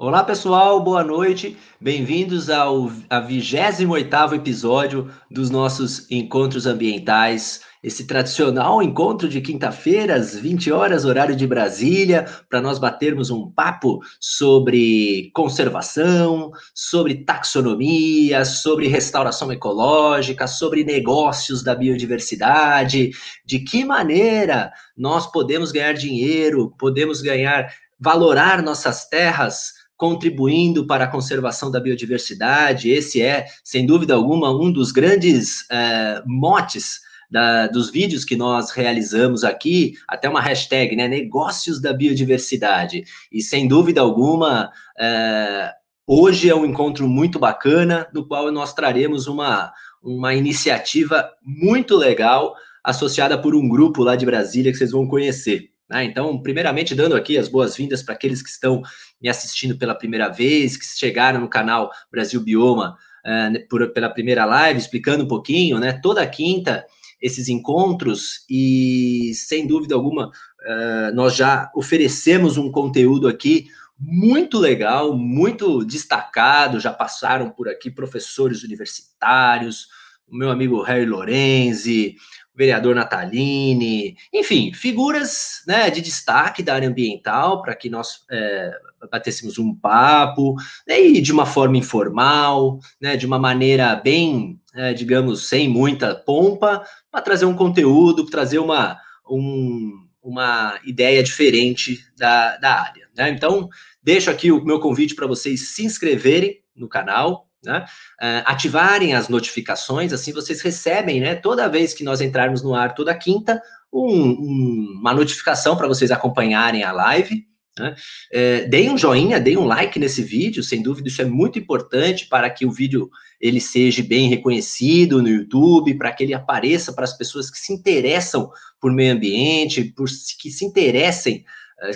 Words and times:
Olá 0.00 0.22
pessoal, 0.22 0.80
boa 0.80 1.02
noite. 1.02 1.56
Bem-vindos 1.80 2.48
ao 2.48 2.88
28º 3.10 4.32
episódio 4.32 5.10
dos 5.28 5.50
nossos 5.50 6.08
encontros 6.08 6.66
ambientais. 6.66 7.62
Esse 7.82 8.06
tradicional 8.06 8.80
encontro 8.80 9.28
de 9.28 9.40
quinta-feira 9.40 10.14
às 10.14 10.36
20 10.36 10.70
horas 10.70 11.04
horário 11.04 11.34
de 11.34 11.44
Brasília, 11.48 12.26
para 12.48 12.60
nós 12.60 12.78
batermos 12.78 13.28
um 13.28 13.50
papo 13.50 13.98
sobre 14.20 15.32
conservação, 15.34 16.52
sobre 16.72 17.24
taxonomia, 17.24 18.44
sobre 18.44 18.86
restauração 18.86 19.50
ecológica, 19.50 20.46
sobre 20.46 20.84
negócios 20.84 21.64
da 21.64 21.74
biodiversidade, 21.74 23.10
de 23.44 23.58
que 23.58 23.84
maneira 23.84 24.70
nós 24.96 25.26
podemos 25.26 25.72
ganhar 25.72 25.94
dinheiro, 25.94 26.72
podemos 26.78 27.20
ganhar 27.20 27.68
valorar 28.00 28.62
nossas 28.62 29.08
terras 29.08 29.77
contribuindo 29.98 30.86
para 30.86 31.04
a 31.04 31.08
conservação 31.08 31.70
da 31.70 31.80
biodiversidade. 31.80 32.88
Esse 32.88 33.20
é, 33.20 33.46
sem 33.64 33.84
dúvida 33.84 34.14
alguma, 34.14 34.50
um 34.50 34.70
dos 34.70 34.92
grandes 34.92 35.68
é, 35.70 36.22
motes 36.24 37.00
da, 37.28 37.66
dos 37.66 37.90
vídeos 37.90 38.24
que 38.24 38.36
nós 38.36 38.70
realizamos 38.70 39.42
aqui, 39.42 39.94
até 40.06 40.28
uma 40.28 40.40
hashtag, 40.40 40.94
né? 40.94 41.08
Negócios 41.08 41.80
da 41.80 41.92
biodiversidade. 41.92 43.04
E 43.30 43.42
sem 43.42 43.66
dúvida 43.66 44.00
alguma, 44.00 44.70
é, 44.98 45.72
hoje 46.06 46.48
é 46.48 46.54
um 46.54 46.64
encontro 46.64 47.08
muito 47.08 47.38
bacana, 47.40 48.06
no 48.14 48.26
qual 48.26 48.50
nós 48.52 48.72
traremos 48.72 49.26
uma, 49.26 49.72
uma 50.00 50.32
iniciativa 50.32 51.28
muito 51.42 51.96
legal, 51.96 52.54
associada 52.84 53.36
por 53.36 53.54
um 53.54 53.68
grupo 53.68 54.04
lá 54.04 54.14
de 54.14 54.24
Brasília 54.24 54.70
que 54.70 54.78
vocês 54.78 54.92
vão 54.92 55.08
conhecer. 55.08 55.70
Né? 55.88 56.04
Então, 56.04 56.40
primeiramente, 56.40 56.94
dando 56.94 57.16
aqui 57.16 57.38
as 57.38 57.48
boas-vindas 57.48 58.02
para 58.02 58.14
aqueles 58.14 58.42
que 58.42 58.50
estão 58.50 58.82
me 59.20 59.28
assistindo 59.28 59.76
pela 59.76 59.94
primeira 59.94 60.28
vez, 60.28 60.76
que 60.76 60.84
chegaram 60.84 61.40
no 61.40 61.48
canal 61.48 61.90
Brasil 62.10 62.40
Bioma 62.40 62.96
uh, 63.24 63.68
por, 63.68 63.88
pela 63.92 64.10
primeira 64.10 64.44
live, 64.44 64.78
explicando 64.78 65.24
um 65.24 65.28
pouquinho, 65.28 65.78
né? 65.78 65.92
Toda 65.92 66.26
quinta, 66.26 66.84
esses 67.20 67.48
encontros, 67.48 68.44
e 68.48 69.32
sem 69.34 69.66
dúvida 69.66 69.94
alguma, 69.94 70.28
uh, 70.28 71.14
nós 71.14 71.34
já 71.34 71.70
oferecemos 71.74 72.56
um 72.56 72.70
conteúdo 72.70 73.26
aqui 73.26 73.68
muito 73.98 74.58
legal, 74.58 75.16
muito 75.16 75.84
destacado. 75.84 76.78
Já 76.78 76.92
passaram 76.92 77.50
por 77.50 77.68
aqui 77.68 77.90
professores 77.90 78.62
universitários, 78.62 79.88
o 80.30 80.36
meu 80.36 80.50
amigo 80.50 80.82
Harry 80.82 81.06
Lorenzi, 81.06 82.16
vereador 82.58 82.92
Natalini, 82.92 84.16
enfim, 84.34 84.72
figuras 84.72 85.62
né, 85.64 85.88
de 85.90 86.00
destaque 86.00 86.60
da 86.60 86.74
área 86.74 86.88
ambiental 86.88 87.62
para 87.62 87.72
que 87.76 87.88
nós 87.88 88.24
é, 88.28 88.72
batêssemos 89.08 89.58
um 89.58 89.72
papo, 89.72 90.56
né, 90.84 91.00
e 91.00 91.20
de 91.20 91.30
uma 91.30 91.46
forma 91.46 91.76
informal, 91.76 92.80
né, 93.00 93.16
de 93.16 93.24
uma 93.24 93.38
maneira 93.38 93.94
bem, 93.94 94.60
é, 94.74 94.92
digamos, 94.92 95.48
sem 95.48 95.68
muita 95.68 96.16
pompa, 96.16 96.82
para 97.12 97.22
trazer 97.22 97.44
um 97.44 97.54
conteúdo, 97.54 98.26
trazer 98.26 98.58
uma, 98.58 98.98
um, 99.30 99.92
uma 100.20 100.80
ideia 100.84 101.22
diferente 101.22 102.00
da, 102.18 102.56
da 102.56 102.80
área. 102.80 103.06
Né? 103.16 103.30
Então, 103.30 103.68
deixo 104.02 104.30
aqui 104.30 104.50
o 104.50 104.64
meu 104.64 104.80
convite 104.80 105.14
para 105.14 105.28
vocês 105.28 105.76
se 105.76 105.84
inscreverem 105.84 106.60
no 106.74 106.88
canal, 106.88 107.47
né? 107.64 107.84
Uh, 108.20 108.42
ativarem 108.46 109.14
as 109.14 109.28
notificações, 109.28 110.12
assim 110.12 110.32
vocês 110.32 110.60
recebem, 110.60 111.20
né? 111.20 111.34
Toda 111.34 111.68
vez 111.68 111.92
que 111.92 112.04
nós 112.04 112.20
entrarmos 112.20 112.62
no 112.62 112.74
ar, 112.74 112.94
toda 112.94 113.14
quinta, 113.14 113.60
um, 113.92 114.08
um, 114.08 114.98
uma 115.00 115.14
notificação 115.14 115.76
para 115.76 115.88
vocês 115.88 116.10
acompanharem 116.10 116.82
a 116.82 116.92
live. 116.92 117.46
Né? 117.78 117.94
É, 118.32 118.64
deem 118.66 118.90
um 118.90 118.98
joinha, 118.98 119.38
deem 119.38 119.56
um 119.56 119.64
like 119.64 119.98
nesse 119.98 120.22
vídeo, 120.22 120.62
sem 120.62 120.82
dúvida 120.82 121.08
isso 121.08 121.22
é 121.22 121.24
muito 121.24 121.58
importante 121.58 122.26
para 122.26 122.50
que 122.50 122.66
o 122.66 122.72
vídeo 122.72 123.08
ele 123.40 123.60
seja 123.60 124.02
bem 124.02 124.28
reconhecido 124.28 125.22
no 125.22 125.28
YouTube, 125.28 125.94
para 125.94 126.12
que 126.12 126.24
ele 126.24 126.34
apareça 126.34 126.92
para 126.92 127.04
as 127.04 127.16
pessoas 127.16 127.48
que 127.50 127.58
se 127.58 127.72
interessam 127.72 128.50
por 128.80 128.92
meio 128.92 129.12
ambiente, 129.12 129.84
por 129.96 130.08
que 130.40 130.50
se 130.50 130.64
interessem 130.64 131.44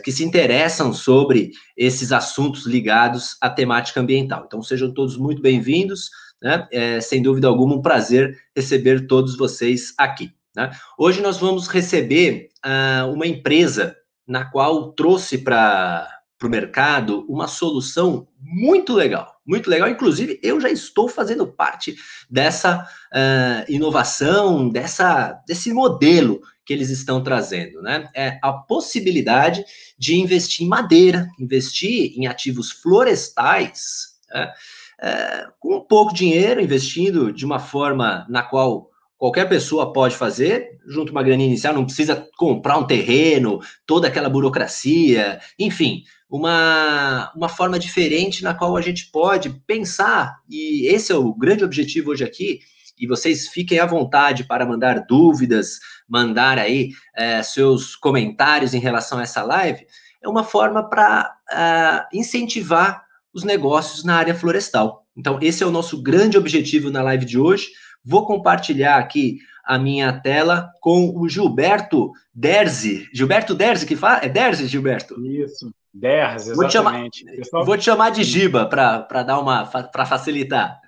que 0.03 0.12
se 0.12 0.25
interessam 0.25 0.93
sobre 0.93 1.50
esses 1.76 2.12
assuntos 2.12 2.66
ligados 2.66 3.37
à 3.41 3.50
temática 3.50 4.00
ambiental. 4.00 4.44
Então, 4.47 4.62
sejam 4.62 4.93
todos 4.93 5.16
muito 5.16 5.43
bem-vindos, 5.43 6.10
né? 6.43 6.66
É, 6.70 7.00
sem 7.00 7.22
dúvida 7.22 7.47
alguma, 7.48 7.76
um 7.76 7.82
prazer 7.82 8.37
receber 8.54 9.06
todos 9.06 9.37
vocês 9.37 9.94
aqui. 9.97 10.32
Né? 10.54 10.71
Hoje 10.98 11.22
nós 11.22 11.38
vamos 11.38 11.69
receber 11.69 12.48
uh, 12.65 13.10
uma 13.12 13.26
empresa 13.26 13.97
na 14.26 14.44
qual 14.44 14.92
trouxe 14.92 15.38
para 15.38 16.09
o 16.42 16.48
mercado 16.48 17.25
uma 17.28 17.47
solução 17.47 18.26
muito 18.41 18.92
legal, 18.92 19.37
muito 19.47 19.71
legal. 19.71 19.88
Inclusive, 19.88 20.38
eu 20.42 20.60
já 20.60 20.69
estou 20.69 21.09
fazendo 21.09 21.47
parte 21.47 21.94
dessa 22.28 22.82
uh, 22.82 23.72
inovação, 23.72 24.69
dessa, 24.69 25.41
desse 25.47 25.72
modelo 25.72 26.41
que 26.72 26.75
eles 26.75 26.88
estão 26.88 27.22
trazendo, 27.22 27.83
né? 27.83 28.09
É 28.15 28.38
a 28.43 28.50
possibilidade 28.50 29.62
de 29.99 30.16
investir 30.16 30.65
em 30.65 30.69
madeira, 30.69 31.28
investir 31.38 32.15
em 32.16 32.27
ativos 32.27 32.71
florestais, 32.71 34.12
né? 34.33 34.50
é, 35.03 35.47
com 35.60 35.81
pouco 35.81 36.15
dinheiro, 36.15 36.62
investindo 36.62 37.31
de 37.31 37.44
uma 37.44 37.59
forma 37.59 38.27
na 38.28 38.43
qual 38.43 38.91
qualquer 39.19 39.49
pessoa 39.49 39.93
pode 39.93 40.16
fazer, 40.16 40.81
junto 40.88 41.12
uma 41.12 41.22
grana 41.22 41.43
inicial, 41.43 41.75
não 41.75 41.84
precisa 41.84 42.27
comprar 42.37 42.78
um 42.78 42.87
terreno, 42.87 43.60
toda 43.87 44.09
aquela 44.09 44.31
burocracia, 44.31 45.39
enfim, 45.59 46.03
uma, 46.28 47.31
uma 47.37 47.49
forma 47.49 47.78
diferente 47.78 48.43
na 48.43 48.54
qual 48.54 48.77
a 48.77 48.81
gente 48.81 49.10
pode 49.12 49.50
pensar, 49.65 50.41
e 50.49 50.89
esse 50.89 51.12
é 51.12 51.15
o 51.15 51.33
grande 51.34 51.62
objetivo 51.62 52.10
hoje 52.10 52.25
aqui, 52.25 52.60
e 52.99 53.06
vocês 53.06 53.49
fiquem 53.49 53.78
à 53.78 53.87
vontade 53.87 54.44
para 54.44 54.66
mandar 54.66 55.04
dúvidas, 55.06 55.78
mandar 56.12 56.59
aí 56.59 56.91
é, 57.17 57.43
seus 57.43 57.97
comentários 57.97 58.75
em 58.75 58.78
relação 58.78 59.19
a 59.19 59.23
essa 59.23 59.43
live, 59.43 59.87
é 60.23 60.28
uma 60.28 60.45
forma 60.45 60.87
para 60.87 61.34
é, 61.50 62.06
incentivar 62.12 63.03
os 63.33 63.45
negócios 63.45 64.05
na 64.05 64.17
área 64.17 64.34
florestal. 64.34 65.06
Então, 65.17 65.39
esse 65.41 65.62
é 65.62 65.67
o 65.67 65.71
nosso 65.71 66.03
grande 66.03 66.37
objetivo 66.37 66.91
na 66.91 67.03
live 67.03 67.25
de 67.25 67.39
hoje. 67.39 67.69
Vou 68.05 68.27
compartilhar 68.27 68.99
aqui 68.99 69.39
a 69.65 69.78
minha 69.78 70.12
tela 70.12 70.71
com 70.83 71.15
o 71.17 71.27
Gilberto 71.28 72.12
Derzi. 72.34 73.09
Gilberto 73.12 73.55
Derzi 73.55 73.87
que 73.87 73.97
fala? 73.97 74.22
É 74.22 74.28
Derzi, 74.28 74.67
Gilberto? 74.67 75.19
Isso, 75.25 75.72
Derzi, 75.95 76.51
exatamente. 76.51 76.56
Vou 76.56 76.69
te 76.69 76.72
chamar, 76.72 77.37
Pessoal... 77.37 77.65
vou 77.65 77.78
te 77.78 77.84
chamar 77.84 78.11
de 78.11 78.22
Giba 78.22 78.67
para 78.67 79.22
dar 79.22 79.39
uma 79.39 79.65
para 79.65 80.05
facilitar. 80.05 80.78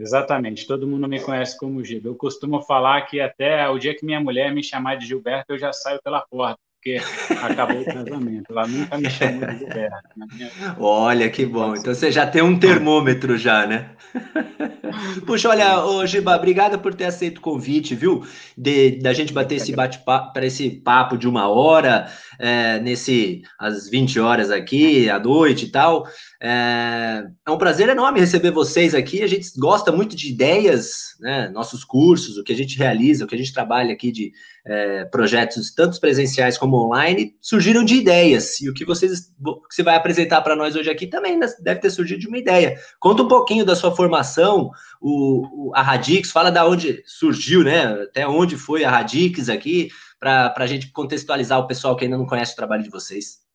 Exatamente, 0.00 0.66
todo 0.66 0.86
mundo 0.86 1.06
me 1.06 1.20
conhece 1.20 1.58
como 1.58 1.84
Giba. 1.84 2.08
Eu 2.08 2.14
costumo 2.14 2.62
falar 2.62 3.02
que 3.02 3.20
até 3.20 3.68
o 3.68 3.78
dia 3.78 3.94
que 3.94 4.04
minha 4.04 4.18
mulher 4.18 4.52
me 4.52 4.64
chamar 4.64 4.96
de 4.96 5.06
Gilberto, 5.06 5.52
eu 5.52 5.58
já 5.58 5.74
saio 5.74 6.00
pela 6.02 6.22
porta, 6.22 6.58
porque 6.76 6.96
acabou 7.44 7.82
o 7.82 7.84
casamento. 7.84 8.50
Ela 8.50 8.66
nunca 8.66 8.96
me 8.96 9.10
chamou 9.10 9.46
de 9.46 9.58
Gilberto. 9.58 10.08
Minha... 10.16 10.50
Olha 10.78 11.28
que 11.28 11.44
bom. 11.44 11.76
Então 11.76 11.94
você 11.94 12.10
já 12.10 12.26
tem 12.26 12.40
um 12.40 12.58
termômetro 12.58 13.36
já, 13.36 13.66
né? 13.66 13.90
Puxa, 15.26 15.50
olha, 15.50 15.84
ô, 15.84 16.04
Giba, 16.06 16.34
obrigado 16.34 16.78
por 16.78 16.94
ter 16.94 17.04
aceito 17.04 17.38
o 17.38 17.42
convite, 17.42 17.94
viu? 17.94 18.24
De, 18.56 18.92
da 19.02 19.12
gente 19.12 19.34
bater 19.34 19.56
esse 19.56 19.74
bate-papo 19.74 20.32
para 20.32 20.46
esse 20.46 20.70
papo 20.70 21.18
de 21.18 21.28
uma 21.28 21.48
hora, 21.48 22.10
é, 22.38 22.78
nesse 22.80 23.42
às 23.58 23.88
20 23.88 24.18
horas 24.18 24.50
aqui, 24.50 25.10
à 25.10 25.18
noite 25.18 25.66
e 25.66 25.70
tal. 25.70 26.06
É, 26.42 27.22
é, 27.46 27.50
um 27.50 27.58
prazer 27.58 27.90
enorme 27.90 28.18
receber 28.18 28.50
vocês 28.50 28.94
aqui. 28.94 29.22
A 29.22 29.26
gente 29.26 29.50
gosta 29.58 29.92
muito 29.92 30.16
de 30.16 30.30
ideias, 30.30 31.14
né? 31.20 31.50
Nossos 31.50 31.84
cursos, 31.84 32.38
o 32.38 32.42
que 32.42 32.52
a 32.52 32.56
gente 32.56 32.78
realiza, 32.78 33.24
o 33.24 33.28
que 33.28 33.34
a 33.34 33.38
gente 33.38 33.52
trabalha 33.52 33.92
aqui 33.92 34.10
de 34.10 34.32
é, 34.66 35.04
projetos, 35.04 35.74
tanto 35.74 36.00
presenciais 36.00 36.56
como 36.56 36.78
online, 36.78 37.36
surgiram 37.42 37.84
de 37.84 37.96
ideias. 37.96 38.58
E 38.62 38.70
o 38.70 38.74
que 38.74 38.86
vocês 38.86 39.20
que 39.20 39.74
você 39.74 39.82
vai 39.82 39.96
apresentar 39.96 40.40
para 40.40 40.56
nós 40.56 40.74
hoje 40.74 40.88
aqui 40.88 41.06
também 41.06 41.38
deve 41.60 41.80
ter 41.80 41.90
surgido 41.90 42.20
de 42.20 42.28
uma 42.28 42.38
ideia. 42.38 42.78
Conta 42.98 43.22
um 43.22 43.28
pouquinho 43.28 43.64
da 43.64 43.76
sua 43.76 43.94
formação, 43.94 44.70
o, 44.98 45.68
o 45.68 45.72
a 45.74 45.82
Radix, 45.82 46.30
fala 46.30 46.50
da 46.50 46.66
onde 46.66 47.02
surgiu, 47.04 47.62
né? 47.62 47.84
Até 48.02 48.26
onde 48.26 48.56
foi 48.56 48.82
a 48.82 48.90
Radix 48.90 49.50
aqui, 49.50 49.90
para 50.18 50.54
a 50.56 50.66
gente 50.66 50.90
contextualizar 50.90 51.58
o 51.58 51.66
pessoal 51.66 51.94
que 51.96 52.04
ainda 52.04 52.16
não 52.16 52.26
conhece 52.26 52.54
o 52.54 52.56
trabalho 52.56 52.82
de 52.82 52.90
vocês. 52.90 53.49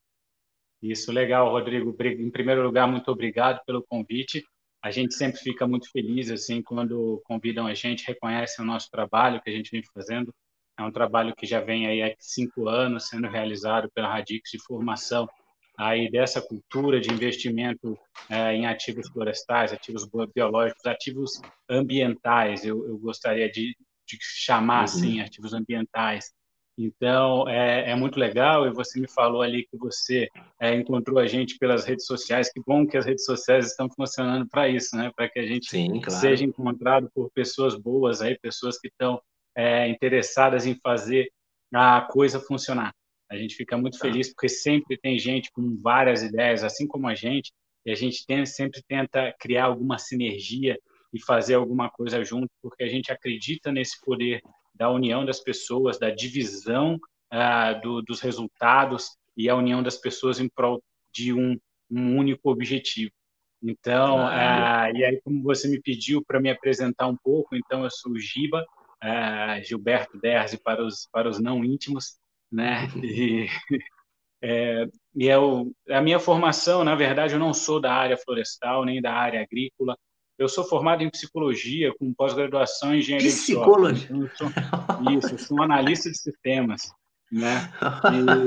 Isso, 0.92 1.12
legal, 1.12 1.50
Rodrigo. 1.50 1.96
Em 2.00 2.30
primeiro 2.30 2.62
lugar, 2.62 2.88
muito 2.88 3.10
obrigado 3.10 3.60
pelo 3.66 3.82
convite. 3.82 4.46
A 4.84 4.92
gente 4.92 5.16
sempre 5.16 5.40
fica 5.40 5.66
muito 5.66 5.90
feliz 5.92 6.30
assim 6.30 6.62
quando 6.62 7.20
convidam 7.26 7.66
a 7.66 7.74
gente, 7.74 8.06
reconhecem 8.06 8.64
o 8.64 8.68
nosso 8.68 8.92
trabalho 8.92 9.42
que 9.42 9.50
a 9.50 9.54
gente 9.54 9.72
vem 9.72 9.82
fazendo. 9.82 10.32
É 10.78 10.84
um 10.84 10.92
trabalho 10.92 11.36
que 11.36 11.48
já 11.48 11.60
vem 11.60 11.88
aí 11.88 12.04
há 12.04 12.14
cinco 12.20 12.70
anos 12.70 13.08
sendo 13.08 13.28
realizado 13.28 13.90
pela 13.96 14.08
Radix 14.08 14.52
de 14.52 14.64
formação 14.64 15.28
aí 15.76 16.10
dessa 16.12 16.40
cultura 16.40 17.02
de 17.02 17.12
investimento 17.12 17.98
é, 18.30 18.54
em 18.54 18.68
ativos 18.68 19.10
florestais, 19.10 19.74
ativos 19.74 20.08
biológicos, 20.36 20.86
ativos 20.86 21.42
ambientais. 21.68 22.64
Eu, 22.64 22.88
eu 22.88 23.00
gostaria 23.00 23.50
de, 23.50 23.76
de 24.08 24.18
chamar 24.22 24.80
uhum. 24.80 24.84
assim 24.84 25.20
ativos 25.20 25.52
ambientais 25.52 26.32
Então, 26.78 27.48
é, 27.48 27.92
é, 27.92 27.96
muito 27.96 28.20
legal, 28.20 28.68
e 28.68 28.74
você 28.74 29.00
me 29.00 29.08
falou 29.08 29.42
ali 29.42 29.66
que 29.66 29.78
você 29.78 30.28
é, 30.60 30.76
encontrou 30.76 31.20
a 31.20 31.26
gente 31.26 31.58
pelas 31.58 31.86
redes 31.86 32.06
sociais. 32.06 32.52
Que 32.52 32.62
bom 32.66 32.86
que 32.86 32.98
as 32.98 33.06
redes 33.06 33.24
sociais 33.24 33.68
estão 33.68 33.90
funcionando 33.90 34.48
para 34.50 34.68
isso, 34.68 34.96
né? 34.96 35.10
Para 35.16 35.30
que 35.30 35.40
a 35.40 35.46
gente 35.46 35.70
Sim, 35.70 36.02
claro. 36.02 36.20
seja 36.20 36.44
encontrado 36.44 37.10
por 37.14 37.32
pessoas 37.32 37.76
boas, 37.76 38.22
aí, 38.22 38.38
pessoas 38.38 38.78
que 38.78 38.90
estão 38.90 39.22
é, 39.56 39.88
interessadas 39.88 40.66
em 40.66 40.76
fazer 40.76 41.32
a 41.74 42.02
coisa 42.02 42.42
funcionar. 42.42 42.94
A 43.30 43.38
gente 43.38 43.56
fica 43.56 43.78
muito 43.78 43.98
tá. 43.98 44.06
feliz 44.06 44.30
porque 44.34 44.50
sempre 44.50 44.98
tem 44.98 45.18
gente 45.18 45.52
com 45.52 45.78
várias 45.82 46.24
ideias, 46.24 46.64
assim 46.64 46.86
como 46.86 47.08
a 47.08 47.16
gente, 47.16 47.52
e 47.86 47.92
a 47.92 47.96
gente 47.96 48.26
tem, 48.26 48.46
sempre 48.46 48.82
tenta 48.88 49.34
criar 49.40 49.66
alguma 49.66 49.98
sinergia 49.98 50.78
e 51.14 51.22
fazer 51.22 51.54
alguma 51.54 51.90
coisa 51.90 52.24
junto, 52.24 52.50
porque 52.62 52.84
a 52.84 52.90
gente 52.90 53.12
acredita 53.12 53.72
nesse 53.72 54.00
poder 54.02 54.42
da 54.76 54.90
união 54.90 55.26
das 55.26 55.40
pessoas, 55.40 55.98
da 55.98 56.10
divisão 56.10 57.00
uh, 57.34 57.82
do, 57.82 58.02
dos 58.02 58.20
resultados 58.20 59.10
e 59.36 59.50
a 59.50 59.56
união 59.56 59.82
das 59.82 59.98
pessoas 59.98 60.40
em 60.40 60.50
prol 60.50 60.84
de 61.14 61.34
um, 61.34 61.58
um 61.90 62.18
único 62.18 62.50
objetivo. 62.50 63.12
Então, 63.64 64.20
ah. 64.20 64.90
uh, 64.92 64.98
e 64.98 65.04
aí 65.04 65.22
como 65.24 65.42
você 65.42 65.68
me 65.68 65.82
pediu 65.82 66.24
para 66.24 66.40
me 66.40 66.50
apresentar 66.50 67.08
um 67.08 67.18
pouco, 67.18 67.56
então 67.56 67.84
eu 67.84 67.90
sou 67.90 68.12
o 68.12 68.20
Giba, 68.20 68.64
uh, 69.04 69.64
Gilberto 69.64 70.20
Derzi 70.20 70.58
para 70.58 70.84
os 70.86 71.08
para 71.12 71.30
os 71.30 71.40
não 71.40 71.64
íntimos, 71.64 72.18
né? 72.52 72.88
E, 74.42 74.48
é, 74.48 74.86
e 75.16 75.26
eu, 75.26 75.72
a 75.90 76.02
minha 76.02 76.20
formação, 76.20 76.84
na 76.84 76.94
verdade, 76.94 77.34
eu 77.34 77.40
não 77.40 77.52
sou 77.52 77.80
da 77.82 77.92
área 77.92 78.16
florestal 78.16 78.86
nem 78.86 79.02
da 79.02 79.12
área 79.12 79.42
agrícola, 79.42 79.98
eu 80.38 80.50
sou 80.50 80.64
formado 80.64 81.02
em 81.02 81.10
psicologia, 81.10 81.94
com 81.98 82.14
pós-graduação 82.14 82.94
em 82.94 83.00
engenharia 83.00 83.30
psicologia. 83.30 84.08
de 84.08 84.38
software. 84.38 84.64
Isso, 85.18 85.38
sou 85.40 85.58
um 85.60 85.64
analista 85.64 86.10
de 86.10 86.18
sistemas, 86.18 86.92
né? 87.32 87.72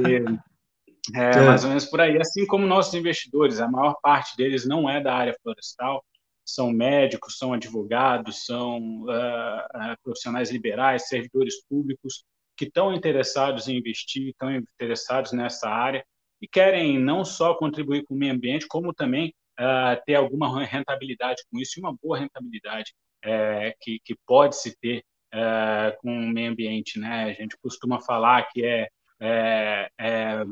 E, 0.07 1.17
é, 1.17 1.31
é, 1.39 1.47
mais 1.47 1.65
ou 1.65 1.71
menos 1.71 1.87
por 1.87 2.01
aí. 2.01 2.19
Assim 2.19 2.47
como 2.47 2.67
nossos 2.67 2.95
investidores, 2.95 3.61
a 3.61 3.69
maior 3.69 3.97
parte 4.03 4.37
deles 4.37 4.67
não 4.67 4.89
é 4.89 5.01
da 5.01 5.15
área 5.15 5.35
florestal, 5.43 6.05
são 6.45 6.71
médicos, 6.71 7.37
são 7.37 7.53
advogados, 7.53 8.45
são 8.45 9.03
uh, 9.03 9.97
profissionais 10.03 10.51
liberais, 10.51 11.09
servidores 11.09 11.63
públicos 11.69 12.25
que 12.57 12.65
estão 12.65 12.93
interessados 12.93 13.69
em 13.69 13.77
investir, 13.77 14.29
estão 14.29 14.51
interessados 14.51 15.33
nessa 15.33 15.69
área 15.69 16.05
e 16.41 16.49
querem 16.49 16.99
não 16.99 17.25
só 17.25 17.55
contribuir 17.55 18.05
com 18.05 18.15
o 18.15 18.17
meio 18.17 18.33
ambiente, 18.33 18.67
como 18.67 18.93
também 18.93 19.33
uh, 19.59 20.01
ter 20.07 20.15
alguma 20.15 20.65
rentabilidade 20.65 21.43
com 21.51 21.59
isso, 21.59 21.79
e 21.79 21.83
uma 21.83 21.97
boa 22.01 22.19
rentabilidade 22.19 22.93
é, 23.23 23.75
que, 23.81 23.99
que 24.05 24.15
pode-se 24.27 24.77
ter 24.79 25.05
uh, 25.35 25.97
com 26.01 26.11
o 26.11 26.29
meio 26.29 26.53
ambiente. 26.53 26.99
Né? 26.99 27.25
A 27.25 27.33
gente 27.33 27.57
costuma 27.61 28.01
falar 28.01 28.49
que 28.51 28.65
é, 28.65 28.89
é, 29.21 29.91
é, 29.99 30.45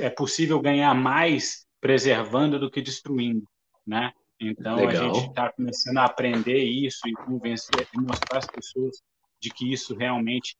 é 0.00 0.10
possível 0.10 0.60
ganhar 0.60 0.94
mais 0.94 1.66
preservando 1.80 2.58
do 2.58 2.70
que 2.70 2.82
destruindo. 2.82 3.46
Né? 3.86 4.12
Então, 4.40 4.76
Legal. 4.76 5.10
a 5.10 5.14
gente 5.14 5.28
está 5.28 5.52
começando 5.52 5.98
a 5.98 6.04
aprender 6.04 6.62
isso 6.62 7.08
e 7.08 7.12
convencer 7.12 7.88
e 7.94 8.00
mostrar 8.00 8.38
às 8.38 8.46
pessoas 8.46 9.02
de 9.40 9.50
que 9.50 9.72
isso 9.72 9.96
realmente 9.96 10.56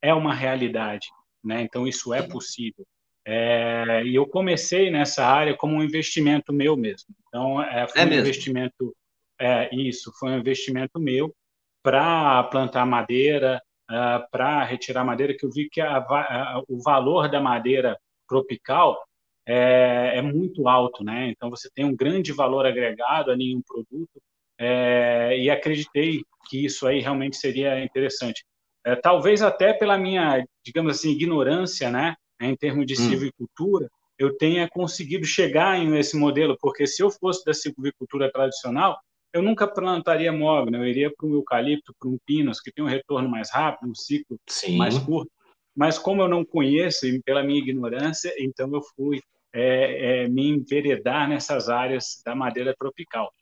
é 0.00 0.14
uma 0.14 0.34
realidade. 0.34 1.08
Né? 1.42 1.62
Então, 1.62 1.86
isso 1.86 2.12
é 2.12 2.22
possível. 2.22 2.86
É, 3.30 4.02
e 4.06 4.14
eu 4.14 4.26
comecei 4.26 4.90
nessa 4.90 5.22
área 5.22 5.54
como 5.54 5.74
um 5.76 5.82
investimento 5.82 6.50
meu 6.50 6.74
mesmo. 6.78 7.14
Então, 7.28 7.62
é, 7.62 7.86
foi 7.86 8.00
é 8.00 8.04
um 8.06 8.08
mesmo? 8.08 8.22
investimento, 8.22 8.96
é, 9.38 9.74
isso, 9.76 10.10
foi 10.18 10.30
um 10.30 10.38
investimento 10.38 10.98
meu 10.98 11.34
para 11.82 12.42
plantar 12.44 12.86
madeira, 12.86 13.62
uh, 13.90 14.26
para 14.30 14.64
retirar 14.64 15.04
madeira, 15.04 15.36
que 15.36 15.44
eu 15.44 15.50
vi 15.50 15.68
que 15.68 15.78
a, 15.78 15.98
a, 15.98 16.62
o 16.66 16.82
valor 16.82 17.28
da 17.30 17.38
madeira 17.38 17.98
tropical 18.26 18.98
é, 19.46 20.12
é, 20.16 20.22
muito 20.22 20.66
alto, 20.66 21.04
né? 21.04 21.28
Então, 21.28 21.50
você 21.50 21.68
tem 21.74 21.84
um 21.84 21.94
grande 21.94 22.32
valor 22.32 22.64
agregado 22.64 23.30
ali 23.30 23.52
em 23.52 23.56
um 23.56 23.62
produto, 23.62 24.22
é, 24.58 25.38
e 25.38 25.50
acreditei 25.50 26.22
que 26.48 26.64
isso 26.64 26.86
aí 26.86 27.00
realmente 27.00 27.36
seria 27.36 27.84
interessante. 27.84 28.42
É, 28.86 28.96
talvez 28.96 29.42
até 29.42 29.74
pela 29.74 29.98
minha, 29.98 30.42
digamos 30.64 30.96
assim, 30.96 31.10
ignorância, 31.10 31.90
né? 31.90 32.16
Em 32.40 32.56
termos 32.56 32.86
de 32.86 32.94
hum. 32.94 32.96
silvicultura, 32.96 33.90
eu 34.18 34.36
tenha 34.36 34.68
conseguido 34.68 35.24
chegar 35.24 35.78
em 35.78 35.96
esse 35.96 36.16
modelo, 36.16 36.56
porque 36.60 36.86
se 36.86 37.02
eu 37.02 37.10
fosse 37.10 37.44
da 37.44 37.54
silvicultura 37.54 38.30
tradicional, 38.30 38.98
eu 39.32 39.42
nunca 39.42 39.66
plantaria 39.66 40.32
mogno, 40.32 40.78
eu 40.78 40.86
iria 40.86 41.12
para 41.14 41.26
um 41.26 41.34
eucalipto, 41.34 41.94
para 41.98 42.08
um 42.08 42.18
pinus, 42.26 42.60
que 42.60 42.72
tem 42.72 42.84
um 42.84 42.88
retorno 42.88 43.28
mais 43.28 43.50
rápido, 43.50 43.90
um 43.90 43.94
ciclo 43.94 44.38
Sim. 44.48 44.76
mais 44.76 44.98
curto. 44.98 45.30
Mas 45.76 45.98
como 45.98 46.22
eu 46.22 46.28
não 46.28 46.44
conheço, 46.44 47.06
e 47.06 47.22
pela 47.22 47.42
minha 47.42 47.58
ignorância, 47.58 48.34
então 48.38 48.68
eu 48.72 48.82
fui 48.96 49.20
é, 49.52 50.24
é, 50.24 50.28
me 50.28 50.48
enveredar 50.48 51.28
nessas 51.28 51.68
áreas 51.68 52.20
da 52.24 52.34
madeira 52.34 52.74
tropical. 52.76 53.32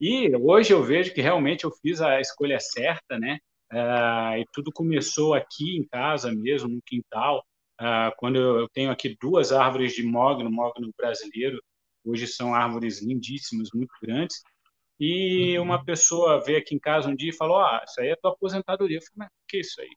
E 0.00 0.34
hoje 0.36 0.72
eu 0.72 0.82
vejo 0.82 1.12
que 1.12 1.20
realmente 1.20 1.64
eu 1.64 1.70
fiz 1.70 2.00
a 2.00 2.20
escolha 2.20 2.58
certa, 2.58 3.18
né? 3.18 3.38
Ah, 3.70 4.38
e 4.38 4.44
tudo 4.52 4.72
começou 4.72 5.34
aqui 5.34 5.76
em 5.76 5.84
casa 5.84 6.32
mesmo, 6.32 6.68
no 6.68 6.80
quintal, 6.84 7.44
ah, 7.78 8.12
quando 8.16 8.36
eu 8.36 8.68
tenho 8.68 8.90
aqui 8.90 9.16
duas 9.20 9.52
árvores 9.52 9.92
de 9.92 10.02
mogno, 10.02 10.50
mogno 10.50 10.90
brasileiro, 10.96 11.62
hoje 12.04 12.26
são 12.26 12.54
árvores 12.54 13.02
lindíssimas, 13.02 13.68
muito 13.74 13.92
grandes, 14.02 14.42
e 15.00 15.56
uhum. 15.56 15.64
uma 15.64 15.84
pessoa 15.84 16.42
veio 16.42 16.58
aqui 16.58 16.74
em 16.74 16.78
casa 16.78 17.08
um 17.08 17.14
dia 17.14 17.30
e 17.30 17.36
falou, 17.36 17.58
ah, 17.58 17.84
isso 17.86 18.00
aí 18.00 18.08
é 18.08 18.16
tua 18.16 18.32
aposentadoria. 18.32 18.98
Eu 18.98 19.02
falei, 19.02 19.14
mas 19.16 19.28
que 19.46 19.60
isso 19.60 19.80
aí? 19.80 19.90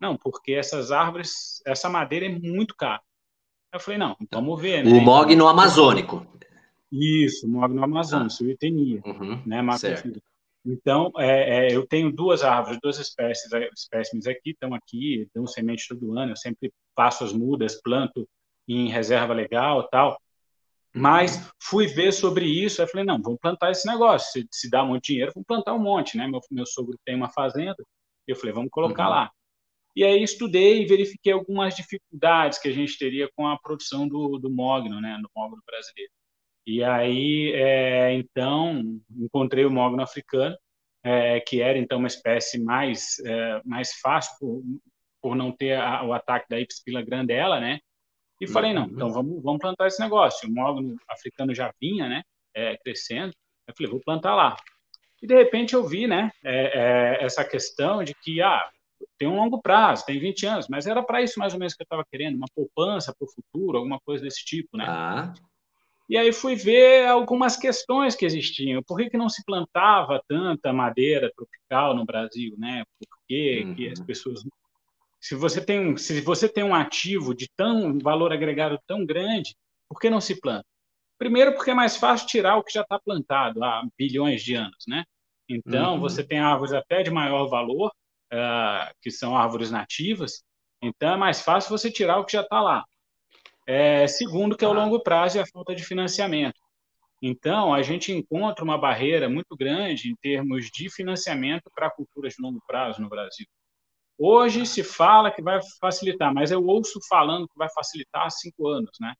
Não, 0.00 0.16
porque 0.16 0.52
essas 0.52 0.92
árvores, 0.92 1.62
essa 1.66 1.88
madeira 1.88 2.26
é 2.26 2.28
muito 2.28 2.74
cara. 2.76 3.00
Eu 3.72 3.80
falei, 3.80 3.98
não, 3.98 4.16
vamos 4.30 4.60
ver, 4.60 4.84
né? 4.84 4.90
O 4.90 5.00
mogno 5.00 5.48
amazônico. 5.48 6.26
Isso, 6.92 7.48
mogno 7.48 7.82
amazônico, 7.82 8.30
ah. 8.30 8.34
Uhum, 9.04 9.42
né, 9.46 9.58
então, 10.64 11.12
é, 11.18 11.68
é, 11.68 11.76
eu 11.76 11.86
tenho 11.86 12.10
duas 12.10 12.42
árvores, 12.42 12.78
duas 12.82 12.98
espécies, 12.98 13.52
é, 13.52 13.68
espécimes 13.76 14.26
aqui, 14.26 14.50
estão 14.50 14.74
aqui, 14.74 15.28
dão 15.34 15.46
semente 15.46 15.86
todo 15.88 16.18
ano, 16.18 16.32
eu 16.32 16.36
sempre 16.36 16.72
passo 16.94 17.24
as 17.24 17.32
mudas, 17.32 17.80
planto 17.82 18.26
em 18.66 18.88
reserva 18.88 19.34
legal 19.34 19.86
tal. 19.88 20.18
Mas 20.96 21.50
fui 21.60 21.86
ver 21.86 22.12
sobre 22.12 22.46
isso, 22.46 22.80
aí 22.80 22.88
falei, 22.88 23.04
não, 23.04 23.20
vamos 23.20 23.40
plantar 23.40 23.72
esse 23.72 23.86
negócio, 23.86 24.30
se, 24.32 24.48
se 24.50 24.70
dá 24.70 24.84
muito 24.84 25.04
dinheiro, 25.04 25.32
vamos 25.34 25.46
plantar 25.46 25.74
um 25.74 25.78
monte, 25.78 26.16
né? 26.16 26.26
Meu, 26.26 26.40
meu 26.50 26.64
sogro 26.64 26.96
tem 27.04 27.16
uma 27.16 27.28
fazenda, 27.28 27.76
eu 28.26 28.36
falei, 28.36 28.54
vamos 28.54 28.70
colocar 28.70 29.04
uhum. 29.04 29.10
lá. 29.10 29.30
E 29.96 30.02
aí 30.02 30.22
estudei 30.22 30.82
e 30.82 30.86
verifiquei 30.86 31.32
algumas 31.32 31.74
dificuldades 31.76 32.58
que 32.58 32.68
a 32.68 32.72
gente 32.72 32.98
teria 32.98 33.28
com 33.36 33.46
a 33.46 33.58
produção 33.58 34.08
do, 34.08 34.38
do 34.38 34.50
mogno, 34.50 35.00
né, 35.00 35.18
no 35.20 35.28
mogno 35.36 35.62
brasileiro. 35.66 36.12
E 36.66 36.82
aí, 36.82 37.52
é, 37.54 38.12
então, 38.14 38.98
encontrei 39.16 39.64
o 39.64 39.70
mogno 39.70 40.02
africano, 40.02 40.56
é, 41.02 41.38
que 41.40 41.60
era 41.60 41.78
então 41.78 41.98
uma 41.98 42.08
espécie 42.08 42.58
mais 42.58 43.18
é, 43.24 43.60
mais 43.64 43.92
fácil 44.00 44.34
por, 44.40 44.62
por 45.20 45.36
não 45.36 45.52
ter 45.52 45.76
a, 45.78 46.02
o 46.02 46.14
ataque 46.14 46.46
da 46.48 46.58
Ipspila 46.58 47.02
grandela, 47.02 47.60
né? 47.60 47.78
E 48.40 48.48
falei 48.48 48.72
não, 48.72 48.86
então 48.86 49.12
vamos 49.12 49.42
vamos 49.42 49.60
plantar 49.60 49.86
esse 49.86 50.00
negócio. 50.00 50.48
O 50.48 50.52
mogno 50.52 50.96
africano 51.08 51.54
já 51.54 51.72
vinha, 51.80 52.08
né? 52.08 52.22
É, 52.54 52.76
crescendo. 52.78 53.32
Eu 53.66 53.74
falei 53.76 53.90
vou 53.90 54.00
plantar 54.00 54.34
lá. 54.34 54.56
E 55.22 55.26
de 55.26 55.34
repente 55.34 55.74
eu 55.74 55.86
vi, 55.86 56.06
né? 56.06 56.30
É, 56.42 57.18
é, 57.20 57.24
essa 57.24 57.44
questão 57.44 58.02
de 58.02 58.14
que 58.14 58.40
ah 58.40 58.62
tem 59.18 59.28
um 59.28 59.36
longo 59.36 59.60
prazo, 59.60 60.04
tem 60.06 60.18
20 60.18 60.46
anos, 60.46 60.68
mas 60.68 60.86
era 60.86 61.02
para 61.02 61.22
isso 61.22 61.38
mais 61.38 61.52
ou 61.52 61.58
menos 61.58 61.74
que 61.74 61.82
eu 61.82 61.84
estava 61.84 62.04
querendo, 62.10 62.36
uma 62.36 62.46
poupança 62.54 63.14
para 63.14 63.26
o 63.26 63.30
futuro, 63.30 63.78
alguma 63.78 64.00
coisa 64.00 64.24
desse 64.24 64.44
tipo, 64.44 64.76
né? 64.76 64.86
Ah. 64.88 65.32
E 66.08 66.18
aí 66.18 66.32
fui 66.32 66.54
ver 66.54 67.06
algumas 67.06 67.56
questões 67.56 68.14
que 68.14 68.26
existiam. 68.26 68.82
Por 68.82 68.98
que, 68.98 69.10
que 69.10 69.16
não 69.16 69.28
se 69.28 69.42
plantava 69.44 70.22
tanta 70.28 70.72
madeira 70.72 71.32
tropical 71.34 71.94
no 71.94 72.04
Brasil, 72.04 72.54
né? 72.58 72.84
Por 72.98 73.18
que, 73.26 73.62
uhum. 73.64 73.74
que 73.74 73.88
as 73.88 73.98
uhum. 73.98 74.06
pessoas 74.06 74.42
se 75.24 75.34
você 75.34 75.64
tem 75.64 75.96
se 75.96 76.20
você 76.20 76.46
tem 76.46 76.62
um 76.62 76.74
ativo 76.74 77.34
de 77.34 77.48
tão 77.56 77.86
um 77.86 77.98
valor 77.98 78.30
agregado 78.30 78.78
tão 78.86 79.06
grande, 79.06 79.56
por 79.88 79.98
que 79.98 80.10
não 80.10 80.20
se 80.20 80.38
planta? 80.38 80.66
Primeiro 81.16 81.54
porque 81.54 81.70
é 81.70 81.74
mais 81.74 81.96
fácil 81.96 82.26
tirar 82.26 82.58
o 82.58 82.62
que 82.62 82.74
já 82.74 82.82
está 82.82 82.98
plantado 82.98 83.64
há 83.64 83.82
bilhões 83.96 84.42
de 84.42 84.54
anos, 84.54 84.84
né? 84.86 85.02
Então 85.48 85.94
uhum. 85.94 86.00
você 86.00 86.22
tem 86.22 86.40
árvores 86.40 86.74
até 86.74 87.02
de 87.02 87.10
maior 87.10 87.46
valor, 87.46 87.90
uh, 88.32 88.94
que 89.00 89.10
são 89.10 89.34
árvores 89.34 89.70
nativas. 89.70 90.42
Então 90.82 91.14
é 91.14 91.16
mais 91.16 91.40
fácil 91.40 91.70
você 91.70 91.90
tirar 91.90 92.18
o 92.18 92.26
que 92.26 92.32
já 92.32 92.42
está 92.42 92.60
lá. 92.60 92.84
É, 93.66 94.06
segundo, 94.06 94.56
que 94.56 94.64
é 94.64 94.68
o 94.68 94.72
longo 94.72 95.00
prazo 95.00 95.38
e 95.38 95.40
a 95.40 95.46
falta 95.46 95.74
de 95.74 95.84
financiamento. 95.84 96.60
Então, 97.22 97.72
a 97.72 97.82
gente 97.82 98.12
encontra 98.12 98.62
uma 98.62 98.76
barreira 98.76 99.28
muito 99.28 99.56
grande 99.56 100.10
em 100.10 100.16
termos 100.16 100.70
de 100.70 100.90
financiamento 100.90 101.70
para 101.74 101.90
culturas 101.90 102.34
de 102.34 102.42
longo 102.42 102.60
prazo 102.66 103.00
no 103.00 103.08
Brasil. 103.08 103.46
Hoje 104.18 104.66
se 104.66 104.84
fala 104.84 105.30
que 105.30 105.42
vai 105.42 105.58
facilitar, 105.80 106.32
mas 106.32 106.50
eu 106.50 106.64
ouço 106.64 107.00
falando 107.08 107.48
que 107.48 107.56
vai 107.56 107.68
facilitar 107.70 108.26
há 108.26 108.30
cinco 108.30 108.68
anos, 108.68 108.90
né? 109.00 109.14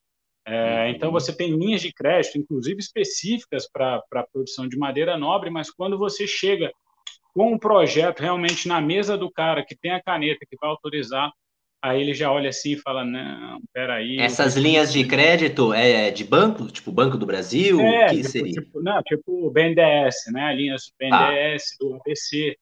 É, 0.46 0.90
então, 0.90 1.10
você 1.10 1.34
tem 1.34 1.56
linhas 1.56 1.80
de 1.80 1.92
crédito, 1.92 2.36
inclusive 2.36 2.78
específicas 2.78 3.66
para 3.66 4.02
a 4.12 4.26
produção 4.30 4.68
de 4.68 4.76
madeira 4.76 5.16
nobre, 5.16 5.48
mas 5.48 5.70
quando 5.70 5.96
você 5.96 6.26
chega 6.26 6.70
com 7.32 7.54
um 7.54 7.58
projeto 7.58 8.20
realmente 8.20 8.68
na 8.68 8.80
mesa 8.80 9.16
do 9.16 9.30
cara 9.30 9.64
que 9.64 9.74
tem 9.74 9.92
a 9.92 10.02
caneta 10.02 10.44
que 10.46 10.56
vai 10.60 10.68
autorizar, 10.68 11.32
aí 11.84 12.00
ele 12.00 12.14
já 12.14 12.32
olha 12.32 12.48
assim 12.48 12.72
e 12.72 12.78
fala, 12.78 13.04
não, 13.04 13.60
peraí... 13.70 14.18
Essas 14.18 14.56
linhas 14.56 14.90
de 14.90 15.06
crédito 15.06 15.74
é 15.74 16.10
de 16.10 16.24
banco? 16.24 16.66
Tipo 16.68 16.90
Banco 16.90 17.18
do 17.18 17.26
Brasil? 17.26 17.78
É, 17.78 18.06
o 18.06 18.08
que 18.08 18.16
tipo, 18.16 18.28
seria? 18.30 18.52
Tipo, 18.52 18.82
não, 18.82 19.02
tipo 19.02 19.50
BNDES, 19.50 20.14
né? 20.32 20.54
Linhas 20.54 20.90
BNDES, 20.98 21.72
ah. 21.72 21.76
do 21.78 21.94
ABC. 21.96 22.56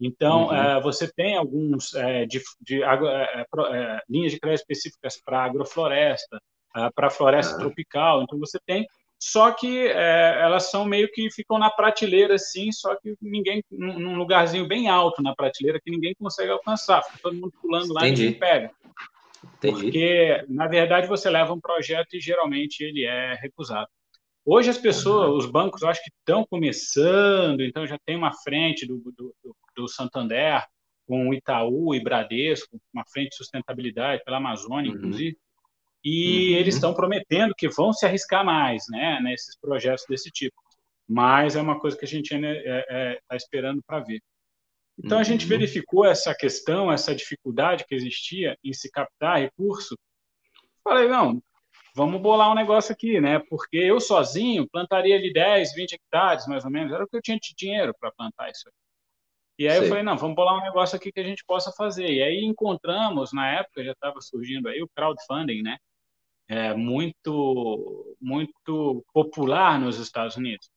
Então, 0.00 0.46
uhum. 0.46 0.54
é, 0.54 0.80
você 0.80 1.12
tem 1.12 1.36
alguns 1.36 1.92
é, 1.94 2.24
de, 2.24 2.40
de 2.60 2.80
é, 2.84 4.00
linhas 4.08 4.32
de 4.32 4.38
crédito 4.38 4.60
específicas 4.60 5.20
para 5.24 5.44
agrofloresta, 5.44 6.40
para 6.94 7.10
floresta 7.10 7.56
ah. 7.56 7.58
tropical. 7.58 8.22
Então, 8.22 8.38
você 8.38 8.58
tem 8.64 8.86
só 9.20 9.50
que 9.50 9.88
é, 9.88 10.40
elas 10.40 10.70
são 10.70 10.84
meio 10.84 11.10
que 11.10 11.28
ficam 11.30 11.58
na 11.58 11.70
prateleira 11.70 12.34
assim, 12.34 12.70
só 12.70 12.94
que 12.94 13.16
ninguém 13.20 13.62
num 13.70 14.16
lugarzinho 14.16 14.66
bem 14.66 14.88
alto 14.88 15.22
na 15.22 15.34
prateleira 15.34 15.80
que 15.80 15.90
ninguém 15.90 16.14
consegue 16.14 16.52
alcançar, 16.52 17.02
fica 17.02 17.18
todo 17.22 17.34
mundo 17.34 17.52
pulando 17.60 17.92
lá 17.92 18.02
Entendi. 18.02 18.22
e 18.22 18.24
ninguém 18.26 18.40
pega. 18.40 18.70
Entendi. 19.56 19.82
Porque 19.82 20.44
na 20.48 20.68
verdade 20.68 21.08
você 21.08 21.28
leva 21.28 21.52
um 21.52 21.60
projeto 21.60 22.14
e 22.14 22.20
geralmente 22.20 22.82
ele 22.82 23.04
é 23.04 23.34
recusado. 23.34 23.88
Hoje 24.44 24.70
as 24.70 24.78
pessoas, 24.78 25.44
os 25.44 25.50
bancos, 25.50 25.82
eu 25.82 25.88
acho 25.88 26.02
que 26.02 26.10
estão 26.10 26.46
começando, 26.48 27.60
então 27.60 27.86
já 27.86 27.98
tem 28.06 28.16
uma 28.16 28.32
frente 28.32 28.86
do, 28.86 28.98
do, 29.16 29.34
do 29.76 29.88
Santander 29.88 30.64
com 31.06 31.28
o 31.28 31.34
Itaú 31.34 31.94
e 31.94 32.02
Bradesco, 32.02 32.80
uma 32.94 33.04
frente 33.12 33.30
de 33.30 33.36
sustentabilidade 33.36 34.22
pela 34.24 34.36
Amazônia, 34.36 34.90
uhum. 34.90 34.96
inclusive 34.96 35.36
e 36.04 36.52
uhum. 36.52 36.60
eles 36.60 36.74
estão 36.74 36.94
prometendo 36.94 37.54
que 37.56 37.68
vão 37.68 37.92
se 37.92 38.06
arriscar 38.06 38.44
mais 38.44 38.84
né, 38.88 39.20
nesses 39.20 39.58
projetos 39.58 40.04
desse 40.08 40.30
tipo. 40.30 40.56
Mas 41.08 41.56
é 41.56 41.60
uma 41.60 41.80
coisa 41.80 41.96
que 41.96 42.04
a 42.04 42.08
gente 42.08 42.34
ainda 42.34 42.50
está 42.52 42.70
é, 42.70 42.86
é, 42.90 43.20
tá 43.26 43.36
esperando 43.36 43.82
para 43.86 44.00
ver. 44.00 44.20
Então, 44.98 45.16
uhum. 45.18 45.22
a 45.22 45.24
gente 45.24 45.44
uhum. 45.44 45.48
verificou 45.48 46.04
essa 46.04 46.34
questão, 46.34 46.92
essa 46.92 47.14
dificuldade 47.14 47.84
que 47.86 47.94
existia 47.94 48.56
em 48.64 48.72
se 48.72 48.90
captar 48.90 49.38
recurso. 49.38 49.96
Falei, 50.82 51.08
não, 51.08 51.40
vamos 51.94 52.20
bolar 52.20 52.50
um 52.50 52.54
negócio 52.54 52.92
aqui, 52.92 53.20
né? 53.20 53.38
Porque 53.48 53.76
eu 53.76 54.00
sozinho 54.00 54.68
plantaria 54.68 55.16
ali 55.16 55.32
10, 55.32 55.74
20 55.74 55.92
hectares, 55.94 56.46
mais 56.46 56.64
ou 56.64 56.70
menos. 56.70 56.92
Era 56.92 57.04
o 57.04 57.08
que 57.08 57.16
eu 57.16 57.22
tinha 57.22 57.38
de 57.38 57.54
dinheiro 57.56 57.94
para 57.98 58.12
plantar 58.12 58.50
isso 58.50 58.68
aí. 58.68 58.74
E 59.58 59.68
aí 59.68 59.78
Sim. 59.78 59.82
eu 59.82 59.88
falei, 59.88 60.04
não, 60.04 60.16
vamos 60.16 60.36
bolar 60.36 60.56
um 60.56 60.62
negócio 60.62 60.96
aqui 60.96 61.10
que 61.10 61.18
a 61.18 61.24
gente 61.24 61.44
possa 61.44 61.72
fazer. 61.72 62.08
E 62.08 62.22
aí 62.22 62.44
encontramos, 62.44 63.32
na 63.32 63.50
época 63.50 63.82
já 63.82 63.92
estava 63.92 64.20
surgindo 64.20 64.68
aí 64.68 64.80
o 64.82 64.88
crowdfunding, 64.94 65.62
né? 65.62 65.76
É, 66.48 66.74
muito, 66.74 68.16
muito 68.20 69.04
popular 69.12 69.78
nos 69.78 69.98
Estados 69.98 70.36
Unidos. 70.36 70.68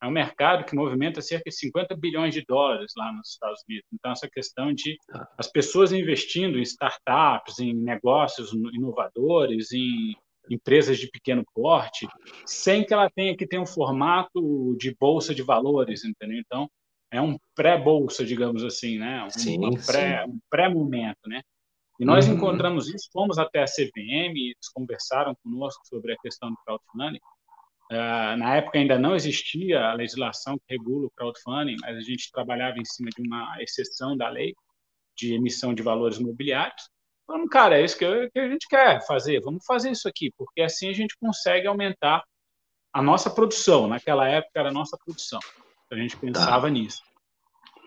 É 0.00 0.06
um 0.06 0.12
mercado 0.12 0.64
que 0.64 0.76
movimenta 0.76 1.20
cerca 1.20 1.50
de 1.50 1.56
50 1.56 1.96
bilhões 1.96 2.32
de 2.32 2.44
dólares 2.46 2.92
lá 2.96 3.12
nos 3.12 3.30
Estados 3.30 3.60
Unidos. 3.68 3.88
Então, 3.92 4.12
essa 4.12 4.28
questão 4.28 4.72
de 4.72 4.96
tá. 5.08 5.28
as 5.36 5.50
pessoas 5.50 5.92
investindo 5.92 6.58
em 6.58 6.62
startups, 6.62 7.58
em 7.58 7.74
negócios 7.74 8.52
inovadores, 8.52 9.72
em 9.72 10.16
empresas 10.48 10.98
de 10.98 11.08
pequeno 11.10 11.44
porte, 11.52 12.06
sem 12.46 12.84
que 12.84 12.94
ela 12.94 13.10
tenha 13.10 13.36
que 13.36 13.46
ter 13.46 13.58
um 13.58 13.66
formato 13.66 14.76
de 14.78 14.94
bolsa 14.98 15.34
de 15.34 15.42
valores, 15.42 16.04
entendeu? 16.04 16.38
Então, 16.38 16.70
é 17.10 17.20
um 17.20 17.36
pré-bolsa, 17.54 18.24
digamos 18.24 18.62
assim, 18.62 18.98
né? 18.98 19.24
Um, 19.24 19.30
sim, 19.30 19.58
pré, 19.84 20.24
sim. 20.24 20.30
um 20.30 20.38
pré-momento, 20.48 21.18
né? 21.26 21.42
E 21.98 22.04
nós 22.04 22.28
uhum. 22.28 22.34
encontramos 22.34 22.88
isso, 22.88 23.08
fomos 23.12 23.38
até 23.38 23.62
a 23.62 23.64
CVM, 23.64 24.36
eles 24.36 24.68
conversaram 24.72 25.34
conosco 25.42 25.84
sobre 25.86 26.12
a 26.12 26.16
questão 26.18 26.50
do 26.50 26.56
crowdfunding. 26.64 27.20
Uh, 27.90 28.36
na 28.36 28.56
época 28.56 28.78
ainda 28.78 28.98
não 28.98 29.16
existia 29.16 29.80
a 29.80 29.94
legislação 29.94 30.58
que 30.58 30.64
regula 30.68 31.06
o 31.06 31.10
crowdfunding, 31.10 31.76
mas 31.80 31.96
a 31.96 32.00
gente 32.00 32.30
trabalhava 32.30 32.78
em 32.78 32.84
cima 32.84 33.08
de 33.10 33.26
uma 33.26 33.56
exceção 33.60 34.16
da 34.16 34.28
lei 34.28 34.54
de 35.16 35.34
emissão 35.34 35.74
de 35.74 35.82
valores 35.82 36.18
imobiliários. 36.18 36.88
Falamos, 37.26 37.50
cara, 37.50 37.78
é 37.78 37.84
isso 37.84 37.98
que, 37.98 38.04
eu, 38.04 38.30
que 38.30 38.38
a 38.38 38.48
gente 38.48 38.68
quer 38.68 39.04
fazer, 39.06 39.40
vamos 39.40 39.64
fazer 39.66 39.90
isso 39.90 40.08
aqui, 40.08 40.30
porque 40.36 40.62
assim 40.62 40.88
a 40.88 40.92
gente 40.92 41.16
consegue 41.18 41.66
aumentar 41.66 42.22
a 42.92 43.02
nossa 43.02 43.28
produção. 43.28 43.88
Naquela 43.88 44.28
época 44.28 44.60
era 44.60 44.68
a 44.68 44.72
nossa 44.72 44.96
produção. 45.04 45.40
A 45.90 45.96
gente 45.96 46.14
tá. 46.14 46.20
pensava 46.20 46.68
tá. 46.68 46.70
nisso. 46.70 47.02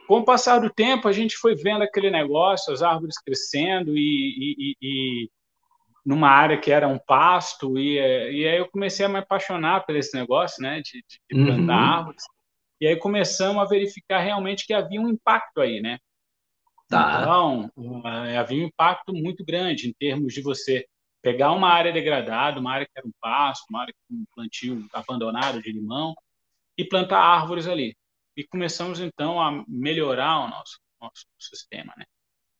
Com 0.08 0.20
o 0.20 0.25
passar 0.25 0.60
do 0.60 0.70
tempo, 0.70 1.08
a 1.08 1.12
gente 1.12 1.38
foi 1.38 1.55
vendo 1.55 1.84
aquele 1.84 2.10
negócio, 2.10 2.74
as 2.74 2.81
árvores 2.81 3.17
crescendo 3.17 3.98
e, 3.98 4.01
e, 4.01 4.75
e 4.81 5.29
numa 6.05 6.29
área 6.29 6.60
que 6.60 6.72
era 6.72 6.88
um 6.88 7.00
pasto 7.00 7.77
e, 7.77 7.96
e 7.96 8.48
aí 8.48 8.58
eu 8.58 8.67
comecei 8.70 9.05
a 9.05 9.10
me 9.10 9.20
apaixonar 9.20 9.86
por 9.86 9.96
esse 9.96 10.17
negócio, 10.17 10.62
né, 10.62 10.81
de, 10.81 11.03
de 11.08 11.46
plantar 11.46 11.62
uhum. 11.62 11.72
árvores. 11.72 12.24
E 12.79 12.88
aí 12.88 12.96
começamos 12.96 13.62
a 13.62 13.65
verificar 13.65 14.20
realmente 14.20 14.65
que 14.65 14.74
havia 14.74 15.00
um 15.00 15.08
impacto 15.08 15.62
aí, 15.62 15.81
né? 15.81 16.00
Tá. 16.89 17.20
Então, 17.22 17.72
uh, 17.77 18.08
havia 18.38 18.63
um 18.63 18.67
impacto 18.67 19.13
muito 19.13 19.46
grande 19.46 19.88
em 19.88 19.93
termos 19.93 20.34
de 20.34 20.41
você 20.41 20.86
pegar 21.22 21.51
uma 21.51 21.70
área 21.70 21.93
degradada, 21.93 22.60
uma 22.60 22.74
área 22.74 22.86
que 22.86 22.91
era 22.98 23.08
um 23.08 23.13
pasto, 23.22 23.65
uma 23.70 23.81
área 23.81 23.93
com 23.93 24.15
um 24.15 24.25
plantio 24.36 24.86
abandonado 24.91 25.62
de 25.62 25.72
limão 25.72 26.15
e 26.75 26.84
plantar 26.84 27.20
árvores 27.20 27.67
ali 27.67 27.96
e 28.36 28.44
começamos 28.46 29.00
então 29.00 29.42
a 29.42 29.64
melhorar 29.68 30.46
o 30.46 30.50
nosso, 30.50 30.80
nosso 31.00 31.26
sistema, 31.40 31.94
né? 31.98 32.06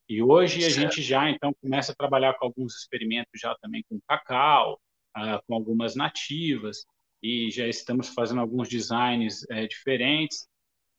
E 0.10 0.22
hoje 0.22 0.66
a 0.66 0.70
gente 0.70 1.02
já 1.02 1.30
então 1.30 1.54
começa 1.62 1.94
a 1.94 1.96
trabalhar 1.96 2.34
com 2.34 2.46
alguns 2.46 2.76
experimentos 2.76 3.40
já 3.40 3.56
também 3.62 3.84
com 3.90 4.00
cacau, 4.08 4.78
uh, 5.18 5.42
com 5.48 5.56
algumas 5.56 5.96
nativas 5.96 6.86
e 7.24 7.50
já 7.50 7.66
estamos 7.68 8.10
fazendo 8.10 8.42
alguns 8.42 8.68
designs 8.68 9.50
é, 9.50 9.68
diferentes 9.68 10.50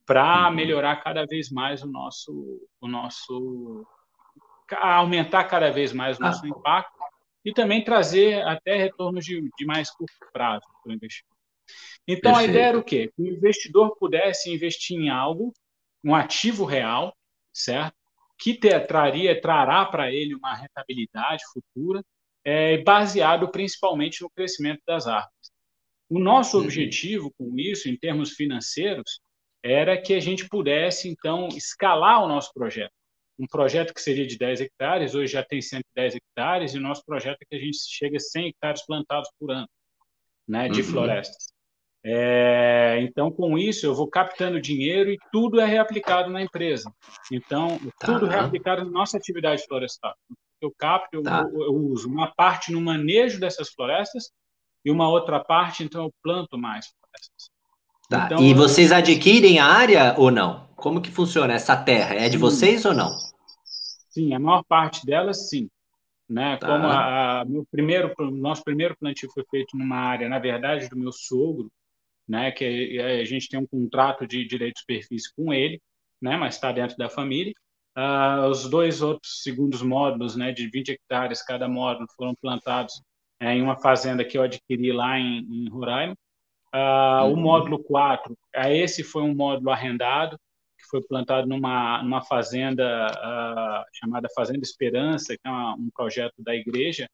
para 0.07 0.49
uhum. 0.49 0.55
melhorar 0.55 0.97
cada 1.03 1.27
vez 1.27 1.51
mais 1.51 1.83
o 1.83 1.87
nosso 1.87 2.67
o 2.81 2.89
nosso 2.89 3.87
aumentar 4.71 5.45
cada 5.45 5.71
vez 5.71 5.93
mais 5.93 6.19
o 6.19 6.23
nosso 6.23 6.45
ah. 6.47 6.49
impacto 6.49 6.99
e 7.45 7.53
também 7.53 7.85
trazer 7.85 8.43
até 8.47 8.77
retornos 8.77 9.25
de, 9.25 9.43
de 9.59 9.67
mais 9.67 9.91
curto 9.91 10.15
prazo 10.33 10.67
para 10.83 10.91
o 10.91 10.95
investimento. 10.95 11.32
Então, 12.07 12.33
Perfeito. 12.33 12.51
a 12.51 12.53
ideia 12.53 12.67
era 12.69 12.79
o 12.79 12.85
quê? 12.85 13.11
Que 13.15 13.23
o 13.23 13.27
investidor 13.27 13.97
pudesse 13.97 14.53
investir 14.53 14.99
em 14.99 15.09
algo, 15.09 15.53
um 16.05 16.15
ativo 16.15 16.65
real, 16.65 17.15
certo? 17.53 17.95
Que 18.39 18.55
te, 18.55 18.79
traria, 18.81 19.41
trará 19.41 19.85
para 19.85 20.13
ele 20.13 20.35
uma 20.35 20.55
rentabilidade 20.55 21.45
futura, 21.53 22.03
é, 22.45 22.79
baseado 22.79 23.49
principalmente 23.51 24.23
no 24.23 24.31
crescimento 24.31 24.81
das 24.87 25.07
árvores. 25.07 25.53
O 26.09 26.19
nosso 26.19 26.59
uhum. 26.59 26.65
objetivo 26.65 27.33
com 27.39 27.57
isso, 27.57 27.89
em 27.89 27.97
termos 27.97 28.33
financeiros, 28.33 29.21
era 29.63 30.01
que 30.01 30.13
a 30.13 30.21
gente 30.21 30.49
pudesse, 30.49 31.09
então, 31.09 31.49
escalar 31.49 32.23
o 32.23 32.29
nosso 32.29 32.53
projeto. 32.53 32.93
Um 33.39 33.47
projeto 33.47 33.95
que 33.95 34.03
seria 34.03 34.27
de 34.27 34.37
10 34.37 34.61
hectares, 34.61 35.15
hoje 35.15 35.33
já 35.33 35.45
tem 35.45 35.63
110 35.63 36.17
hectares, 36.17 36.75
e 36.75 36.79
o 36.79 36.81
nosso 36.81 37.05
projeto 37.05 37.39
é 37.41 37.45
que 37.49 37.55
a 37.55 37.59
gente 37.59 37.79
chega 37.79 38.17
a 38.17 38.21
100 38.21 38.49
hectares 38.49 38.85
plantados 38.85 39.31
por 39.39 39.53
ano 39.53 39.69
né, 40.47 40.69
de 40.69 40.81
uhum. 40.81 40.89
florestas. 40.89 41.52
É, 42.05 42.99
então, 43.01 43.31
com 43.31 43.57
isso, 43.57 43.87
eu 43.87 43.95
vou 43.95 44.09
captando 44.09 44.61
dinheiro 44.61 45.11
e 45.11 45.19
tudo 45.31 45.61
é 45.61 45.67
reaplicado 45.67 46.31
na 46.31 46.43
empresa. 46.43 46.93
Então, 47.31 47.79
tá. 47.99 48.07
tudo 48.07 48.27
reaplicado 48.27 48.85
na 48.85 48.91
nossa 48.91 49.17
atividade 49.17 49.65
florestal. 49.67 50.15
Eu 50.61 50.73
capto, 50.77 51.17
eu, 51.17 51.23
tá. 51.23 51.45
eu, 51.53 51.75
uso 51.75 52.09
uma 52.09 52.33
parte 52.35 52.73
no 52.73 52.81
manejo 52.81 53.39
dessas 53.39 53.69
florestas 53.71 54.31
e 54.85 54.91
uma 54.91 55.09
outra 55.09 55.39
parte, 55.39 55.85
então, 55.85 56.05
eu 56.05 56.15
planto 56.23 56.59
mais 56.59 56.87
florestas. 56.87 57.51
Tá. 58.09 58.27
Então, 58.27 58.43
e 58.43 58.53
vocês 58.53 58.91
adquirem 58.91 59.61
a 59.61 59.67
área 59.67 60.15
ou 60.19 60.31
não? 60.31 60.69
Como 60.75 61.01
que 61.01 61.11
funciona 61.11 61.55
essa 61.55 61.77
terra? 61.77 62.17
É 62.17 62.29
de 62.29 62.33
sim. 62.33 62.39
vocês 62.39 62.85
ou 62.85 62.93
não? 62.93 63.11
Sim, 64.11 64.35
a 64.35 64.39
maior 64.41 64.65
parte 64.65 65.07
delas, 65.07 65.49
sim. 65.49 65.69
Né? 66.29 66.57
Tá. 66.57 66.67
Como 66.67 66.87
a, 66.87 67.41
a, 67.41 67.45
meu 67.45 67.65
primeiro, 67.71 68.13
nosso 68.33 68.65
primeiro 68.65 68.97
plantio 68.99 69.31
foi 69.33 69.45
feito 69.49 69.77
numa 69.77 69.97
área, 69.97 70.29
na 70.29 70.39
verdade, 70.39 70.89
do 70.89 70.97
meu 70.97 71.13
sogro, 71.13 71.71
né? 72.33 72.51
Que 72.51 72.99
a 72.99 73.25
gente 73.27 73.47
tem 73.47 73.61
um 73.61 73.67
contrato 73.67 74.27
de 74.27 74.43
direito 74.47 74.77
de 74.77 74.81
superfície 74.81 75.31
com 75.37 75.53
ele, 75.53 75.79
né? 76.21 76.35
Mas 76.35 76.55
está 76.55 76.73
dentro 76.73 76.97
da 76.97 77.11
família. 77.11 77.53
Uh, 77.95 78.49
os 78.49 78.71
dois 78.71 79.03
outros 79.03 79.43
segundos 79.43 79.83
módulos, 79.83 80.35
né? 80.35 80.51
De 80.51 80.67
20 80.67 80.93
hectares 80.93 81.45
cada 81.45 81.69
módulo 81.69 82.07
foram 82.17 82.35
plantados 82.35 83.03
é, 83.39 83.53
em 83.53 83.61
uma 83.61 83.79
fazenda 83.79 84.25
que 84.25 84.39
eu 84.39 84.43
adquiri 84.43 84.93
lá 84.93 85.19
em, 85.19 85.41
em 85.41 85.69
Roraima. 85.69 86.15
Uh, 86.75 87.27
uhum. 87.27 87.33
O 87.35 87.37
módulo 87.37 87.85
4, 87.85 88.35
esse 88.55 89.05
foi 89.05 89.23
um 89.23 89.35
módulo 89.35 89.69
arrendado, 89.69 90.39
que 90.79 90.87
foi 90.89 91.03
plantado 91.03 91.47
numa, 91.47 92.03
numa 92.03 92.23
fazenda 92.23 93.09
uh, 93.09 93.85
chamada 93.93 94.27
Fazenda 94.35 94.61
Esperança, 94.63 95.35
que 95.35 95.47
é 95.47 95.51
uma, 95.51 95.75
um 95.75 95.91
projeto 95.95 96.37
da 96.39 96.55
igreja, 96.55 97.07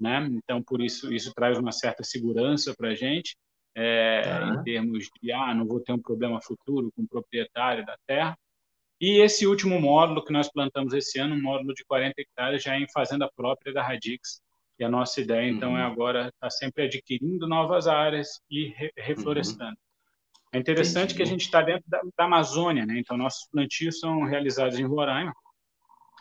né? 0.00 0.28
Então, 0.32 0.60
por 0.60 0.82
isso, 0.82 1.12
isso 1.14 1.32
traz 1.36 1.56
uma 1.56 1.70
certa 1.70 2.02
segurança 2.02 2.74
para 2.76 2.88
a 2.88 2.94
gente 2.96 3.36
é, 3.76 4.22
tá. 4.22 4.54
em 4.54 4.62
termos 4.62 5.10
de, 5.22 5.30
ah, 5.30 5.54
não 5.54 5.66
vou 5.66 5.80
ter 5.80 5.92
um 5.92 6.00
problema 6.00 6.40
futuro 6.40 6.90
com 6.96 7.02
o 7.02 7.08
proprietário 7.08 7.84
da 7.84 7.96
terra. 8.06 8.36
E 8.98 9.20
esse 9.20 9.46
último 9.46 9.78
módulo 9.78 10.24
que 10.24 10.32
nós 10.32 10.50
plantamos 10.50 10.94
esse 10.94 11.18
ano, 11.18 11.34
um 11.34 11.42
módulo 11.42 11.74
de 11.74 11.84
40 11.84 12.14
hectares, 12.18 12.62
já 12.62 12.74
é 12.74 12.80
em 12.80 12.90
fazenda 12.90 13.30
própria 13.36 13.74
da 13.74 13.82
Radix. 13.82 14.40
E 14.78 14.84
a 14.84 14.88
nossa 14.88 15.20
ideia, 15.20 15.48
então, 15.48 15.70
é 15.70 15.72
uhum. 15.72 15.78
é 15.78 15.84
agora 15.84 16.20
estar 16.20 16.32
tá 16.40 16.50
sempre 16.50 16.84
adquirindo 16.84 17.46
novas 17.46 17.86
áreas 17.86 18.40
e 18.50 18.68
re 18.68 18.90
reflorestando. 18.96 19.70
Uhum. 19.70 19.76
É 20.54 20.58
interessante 20.58 21.12
Entendi. 21.12 21.16
que 21.16 21.22
a 21.22 21.26
gente 21.26 21.42
está 21.42 21.60
dentro 21.60 21.84
da, 21.86 22.00
da, 22.16 22.24
Amazônia, 22.24 22.86
né? 22.86 22.98
Então, 22.98 23.16
nossos 23.16 23.46
plantios 23.50 23.98
são 23.98 24.24
realizados 24.24 24.78
em 24.78 24.84
Roraima, 24.84 25.34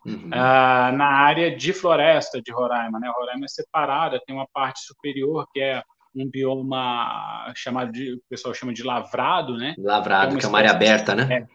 uhum. 0.05 0.27
uh, 0.27 0.91
na 0.97 1.07
área 1.07 1.55
de 1.55 1.71
floresta 1.71 2.41
de 2.41 2.51
Roraima. 2.51 3.00
Né? 3.00 3.12
Roraima 3.15 3.45
é 3.45 3.50
separada, 3.50 4.21
tem 4.25 4.35
uma 4.35 4.47
parte 4.53 4.81
superior 4.81 5.45
que 5.53 5.62
é 5.62 5.81
um 6.15 6.29
bioma 6.29 7.51
chamado 7.55 7.91
de, 7.91 8.13
o 8.13 8.22
pessoal 8.29 8.53
chama 8.53 8.74
de 8.74 8.84
lavrado, 8.84 9.57
né? 9.57 9.75
Lavrado, 9.77 10.29
que 10.29 10.34
é 10.34 10.36
uma, 10.36 10.39
que 10.39 10.45
é 10.45 10.50
uma 10.50 10.57
área 10.60 10.72
aberta, 10.72 11.15
de, 11.15 11.25
né? 11.25 11.36
É, 11.41 11.48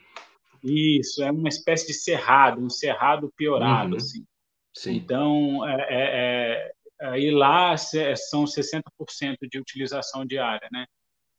isso, 0.63 1.23
é 1.23 1.31
uma 1.31 1.49
espécie 1.49 1.87
de 1.87 1.95
cerrado, 1.95 2.61
um 2.61 2.69
cerrado 2.69 3.33
piorado, 3.37 3.93
uhum. 3.93 3.97
assim. 3.97 4.25
Sim. 4.77 4.97
Então, 4.97 5.67
é, 5.67 5.87
é, 5.89 6.73
é, 7.01 7.07
aí 7.09 7.31
lá 7.31 7.77
são 7.77 8.45
60% 8.45 8.83
de 9.51 9.59
utilização 9.59 10.25
diária, 10.25 10.69
né? 10.71 10.87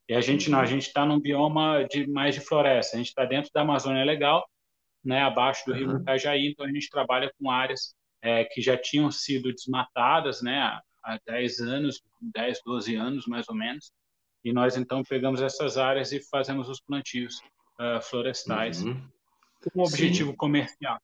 E 0.08 0.14
a 0.14 0.20
gente 0.20 0.50
não, 0.50 0.58
a 0.58 0.62
uhum. 0.62 0.66
gente 0.66 0.88
está 0.88 1.06
num 1.06 1.20
bioma 1.20 1.86
de 1.88 2.06
mais 2.08 2.34
de 2.34 2.40
floresta. 2.40 2.96
A 2.96 2.98
gente 2.98 3.08
está 3.08 3.24
dentro 3.24 3.50
da 3.54 3.62
Amazônia 3.62 4.04
Legal, 4.04 4.44
né? 5.04 5.22
Abaixo 5.22 5.64
do 5.66 5.72
Rio 5.72 5.90
uhum. 5.90 6.00
Itajaí, 6.00 6.48
então 6.48 6.66
a 6.66 6.70
gente 6.70 6.90
trabalha 6.90 7.32
com 7.38 7.50
áreas 7.50 7.94
é, 8.20 8.44
que 8.44 8.60
já 8.60 8.76
tinham 8.76 9.10
sido 9.10 9.52
desmatadas, 9.52 10.42
né? 10.42 10.80
Há 11.04 11.18
10 11.26 11.60
anos, 11.60 12.02
10, 12.20 12.60
12 12.64 12.94
anos 12.94 13.26
mais 13.26 13.48
ou 13.48 13.54
menos. 13.54 13.92
E 14.44 14.52
nós 14.52 14.76
então 14.76 15.02
pegamos 15.02 15.40
essas 15.40 15.76
áreas 15.76 16.12
e 16.12 16.20
fazemos 16.20 16.68
os 16.68 16.80
plantios 16.80 17.40
uh, 17.80 18.02
florestais 18.02 18.82
uhum. 18.82 19.00
com 19.72 19.80
um 19.80 19.84
objetivo 19.84 20.30
Sim. 20.30 20.36
comercial, 20.36 20.98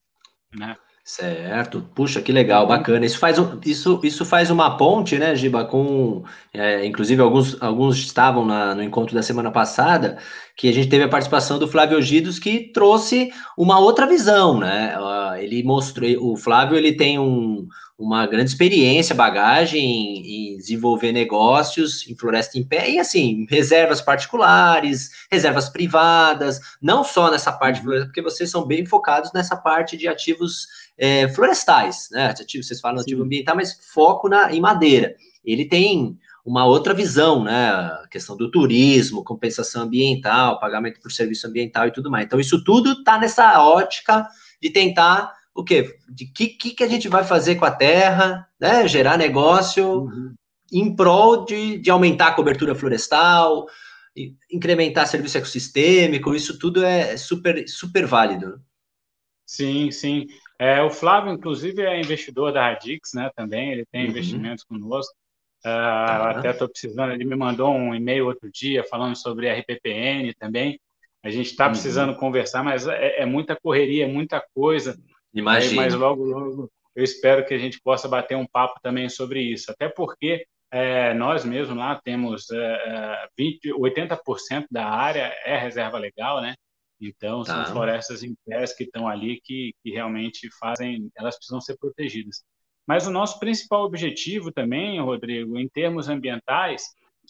né? 0.53 0.77
Certo, 1.09 1.81
puxa, 1.95 2.21
que 2.21 2.31
legal, 2.31 2.65
uhum. 2.65 2.69
bacana. 2.69 3.07
Isso 3.07 3.19
faz, 3.19 3.39
isso, 3.65 3.99
isso 4.05 4.27
faz 4.27 4.51
uma 4.51 4.77
ponte, 4.77 5.17
né, 5.17 5.35
Giba, 5.35 5.65
com. 5.65 6.23
É, 6.53 6.85
inclusive, 6.85 7.23
alguns, 7.23 7.57
alguns 7.63 7.97
estavam 7.97 8.45
na, 8.45 8.75
no 8.75 8.83
encontro 8.83 9.15
da 9.15 9.23
semana 9.23 9.51
passada, 9.51 10.19
que 10.55 10.69
a 10.69 10.73
gente 10.73 10.91
teve 10.91 11.05
a 11.05 11.09
participação 11.09 11.59
do 11.59 11.67
Flávio 11.67 12.03
Gidos, 12.03 12.39
que 12.39 12.71
trouxe 12.75 13.33
uma 13.57 13.79
outra 13.79 14.07
visão, 14.07 14.61
né? 14.61 14.95
Ele 15.39 15.63
mostrou. 15.63 16.11
O 16.33 16.37
Flávio 16.37 16.77
ele 16.77 16.93
tem 16.93 17.19
um, 17.19 17.67
uma 17.99 18.27
grande 18.27 18.51
experiência, 18.51 19.13
bagagem 19.13 20.53
em, 20.55 20.57
desenvolver 20.57 21.11
negócios 21.11 22.09
em 22.09 22.15
floresta 22.15 22.57
em 22.57 22.63
pé 22.63 22.89
e 22.89 22.99
assim, 22.99 23.45
reservas 23.51 24.01
particulares, 24.01 25.11
reservas 25.31 25.69
privadas, 25.69 26.61
não 26.81 27.03
só 27.03 27.29
nessa 27.31 27.51
parte 27.51 27.77
de 27.77 27.81
uhum. 27.81 27.85
floresta, 27.87 28.07
porque 28.07 28.23
vocês 28.23 28.51
são 28.51 28.65
bem 28.65 28.87
focados 28.87 29.33
nessa 29.33 29.57
parte 29.57 29.97
de 29.97 30.07
ativos 30.07 30.69
é, 30.97 31.29
florestais, 31.29 32.09
né? 32.13 32.27
Ativos, 32.27 32.69
vocês 32.69 32.81
falam 32.81 32.99
Sim. 32.99 33.03
ativo 33.03 33.25
ambiental, 33.25 33.57
mas 33.57 33.79
foco 33.93 34.29
na, 34.29 34.53
em 34.53 34.61
madeira. 34.61 35.17
Ele 35.45 35.65
tem 35.65 36.17
uma 36.45 36.65
outra 36.65 36.95
visão, 36.95 37.43
né? 37.43 37.71
A 37.71 38.07
questão 38.11 38.37
do 38.37 38.51
turismo, 38.51 39.25
compensação 39.25 39.83
ambiental, 39.83 40.61
pagamento 40.61 41.01
por 41.01 41.11
serviço 41.11 41.47
ambiental 41.49 41.89
e 41.89 41.93
tudo 41.93 42.11
mais. 42.11 42.27
Então, 42.27 42.39
isso 42.39 42.63
tudo 42.63 42.93
está 42.93 43.19
nessa 43.19 43.61
ótica 43.61 44.29
de 44.61 44.71
tentar 44.71 45.38
o 45.59 45.65
quê? 45.65 45.99
De 46.09 46.25
que, 46.25 46.47
que, 46.51 46.71
que 46.71 46.85
a 46.85 46.89
gente 46.89 47.09
vai 47.09 47.25
fazer 47.25 47.57
com 47.57 47.65
a 47.65 47.71
terra, 47.71 48.49
né? 48.61 48.87
Gerar 48.87 49.19
negócio 49.19 50.03
uhum. 50.03 50.33
em 50.73 50.95
prol 50.95 51.45
de, 51.45 51.79
de 51.79 51.91
aumentar 51.91 52.29
a 52.29 52.35
cobertura 52.35 52.77
florestal, 52.77 53.67
incrementar 54.49 55.09
serviço 55.09 55.37
ecossistêmico, 55.37 56.33
isso 56.33 56.61
tudo 56.61 56.85
é 56.85 57.17
super, 57.17 57.69
super 57.69 58.07
válido. 58.07 58.61
Sim, 59.45 59.91
sim. 59.91 60.29
É, 60.61 60.81
o 60.81 60.91
Flávio, 60.91 61.33
inclusive, 61.33 61.83
é 61.83 62.01
investidor 62.01 62.53
da 62.53 62.71
Radix, 62.71 63.13
né? 63.13 63.29
Também 63.35 63.73
ele 63.73 63.85
tem 63.91 64.05
uhum. 64.05 64.11
investimentos 64.11 64.63
conosco. 64.63 65.13
Uh, 65.67 66.39
Até 66.39 66.51
estou 66.51 66.69
precisando, 66.69 67.13
ele 67.13 67.25
me 67.25 67.35
mandou 67.35 67.75
um 67.75 67.93
e-mail 67.93 68.27
outro 68.27 68.49
dia 68.49 68.85
falando 68.85 69.17
sobre 69.17 69.51
RPPN 69.51 70.33
também. 70.39 70.79
A 71.21 71.31
gente 71.31 71.47
está 71.47 71.65
uhum. 71.65 71.73
precisando 71.73 72.15
conversar, 72.15 72.63
mas 72.63 72.87
é, 72.87 73.23
é, 73.23 73.27
muita 73.27 73.57
correria, 73.57 74.05
é 74.05 74.09
muita 74.09 74.41
coisa. 74.55 74.97
Imagina. 75.35 75.83
Mas 75.83 75.95
logo, 75.95 76.25
logo, 76.25 76.71
eu 76.95 77.05
espero 77.05 77.45
que 77.47 77.55
a 77.55 77.59
gente 77.59 77.81
possa 77.81 78.09
bater 78.09 78.37
um 78.37 78.47
papo 78.47 78.81
também 78.83 79.09
sobre 79.09 79.41
isso. 79.41 79.71
Até 79.71 79.89
porque 79.89 80.47
é, 80.71 81.15
nós 81.15 81.45
mesmos 81.45 81.77
lá 81.77 82.01
temos 82.03 82.51
é, 82.51 83.29
20, 83.37 83.71
é, 83.71 83.73
80% 83.73 84.67
da 84.71 84.87
área 84.87 85.33
é 85.45 85.57
reserva 85.57 85.99
legal, 85.99 86.41
né? 86.41 86.55
Então, 87.01 87.43
tá. 87.43 87.65
são 87.65 87.73
florestas 87.73 88.23
em 88.23 88.35
pés 88.45 88.75
que 88.75 88.85
estão 88.85 89.07
ali 89.07 89.41
que, 89.43 89.73
que 89.83 89.91
realmente 89.91 90.49
fazem, 90.59 91.11
elas 91.17 91.37
precisam 91.37 91.61
ser 91.61 91.77
protegidas. 91.79 92.43
Mas 92.87 93.07
o 93.07 93.11
nosso 93.11 93.39
principal 93.39 93.85
objetivo 93.85 94.51
também, 94.51 95.01
Rodrigo, 95.01 95.59
em 95.59 95.69
termos 95.69 96.09
ambientais, 96.09 96.87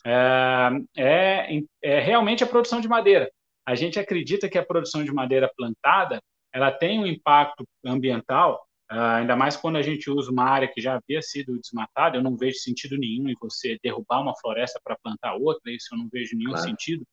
é, 0.07 0.71
é, 0.97 1.61
é 1.83 2.01
realmente 2.01 2.43
a 2.43 2.47
produção 2.47 2.81
de 2.81 2.89
madeira. 2.89 3.31
A 3.67 3.75
gente 3.75 3.99
acredita 3.99 4.49
que 4.49 4.57
a 4.57 4.65
produção 4.65 5.05
de 5.05 5.13
madeira 5.13 5.53
plantada 5.55 6.23
ela 6.53 6.71
tem 6.71 6.99
um 6.99 7.07
impacto 7.07 7.67
ambiental, 7.85 8.67
ah, 8.91 9.17
ainda 9.17 9.37
mais 9.37 9.57
quando 9.57 9.77
a 9.77 9.83
gente 9.83 10.11
usa 10.11 10.31
uma 10.31 10.45
área 10.45 10.69
que 10.69 10.81
já 10.81 10.97
havia 10.97 11.21
sido 11.21 11.59
desmatada. 11.59 12.17
Eu 12.17 12.23
não 12.23 12.37
vejo 12.37 12.59
sentido 12.59 12.97
nenhum 12.97 13.29
em 13.29 13.37
você 13.41 13.79
derrubar 13.83 14.21
uma 14.21 14.37
floresta 14.37 14.81
para 14.83 14.97
plantar 15.03 15.35
outra, 15.35 15.71
isso 15.71 15.95
eu 15.95 15.99
não 15.99 16.09
vejo 16.11 16.37
nenhum 16.37 16.53
claro. 16.53 16.69
sentido. 16.69 17.07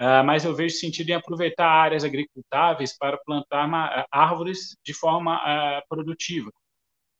Uh, 0.00 0.24
mas 0.24 0.46
eu 0.46 0.54
vejo 0.54 0.76
sentido 0.76 1.10
em 1.10 1.14
aproveitar 1.14 1.68
áreas 1.68 2.04
agricultáveis 2.04 2.96
para 2.96 3.18
plantar 3.18 4.06
árvores 4.10 4.74
de 4.82 4.94
forma 4.94 5.38
produtiva. 5.90 6.50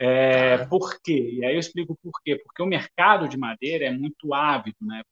É, 0.00 0.54
ah. 0.54 0.66
Por 0.66 0.98
quê? 1.02 1.30
E 1.34 1.44
aí 1.44 1.54
eu 1.54 1.60
explico 1.60 1.94
por 2.02 2.12
quê. 2.24 2.36
Porque 2.42 2.62
o 2.62 2.66
mercado 2.66 3.28
de 3.28 3.36
madeira 3.36 3.84
é 3.84 3.90
muito 3.90 4.32
ávido, 4.32 4.78
né? 4.80 5.02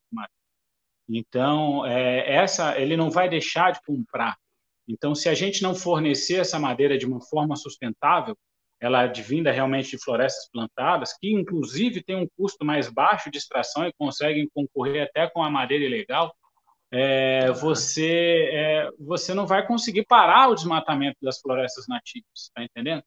Então, 1.07 1.85
é, 1.85 2.37
essa 2.37 2.79
ele 2.79 2.97
não 2.97 3.11
vai 3.11 3.29
deixar 3.29 3.73
de 3.73 3.83
comprar. 3.83 4.37
Então, 4.89 5.15
se 5.15 5.29
a 5.29 5.35
gente 5.35 5.63
não 5.63 5.75
fornecer 5.75 6.37
essa 6.37 6.59
madeira 6.59 6.97
de 6.97 7.07
uma 7.07 7.21
forma 7.21 7.55
sustentável, 7.57 8.37
ela 8.81 9.01
advinda 9.03 9.53
realmente 9.53 9.91
de 9.91 10.03
florestas 10.03 10.49
plantadas, 10.51 11.13
que 11.19 11.33
inclusive 11.33 12.03
tem 12.03 12.17
um 12.17 12.29
custo 12.37 12.65
mais 12.65 12.89
baixo 12.89 13.31
de 13.31 13.37
extração 13.37 13.87
e 13.87 13.93
conseguem 13.99 14.49
concorrer 14.55 15.03
até 15.03 15.29
com 15.29 15.43
a 15.43 15.51
madeira 15.51 15.85
ilegal, 15.85 16.35
é, 16.91 17.51
você, 17.53 18.49
é, 18.51 18.91
você 18.99 19.35
não 19.35 19.47
vai 19.47 19.67
conseguir 19.67 20.07
parar 20.07 20.49
o 20.49 20.55
desmatamento 20.55 21.19
das 21.21 21.39
florestas 21.41 21.87
nativas, 21.87 22.27
está 22.35 22.63
entendendo? 22.63 23.03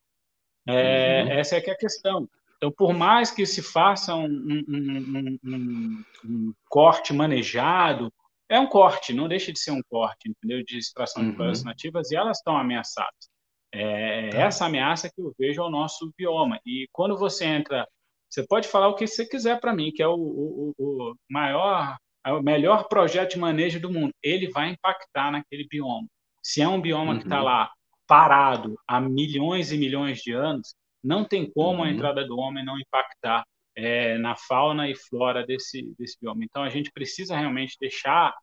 É, 0.67 1.23
uhum. 1.23 1.31
Essa 1.31 1.55
é 1.55 1.61
que 1.61 1.71
é 1.71 1.73
a 1.73 1.77
questão. 1.77 2.29
Então, 2.57 2.71
por 2.71 2.93
mais 2.93 3.31
que 3.31 3.43
se 3.43 3.63
faça 3.63 4.13
um, 4.13 4.27
um, 4.27 5.39
um, 5.43 6.03
um 6.23 6.53
corte 6.69 7.11
manejado, 7.11 8.13
é 8.51 8.59
um 8.59 8.67
corte, 8.67 9.13
não 9.13 9.29
deixa 9.29 9.51
de 9.53 9.59
ser 9.59 9.71
um 9.71 9.81
corte, 9.89 10.29
entendeu? 10.29 10.61
De 10.63 10.77
extração 10.77 11.23
uhum. 11.23 11.29
de 11.29 11.35
florestas 11.37 11.65
nativas 11.65 12.11
e 12.11 12.17
elas 12.17 12.37
estão 12.37 12.57
ameaçadas. 12.57 13.31
É 13.71 14.29
tá. 14.29 14.37
essa 14.39 14.65
ameaça 14.65 15.09
que 15.09 15.21
eu 15.21 15.33
vejo 15.39 15.61
ao 15.61 15.71
nosso 15.71 16.11
bioma. 16.17 16.59
E 16.65 16.85
quando 16.91 17.17
você 17.17 17.45
entra, 17.45 17.87
você 18.29 18.45
pode 18.45 18.67
falar 18.67 18.89
o 18.89 18.95
que 18.95 19.07
você 19.07 19.25
quiser 19.25 19.57
para 19.61 19.73
mim, 19.73 19.89
que 19.93 20.03
é 20.03 20.07
o, 20.07 20.15
o, 20.15 20.73
o 20.77 21.15
maior, 21.29 21.95
o 22.27 22.41
melhor 22.41 22.89
projeto 22.89 23.31
de 23.31 23.39
manejo 23.39 23.79
do 23.79 23.89
mundo. 23.89 24.13
Ele 24.21 24.49
vai 24.49 24.71
impactar 24.71 25.31
naquele 25.31 25.65
bioma. 25.69 26.05
Se 26.43 26.61
é 26.61 26.67
um 26.67 26.81
bioma 26.81 27.05
tá 27.05 27.11
uhum. 27.13 27.17
que 27.19 27.25
está 27.25 27.41
lá 27.41 27.71
parado 28.05 28.77
há 28.85 28.99
milhões 28.99 29.71
e 29.71 29.77
milhões 29.77 30.19
de 30.19 30.33
anos, 30.33 30.75
não 31.01 31.23
tem 31.23 31.49
como 31.49 31.79
uhum. 31.79 31.83
a 31.85 31.89
entrada 31.89 32.25
do 32.25 32.37
homem 32.37 32.65
não 32.65 32.77
impactar 32.77 33.45
é, 33.75 34.17
na 34.17 34.35
fauna 34.35 34.89
e 34.89 34.95
flora 34.95 35.45
desse, 35.45 35.93
desse 35.97 36.17
bioma. 36.19 36.43
Então, 36.43 36.63
a 36.63 36.69
gente 36.69 36.91
precisa 36.91 37.37
realmente 37.37 37.77
deixar 37.79 38.33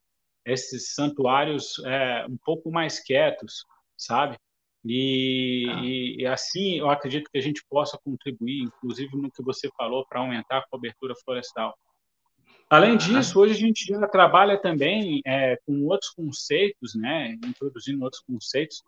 esses 0.44 0.94
santuários 0.94 1.78
é, 1.84 2.26
um 2.28 2.38
pouco 2.38 2.70
mais 2.70 3.00
quietos, 3.00 3.64
sabe? 3.96 4.36
E, 4.84 5.66
ah. 5.68 5.80
e, 5.82 6.16
e, 6.20 6.26
assim 6.26 6.78
eu 6.78 6.88
acredito 6.88 7.30
que 7.30 7.38
a 7.38 7.42
gente 7.42 7.62
possa 7.68 7.98
contribuir, 8.02 8.62
inclusive 8.62 9.16
no 9.16 9.30
que 9.30 9.42
você 9.42 9.68
falou, 9.76 10.06
para 10.08 10.20
aumentar 10.20 10.58
a 10.58 10.66
cobertura 10.70 11.14
florestal. 11.24 11.76
Além 12.70 12.92
ah. 12.92 12.96
disso, 12.96 13.40
hoje 13.40 13.54
a 13.54 13.56
gente 13.56 13.84
já 13.84 14.06
trabalha 14.08 14.58
também 14.60 15.20
é, 15.26 15.56
com 15.66 15.84
outros 15.86 16.10
conceitos, 16.10 16.94
né? 16.94 17.36
introduzindo 17.44 18.02
outros 18.02 18.22
conceitos, 18.22 18.82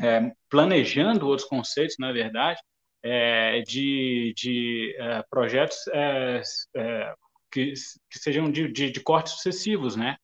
é, 0.00 0.32
planejando 0.48 1.26
outros 1.26 1.48
conceitos, 1.48 1.96
na 1.98 2.12
verdade, 2.12 2.60
é, 3.02 3.62
de, 3.62 4.34
de 4.36 4.94
é, 4.98 5.24
projetos 5.30 5.86
é, 5.88 6.42
é, 6.76 7.14
que, 7.50 7.72
que, 8.10 8.18
sejam 8.18 8.50
de, 8.50 8.70
de, 8.70 8.90
de, 8.90 9.00
cortes 9.00 9.34
sucessivos, 9.34 9.96
né? 9.96 10.16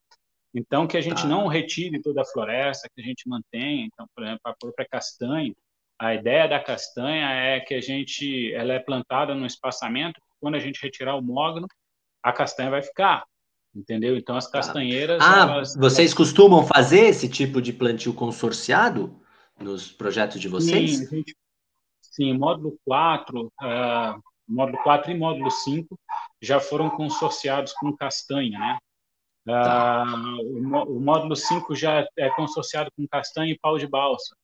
Então, 0.55 0.87
que 0.87 0.97
a 0.97 1.01
gente 1.01 1.23
ah. 1.25 1.29
não 1.29 1.47
retire 1.47 2.01
toda 2.01 2.23
a 2.23 2.27
floresta, 2.27 2.89
que 2.95 3.01
a 3.01 3.05
gente 3.05 3.29
mantenha. 3.29 3.87
Então, 3.87 4.07
por 4.15 4.25
exemplo, 4.25 4.41
a 4.45 4.55
própria 4.55 4.87
castanha, 4.89 5.53
a 5.99 6.15
ideia 6.15 6.49
da 6.49 6.61
castanha 6.61 7.29
é 7.31 7.61
que 7.61 7.75
a 7.75 7.81
gente, 7.81 8.53
ela 8.53 8.73
é 8.75 8.79
plantada 8.79 9.35
num 9.35 9.47
espaçamento, 9.47 10.21
quando 10.41 10.57
a 10.57 10.61
gente 10.61 10.81
retirar 10.83 11.17
o 11.17 11.23
mogno, 11.23 11.67
a 12.23 12.33
castanha 12.33 12.71
vai 12.71 12.83
ficar, 12.83 13.25
entendeu? 13.75 14.17
Então, 14.17 14.37
as 14.37 14.47
tá. 14.47 14.59
castanheiras... 14.59 15.21
Ah, 15.21 15.43
elas, 15.43 15.77
vocês 15.77 16.15
costumam 16.15 16.65
fazer 16.67 17.07
esse 17.07 17.29
tipo 17.29 17.61
de 17.61 17.73
plantio 17.73 18.15
consorciado 18.15 19.21
nos 19.59 19.91
projetos 19.91 20.41
de 20.41 20.49
vocês? 20.49 20.99
Sim, 20.99 21.07
a 21.07 21.17
gente 21.17 21.37
Sim, 22.14 22.33
módulo 22.38 22.79
4, 22.85 23.42
uh, 23.44 23.50
é, 23.64 24.14
módulo 24.46 24.79
4 24.85 25.11
e 25.11 25.18
módulo 25.18 25.50
5 25.50 25.98
já 26.40 26.61
foram 26.61 26.88
consorciados 26.88 27.72
com 27.72 27.96
castanha, 27.96 28.57
né? 28.57 28.79
Uh, 29.46 30.77
o, 30.77 30.96
o, 30.96 31.00
módulo 31.00 31.35
5 31.35 31.74
já 31.74 32.07
é 32.16 32.31
consorciado 32.31 32.88
com 32.96 33.05
castanha 33.09 33.53
e 33.53 33.59
pau 33.59 33.77
de 33.77 33.88
balsa. 33.88 34.37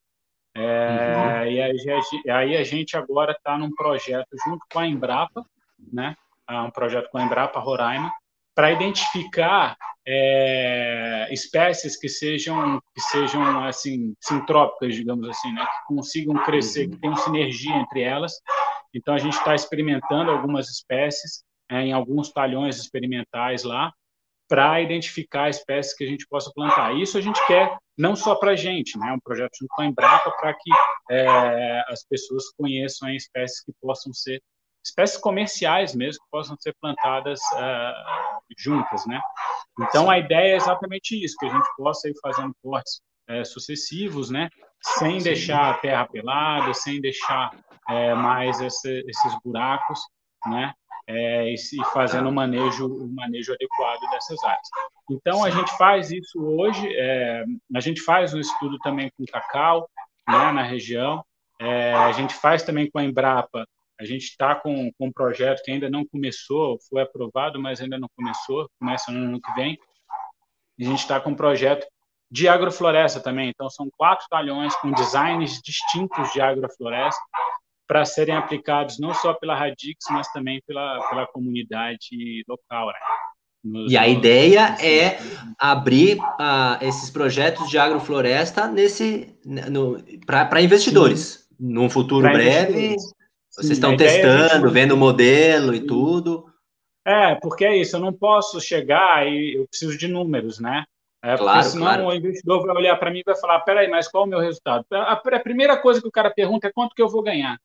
É, 0.53 1.15
uhum. 1.15 1.47
E 1.47 1.63
aí, 1.63 1.77
aí, 2.29 2.57
a 2.57 2.65
gente 2.65 2.97
agora 2.97 3.31
está 3.31 3.57
num 3.57 3.73
projeto 3.73 4.29
junto 4.45 4.67
com 4.71 4.81
a 4.81 4.87
Embrapa, 4.89 5.47
né? 5.93 6.17
Ah, 6.49 6.65
um 6.65 6.73
projeto 6.73 7.09
com 7.09 7.19
a 7.19 7.23
Embrapa 7.23 7.61
Roraima, 7.61 8.11
para 8.55 8.73
identificar 8.73 9.77
é, 10.07 11.29
espécies 11.33 11.97
que 11.97 12.09
sejam 12.09 12.81
que 12.95 13.01
sejam 13.01 13.65
assim 13.65 14.15
sintrópicas, 14.21 14.95
digamos 14.95 15.29
assim, 15.29 15.53
né? 15.53 15.65
que 15.65 15.95
consigam 15.95 16.35
crescer, 16.45 16.89
que 16.89 16.97
tenham 16.99 17.17
sinergia 17.17 17.77
entre 17.77 18.03
elas. 18.03 18.33
Então 18.95 19.15
a 19.15 19.19
gente 19.19 19.37
está 19.37 19.55
experimentando 19.55 20.31
algumas 20.31 20.69
espécies 20.69 21.45
é, 21.71 21.83
em 21.83 21.93
alguns 21.93 22.33
talhões 22.33 22.77
experimentais 22.79 23.63
lá 23.63 23.93
para 24.49 24.81
identificar 24.81 25.49
espécies 25.49 25.95
que 25.95 26.03
a 26.03 26.09
gente 26.09 26.27
possa 26.27 26.51
plantar. 26.53 26.97
Isso 26.97 27.17
a 27.17 27.21
gente 27.21 27.41
quer 27.47 27.77
não 27.97 28.17
só 28.17 28.35
para 28.35 28.53
a 28.53 28.57
gente, 28.57 28.99
né? 28.99 29.13
um 29.13 29.21
projeto 29.21 29.57
junto 29.61 29.73
com 29.77 29.83
a 29.83 29.87
Embrapa 29.87 30.31
para 30.33 30.55
que 30.55 30.71
é, 31.11 31.85
as 31.89 32.05
pessoas 32.05 32.51
conheçam 32.57 33.09
espécies 33.11 33.63
que 33.63 33.73
possam 33.81 34.13
ser 34.13 34.43
espécies 34.85 35.19
comerciais 35.19 35.95
mesmo 35.95 36.23
que 36.23 36.31
possam 36.31 36.57
ser 36.59 36.75
plantadas 36.81 37.41
uh, 37.55 38.43
juntas, 38.57 39.07
né? 39.07 39.21
Então 39.81 40.11
a 40.11 40.19
ideia 40.19 40.55
é 40.55 40.57
exatamente 40.57 41.23
isso, 41.23 41.37
que 41.39 41.47
a 41.47 41.51
gente 41.51 41.69
possa 41.77 42.09
ir 42.09 42.15
fazendo 42.21 42.55
cortes 42.63 43.01
uh, 43.31 43.45
sucessivos, 43.45 44.31
né? 44.31 44.49
Sem 44.99 45.21
Sim. 45.21 45.25
deixar 45.25 45.71
a 45.71 45.75
terra 45.75 46.07
pelada, 46.07 46.73
sem 46.75 47.01
deixar 47.01 47.51
uh, 47.55 48.17
mais 48.17 48.61
esse, 48.61 49.05
esses 49.07 49.39
buracos, 49.45 50.01
né? 50.47 50.73
É, 51.07 51.53
e, 51.53 51.57
fazendo 51.93 52.29
o 52.29 52.33
manejo, 52.33 52.87
o 52.87 53.13
manejo 53.13 53.53
adequado 53.53 53.99
dessas 54.13 54.43
áreas. 54.45 54.69
Então 55.11 55.43
a 55.43 55.51
gente 55.51 55.77
faz 55.77 56.13
isso 56.13 56.41
hoje, 56.41 56.87
é, 56.95 57.45
a 57.75 57.81
gente 57.81 58.01
faz 58.01 58.33
um 58.33 58.39
estudo 58.39 58.79
também 58.79 59.11
com 59.17 59.25
cacau, 59.25 59.91
né, 60.29 60.53
na 60.53 60.63
região. 60.63 61.25
É, 61.59 61.95
a 61.95 62.13
gente 62.13 62.33
faz 62.33 62.63
também 62.63 62.89
com 62.89 63.01
a 63.01 63.05
Embrapa 63.05 63.67
a 64.01 64.05
gente 64.05 64.25
está 64.25 64.55
com, 64.55 64.91
com 64.95 65.09
um 65.09 65.13
projeto 65.13 65.63
que 65.63 65.71
ainda 65.71 65.91
não 65.91 66.07
começou, 66.07 66.79
foi 66.89 67.03
aprovado, 67.03 67.61
mas 67.61 67.83
ainda 67.83 67.99
não 67.99 68.09
começou, 68.17 68.67
começa 68.79 69.13
no 69.13 69.27
ano 69.27 69.41
que 69.41 69.53
vem. 69.53 69.79
A 70.81 70.85
gente 70.85 71.01
está 71.01 71.21
com 71.21 71.31
um 71.31 71.37
projeto 71.37 71.87
de 72.31 72.49
agrofloresta 72.49 73.21
também. 73.21 73.51
Então, 73.51 73.69
são 73.69 73.91
quatro 73.99 74.27
talhões 74.31 74.75
com 74.77 74.91
designs 74.91 75.61
distintos 75.63 76.33
de 76.33 76.41
agrofloresta 76.41 77.21
para 77.87 78.07
serem 78.07 78.35
aplicados 78.35 78.99
não 78.99 79.13
só 79.13 79.35
pela 79.35 79.55
Radix, 79.55 80.07
mas 80.11 80.27
também 80.33 80.63
pela, 80.67 81.07
pela 81.11 81.27
comunidade 81.27 82.43
local. 82.49 82.87
Né? 82.87 82.95
Nos, 83.63 83.93
e 83.93 83.99
a 83.99 84.09
ideia 84.09 84.77
é 84.81 85.19
abrir 85.59 86.19
uh, 86.19 86.79
esses 86.81 87.11
projetos 87.11 87.69
de 87.69 87.77
agrofloresta 87.77 88.67
nesse 88.67 89.37
para 90.25 90.63
investidores. 90.63 91.47
Sim. 91.59 91.73
Num 91.73 91.91
futuro 91.91 92.23
pra 92.23 92.33
breve, 92.33 92.97
vocês 93.51 93.71
estão 93.71 93.97
testando, 93.97 94.67
gente... 94.67 94.73
vendo 94.73 94.93
o 94.93 94.97
modelo 94.97 95.75
e 95.75 95.81
tudo. 95.81 96.47
É, 97.05 97.35
porque 97.37 97.65
é 97.65 97.77
isso, 97.77 97.97
eu 97.97 98.01
não 98.01 98.13
posso 98.13 98.61
chegar 98.61 99.27
e 99.27 99.57
eu 99.57 99.67
preciso 99.67 99.99
de 99.99 100.07
números, 100.07 100.61
né? 100.61 100.85
É, 101.23 101.37
claro, 101.37 101.59
porque 101.59 101.71
senão 101.71 101.87
claro. 101.87 102.07
o 102.07 102.15
investidor 102.15 102.67
vai 102.67 102.77
olhar 102.77 102.97
para 102.97 103.11
mim 103.11 103.19
e 103.19 103.25
vai 103.25 103.37
falar, 103.37 103.61
peraí, 103.61 103.89
mas 103.89 104.09
qual 104.09 104.25
é 104.25 104.27
o 104.27 104.31
meu 104.31 104.41
resultado? 104.41 104.87
A, 104.91 105.17
primeira 105.17 105.77
coisa 105.77 106.01
que 106.01 106.09
o 106.09 106.13
cara 106.13 106.31
pergunta 106.31 106.67
é 106.67 106.73
quanto 106.73 106.95
que 106.95 107.03
eu 107.03 107.09
vou 107.09 107.23
ganhar. 107.23 107.59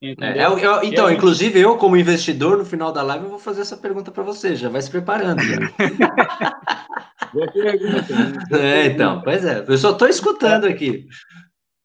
É, 0.00 0.44
eu, 0.44 0.58
eu, 0.58 0.84
então, 0.84 1.10
inclusive 1.10 1.58
eu, 1.58 1.76
como 1.76 1.96
investidor, 1.96 2.56
no 2.56 2.64
final 2.64 2.92
da 2.92 3.02
live, 3.02 3.24
eu 3.24 3.30
vou 3.30 3.38
fazer 3.38 3.62
essa 3.62 3.76
pergunta 3.76 4.12
para 4.12 4.22
você, 4.22 4.54
já 4.54 4.68
vai 4.68 4.80
se 4.80 4.90
preparando. 4.90 5.40
é, 8.52 8.86
então, 8.86 9.20
pois 9.22 9.44
é, 9.44 9.64
eu 9.66 9.76
só 9.76 9.90
estou 9.90 10.08
escutando 10.08 10.66
aqui. 10.66 11.06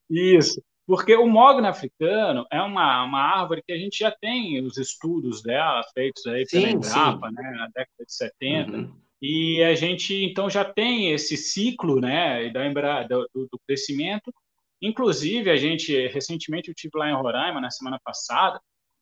Isso. 0.09 0.61
Porque 0.85 1.15
o 1.15 1.25
mogno 1.25 1.65
africano 1.67 2.45
é 2.51 2.61
uma, 2.61 3.03
uma 3.03 3.21
árvore 3.21 3.63
que 3.65 3.71
a 3.71 3.77
gente 3.77 3.99
já 3.99 4.11
tem 4.11 4.61
os 4.61 4.77
estudos 4.77 5.41
dela 5.41 5.81
feitos 5.93 6.25
aí 6.27 6.45
pela 6.45 6.69
Embrapa, 6.69 7.31
né, 7.31 7.51
na 7.51 7.67
década 7.67 8.05
de 8.05 8.13
70, 8.13 8.71
uhum. 8.71 8.95
e 9.21 9.63
a 9.63 9.75
gente 9.75 10.13
então 10.25 10.49
já 10.49 10.65
tem 10.65 11.11
esse 11.11 11.37
ciclo 11.37 12.01
né, 12.01 12.49
da 12.49 12.67
Embra, 12.67 13.07
do, 13.07 13.29
do, 13.33 13.59
crescimento. 13.65 14.33
Inclusive, 14.81 15.49
a 15.49 15.55
gente, 15.55 16.07
recentemente, 16.07 16.67
eu 16.67 16.73
estive 16.73 16.97
lá 16.97 17.09
em 17.09 17.15
Roraima, 17.15 17.61
na 17.61 17.71
semana 17.71 17.97
passada, 18.03 18.59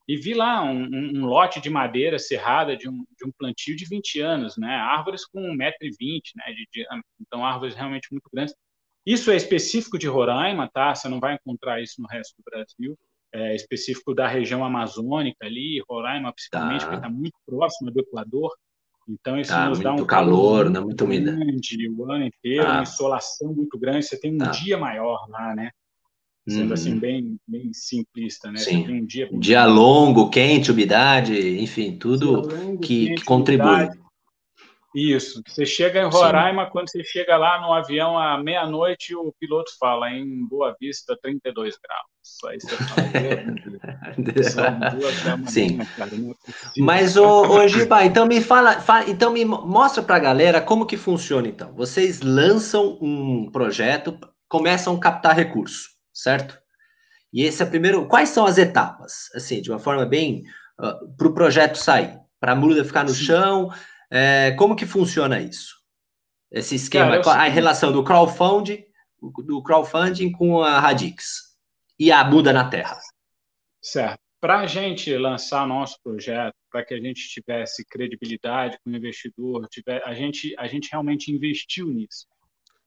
e 0.08 0.16
vi 0.16 0.36
lá 0.36 0.62
um, 0.64 0.84
um, 0.84 1.12
um 1.16 1.26
lote 1.26 1.60
de 1.60 1.70
madeira 1.70 2.20
cerrada 2.20 2.78
de 2.78 2.88
um, 2.88 3.04
de 3.18 3.26
um 3.26 3.32
plantio 3.32 3.76
de 3.76 3.86
20 3.86 4.20
anos, 4.20 4.56
né, 4.56 4.76
árvores 4.76 5.26
com 5.26 5.42
1,20m 5.42 6.22
né, 6.36 6.54
de 6.54 6.68
diâmetro, 6.72 7.10
então 7.20 7.44
árvores 7.44 7.74
realmente 7.74 8.10
muito 8.12 8.30
grandes. 8.32 8.54
Isso 9.06 9.32
é 9.32 9.36
específico 9.36 9.98
de 9.98 10.08
Roraima, 10.08 10.70
tá? 10.72 10.94
Você 10.94 11.10
não 11.10 11.20
vai 11.20 11.36
encontrar 11.36 11.82
isso 11.82 12.02
no 12.02 12.08
resto 12.08 12.36
do 12.38 12.44
Brasil. 12.44 12.98
É 13.34 13.56
específico 13.56 14.14
da 14.14 14.28
região 14.28 14.64
amazônica 14.64 15.46
ali, 15.46 15.82
Roraima 15.90 16.34
principalmente, 16.34 16.82
tá. 16.82 16.86
porque 16.88 16.98
está 16.98 17.10
muito 17.10 17.36
próximo 17.46 17.90
do 17.90 18.00
Equador. 18.00 18.52
Então 19.08 19.40
isso 19.40 19.52
tá, 19.52 19.68
nos 19.68 19.80
dá 19.80 19.94
um 19.94 20.06
calor, 20.06 20.70
não 20.70 20.84
muito 20.84 21.04
umidade. 21.06 21.38
grande 21.38 21.90
o 21.90 22.12
ano 22.12 22.26
inteiro, 22.26 22.64
tá. 22.64 22.74
uma 22.74 22.84
insolação 22.84 23.54
muito 23.54 23.78
grande. 23.80 24.06
Você 24.06 24.20
tem 24.20 24.36
um 24.36 24.38
tá. 24.38 24.52
dia 24.52 24.78
maior 24.78 25.28
lá, 25.30 25.56
né? 25.56 25.72
Sendo 26.48 26.74
assim 26.74 26.94
uhum. 26.94 27.00
bem, 27.00 27.38
bem 27.48 27.72
simplista, 27.72 28.52
né? 28.52 28.58
Sim. 28.58 28.90
um 28.90 29.06
dia, 29.06 29.30
dia 29.34 29.66
longo, 29.66 30.30
quente, 30.30 30.72
umidade, 30.72 31.38
enfim, 31.60 31.96
tudo 31.98 32.42
longo, 32.42 32.80
que, 32.80 33.08
quente, 33.08 33.22
que 33.22 33.26
contribui. 33.26 33.68
Umidade. 33.68 34.01
Isso. 34.94 35.42
Você 35.48 35.66
chega 35.66 36.02
em 36.02 36.10
Roraima, 36.10 36.66
Sim. 36.66 36.72
quando 36.72 36.90
você 36.90 37.02
chega 37.04 37.38
lá 37.38 37.62
no 37.62 37.74
avião 37.74 38.18
à 38.18 38.38
meia-noite, 38.38 39.16
o 39.16 39.34
piloto 39.40 39.72
fala 39.80 40.12
em 40.12 40.46
Boa 40.48 40.76
Vista, 40.80 41.18
32 41.22 41.78
graus. 41.78 42.06
Aí 42.46 42.60
você 42.60 42.76
fala, 42.78 43.08
Sim. 45.48 45.80
É 45.82 46.82
Mas, 46.82 47.16
ô, 47.16 47.44
ô 47.44 47.66
Giba, 47.68 48.04
então 48.04 48.26
me 48.26 48.42
fala, 48.42 48.82
fala 48.82 49.10
então 49.10 49.32
me 49.32 49.46
mostra 49.46 50.04
para 50.04 50.18
a 50.18 50.20
galera 50.20 50.62
como 50.62 50.86
que 50.86 50.98
funciona, 50.98 51.48
então. 51.48 51.74
Vocês 51.74 52.22
lançam 52.22 52.98
um 53.02 53.50
projeto, 53.50 54.20
começam 54.50 54.96
a 54.96 55.00
captar 55.00 55.36
recurso, 55.36 55.90
certo? 56.14 56.60
E 57.34 57.44
esse 57.44 57.64
é 57.64 57.66
o 57.66 57.70
primeiro. 57.70 58.06
Quais 58.08 58.30
são 58.30 58.46
as 58.46 58.58
etapas? 58.58 59.30
Assim, 59.34 59.62
de 59.62 59.72
uma 59.72 59.80
forma 59.80 60.06
bem. 60.06 60.44
Uh, 60.80 61.16
para 61.16 61.28
o 61.28 61.34
projeto 61.34 61.78
sair, 61.78 62.18
para 62.40 62.54
a 62.54 62.56
muda 62.56 62.84
ficar 62.84 63.04
no 63.04 63.12
Sim. 63.12 63.24
chão, 63.24 63.70
é, 64.12 64.52
como 64.52 64.76
que 64.76 64.86
funciona 64.86 65.40
isso? 65.40 65.80
Esse 66.52 66.76
esquema, 66.76 67.22
Cara, 67.22 67.44
a 67.44 67.48
relação 67.48 67.94
do 67.94 68.04
crowdfunding, 68.04 68.84
do 69.46 69.64
crowdfunding 69.64 70.34
com 70.34 70.62
a 70.62 70.82
Radix 70.82 71.56
e 71.98 72.12
a 72.12 72.24
muda 72.26 72.52
na 72.52 72.70
Terra. 72.70 73.00
Certo. 73.82 74.20
Para 74.42 74.60
a 74.60 74.68
gente 74.68 75.16
lançar 75.18 75.66
nosso 75.66 75.98
projeto, 76.04 76.56
para 76.70 76.84
que 76.84 76.94
a 76.94 77.00
gente 77.00 77.30
tivesse 77.30 77.86
credibilidade 77.86 78.78
com 78.84 78.90
o 78.90 78.96
investidor, 78.96 79.68
tiver, 79.70 80.04
a, 80.04 80.14
gente, 80.14 80.54
a 80.58 80.68
gente 80.68 80.90
realmente 80.92 81.32
investiu 81.32 81.88
nisso. 81.88 82.26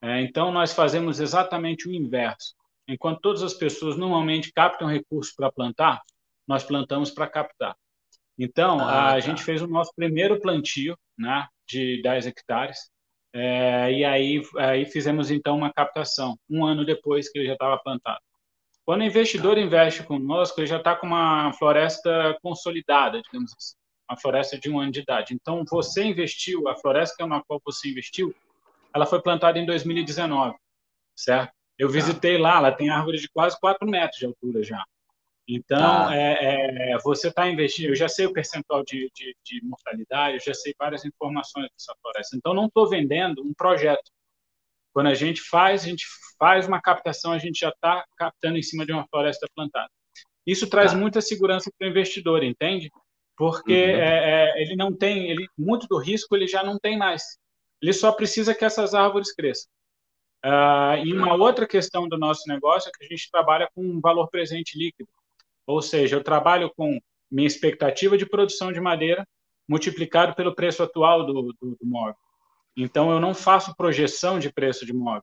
É, 0.02 0.20
então, 0.20 0.52
nós 0.52 0.74
fazemos 0.74 1.20
exatamente 1.20 1.88
o 1.88 1.92
inverso. 1.92 2.54
Enquanto 2.86 3.20
todas 3.20 3.42
as 3.42 3.54
pessoas 3.54 3.96
normalmente 3.96 4.52
captam 4.52 4.88
recursos 4.88 5.32
para 5.34 5.50
plantar, 5.50 6.02
nós 6.46 6.62
plantamos 6.64 7.10
para 7.10 7.28
captar. 7.28 7.74
Então, 8.38 8.80
ah, 8.80 9.10
a 9.10 9.12
tá. 9.12 9.20
gente 9.20 9.42
fez 9.42 9.62
o 9.62 9.66
nosso 9.66 9.92
primeiro 9.94 10.40
plantio 10.40 10.96
né, 11.18 11.46
de 11.68 12.02
10 12.02 12.26
hectares, 12.26 12.90
é, 13.32 13.92
e 13.92 14.04
aí, 14.04 14.42
aí 14.58 14.84
fizemos 14.86 15.30
então 15.30 15.56
uma 15.56 15.72
captação, 15.72 16.38
um 16.48 16.64
ano 16.64 16.84
depois 16.84 17.28
que 17.28 17.38
ele 17.38 17.46
já 17.46 17.54
estava 17.54 17.78
plantado. 17.78 18.20
Quando 18.84 19.00
o 19.00 19.04
investidor 19.04 19.58
investe 19.58 20.02
conosco, 20.02 20.60
ele 20.60 20.66
já 20.66 20.76
está 20.76 20.94
com 20.94 21.06
uma 21.06 21.52
floresta 21.54 22.36
consolidada, 22.42 23.20
digamos 23.22 23.52
assim, 23.56 23.74
uma 24.08 24.16
floresta 24.20 24.58
de 24.58 24.70
um 24.70 24.78
ano 24.78 24.92
de 24.92 25.00
idade. 25.00 25.34
Então, 25.34 25.64
você 25.68 26.04
investiu, 26.04 26.68
a 26.68 26.76
floresta 26.76 27.26
na 27.26 27.42
qual 27.42 27.60
você 27.64 27.88
investiu, 27.88 28.34
ela 28.94 29.06
foi 29.06 29.20
plantada 29.20 29.58
em 29.58 29.66
2019, 29.66 30.54
certo? 31.16 31.52
Eu 31.78 31.88
tá. 31.88 31.94
visitei 31.94 32.38
lá, 32.38 32.58
ela 32.58 32.72
tem 32.72 32.90
árvores 32.90 33.22
de 33.22 33.28
quase 33.28 33.58
4 33.58 33.88
metros 33.88 34.18
de 34.18 34.26
altura 34.26 34.62
já. 34.62 34.84
Então, 35.46 35.78
tá. 35.78 36.16
é, 36.16 36.92
é, 36.92 36.98
você 36.98 37.28
está 37.28 37.48
investindo, 37.48 37.90
eu 37.90 37.96
já 37.96 38.08
sei 38.08 38.26
o 38.26 38.32
percentual 38.32 38.82
de, 38.82 39.10
de, 39.14 39.36
de, 39.44 39.64
mortalidade, 39.64 40.36
eu 40.36 40.40
já 40.40 40.54
sei 40.54 40.74
várias 40.78 41.04
informações 41.04 41.68
dessa 41.70 41.94
floresta. 42.00 42.36
Então, 42.36 42.54
não 42.54 42.66
estou 42.66 42.88
vendendo 42.88 43.42
um 43.42 43.52
projeto. 43.52 44.10
Quando 44.92 45.08
a 45.08 45.14
gente 45.14 45.42
faz, 45.42 45.84
a 45.84 45.88
gente 45.88 46.06
faz 46.38 46.66
uma 46.66 46.80
captação, 46.80 47.32
a 47.32 47.38
gente 47.38 47.60
já 47.60 47.68
está 47.68 48.04
captando 48.16 48.56
em 48.56 48.62
cima 48.62 48.86
de 48.86 48.92
uma 48.92 49.06
floresta 49.08 49.46
plantada. 49.54 49.90
Isso 50.46 50.68
traz 50.68 50.92
tá. 50.92 50.98
muita 50.98 51.20
segurança 51.20 51.70
para 51.76 51.86
o 51.86 51.90
investidor, 51.90 52.42
entende? 52.42 52.90
Porque 53.36 53.72
uhum. 53.72 54.00
é, 54.00 54.52
é, 54.60 54.62
ele 54.62 54.76
não 54.76 54.96
tem, 54.96 55.30
ele, 55.30 55.46
muito 55.58 55.86
do 55.88 55.98
risco 55.98 56.36
ele 56.36 56.46
já 56.46 56.62
não 56.62 56.78
tem 56.78 56.96
mais. 56.96 57.38
Ele 57.82 57.92
só 57.92 58.12
precisa 58.12 58.54
que 58.54 58.64
essas 58.64 58.94
árvores 58.94 59.32
cresçam. 59.34 59.70
Uh, 60.44 61.00
e 61.04 61.12
uma 61.14 61.34
outra 61.34 61.66
questão 61.66 62.06
do 62.06 62.18
nosso 62.18 62.42
negócio 62.46 62.88
é 62.88 62.92
que 62.92 63.04
a 63.04 63.08
gente 63.08 63.30
trabalha 63.30 63.68
com 63.74 63.82
um 63.82 64.00
valor 64.00 64.28
presente 64.28 64.78
líquido. 64.78 65.08
Ou 65.66 65.80
seja, 65.82 66.16
eu 66.16 66.24
trabalho 66.24 66.70
com 66.76 66.98
minha 67.30 67.46
expectativa 67.46 68.16
de 68.16 68.26
produção 68.26 68.72
de 68.72 68.80
madeira 68.80 69.26
multiplicado 69.68 70.34
pelo 70.34 70.54
preço 70.54 70.82
atual 70.82 71.24
do, 71.24 71.32
do, 71.42 71.54
do 71.60 71.86
móvel. 71.86 72.16
Então, 72.76 73.10
eu 73.10 73.20
não 73.20 73.34
faço 73.34 73.74
projeção 73.76 74.38
de 74.38 74.52
preço 74.52 74.84
de 74.84 74.92
móvel. 74.92 75.22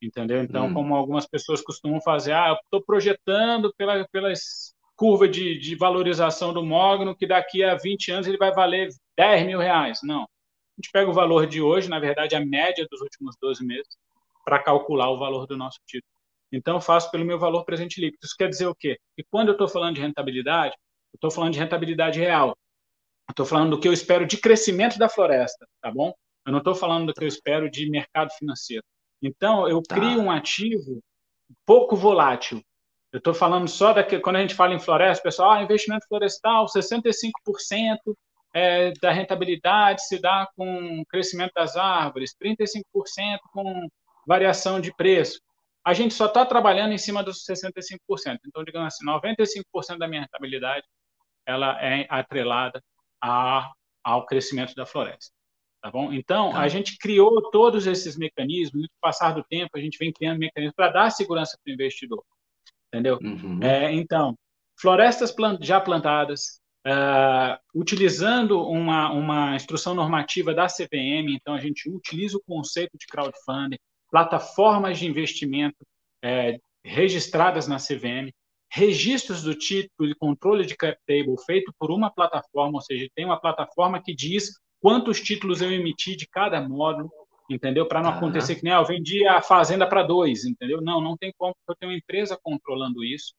entendeu? 0.00 0.42
Então, 0.42 0.66
hum. 0.66 0.74
como 0.74 0.94
algumas 0.94 1.26
pessoas 1.26 1.60
costumam 1.62 2.00
fazer, 2.00 2.32
ah, 2.32 2.50
eu 2.50 2.54
estou 2.54 2.82
projetando 2.82 3.72
pela, 3.76 4.06
pelas 4.08 4.74
curva 4.94 5.26
de, 5.26 5.58
de 5.58 5.74
valorização 5.74 6.52
do 6.52 6.64
mogno 6.64 7.16
que 7.16 7.26
daqui 7.26 7.64
a 7.64 7.74
20 7.74 8.12
anos 8.12 8.26
ele 8.26 8.36
vai 8.36 8.52
valer 8.52 8.88
10 9.16 9.46
mil 9.46 9.58
reais. 9.58 10.00
Não. 10.02 10.22
A 10.22 10.26
gente 10.78 10.90
pega 10.92 11.10
o 11.10 11.14
valor 11.14 11.46
de 11.46 11.60
hoje, 11.60 11.88
na 11.88 11.98
verdade, 11.98 12.36
a 12.36 12.44
média 12.44 12.86
dos 12.90 13.00
últimos 13.00 13.36
12 13.40 13.64
meses, 13.64 13.96
para 14.44 14.62
calcular 14.62 15.10
o 15.10 15.18
valor 15.18 15.46
do 15.46 15.56
nosso 15.56 15.78
título. 15.86 16.11
Então, 16.52 16.74
eu 16.74 16.80
faço 16.80 17.10
pelo 17.10 17.24
meu 17.24 17.38
valor 17.38 17.64
presente 17.64 18.00
líquido. 18.00 18.20
Isso 18.22 18.36
quer 18.36 18.48
dizer 18.48 18.66
o 18.66 18.74
quê? 18.74 18.98
Que 19.16 19.24
quando 19.30 19.48
eu 19.48 19.52
estou 19.52 19.68
falando 19.68 19.94
de 19.94 20.00
rentabilidade, 20.00 20.74
eu 21.12 21.16
estou 21.16 21.30
falando 21.30 21.52
de 21.52 21.58
rentabilidade 21.58 22.20
real. 22.20 22.56
Estou 23.30 23.46
falando 23.46 23.70
do 23.70 23.80
que 23.80 23.88
eu 23.88 23.92
espero 23.92 24.26
de 24.26 24.36
crescimento 24.36 24.98
da 24.98 25.08
floresta, 25.08 25.66
tá 25.80 25.90
bom? 25.90 26.12
Eu 26.44 26.52
não 26.52 26.58
estou 26.58 26.74
falando 26.74 27.06
do 27.06 27.14
que 27.14 27.24
eu 27.24 27.28
espero 27.28 27.70
de 27.70 27.88
mercado 27.88 28.30
financeiro. 28.32 28.84
Então, 29.22 29.68
eu 29.68 29.80
tá. 29.82 29.94
crio 29.94 30.20
um 30.20 30.30
ativo 30.30 31.02
pouco 31.64 31.96
volátil. 31.96 32.62
Eu 33.12 33.18
estou 33.18 33.34
falando 33.34 33.68
só 33.68 33.92
daquele. 33.92 34.22
Quando 34.22 34.36
a 34.36 34.40
gente 34.40 34.54
fala 34.54 34.74
em 34.74 34.80
floresta, 34.80 35.22
pessoal, 35.22 35.52
ah, 35.52 35.62
investimento 35.62 36.06
florestal, 36.08 36.66
65% 36.66 37.30
é, 38.54 38.92
da 39.00 39.12
rentabilidade 39.12 40.06
se 40.06 40.20
dá 40.20 40.48
com 40.56 41.04
crescimento 41.08 41.52
das 41.54 41.76
árvores, 41.76 42.34
35% 42.42 43.38
com 43.52 43.88
variação 44.26 44.80
de 44.80 44.94
preço. 44.94 45.40
A 45.84 45.94
gente 45.94 46.14
só 46.14 46.26
está 46.26 46.46
trabalhando 46.46 46.92
em 46.92 46.98
cima 46.98 47.22
dos 47.22 47.44
65%. 47.44 47.98
Então, 48.46 48.62
digamos 48.64 48.94
assim, 48.94 49.04
95% 49.04 49.98
da 49.98 50.06
minha 50.06 50.22
rentabilidade 50.22 50.86
ela 51.46 51.76
é 51.82 52.06
atrelada 52.08 52.80
a, 53.20 53.70
ao 54.04 54.26
crescimento 54.26 54.74
da 54.74 54.86
floresta. 54.86 55.32
Tá 55.82 55.90
bom? 55.90 56.12
Então, 56.12 56.52
tá. 56.52 56.60
a 56.60 56.68
gente 56.68 56.96
criou 56.96 57.50
todos 57.50 57.88
esses 57.88 58.16
mecanismos, 58.16 58.82
no 58.82 58.88
passar 59.00 59.34
do 59.34 59.42
tempo, 59.42 59.70
a 59.74 59.80
gente 59.80 59.98
vem 59.98 60.12
criando 60.12 60.38
mecanismos 60.38 60.76
para 60.76 60.92
dar 60.92 61.10
segurança 61.10 61.58
para 61.62 61.70
o 61.70 61.74
investidor. 61.74 62.22
Entendeu? 62.88 63.18
Uhum. 63.20 63.58
É, 63.62 63.92
então, 63.92 64.38
florestas 64.80 65.34
já 65.60 65.80
plantadas, 65.80 66.60
uh, 66.86 67.58
utilizando 67.74 68.60
uma, 68.60 69.10
uma 69.10 69.56
instrução 69.56 69.94
normativa 69.94 70.54
da 70.54 70.66
CVM, 70.66 71.34
então 71.34 71.54
a 71.54 71.60
gente 71.60 71.90
utiliza 71.90 72.36
o 72.36 72.42
conceito 72.46 72.96
de 72.96 73.06
crowdfunding, 73.06 73.78
plataformas 74.12 74.98
de 74.98 75.06
investimento 75.06 75.78
é, 76.22 76.58
registradas 76.84 77.66
na 77.66 77.78
CVM, 77.78 78.30
registros 78.70 79.42
do 79.42 79.54
título 79.54 80.10
e 80.10 80.14
controle 80.14 80.66
de 80.66 80.76
cap 80.76 80.98
table 81.06 81.34
feito 81.46 81.72
por 81.78 81.90
uma 81.90 82.10
plataforma, 82.10 82.76
ou 82.76 82.82
seja, 82.82 83.08
tem 83.14 83.24
uma 83.24 83.40
plataforma 83.40 84.02
que 84.02 84.14
diz 84.14 84.50
quantos 84.80 85.20
títulos 85.20 85.62
eu 85.62 85.72
emiti 85.72 86.14
de 86.14 86.28
cada 86.28 86.60
módulo, 86.60 87.10
entendeu? 87.48 87.86
Para 87.86 88.02
não 88.02 88.10
ah. 88.10 88.16
acontecer 88.16 88.56
que 88.56 88.64
nem 88.64 88.72
ah, 88.72 88.80
eu 88.80 88.84
vendi 88.84 89.26
a 89.26 89.40
fazenda 89.40 89.86
para 89.86 90.02
dois, 90.02 90.44
entendeu? 90.44 90.82
Não, 90.82 91.00
não 91.00 91.16
tem 91.16 91.32
como, 91.38 91.54
eu 91.66 91.74
tenho 91.76 91.92
uma 91.92 91.98
empresa 91.98 92.38
controlando 92.42 93.02
isso. 93.02 93.32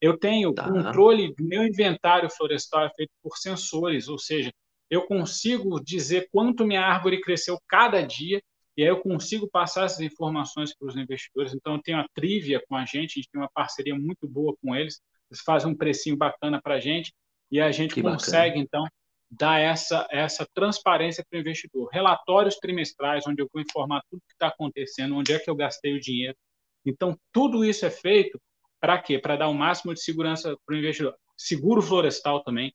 Eu 0.00 0.18
tenho 0.18 0.52
tá. 0.52 0.64
controle 0.64 1.34
do 1.34 1.44
meu 1.44 1.64
inventário 1.64 2.28
florestal 2.28 2.84
é 2.84 2.90
feito 2.96 3.12
por 3.22 3.36
sensores, 3.38 4.08
ou 4.08 4.18
seja, 4.18 4.52
eu 4.90 5.06
consigo 5.06 5.82
dizer 5.82 6.28
quanto 6.32 6.66
minha 6.66 6.82
árvore 6.82 7.20
cresceu 7.20 7.58
cada 7.68 8.02
dia 8.02 8.40
e 8.76 8.82
aí 8.82 8.88
eu 8.88 9.00
consigo 9.00 9.48
passar 9.48 9.86
essas 9.86 10.00
informações 10.00 10.74
para 10.76 10.88
os 10.88 10.96
investidores. 10.96 11.54
Então, 11.54 11.74
eu 11.74 11.82
tenho 11.82 11.98
a 11.98 12.06
Trivia 12.14 12.62
com 12.68 12.76
a 12.76 12.84
gente, 12.84 13.12
a 13.12 13.20
gente 13.20 13.30
tem 13.30 13.40
uma 13.40 13.50
parceria 13.52 13.94
muito 13.94 14.28
boa 14.28 14.54
com 14.62 14.76
eles, 14.76 15.00
eles 15.30 15.42
fazem 15.42 15.70
um 15.70 15.74
precinho 15.74 16.16
bacana 16.16 16.60
para 16.62 16.74
a 16.74 16.80
gente, 16.80 17.12
e 17.50 17.60
a 17.60 17.72
gente 17.72 17.94
que 17.94 18.02
consegue, 18.02 18.56
bacana. 18.60 18.64
então, 18.64 18.86
dar 19.30 19.58
essa, 19.58 20.06
essa 20.10 20.46
transparência 20.54 21.24
para 21.28 21.38
o 21.38 21.40
investidor. 21.40 21.88
Relatórios 21.90 22.56
trimestrais, 22.56 23.26
onde 23.26 23.42
eu 23.42 23.48
vou 23.52 23.62
informar 23.62 24.02
tudo 24.10 24.22
que 24.26 24.34
está 24.34 24.48
acontecendo, 24.48 25.16
onde 25.16 25.32
é 25.32 25.38
que 25.38 25.48
eu 25.48 25.56
gastei 25.56 25.94
o 25.94 26.00
dinheiro. 26.00 26.36
Então, 26.84 27.18
tudo 27.32 27.64
isso 27.64 27.86
é 27.86 27.90
feito 27.90 28.38
para 28.78 29.00
quê? 29.00 29.18
Para 29.18 29.36
dar 29.36 29.48
o 29.48 29.54
máximo 29.54 29.94
de 29.94 30.02
segurança 30.02 30.54
para 30.66 30.74
o 30.74 30.78
investidor. 30.78 31.14
Seguro 31.36 31.80
florestal 31.80 32.42
também. 32.44 32.72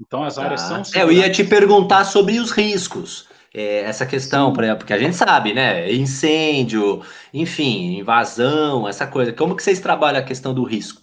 Então, 0.00 0.24
as 0.24 0.38
áreas 0.38 0.62
ah, 0.62 0.82
são. 0.82 1.00
É, 1.00 1.04
eu 1.04 1.12
ia 1.12 1.30
te 1.30 1.44
perguntar 1.44 2.04
sobre 2.04 2.38
os 2.40 2.50
riscos 2.50 3.28
é, 3.54 3.82
essa 3.82 4.04
questão, 4.04 4.52
por 4.52 4.64
exemplo, 4.64 4.80
porque 4.80 4.92
a 4.92 4.98
gente 4.98 5.14
sabe, 5.14 5.54
né? 5.54 5.90
Incêndio, 5.92 7.02
enfim, 7.32 7.98
invasão, 7.98 8.88
essa 8.88 9.06
coisa. 9.06 9.32
Como 9.32 9.54
que 9.54 9.62
vocês 9.62 9.78
trabalham 9.78 10.20
a 10.20 10.24
questão 10.24 10.52
do 10.52 10.64
risco? 10.64 11.02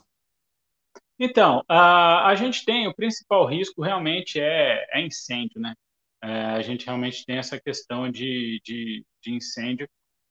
Então, 1.18 1.64
a, 1.70 2.28
a 2.28 2.36
gente 2.36 2.66
tem, 2.66 2.88
o 2.88 2.94
principal 2.94 3.46
risco 3.46 3.82
realmente 3.82 4.38
é, 4.40 4.86
é 4.92 5.02
incêndio, 5.02 5.62
né? 5.62 5.74
É, 6.22 6.46
a 6.48 6.62
gente 6.62 6.86
realmente 6.86 7.26
tem 7.26 7.38
essa 7.38 7.60
questão 7.60 8.12
de, 8.12 8.60
de, 8.66 9.06
de 9.22 9.32
incêndio, 9.32 9.88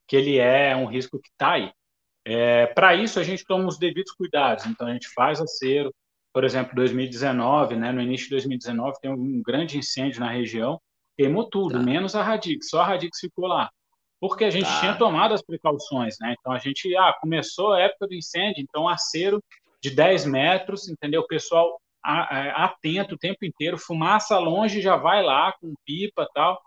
que 0.07 0.15
ele 0.15 0.37
é 0.39 0.77
um 0.77 0.87
risco 0.87 1.19
que 1.19 1.31
está 1.31 1.53
aí. 1.53 1.73
É, 2.25 2.67
Para 2.67 2.95
isso, 2.95 3.19
a 3.19 3.23
gente 3.23 3.45
toma 3.47 3.67
os 3.67 3.79
devidos 3.79 4.13
cuidados. 4.13 4.67
Então, 4.67 4.87
a 4.87 4.93
gente 4.93 5.09
faz 5.09 5.41
acero. 5.41 5.95
Por 6.33 6.45
exemplo, 6.45 6.75
2019, 6.75 7.77
né, 7.77 7.93
no 7.93 8.01
início 8.01 8.27
de 8.27 8.33
2019, 8.33 9.01
tem 9.01 9.11
um 9.11 9.43
grande 9.43 9.79
incêndio 9.79 10.21
na 10.21 10.31
região 10.31 10.81
queimou 11.21 11.49
tudo, 11.51 11.75
tá. 11.75 11.83
menos 11.83 12.15
a 12.15 12.23
Radix, 12.23 12.71
só 12.71 12.81
a 12.81 12.87
Radix 12.87 13.19
ficou 13.21 13.47
lá. 13.47 13.71
Porque 14.19 14.45
a 14.45 14.51
gente 14.51 14.67
tá. 14.67 14.81
tinha 14.81 14.97
tomado 14.97 15.35
as 15.35 15.43
precauções, 15.43 16.17
né? 16.21 16.35
Então 16.39 16.53
a 16.53 16.59
gente, 16.59 16.95
ah, 16.97 17.15
começou 17.21 17.73
a 17.73 17.81
época 17.81 18.07
do 18.07 18.15
incêndio, 18.15 18.63
então 18.63 18.89
acero 18.89 19.43
de 19.83 19.91
10 19.91 20.27
metros, 20.27 20.89
entendeu? 20.89 21.23
O 21.23 21.27
pessoal 21.27 21.79
atento 22.03 23.15
o 23.15 23.19
tempo 23.19 23.45
inteiro, 23.45 23.77
fumaça 23.77 24.39
longe 24.39 24.81
já 24.81 24.97
vai 24.97 25.23
lá 25.23 25.53
com 25.61 25.75
pipa 25.85 26.27
tal. 26.35 26.59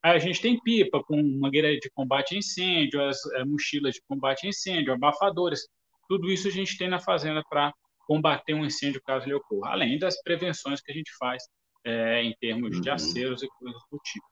Aí 0.00 0.12
a 0.12 0.18
gente 0.18 0.40
tem 0.40 0.60
pipa 0.60 1.02
com 1.02 1.20
mangueira 1.40 1.76
de 1.76 1.90
combate 1.90 2.36
a 2.36 2.38
incêndio, 2.38 3.02
as 3.02 3.18
é, 3.34 3.44
mochilas 3.44 3.94
de 3.94 4.02
combate 4.08 4.46
a 4.46 4.50
incêndio, 4.50 4.92
abafadores. 4.92 5.66
Tudo 6.08 6.30
isso 6.30 6.46
a 6.46 6.52
gente 6.52 6.78
tem 6.78 6.88
na 6.88 7.00
fazenda 7.00 7.42
para 7.48 7.72
combater 8.06 8.54
um 8.54 8.64
incêndio 8.64 9.02
caso 9.04 9.26
ele 9.26 9.34
ocorra, 9.34 9.72
além 9.72 9.98
das 9.98 10.22
prevenções 10.22 10.80
que 10.80 10.92
a 10.92 10.94
gente 10.94 11.10
faz 11.18 11.42
é, 11.86 12.22
em 12.22 12.34
termos 12.40 12.74
uhum. 12.74 12.80
de 12.80 12.90
aceros 12.90 13.42
e 13.42 13.48
coisas 13.58 13.80
do 13.90 13.98
tipo. 14.04 14.26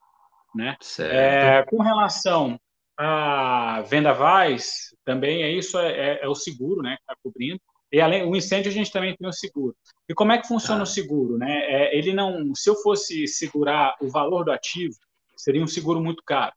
Né? 0.55 0.77
É, 0.99 1.65
com 1.65 1.83
relação 1.83 2.59
a 2.97 3.83
vendavais, 3.83 4.95
também 5.05 5.43
é 5.43 5.51
isso, 5.51 5.79
é, 5.79 5.93
é, 5.93 6.25
é 6.25 6.29
o 6.29 6.35
seguro 6.35 6.83
né, 6.83 6.97
que 6.97 7.03
está 7.03 7.17
cobrindo. 7.23 7.61
E 7.93 8.01
além 8.01 8.25
o 8.25 8.35
incêndio, 8.35 8.71
a 8.71 8.75
gente 8.75 8.91
também 8.91 9.17
tem 9.17 9.29
o 9.29 9.33
seguro. 9.33 9.75
E 10.09 10.15
como 10.15 10.33
é 10.33 10.39
que 10.39 10.49
funciona 10.49 10.81
ah. 10.81 10.85
o 10.85 10.87
seguro? 10.87 11.39
Né? 11.39 11.51
É, 11.51 11.97
ele 11.97 12.13
não, 12.13 12.53
se 12.55 12.69
eu 12.69 12.75
fosse 12.77 13.27
segurar 13.29 13.95
o 14.01 14.09
valor 14.09 14.45
do 14.45 14.53
ativo, 14.53 14.95
seria 15.37 15.63
um 15.63 15.67
seguro 15.67 16.03
muito 16.03 16.23
caro. 16.25 16.53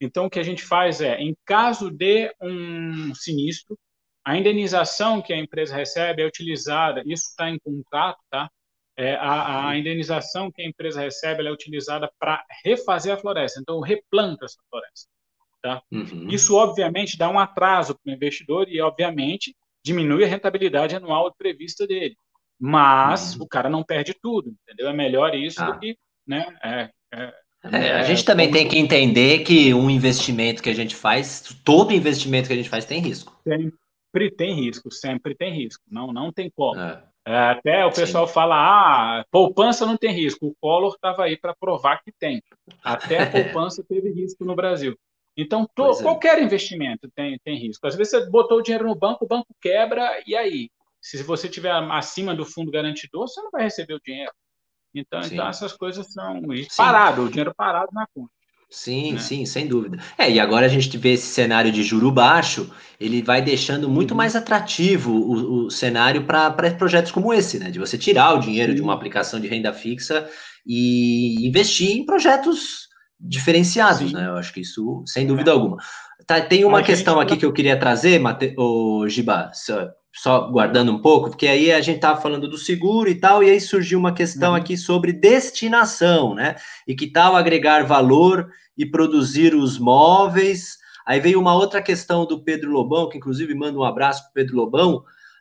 Então, 0.00 0.26
o 0.26 0.30
que 0.30 0.38
a 0.38 0.42
gente 0.42 0.62
faz 0.62 1.00
é, 1.00 1.18
em 1.18 1.34
caso 1.44 1.90
de 1.90 2.30
um 2.40 3.14
sinistro, 3.14 3.78
a 4.24 4.36
indenização 4.36 5.22
que 5.22 5.32
a 5.32 5.38
empresa 5.38 5.74
recebe 5.74 6.22
é 6.22 6.26
utilizada, 6.26 7.02
isso 7.06 7.28
está 7.28 7.48
em 7.48 7.58
contrato, 7.58 8.18
tá? 8.30 8.50
É, 8.96 9.14
a, 9.16 9.68
a, 9.68 9.78
indenização 9.78 10.50
que 10.50 10.62
a 10.62 10.66
empresa 10.66 11.00
recebe 11.00 11.46
é 11.46 11.50
utilizada 11.50 12.10
para 12.18 12.44
refazer 12.64 13.12
a 13.12 13.16
floresta, 13.16 13.60
então 13.60 13.80
replanta 13.80 14.44
essa 14.44 14.58
floresta. 14.70 15.08
Tá? 15.62 15.82
Uhum. 15.90 16.28
Isso, 16.28 16.54
obviamente, 16.54 17.16
dá 17.16 17.28
um 17.28 17.38
atraso 17.38 17.94
para 17.94 18.12
o 18.12 18.14
investidor 18.14 18.68
e, 18.68 18.80
obviamente, 18.80 19.56
diminui 19.82 20.22
a 20.24 20.28
rentabilidade 20.28 20.94
anual 20.94 21.34
prevista 21.36 21.86
dele. 21.86 22.16
Mas 22.60 23.34
uhum. 23.34 23.44
o 23.44 23.48
cara 23.48 23.68
não 23.68 23.82
perde 23.82 24.14
tudo, 24.14 24.54
entendeu? 24.62 24.88
É 24.88 24.92
melhor 24.92 25.34
isso 25.34 25.62
ah. 25.62 25.70
do 25.70 25.78
que. 25.78 25.96
Né, 26.26 26.46
é, 26.62 26.90
é, 27.12 27.34
é, 27.64 27.92
a 27.92 28.02
gente 28.02 28.24
também 28.24 28.50
tem 28.50 28.68
que 28.68 28.78
entender 28.78 29.40
que 29.40 29.74
um 29.74 29.90
investimento 29.90 30.62
que 30.62 30.70
a 30.70 30.74
gente 30.74 30.94
faz, 30.94 31.58
todo 31.64 31.92
investimento 31.92 32.46
que 32.46 32.52
a 32.52 32.56
gente 32.56 32.68
faz 32.68 32.84
tem 32.84 33.00
risco. 33.00 33.34
Sempre 33.42 34.30
tem 34.36 34.54
risco, 34.54 34.90
sempre 34.90 35.34
tem 35.34 35.52
risco. 35.52 35.82
Não, 35.90 36.12
não 36.12 36.30
tem 36.30 36.50
como. 36.54 36.78
É. 36.78 37.02
É, 37.26 37.36
até 37.36 37.86
o 37.86 37.92
pessoal 37.92 38.26
Sim. 38.26 38.34
fala, 38.34 38.56
ah, 38.56 39.24
poupança 39.30 39.86
não 39.86 39.96
tem 39.96 40.12
risco. 40.12 40.46
O 40.46 40.54
Collor 40.60 40.94
estava 40.94 41.24
aí 41.24 41.38
para 41.38 41.54
provar 41.54 42.02
que 42.02 42.12
tem. 42.12 42.42
Até 42.82 43.22
a 43.22 43.30
poupança 43.30 43.82
teve 43.88 44.12
risco 44.12 44.44
no 44.44 44.54
Brasil. 44.54 44.94
Então, 45.36 45.66
to, 45.74 45.90
é. 45.90 46.02
qualquer 46.02 46.42
investimento 46.42 47.10
tem, 47.14 47.38
tem 47.42 47.56
risco. 47.56 47.86
Às 47.86 47.96
vezes 47.96 48.10
você 48.10 48.30
botou 48.30 48.58
o 48.58 48.62
dinheiro 48.62 48.86
no 48.86 48.94
banco, 48.94 49.24
o 49.24 49.28
banco 49.28 49.48
quebra, 49.60 50.22
e 50.26 50.36
aí? 50.36 50.70
Se 51.00 51.22
você 51.22 51.48
tiver 51.48 51.72
acima 51.90 52.34
do 52.34 52.46
fundo 52.46 52.70
garantidor, 52.70 53.26
você 53.26 53.40
não 53.42 53.50
vai 53.50 53.62
receber 53.62 53.94
o 53.94 54.00
dinheiro. 54.00 54.32
Então, 54.94 55.20
então 55.20 55.48
essas 55.48 55.72
coisas 55.72 56.12
são 56.12 56.40
parado, 56.76 57.24
o 57.24 57.28
dinheiro 57.28 57.52
parado 57.54 57.90
na 57.92 58.06
conta. 58.14 58.30
Sim, 58.70 59.12
né? 59.12 59.18
sim, 59.18 59.46
sem 59.46 59.66
dúvida. 59.66 59.98
É, 60.18 60.30
e 60.30 60.40
agora 60.40 60.66
a 60.66 60.68
gente 60.68 60.96
vê 60.98 61.12
esse 61.12 61.26
cenário 61.26 61.70
de 61.70 61.82
juro 61.82 62.10
baixo, 62.10 62.70
ele 63.00 63.22
vai 63.22 63.40
deixando 63.40 63.88
muito 63.88 64.10
uhum. 64.12 64.16
mais 64.16 64.34
atrativo 64.34 65.12
o, 65.12 65.66
o 65.66 65.70
cenário 65.70 66.24
para 66.24 66.50
projetos 66.72 67.12
como 67.12 67.32
esse, 67.32 67.58
né? 67.58 67.70
De 67.70 67.78
você 67.78 67.96
tirar 67.96 68.34
o 68.34 68.40
dinheiro 68.40 68.74
de 68.74 68.82
uma 68.82 68.94
aplicação 68.94 69.38
de 69.38 69.46
renda 69.46 69.72
fixa 69.72 70.28
e 70.66 71.46
investir 71.46 71.90
em 71.90 72.04
projetos 72.04 72.88
diferenciados, 73.20 74.10
sim. 74.10 74.14
né? 74.14 74.26
Eu 74.26 74.36
acho 74.36 74.52
que 74.52 74.60
isso, 74.60 75.02
sem 75.06 75.26
dúvida 75.26 75.50
é. 75.50 75.54
alguma. 75.54 75.76
Tá, 76.26 76.40
tem 76.40 76.64
uma 76.64 76.82
questão 76.82 77.20
aqui 77.20 77.36
que 77.36 77.44
eu 77.44 77.52
queria 77.52 77.78
trazer, 77.78 78.18
Mate... 78.18 78.54
o 78.56 79.06
Giba, 79.08 79.50
só, 80.14 80.50
guardando 80.50 80.92
um 80.92 81.00
pouco, 81.00 81.30
porque 81.30 81.46
aí 81.46 81.72
a 81.72 81.80
gente 81.80 81.96
estava 81.96 82.20
falando 82.20 82.48
do 82.48 82.56
seguro 82.56 83.08
e 83.08 83.14
tal, 83.14 83.42
e 83.42 83.50
aí 83.50 83.60
surgiu 83.60 83.98
uma 83.98 84.12
questão 84.12 84.50
uhum. 84.50 84.56
aqui 84.56 84.76
sobre 84.76 85.12
destinação, 85.12 86.34
né? 86.34 86.56
E 86.86 86.94
que 86.94 87.06
tal 87.06 87.36
agregar 87.36 87.84
valor 87.84 88.48
e 88.78 88.86
produzir 88.86 89.54
os 89.54 89.78
móveis 89.78 90.78
Aí 91.04 91.20
veio 91.20 91.38
uma 91.38 91.54
outra 91.54 91.82
questão 91.82 92.24
do 92.24 92.42
Pedro 92.42 92.70
Lobão, 92.70 93.08
que 93.08 93.18
inclusive 93.18 93.54
manda 93.54 93.78
um 93.78 93.84
abraço 93.84 94.22
para 94.22 94.32
Pedro 94.32 94.56
Lobão. 94.56 94.96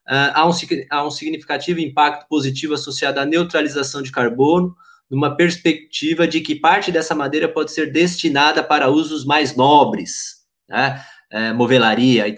Uh, 0.05 0.31
há, 0.33 0.45
um, 0.45 0.51
há 0.89 1.05
um 1.05 1.11
significativo 1.11 1.79
impacto 1.79 2.27
positivo 2.27 2.73
associado 2.73 3.19
à 3.19 3.25
neutralização 3.25 4.01
de 4.01 4.11
carbono, 4.11 4.75
numa 5.09 5.35
perspectiva 5.35 6.27
de 6.27 6.41
que 6.41 6.55
parte 6.55 6.91
dessa 6.91 7.15
madeira 7.15 7.47
pode 7.47 7.71
ser 7.71 7.91
destinada 7.91 8.61
para 8.61 8.89
usos 8.89 9.23
mais 9.23 9.55
nobres, 9.55 10.43
né? 10.67 11.01
É, 11.31 11.53
movelaria. 11.53 12.37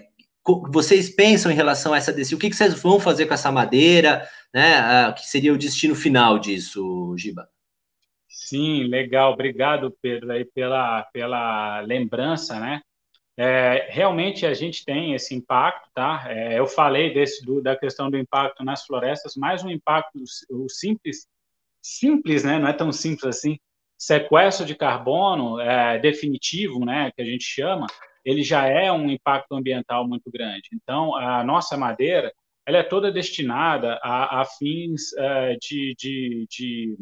Vocês 0.70 1.10
pensam 1.10 1.50
em 1.50 1.54
relação 1.54 1.92
a 1.92 1.96
essa 1.96 2.12
decisão? 2.12 2.38
O 2.38 2.40
que, 2.40 2.52
vocês 2.52 2.80
vão 2.80 3.00
fazer 3.00 3.26
com 3.26 3.34
essa 3.34 3.50
madeira? 3.50 4.28
Né? 4.54 5.08
O 5.08 5.14
que 5.14 5.26
seria 5.26 5.52
o 5.52 5.58
destino 5.58 5.94
final 5.94 6.38
disso, 6.38 7.14
Giba? 7.18 7.48
Sim, 8.28 8.84
legal. 8.84 9.32
Obrigado, 9.32 9.96
Pedro, 10.00 10.30
aí 10.30 10.44
pela, 10.44 11.02
pela 11.12 11.80
lembrança, 11.80 12.60
né? 12.60 12.80
É, 13.38 13.88
realmente 13.90 14.46
a 14.46 14.54
gente 14.54 14.84
tem 14.84 15.12
esse 15.14 15.34
impacto, 15.34 15.90
tá? 15.92 16.24
É, 16.28 16.58
eu 16.58 16.66
falei 16.66 17.12
desse 17.12 17.44
do, 17.44 17.60
da 17.60 17.76
questão 17.76 18.10
do 18.10 18.16
impacto 18.16 18.64
nas 18.64 18.86
florestas, 18.86 19.34
mas 19.36 19.62
um 19.62 19.68
impacto 19.68 20.18
o 20.50 20.68
simples, 20.70 21.26
simples, 21.82 22.44
né? 22.44 22.58
Não 22.58 22.68
é 22.68 22.72
tão 22.72 22.90
simples 22.92 23.26
assim. 23.26 23.58
Sequestro 23.98 24.64
de 24.64 24.74
carbono 24.74 25.60
é, 25.60 25.98
definitivo, 25.98 26.84
né? 26.84 27.10
Que 27.14 27.22
a 27.22 27.24
gente 27.24 27.44
chama, 27.44 27.86
ele 28.26 28.42
já 28.42 28.66
é 28.66 28.90
um 28.90 29.08
impacto 29.08 29.54
ambiental 29.54 30.06
muito 30.06 30.28
grande. 30.32 30.68
Então, 30.74 31.14
a 31.14 31.44
nossa 31.44 31.76
madeira, 31.76 32.32
ela 32.66 32.78
é 32.78 32.82
toda 32.82 33.12
destinada 33.12 34.00
a, 34.02 34.40
a 34.40 34.44
fins 34.44 35.12
uh, 35.12 35.56
de, 35.62 35.94
de, 35.96 36.46
de 36.50 36.96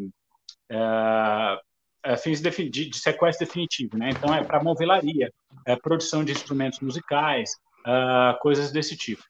uh, 0.70 2.16
fins 2.18 2.42
de, 2.42 2.68
de, 2.68 2.98
sequestro 2.98 3.46
definitivo, 3.46 3.96
né? 3.96 4.10
Então, 4.10 4.34
é 4.34 4.44
para 4.44 4.62
movelaria, 4.62 5.32
é 5.66 5.74
produção 5.74 6.22
de 6.22 6.32
instrumentos 6.32 6.80
musicais, 6.80 7.52
uh, 7.86 8.38
coisas 8.40 8.70
desse 8.70 8.94
tipo. 8.94 9.22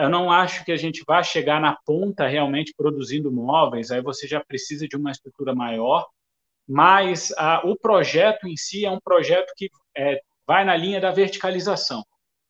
eu 0.00 0.08
não 0.08 0.30
acho 0.30 0.64
que 0.64 0.70
a 0.70 0.76
gente 0.76 1.02
vai 1.04 1.24
chegar 1.24 1.60
na 1.60 1.76
ponta 1.84 2.28
realmente 2.28 2.72
produzindo 2.76 3.32
móveis, 3.32 3.90
aí 3.90 4.00
você 4.00 4.28
já 4.28 4.40
precisa 4.40 4.86
de 4.86 4.96
uma 4.96 5.10
estrutura 5.10 5.52
maior, 5.52 6.06
mas 6.66 7.32
o 7.64 7.74
projeto 7.74 8.46
em 8.46 8.56
si 8.56 8.84
é 8.84 8.90
um 8.90 9.00
projeto 9.00 9.52
que 9.56 9.68
vai 10.48 10.64
na 10.64 10.74
linha 10.74 10.98
da 10.98 11.10
verticalização. 11.10 12.02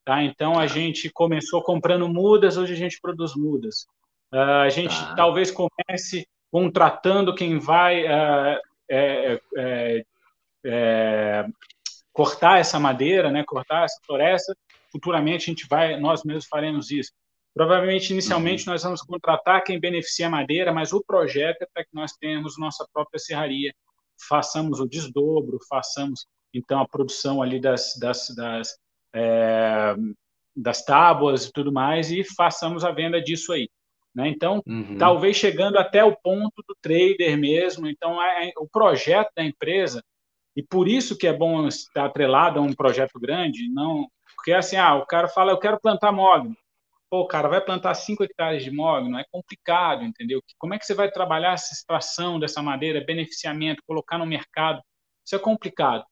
Tá? 0.05 0.23
Então, 0.23 0.53
a 0.53 0.61
tá. 0.61 0.67
gente 0.69 1.11
começou 1.11 1.63
comprando 1.63 2.09
mudas, 2.09 2.57
hoje 2.57 2.73
a 2.73 2.77
gente 2.77 3.01
produz 3.01 3.35
mudas. 3.35 3.87
Uh, 4.33 4.63
a 4.65 4.69
gente 4.69 4.95
tá. 4.95 5.17
talvez 5.17 5.51
comece 5.51 6.27
contratando 6.51 7.35
quem 7.35 7.59
vai 7.59 8.05
uh, 8.05 8.59
é, 8.91 9.41
é, 9.57 10.05
é, 10.65 11.47
cortar 12.13 12.59
essa 12.59 12.79
madeira, 12.79 13.31
né, 13.31 13.43
cortar 13.45 13.85
essa 13.85 14.01
floresta. 14.07 14.57
Futuramente, 14.91 15.51
a 15.51 15.53
gente 15.53 15.67
vai, 15.69 15.99
nós 15.99 16.23
mesmos 16.25 16.47
faremos 16.47 16.91
isso. 16.91 17.13
Provavelmente, 17.53 18.13
inicialmente, 18.13 18.67
uhum. 18.67 18.73
nós 18.73 18.83
vamos 18.83 19.03
contratar 19.03 19.65
quem 19.65 19.81
beneficia 19.81 20.29
a 20.29 20.31
madeira, 20.31 20.73
mas 20.73 20.93
o 20.93 21.03
projeto 21.05 21.63
é 21.63 21.67
para 21.75 21.83
que 21.83 21.91
nós 21.93 22.13
tenhamos 22.13 22.57
nossa 22.57 22.87
própria 22.93 23.19
serraria, 23.19 23.75
façamos 24.29 24.79
o 24.79 24.87
desdobro, 24.87 25.59
façamos 25.69 26.27
então 26.53 26.81
a 26.81 26.89
produção 26.89 27.43
ali 27.43 27.61
das, 27.61 27.95
das, 28.01 28.35
das, 28.35 28.79
é, 29.15 29.95
das 30.57 30.85
tábuas 30.85 31.47
e 31.47 31.53
tudo 31.53 31.73
mais, 31.73 32.11
e 32.11 32.25
façamos 32.25 32.85
a 32.85 32.91
venda 32.91 33.21
disso 33.21 33.53
aí. 33.53 33.69
Né? 34.15 34.29
Então, 34.29 34.63
uhum. 34.67 34.97
talvez 34.99 35.37
chegando 35.37 35.79
até 35.79 36.03
o 36.03 36.17
ponto 36.17 36.65
do 36.67 36.77
trader 36.81 37.39
mesmo. 37.39 37.87
Então, 37.87 38.21
é, 38.23 38.49
é, 38.49 38.53
o 38.59 38.69
projeto 38.69 39.31
da 39.37 39.45
empresa, 39.45 40.03
e 40.57 40.63
por 40.63 40.89
isso 40.89 41.17
que 41.17 41.27
é 41.27 41.33
bom 41.33 41.69
estar 41.69 42.07
atrelado 42.07 42.59
a 42.59 42.63
um 42.63 42.73
projeto 42.73 43.19
grande, 43.21 43.69
não 43.73 44.09
porque 44.39 44.53
assim, 44.53 44.77
ah, 44.77 44.95
o 44.95 45.05
cara 45.05 45.29
fala, 45.29 45.51
eu 45.51 45.59
quero 45.59 45.81
plantar 45.81 46.13
mogno. 46.13 46.57
Pô, 47.11 47.27
cara, 47.27 47.49
vai 47.49 47.61
plantar 47.61 47.95
5 47.95 48.23
hectares 48.23 48.63
de 48.63 48.71
mogno, 48.71 49.19
é 49.19 49.25
complicado, 49.33 50.05
entendeu? 50.05 50.41
Como 50.59 50.75
é 50.75 50.79
que 50.79 50.87
você 50.87 50.95
vai 50.95 51.11
trabalhar 51.11 51.55
essa 51.55 51.75
extração 51.75 52.39
dessa 52.39 52.63
madeira, 52.63 53.05
beneficiamento, 53.05 53.83
colocar 53.87 54.17
no 54.17 54.27
mercado? 54.27 54.81
Isso 55.27 55.35
é 55.35 55.39
complicado. 55.39 56.05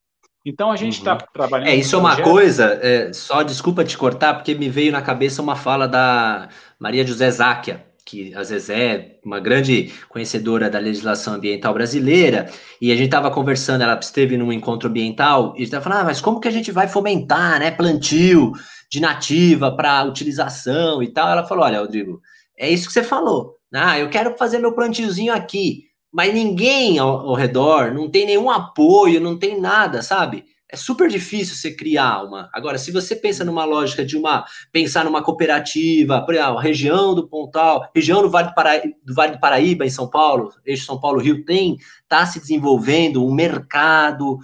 Então 0.47 0.71
a 0.71 0.77
gente 0.77 0.99
está 0.99 1.15
uhum. 1.15 1.19
trabalhando. 1.33 1.69
É, 1.69 1.75
isso 1.75 1.97
é 1.97 1.99
uma 1.99 2.23
coisa, 2.23 2.79
é, 2.81 3.13
só 3.13 3.43
desculpa 3.43 3.85
te 3.85 3.99
cortar, 3.99 4.35
porque 4.35 4.55
me 4.55 4.69
veio 4.69 4.93
na 4.93 5.03
cabeça 5.03 5.43
uma 5.43 5.57
fala 5.57 5.89
da 5.89 6.49
Maria 6.79 7.05
José 7.05 7.29
Záquia, 7.33 7.85
que 8.05 8.33
a 8.33 8.45
Zezé 8.45 8.95
é 8.95 9.19
uma 9.25 9.41
grande 9.41 9.93
conhecedora 10.09 10.71
da 10.71 10.79
legislação 10.79 11.35
ambiental 11.35 11.75
brasileira, 11.75 12.49
e 12.81 12.93
a 12.93 12.95
gente 12.95 13.07
estava 13.07 13.29
conversando, 13.29 13.83
ela 13.83 13.99
esteve 13.99 14.37
num 14.37 14.53
encontro 14.53 14.89
ambiental, 14.89 15.53
e 15.59 15.65
estava 15.65 15.83
falando, 15.83 16.03
ah, 16.03 16.05
mas 16.05 16.21
como 16.21 16.39
que 16.39 16.47
a 16.47 16.53
gente 16.53 16.71
vai 16.71 16.87
fomentar, 16.87 17.59
né, 17.59 17.73
plantio 17.73 18.53
de 18.89 19.01
nativa 19.01 19.75
para 19.75 20.05
utilização 20.05 21.03
e 21.03 21.09
tal? 21.09 21.29
Ela 21.29 21.45
falou, 21.45 21.65
olha, 21.65 21.81
Rodrigo, 21.81 22.21
é 22.57 22.71
isso 22.71 22.87
que 22.87 22.93
você 22.93 23.03
falou, 23.03 23.57
ah, 23.75 23.99
eu 23.99 24.09
quero 24.09 24.37
fazer 24.39 24.61
meu 24.61 24.73
plantiozinho 24.73 25.35
aqui, 25.35 25.87
mas 26.17 26.33
ninguém 26.33 26.99
ao, 26.99 27.29
ao, 27.29 27.35
redor, 27.35 27.93
não 27.93 28.11
tem 28.11 28.25
nenhum 28.25 28.51
apoio, 28.51 29.21
não 29.21 29.39
tem 29.39 29.61
nada, 29.61 30.01
sabe? 30.01 30.47
É 30.67 30.75
super 30.75 31.11
difícil 31.11 31.55
você 31.55 31.71
criar 31.71 32.23
uma. 32.23 32.49
Agora, 32.55 32.79
se 32.79 32.91
você 32.91 33.15
pensa 33.15 33.45
numa 33.45 33.67
lógica 33.67 34.03
de 34.03 34.17
uma 34.17 34.47
pensar 34.73 35.05
numa 35.05 35.23
cooperativa, 35.23 36.23
por 36.23 36.35
exemplo, 36.35 36.57
região 36.57 37.15
do 37.15 37.29
Pontal, 37.29 37.91
região 37.95 38.23
do 38.23 38.31
Vale 38.31 38.49
do, 38.49 38.55
Paraíba, 38.55 38.95
do 39.05 39.15
Vale 39.15 39.33
do 39.33 39.41
Paraíba 39.41 39.85
em 39.85 39.91
São 39.91 40.09
Paulo, 40.09 40.55
eixo 40.65 40.87
São 40.87 40.99
Paulo 40.99 41.21
Rio 41.21 41.45
tem, 41.45 41.77
está 42.03 42.25
se 42.25 42.41
desenvolvendo 42.41 43.23
um 43.23 43.35
mercado 43.35 44.39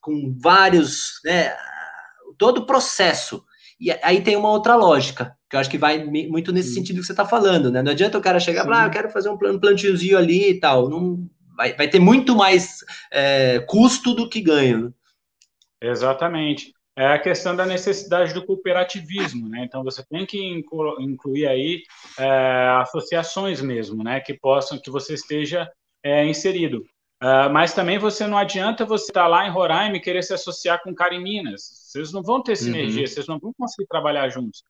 com 0.00 0.34
vários, 0.34 1.20
né, 1.26 1.54
todo 2.38 2.62
o 2.62 2.66
processo. 2.66 3.44
E 3.78 3.92
aí 4.02 4.22
tem 4.22 4.34
uma 4.34 4.48
outra 4.48 4.76
lógica, 4.76 5.36
que 5.48 5.56
eu 5.56 5.60
acho 5.60 5.70
que 5.70 5.78
vai 5.78 6.04
muito 6.04 6.52
nesse 6.52 6.68
Sim. 6.68 6.74
sentido 6.76 7.00
que 7.00 7.06
você 7.06 7.12
está 7.12 7.24
falando, 7.24 7.70
né? 7.70 7.82
Não 7.82 7.92
adianta 7.92 8.18
o 8.18 8.22
cara 8.22 8.38
chegar 8.38 8.62
e 8.62 8.64
falar, 8.64 8.82
ah, 8.82 8.86
eu 8.86 8.90
quero 8.90 9.10
fazer 9.10 9.30
um 9.30 9.38
plantiozinho 9.38 10.18
ali 10.18 10.50
e 10.50 10.60
tal. 10.60 10.88
Não, 10.88 11.28
vai, 11.56 11.74
vai 11.74 11.88
ter 11.88 11.98
muito 11.98 12.36
mais 12.36 12.84
é, 13.10 13.60
custo 13.60 14.14
do 14.14 14.28
que 14.28 14.40
ganho. 14.40 14.84
Né? 14.84 14.92
Exatamente. 15.82 16.74
É 16.96 17.06
a 17.06 17.18
questão 17.18 17.54
da 17.54 17.64
necessidade 17.64 18.34
do 18.34 18.44
cooperativismo, 18.44 19.48
né? 19.48 19.64
Então 19.64 19.84
você 19.84 20.04
tem 20.04 20.26
que 20.26 20.38
incluir 20.98 21.46
aí 21.46 21.82
é, 22.18 22.68
associações 22.80 23.62
mesmo, 23.62 24.02
né? 24.02 24.20
Que 24.20 24.34
possam, 24.34 24.78
que 24.78 24.90
você 24.90 25.14
esteja 25.14 25.70
é, 26.02 26.26
inserido. 26.26 26.84
Uh, 27.22 27.50
mas 27.52 27.72
também 27.72 27.98
você 27.98 28.28
não 28.28 28.38
adianta 28.38 28.84
você 28.84 29.06
estar 29.06 29.22
tá 29.22 29.26
lá 29.26 29.44
em 29.44 29.50
Roraima 29.50 29.96
e 29.96 30.00
querer 30.00 30.22
se 30.22 30.32
associar 30.32 30.80
com 30.82 30.90
um 30.90 30.94
cara 30.94 31.14
em 31.14 31.22
Minas. 31.22 31.62
Vocês 31.62 32.12
não 32.12 32.22
vão 32.22 32.40
ter 32.40 32.54
sinergia, 32.54 33.00
uhum. 33.00 33.06
vocês 33.08 33.26
não 33.26 33.40
vão 33.40 33.52
conseguir 33.58 33.88
trabalhar 33.88 34.28
juntos. 34.28 34.62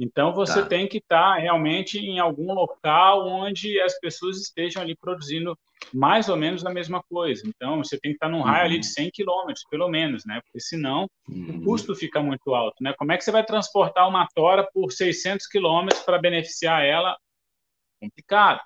Então 0.00 0.32
você 0.32 0.62
tá. 0.62 0.66
tem 0.66 0.88
que 0.88 0.96
estar 0.96 1.34
tá 1.34 1.38
realmente 1.38 1.98
em 1.98 2.18
algum 2.18 2.54
local 2.54 3.28
onde 3.28 3.78
as 3.82 3.98
pessoas 4.00 4.40
estejam 4.40 4.80
ali 4.80 4.96
produzindo 4.96 5.54
mais 5.92 6.30
ou 6.30 6.36
menos 6.36 6.64
a 6.64 6.70
mesma 6.70 7.02
coisa. 7.02 7.42
Então 7.46 7.76
você 7.84 8.00
tem 8.00 8.12
que 8.12 8.16
estar 8.16 8.26
tá 8.26 8.32
num 8.32 8.40
raio 8.40 8.64
ali 8.64 8.78
de 8.78 8.86
100 8.86 9.04
uhum. 9.04 9.10
quilômetros, 9.12 9.64
pelo 9.70 9.88
menos, 9.90 10.24
né? 10.24 10.40
Porque 10.42 10.58
senão 10.58 11.06
uhum. 11.28 11.58
o 11.58 11.64
custo 11.64 11.94
fica 11.94 12.22
muito 12.22 12.54
alto, 12.54 12.76
né? 12.80 12.94
Como 12.96 13.12
é 13.12 13.18
que 13.18 13.24
você 13.24 13.30
vai 13.30 13.44
transportar 13.44 14.08
uma 14.08 14.26
tora 14.34 14.66
por 14.72 14.90
600 14.90 15.46
quilômetros 15.46 16.02
para 16.02 16.18
beneficiar 16.18 16.82
ela? 16.82 17.14
Complicado 18.00 18.60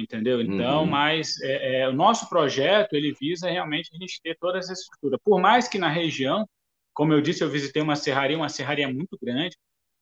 entendeu? 0.00 0.40
Então, 0.40 0.82
uhum. 0.82 0.86
mas 0.86 1.40
é, 1.42 1.80
é, 1.80 1.88
o 1.88 1.92
nosso 1.92 2.28
projeto 2.28 2.92
ele 2.94 3.12
visa 3.20 3.50
realmente 3.50 3.90
a 3.92 3.98
gente 3.98 4.20
ter 4.22 4.36
toda 4.38 4.56
essa 4.56 4.72
estrutura. 4.72 5.18
Por 5.24 5.40
mais 5.40 5.66
que 5.66 5.76
na 5.76 5.88
região, 5.88 6.48
como 6.94 7.12
eu 7.12 7.20
disse, 7.20 7.42
eu 7.42 7.50
visitei 7.50 7.82
uma 7.82 7.96
serraria, 7.96 8.36
uma 8.36 8.48
serraria 8.48 8.88
muito 8.88 9.18
grande, 9.20 9.56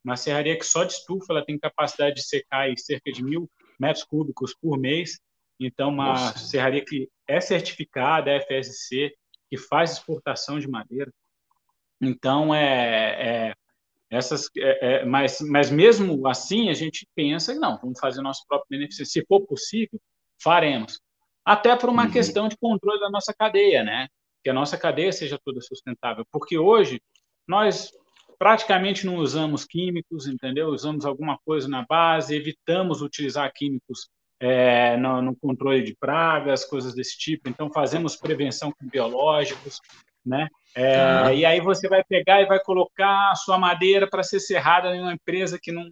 uma 0.07 0.17
serraria 0.17 0.57
que 0.57 0.65
só 0.65 0.85
de 0.85 0.93
estufa 0.93 1.27
ela 1.31 1.45
tem 1.45 1.59
capacidade 1.59 2.15
de 2.15 2.23
secar 2.23 2.73
cerca 2.79 3.11
de 3.11 3.25
mil 3.25 3.51
metros 3.79 4.05
cúbicos 4.05 4.55
por 4.55 4.79
mês. 4.79 5.19
Então, 5.59 5.89
uma 5.89 6.13
Nossa. 6.13 6.39
serraria 6.39 6.85
que 6.85 7.09
é 7.27 7.41
certificada, 7.41 8.31
é 8.31 8.41
FSC, 8.41 9.13
que 9.51 9.57
faz 9.57 9.93
exportação 9.93 10.61
de 10.61 10.69
madeira. 10.69 11.13
Então, 12.01 12.55
é, 12.55 13.49
é 13.49 13.55
essas, 14.09 14.49
é, 14.57 15.01
é, 15.01 15.05
mas, 15.05 15.41
mas 15.41 15.71
mesmo 15.71 16.25
assim, 16.29 16.71
a 16.71 16.75
gente 16.75 17.05
pensa, 17.13 17.53
não, 17.55 17.77
vamos 17.77 17.99
fazer 17.99 18.23
nosso 18.23 18.47
próprio 18.47 18.79
benefício. 18.79 19.05
Se 19.05 19.27
for 19.27 19.45
possível, 19.45 20.01
faremos. 20.41 21.01
Até 21.45 21.75
por 21.75 21.89
uma 21.89 22.05
uhum. 22.05 22.13
questão 22.13 22.47
de 22.47 22.57
controle 22.57 23.01
da 23.01 23.11
nossa 23.11 23.35
cadeia, 23.35 23.83
né? 23.83 24.07
Que 24.45 24.51
a 24.51 24.55
nossa 24.55 24.79
cadeia 24.79 25.11
seja 25.11 25.37
toda 25.45 25.61
sustentável. 25.61 26.25
Porque 26.31 26.57
hoje, 26.57 27.01
nós 27.49 27.91
praticamente 28.39 29.07
não 29.07 29.17
usamos 29.17 29.65
químicos, 29.65 30.27
entendeu? 30.27 30.69
Usamos 30.69 31.05
alguma 31.05 31.39
coisa 31.45 31.69
na 31.69 31.85
base, 31.85 32.35
evitamos 32.35 33.03
utilizar 33.03 33.51
químicos 33.55 34.09
é, 34.41 34.97
no, 34.97 35.23
no, 35.23 35.37
controle 35.37 35.83
de 35.83 35.95
pragas, 35.95 36.65
coisas 36.65 36.95
desse 36.95 37.19
tipo. 37.19 37.49
Então, 37.49 37.71
fazemos 37.73 38.17
prevenção 38.17 38.73
com 38.73 38.89
biológicos, 38.89 39.81
né? 40.25 40.49
É, 40.75 40.97
ah. 40.97 41.33
E 41.33 41.45
aí 41.45 41.61
você 41.61 41.89
vai 41.89 42.05
pegar 42.05 42.43
e 42.43 42.47
vai 42.47 42.61
colocar 42.61 43.31
a 43.31 43.35
sua 43.35 43.59
madeira 43.59 44.09
para 44.09 44.23
ser 44.23 44.41
serrada 44.41 44.95
em 44.95 45.01
uma 45.01 45.15
empresa 45.15 45.59
que 45.61 45.73
não. 45.73 45.89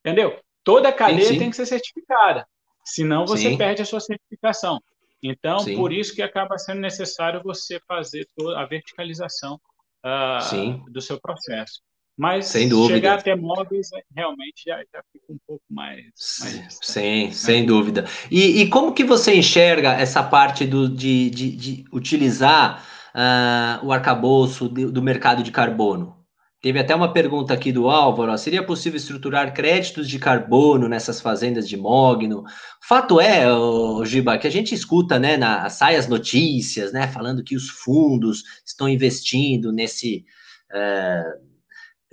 Entendeu? 0.00 0.38
Toda 0.62 0.88
a 0.88 0.92
cadeia 0.92 1.26
sim, 1.26 1.34
sim. 1.34 1.38
tem 1.38 1.50
que 1.50 1.56
ser 1.56 1.66
certificada, 1.66 2.46
senão 2.84 3.26
você 3.26 3.50
sim. 3.50 3.58
perde 3.58 3.82
a 3.82 3.84
sua 3.84 4.00
certificação. 4.00 4.80
Então, 5.22 5.64
por 5.76 5.92
isso 5.92 6.14
que 6.14 6.22
acaba 6.22 6.58
sendo 6.58 6.80
necessário 6.80 7.42
você 7.44 7.80
fazer 7.86 8.26
a 8.56 8.64
verticalização 8.64 9.60
uh, 10.04 10.90
do 10.90 11.00
seu 11.00 11.20
processo. 11.20 11.80
Mas 12.16 12.46
sem 12.46 12.68
dúvida. 12.68 12.94
chegar 12.94 13.18
até 13.18 13.34
móveis 13.34 13.88
realmente 14.14 14.64
já, 14.66 14.76
já 14.78 15.02
fica 15.12 15.24
um 15.30 15.38
pouco 15.46 15.64
mais. 15.70 16.04
mais 16.40 16.78
Sim, 16.82 17.26
né? 17.26 17.30
sem 17.32 17.64
dúvida. 17.64 18.04
E, 18.30 18.62
e, 18.62 18.68
como 18.68 18.92
que 18.92 19.02
você 19.02 19.34
enxerga 19.34 19.94
essa 19.94 20.22
parte 20.22 20.66
do, 20.66 20.88
de, 20.88 21.30
de, 21.30 21.56
de 21.56 21.84
utilizar 21.90 22.84
uh, 23.14 23.86
o 23.86 23.92
arcabouço 23.92 24.68
do, 24.68 24.92
do 24.92 25.02
mercado 25.02 25.42
de 25.42 25.50
carbono? 25.50 26.21
Teve 26.62 26.78
até 26.78 26.94
uma 26.94 27.12
pergunta 27.12 27.52
aqui 27.52 27.72
do 27.72 27.90
Álvaro: 27.90 28.30
ó, 28.30 28.36
seria 28.36 28.62
possível 28.62 28.96
estruturar 28.96 29.52
créditos 29.52 30.08
de 30.08 30.16
carbono 30.16 30.88
nessas 30.88 31.20
fazendas 31.20 31.68
de 31.68 31.76
mogno? 31.76 32.44
Fato 32.80 33.20
é, 33.20 33.52
ô, 33.52 34.04
Giba, 34.04 34.38
que 34.38 34.46
a 34.46 34.50
gente 34.50 34.72
escuta, 34.72 35.18
né, 35.18 35.36
na, 35.36 35.68
sai 35.68 35.96
as 35.96 36.06
notícias, 36.06 36.92
né, 36.92 37.08
falando 37.08 37.42
que 37.42 37.56
os 37.56 37.68
fundos 37.68 38.44
estão 38.64 38.88
investindo 38.88 39.72
nesse. 39.72 40.24
É, 40.72 41.22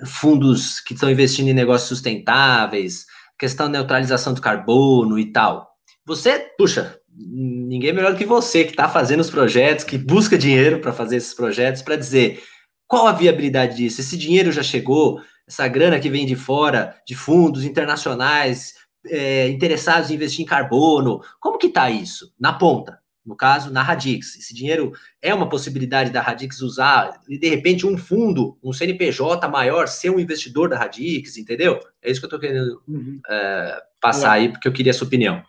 fundos 0.06 0.80
que 0.80 0.94
estão 0.94 1.12
investindo 1.12 1.50
em 1.50 1.54
negócios 1.54 1.90
sustentáveis, 1.90 3.06
questão 3.38 3.68
da 3.68 3.80
neutralização 3.80 4.34
do 4.34 4.42
carbono 4.42 5.20
e 5.20 5.32
tal. 5.32 5.70
Você, 6.06 6.40
puxa, 6.58 6.98
ninguém 7.14 7.94
melhor 7.94 8.14
do 8.14 8.18
que 8.18 8.26
você 8.26 8.64
que 8.64 8.72
está 8.72 8.88
fazendo 8.88 9.20
os 9.20 9.30
projetos, 9.30 9.84
que 9.84 9.98
busca 9.98 10.38
dinheiro 10.38 10.80
para 10.80 10.94
fazer 10.94 11.18
esses 11.18 11.34
projetos, 11.34 11.82
para 11.82 11.98
dizer 11.98 12.42
qual 12.90 13.06
a 13.06 13.12
viabilidade 13.12 13.78
disso? 13.78 14.02
Esse 14.02 14.18
dinheiro 14.18 14.52
já 14.52 14.64
chegou? 14.64 15.22
Essa 15.48 15.68
grana 15.68 16.00
que 16.00 16.10
vem 16.10 16.26
de 16.26 16.36
fora, 16.36 17.00
de 17.06 17.14
fundos 17.14 17.64
internacionais 17.64 18.74
é, 19.06 19.48
interessados 19.48 20.10
em 20.10 20.16
investir 20.16 20.44
em 20.44 20.48
carbono, 20.48 21.22
como 21.40 21.60
que 21.60 21.68
está 21.68 21.92
isso 21.92 22.34
na 22.40 22.52
ponta? 22.52 23.00
No 23.24 23.36
caso, 23.36 23.72
na 23.72 23.84
Radix. 23.84 24.36
Esse 24.38 24.56
dinheiro 24.56 24.92
é 25.22 25.32
uma 25.32 25.48
possibilidade 25.48 26.10
da 26.10 26.20
Radix 26.20 26.62
usar 26.62 27.22
e, 27.30 27.38
de 27.38 27.48
repente, 27.48 27.86
um 27.86 27.96
fundo, 27.96 28.58
um 28.64 28.74
CNPJ 28.74 29.48
maior, 29.48 29.88
ser 29.88 30.10
um 30.10 30.20
investidor 30.20 30.68
da 30.68 30.80
Radix, 30.80 31.38
entendeu? 31.38 31.80
É 32.02 32.10
isso 32.10 32.20
que 32.20 32.26
eu 32.26 32.28
estou 32.28 32.40
querendo 32.40 32.82
uhum. 32.88 33.22
é, 33.30 33.84
passar 34.02 34.32
aí, 34.32 34.50
porque 34.50 34.68
eu 34.68 34.74
queria 34.74 34.92
a 34.92 34.96
sua 34.96 35.06
opinião. 35.06 35.44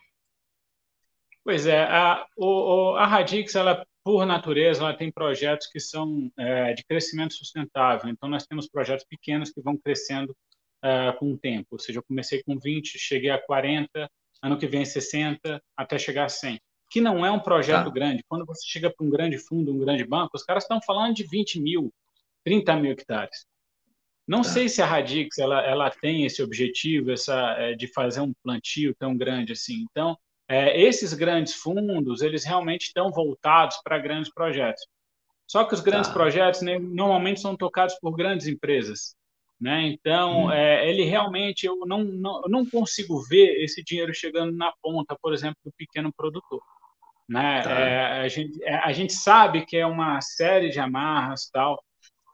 Pois 1.42 1.64
é, 1.64 1.84
a, 1.84 2.26
o, 2.36 2.96
a 2.96 3.06
Radix, 3.06 3.54
ela 3.54 3.82
por 4.02 4.24
natureza, 4.24 4.82
ela 4.82 4.94
tem 4.94 5.10
projetos 5.12 5.66
que 5.66 5.78
são 5.78 6.30
é, 6.38 6.72
de 6.72 6.84
crescimento 6.84 7.34
sustentável. 7.34 8.08
Então, 8.10 8.28
nós 8.28 8.46
temos 8.46 8.68
projetos 8.68 9.04
pequenos 9.04 9.50
que 9.50 9.60
vão 9.60 9.76
crescendo 9.76 10.34
é, 10.82 11.12
com 11.12 11.32
o 11.32 11.38
tempo. 11.38 11.68
Ou 11.72 11.78
seja, 11.78 11.98
eu 11.98 12.02
comecei 12.02 12.42
com 12.42 12.58
20, 12.58 12.98
cheguei 12.98 13.30
a 13.30 13.38
40, 13.38 14.10
ano 14.42 14.58
que 14.58 14.66
vem 14.66 14.84
60, 14.84 15.62
até 15.76 15.98
chegar 15.98 16.24
a 16.24 16.28
100. 16.28 16.58
Que 16.90 17.00
não 17.00 17.24
é 17.24 17.30
um 17.30 17.38
projeto 17.38 17.88
ah. 17.88 17.92
grande. 17.92 18.24
Quando 18.28 18.46
você 18.46 18.66
chega 18.66 18.90
para 18.90 19.06
um 19.06 19.10
grande 19.10 19.38
fundo, 19.38 19.72
um 19.72 19.78
grande 19.78 20.04
banco, 20.04 20.30
os 20.34 20.42
caras 20.42 20.64
estão 20.64 20.80
falando 20.84 21.14
de 21.14 21.24
20 21.24 21.60
mil, 21.60 21.92
30 22.44 22.76
mil 22.76 22.92
hectares. 22.92 23.46
Não 24.26 24.40
ah. 24.40 24.44
sei 24.44 24.68
se 24.68 24.80
a 24.80 24.86
Radix 24.86 25.38
ela, 25.38 25.60
ela 25.62 25.90
tem 25.90 26.24
esse 26.24 26.42
objetivo 26.42 27.10
essa, 27.10 27.54
é, 27.58 27.74
de 27.74 27.86
fazer 27.86 28.20
um 28.20 28.32
plantio 28.42 28.94
tão 28.98 29.16
grande 29.16 29.52
assim. 29.52 29.84
Então, 29.90 30.16
é, 30.50 30.80
esses 30.80 31.14
grandes 31.14 31.54
fundos, 31.54 32.22
eles 32.22 32.44
realmente 32.44 32.86
estão 32.86 33.12
voltados 33.12 33.76
para 33.84 34.00
grandes 34.00 34.34
projetos. 34.34 34.84
Só 35.46 35.62
que 35.62 35.74
os 35.74 35.80
grandes 35.80 36.08
tá. 36.08 36.12
projetos 36.14 36.60
né, 36.60 36.76
normalmente 36.76 37.40
são 37.40 37.56
tocados 37.56 37.94
por 38.00 38.16
grandes 38.16 38.48
empresas. 38.48 39.14
Né? 39.60 39.82
Então, 39.82 40.46
hum. 40.46 40.50
é, 40.50 40.90
ele 40.90 41.04
realmente, 41.04 41.66
eu 41.66 41.76
não, 41.86 42.02
não, 42.02 42.42
eu 42.42 42.48
não 42.48 42.68
consigo 42.68 43.22
ver 43.28 43.62
esse 43.62 43.80
dinheiro 43.84 44.12
chegando 44.12 44.50
na 44.50 44.72
ponta, 44.82 45.16
por 45.22 45.32
exemplo, 45.32 45.56
do 45.64 45.70
pequeno 45.76 46.12
produtor. 46.12 46.60
Né? 47.28 47.62
Tá. 47.62 47.70
É, 47.70 48.20
a, 48.22 48.28
gente, 48.28 48.64
é, 48.64 48.74
a 48.74 48.92
gente 48.92 49.12
sabe 49.12 49.64
que 49.64 49.76
é 49.76 49.86
uma 49.86 50.20
série 50.20 50.70
de 50.70 50.80
amarras 50.80 51.48
tal. 51.52 51.80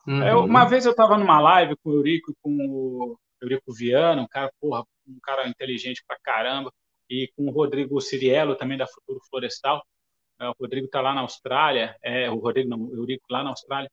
Uhum. 0.07 0.27
Eu, 0.27 0.45
uma 0.45 0.65
vez 0.65 0.87
eu 0.87 0.93
estava 0.93 1.19
numa 1.19 1.39
live 1.39 1.77
com 1.85 1.91
o 1.91 1.95
Eurico 1.97 2.33
com 2.41 2.51
o 2.51 3.19
Eurico 3.43 3.75
Viana, 3.75 4.23
um 4.23 4.27
cara, 4.27 4.51
porra, 4.59 4.85
um 5.07 5.19
cara 5.23 5.47
inteligente 5.47 6.03
pra 6.07 6.17
caramba 6.23 6.73
e 7.09 7.31
com 7.37 7.47
o 7.47 7.51
Rodrigo 7.51 8.01
Ciriello, 8.01 8.57
também 8.57 8.79
da 8.79 8.87
Futuro 8.87 9.21
Florestal. 9.31 9.85
É, 10.41 10.49
o 10.49 10.55
Rodrigo 10.61 10.87
está 10.87 11.01
lá 11.01 11.15
na 11.15 11.23
Austrália, 11.23 11.97
é, 12.03 12.31
o 12.31 12.37
Rodrigo 12.37 12.69
não, 12.69 12.79
o 12.79 12.95
Eurico 12.95 13.25
lá 13.31 13.43
na 13.43 13.51
Austrália. 13.51 13.91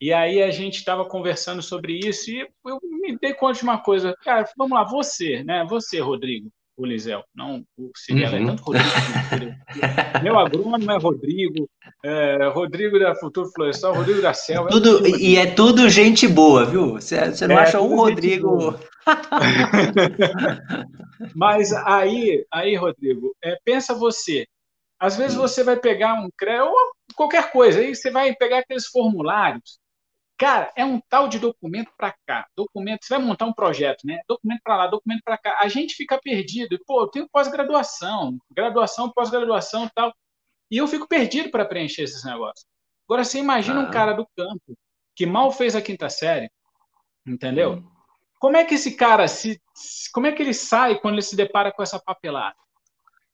E 0.00 0.12
aí 0.12 0.42
a 0.42 0.50
gente 0.50 0.76
estava 0.76 1.08
conversando 1.08 1.62
sobre 1.62 1.98
isso 1.98 2.30
e 2.30 2.40
eu 2.40 2.80
me 2.82 3.18
dei 3.18 3.32
conta 3.32 3.58
de 3.58 3.62
uma 3.64 3.82
coisa. 3.82 4.14
Cara, 4.22 4.44
vamos 4.56 4.76
lá, 4.76 4.84
você, 4.84 5.42
né? 5.42 5.64
Você, 5.68 6.00
Rodrigo, 6.00 6.50
o 6.76 6.84
Lisel, 6.84 7.24
não 7.34 7.64
o 7.78 7.90
Ciriello, 7.96 8.36
é 8.36 8.40
uhum. 8.40 8.44
é 8.44 8.48
tanto 8.48 8.62
Rodrigo. 8.62 8.90
Meu 10.22 10.38
agrônomo 10.38 10.90
é 10.90 10.98
Rodrigo, 10.98 11.70
é, 12.04 12.48
Rodrigo 12.48 12.98
da 12.98 13.14
Futuro 13.14 13.48
Florestal, 13.54 13.94
Rodrigo 13.94 14.20
da 14.20 14.34
Selva. 14.34 14.68
É 14.68 14.72
tudo, 14.72 15.06
é 15.06 15.10
e 15.10 15.36
é 15.36 15.46
tudo 15.46 15.88
gente 15.88 16.28
boa, 16.28 16.66
viu? 16.66 16.92
Você, 16.92 17.32
você 17.32 17.46
não 17.46 17.58
é, 17.58 17.62
acha 17.62 17.80
um 17.80 17.96
Rodrigo. 17.96 18.78
Mas 21.34 21.72
aí, 21.72 22.44
aí, 22.52 22.76
Rodrigo, 22.76 23.34
é, 23.42 23.56
pensa 23.64 23.94
você. 23.94 24.46
Às 24.98 25.16
vezes 25.16 25.36
você 25.36 25.64
vai 25.64 25.76
pegar 25.76 26.14
um 26.14 26.28
crédito, 26.36 26.68
ou 26.68 26.74
qualquer 27.14 27.50
coisa, 27.50 27.80
aí 27.80 27.94
você 27.94 28.10
vai 28.10 28.34
pegar 28.34 28.58
aqueles 28.58 28.86
formulários. 28.86 29.78
Cara, 30.38 30.70
é 30.76 30.84
um 30.84 31.00
tal 31.08 31.28
de 31.28 31.38
documento 31.38 31.90
para 31.96 32.14
cá, 32.26 32.46
documento. 32.54 33.04
Você 33.04 33.16
vai 33.16 33.24
montar 33.24 33.46
um 33.46 33.52
projeto, 33.52 34.06
né? 34.06 34.20
Documento 34.28 34.60
para 34.62 34.76
lá, 34.76 34.86
documento 34.86 35.22
para 35.24 35.38
cá. 35.38 35.58
A 35.60 35.68
gente 35.68 35.94
fica 35.94 36.20
perdido. 36.22 36.78
Pô, 36.86 37.02
eu 37.02 37.08
tenho 37.08 37.28
pós-graduação, 37.28 38.36
graduação, 38.50 39.10
pós-graduação, 39.10 39.88
tal. 39.94 40.14
E 40.70 40.76
eu 40.76 40.86
fico 40.86 41.08
perdido 41.08 41.50
para 41.50 41.64
preencher 41.64 42.02
esses 42.02 42.22
negócios. 42.22 42.66
Agora 43.08 43.24
você 43.24 43.38
imagina 43.38 43.80
ah. 43.80 43.84
um 43.84 43.90
cara 43.90 44.12
do 44.12 44.26
campo 44.36 44.76
que 45.14 45.24
mal 45.24 45.50
fez 45.50 45.74
a 45.74 45.80
quinta 45.80 46.10
série, 46.10 46.50
entendeu? 47.26 47.74
Hum. 47.74 47.90
Como 48.38 48.58
é 48.58 48.64
que 48.64 48.74
esse 48.74 48.94
cara 48.94 49.26
se, 49.28 49.58
como 50.12 50.26
é 50.26 50.32
que 50.32 50.42
ele 50.42 50.52
sai 50.52 50.98
quando 51.00 51.14
ele 51.14 51.22
se 51.22 51.34
depara 51.34 51.72
com 51.72 51.82
essa 51.82 51.98
papelada? 51.98 52.56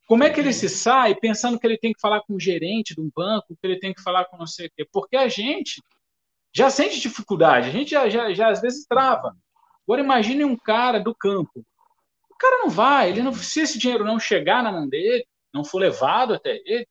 Como 0.06 0.22
é 0.22 0.30
que 0.30 0.38
ele 0.38 0.48
uhum. 0.48 0.54
se 0.54 0.68
sai 0.68 1.14
pensando 1.14 1.58
que 1.58 1.66
ele 1.66 1.78
tem 1.78 1.92
que 1.92 2.00
falar 2.00 2.20
com 2.22 2.34
o 2.34 2.40
gerente 2.40 2.94
de 2.94 3.00
um 3.00 3.10
banco, 3.14 3.56
que 3.56 3.66
ele 3.66 3.78
tem 3.78 3.94
que 3.94 4.02
falar 4.02 4.26
com 4.26 4.36
não 4.36 4.46
sei 4.46 4.66
o 4.66 4.70
quê? 4.76 4.86
Porque 4.92 5.16
a 5.16 5.28
gente 5.28 5.82
já 6.54 6.68
sente 6.70 7.00
dificuldade, 7.00 7.68
a 7.68 7.72
gente 7.72 7.90
já, 7.90 8.08
já, 8.08 8.32
já 8.32 8.50
às 8.50 8.60
vezes 8.60 8.86
trava. 8.86 9.36
Agora 9.86 10.02
imagine 10.02 10.44
um 10.44 10.56
cara 10.56 10.98
do 10.98 11.14
campo. 11.14 11.64
O 12.30 12.36
cara 12.36 12.58
não 12.58 12.70
vai, 12.70 13.10
ele 13.10 13.22
não, 13.22 13.32
se 13.32 13.60
esse 13.60 13.78
dinheiro 13.78 14.04
não 14.04 14.18
chegar 14.18 14.62
na 14.62 14.72
mão 14.72 14.88
dele, 14.88 15.26
não 15.52 15.64
for 15.64 15.78
levado 15.78 16.34
até 16.34 16.60
ele, 16.64 16.86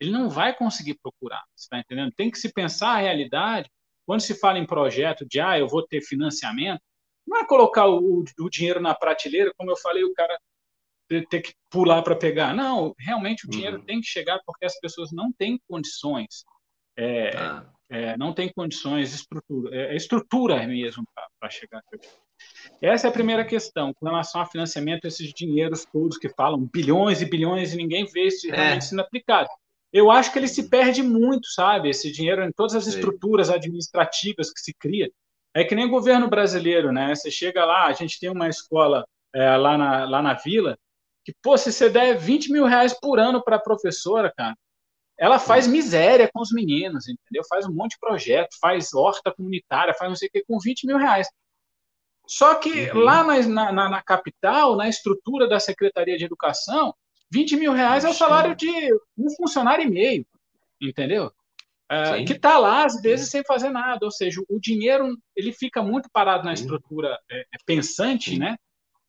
ele 0.00 0.10
não 0.10 0.28
vai 0.28 0.56
conseguir 0.56 0.98
procurar. 1.02 1.42
Você 1.54 1.64
está 1.64 1.78
entendendo? 1.78 2.12
Tem 2.16 2.30
que 2.30 2.38
se 2.38 2.52
pensar 2.52 2.94
a 2.94 3.00
realidade. 3.00 3.70
Quando 4.06 4.20
se 4.20 4.34
fala 4.34 4.58
em 4.58 4.66
projeto 4.66 5.26
de 5.26 5.40
ah, 5.40 5.58
eu 5.58 5.68
vou 5.68 5.86
ter 5.86 6.00
financiamento, 6.00 6.80
não 7.26 7.38
é 7.38 7.46
colocar 7.46 7.86
o, 7.86 8.24
o 8.38 8.50
dinheiro 8.50 8.80
na 8.80 8.94
prateleira, 8.94 9.52
como 9.56 9.70
eu 9.70 9.76
falei, 9.76 10.02
o 10.02 10.14
cara 10.14 10.36
ter, 11.28 11.42
que 11.42 11.54
pular 11.68 12.02
para 12.02 12.16
pegar. 12.16 12.54
Não, 12.54 12.94
realmente 12.98 13.46
o 13.46 13.50
dinheiro 13.50 13.78
uhum. 13.78 13.84
tem 13.84 14.00
que 14.00 14.06
chegar 14.06 14.40
porque 14.46 14.64
as 14.64 14.78
pessoas 14.80 15.12
não 15.12 15.32
têm 15.32 15.60
condições. 15.68 16.44
É, 16.96 17.36
ah. 17.36 17.70
É, 17.90 18.16
não 18.16 18.32
tem 18.32 18.48
condições, 18.52 19.12
estrutura, 19.12 19.74
é, 19.74 19.92
é 19.92 19.96
estrutura 19.96 20.66
mesmo 20.66 21.04
para 21.40 21.50
chegar. 21.50 21.82
Essa 22.80 23.08
é 23.08 23.10
a 23.10 23.12
primeira 23.12 23.44
questão, 23.44 23.92
com 23.92 24.06
relação 24.06 24.40
a 24.40 24.46
financiamento, 24.46 25.06
esses 25.06 25.32
dinheiros 25.32 25.84
todos 25.92 26.16
que 26.16 26.28
falam 26.28 26.68
bilhões 26.72 27.20
e 27.20 27.26
bilhões 27.26 27.74
e 27.74 27.76
ninguém 27.76 28.06
vê 28.06 28.28
isso 28.28 28.46
é. 28.48 28.54
realmente 28.54 28.84
sendo 28.84 29.02
aplicado. 29.02 29.48
Eu 29.92 30.08
acho 30.08 30.32
que 30.32 30.38
ele 30.38 30.46
se 30.46 30.70
perde 30.70 31.02
muito, 31.02 31.48
sabe? 31.48 31.90
Esse 31.90 32.12
dinheiro 32.12 32.44
em 32.44 32.52
todas 32.52 32.76
as 32.76 32.86
estruturas 32.86 33.50
administrativas 33.50 34.52
que 34.52 34.60
se 34.60 34.72
cria. 34.72 35.10
É 35.52 35.64
que 35.64 35.74
nem 35.74 35.86
o 35.86 35.90
governo 35.90 36.28
brasileiro, 36.28 36.92
né? 36.92 37.12
Você 37.12 37.28
chega 37.28 37.64
lá, 37.64 37.86
a 37.86 37.92
gente 37.92 38.20
tem 38.20 38.30
uma 38.30 38.48
escola 38.48 39.04
é, 39.34 39.56
lá, 39.56 39.76
na, 39.76 40.04
lá 40.08 40.22
na 40.22 40.34
vila, 40.34 40.78
que, 41.24 41.34
pô, 41.42 41.58
se 41.58 41.72
você 41.72 41.90
der 41.90 42.16
20 42.16 42.52
mil 42.52 42.66
reais 42.66 42.94
por 42.94 43.18
ano 43.18 43.42
para 43.42 43.56
a 43.56 43.60
professora, 43.60 44.32
cara, 44.34 44.54
ela 45.20 45.38
faz 45.38 45.66
miséria 45.66 46.30
com 46.32 46.40
os 46.40 46.50
meninos, 46.50 47.06
entendeu? 47.06 47.44
Faz 47.46 47.66
um 47.66 47.74
monte 47.74 47.90
de 47.90 47.98
projeto, 47.98 48.56
faz 48.58 48.94
horta 48.94 49.30
comunitária, 49.30 49.92
faz 49.92 50.08
não 50.08 50.16
sei 50.16 50.28
o 50.28 50.30
que, 50.30 50.44
com 50.46 50.58
20 50.58 50.86
mil 50.86 50.96
reais. 50.96 51.28
Só 52.26 52.54
que 52.54 52.90
uhum. 52.90 53.00
lá 53.00 53.22
na, 53.22 53.72
na, 53.72 53.90
na, 53.90 54.02
capital, 54.02 54.76
na 54.76 54.88
estrutura 54.88 55.46
da 55.46 55.60
Secretaria 55.60 56.16
de 56.16 56.24
Educação, 56.24 56.94
20 57.30 57.56
mil 57.56 57.72
reais 57.72 58.02
é 58.02 58.08
o 58.08 58.14
salário 58.14 58.56
de 58.56 58.70
um 59.18 59.28
funcionário 59.36 59.84
e 59.84 59.90
meio, 59.90 60.26
entendeu? 60.80 61.30
Uh, 61.92 62.24
que 62.24 62.32
está 62.32 62.56
lá, 62.56 62.86
às 62.86 63.02
vezes, 63.02 63.28
sem 63.28 63.42
fazer 63.44 63.68
nada. 63.68 64.06
Ou 64.06 64.10
seja, 64.10 64.40
o 64.48 64.58
dinheiro 64.58 65.18
ele 65.36 65.52
fica 65.52 65.82
muito 65.82 66.08
parado 66.10 66.44
na 66.44 66.54
estrutura 66.54 67.18
é, 67.30 67.40
é 67.40 67.58
pensante, 67.66 68.30
Sim. 68.30 68.38
né? 68.38 68.56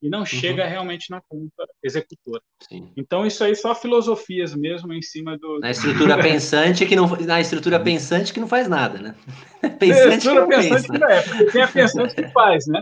E 0.01 0.09
não 0.09 0.19
uhum. 0.19 0.25
chega 0.25 0.65
realmente 0.65 1.11
na 1.11 1.21
conta 1.21 1.67
executora. 1.83 2.41
Sim. 2.67 2.91
Então, 2.97 3.25
isso 3.25 3.43
aí 3.43 3.55
só 3.55 3.75
filosofias 3.75 4.55
mesmo 4.55 4.91
em 4.93 5.01
cima 5.01 5.37
do. 5.37 5.59
Na 5.59 5.69
estrutura 5.69 6.17
pensante 6.21 6.85
que 6.85 6.95
não, 6.95 7.07
na 7.07 7.39
estrutura 7.39 7.79
pensante 7.79 8.33
que 8.33 8.39
não 8.39 8.47
faz 8.47 8.67
nada, 8.67 8.99
né? 8.99 9.15
Pensante 9.79 10.27
que 10.27 10.33
não 10.33 10.47
pensante 10.47 10.69
pensa. 10.69 10.91
que 10.91 10.97
não 10.97 11.09
é, 11.09 11.21
porque 11.21 11.45
tem 11.45 11.61
a 11.61 11.67
pensante 11.67 12.15
que 12.15 12.27
faz, 12.29 12.65
né? 12.65 12.81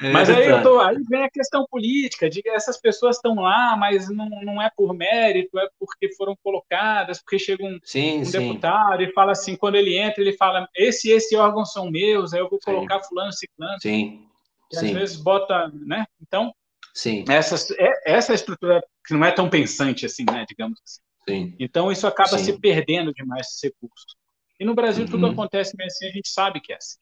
É 0.00 0.12
mas 0.12 0.30
aí, 0.30 0.46
eu 0.46 0.62
tô, 0.62 0.78
aí 0.78 0.96
vem 1.08 1.24
a 1.24 1.30
questão 1.30 1.66
política, 1.68 2.30
de 2.30 2.40
que 2.40 2.48
essas 2.48 2.80
pessoas 2.80 3.16
estão 3.16 3.34
lá, 3.34 3.76
mas 3.76 4.08
não, 4.08 4.28
não 4.28 4.62
é 4.62 4.70
por 4.76 4.94
mérito, 4.94 5.58
é 5.58 5.68
porque 5.76 6.14
foram 6.14 6.36
colocadas, 6.40 7.20
porque 7.20 7.36
chega 7.36 7.64
um, 7.64 7.80
sim, 7.82 8.20
um 8.20 8.24
sim. 8.24 8.38
deputado 8.38 9.02
e 9.02 9.12
fala 9.12 9.32
assim, 9.32 9.56
quando 9.56 9.74
ele 9.74 9.98
entra, 9.98 10.22
ele 10.22 10.34
fala, 10.34 10.68
esse 10.76 11.08
e 11.08 11.12
esse 11.12 11.34
órgão 11.34 11.64
são 11.64 11.90
meus, 11.90 12.32
aí 12.32 12.38
eu 12.38 12.48
vou 12.48 12.60
colocar 12.64 13.00
sim. 13.00 13.08
fulano, 13.08 13.32
ciclano. 13.32 13.80
Sim. 13.80 14.28
E 14.72 14.76
às 14.76 14.90
vezes 14.90 15.16
bota, 15.16 15.72
né? 15.74 16.06
Então, 16.22 16.52
sim. 16.98 17.24
Essa, 17.28 17.74
é, 17.78 18.12
essa 18.12 18.34
estrutura 18.34 18.82
que 19.06 19.14
não 19.14 19.24
é 19.24 19.30
tão 19.30 19.48
pensante 19.48 20.06
assim, 20.06 20.24
né, 20.30 20.44
digamos 20.48 20.80
assim. 20.84 21.00
Sim. 21.28 21.54
Então, 21.58 21.92
isso 21.92 22.06
acaba 22.06 22.38
se 22.38 22.58
perdendo 22.58 23.12
demais 23.12 23.46
esses 23.46 23.62
recursos. 23.62 24.16
E 24.58 24.64
no 24.64 24.74
Brasil 24.74 25.04
uhum. 25.04 25.10
tudo 25.10 25.26
acontece 25.26 25.76
meio 25.76 25.86
assim, 25.86 26.06
a 26.06 26.10
gente 26.10 26.28
sabe 26.28 26.60
que 26.60 26.72
é 26.72 26.76
assim. 26.76 26.98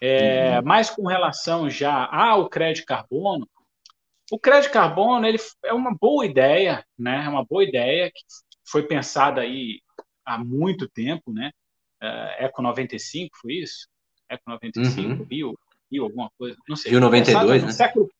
É, 0.00 0.58
uhum. 0.58 0.64
Mas 0.64 0.90
com 0.90 1.06
relação 1.06 1.68
já 1.68 2.06
ao 2.06 2.48
crédito 2.48 2.86
carbono, 2.86 3.48
o 4.30 4.38
crédito 4.38 4.72
carbono 4.72 5.26
ele 5.26 5.38
é 5.64 5.72
uma 5.72 5.94
boa 5.94 6.24
ideia, 6.24 6.84
né? 6.98 7.24
É 7.24 7.28
uma 7.28 7.44
boa 7.44 7.64
ideia 7.64 8.10
que 8.10 8.22
foi 8.64 8.82
pensada 8.82 9.40
aí 9.40 9.80
há 10.24 10.38
muito 10.38 10.88
tempo, 10.88 11.32
né? 11.32 11.50
É, 12.00 12.46
Eco 12.46 12.62
95 12.62 13.36
foi 13.40 13.54
isso? 13.54 13.88
Eco 14.28 14.42
95, 14.46 15.00
uhum. 15.00 15.26
Rio, 15.30 15.58
Rio 15.90 16.04
alguma 16.04 16.30
coisa, 16.38 16.56
não 16.68 16.76
sei. 16.76 16.90
Rio 16.90 17.00
92, 17.00 17.64
né? 17.64 17.72
Século, 17.72 18.10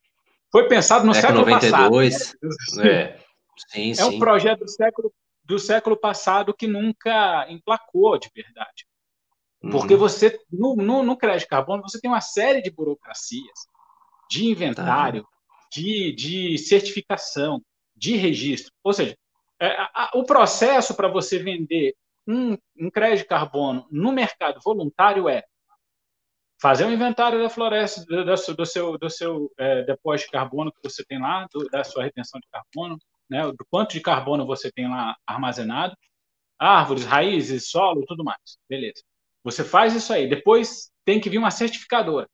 foi 0.51 0.69
pensado 0.69 1.05
no 1.05 1.13
Eco 1.13 1.21
século 1.21 1.41
92, 1.41 2.15
passado. 2.15 2.77
Né? 2.77 2.91
É. 2.91 3.21
Sim, 3.69 3.91
é 3.91 3.95
sim. 3.95 4.05
um 4.05 4.19
projeto 4.19 4.61
do 4.61 4.71
século 4.71 5.13
do 5.45 5.59
século 5.61 5.97
passado 5.97 6.53
que 6.53 6.67
nunca 6.67 7.47
emplacou 7.49 8.19
de 8.19 8.29
verdade. 8.35 8.85
Porque 9.71 9.95
uhum. 9.95 10.01
você, 10.01 10.39
no, 10.51 10.77
no, 10.77 11.03
no, 11.03 11.17
crédito 11.17 11.49
carbono, 11.49 11.83
você 11.83 12.01
tem 12.01 12.11
uma 12.11 12.21
série 12.21 12.61
de 12.61 12.71
burocracias, 12.71 13.67
de 14.29 14.47
inventário, 14.47 15.23
tá. 15.23 15.29
de, 15.73 16.13
de 16.13 16.59
certificação, 16.59 17.63
de 17.95 18.17
registro. 18.17 18.73
Ou 18.83 18.93
seja, 18.93 19.17
é, 19.61 19.69
a, 19.95 20.11
o 20.15 20.25
processo 20.25 20.95
para 20.95 21.09
você 21.09 21.39
vender 21.39 21.95
um, 22.27 22.59
um 22.79 22.91
crédito 22.91 23.29
carbono 23.29 23.87
no 23.91 24.13
mercado 24.13 24.61
voluntário 24.63 25.29
é 25.29 25.45
fazer 26.61 26.85
um 26.85 26.93
inventário 26.93 27.43
da 27.43 27.51
floresta, 27.51 28.05
do, 28.05 28.25
do 28.25 28.67
seu, 28.67 28.99
do 28.99 29.11
seu 29.11 29.53
é, 29.59 29.83
depósito 29.83 30.29
de 30.29 30.33
carbono 30.33 30.73
que 30.73 30.83
você 30.83 31.05
tem 31.05 31.21
lá, 31.21 31.47
do, 31.53 31.69
da 31.69 31.85
sua 31.85 32.05
retenção 32.05 32.41
de 32.41 32.49
carbono, 32.49 32.99
né, 33.29 33.47
do 33.47 33.67
quanto 33.71 33.93
de 33.93 34.01
carbono 34.01 34.47
você 34.47 34.71
tem 34.71 34.89
lá 34.89 35.17
armazenado, 35.27 35.97
árvores, 36.59 37.05
raízes, 37.05 37.69
solo, 37.69 38.05
tudo 38.07 38.25
mais. 38.25 38.59
Beleza. 38.69 39.03
Você 39.45 39.63
faz 39.63 39.95
isso 39.95 40.13
aí. 40.13 40.29
Depois 40.29 40.91
tem 41.05 41.21
que 41.21 41.31
vir 41.31 41.39
uma 41.39 41.51
certificadora. 41.51 42.29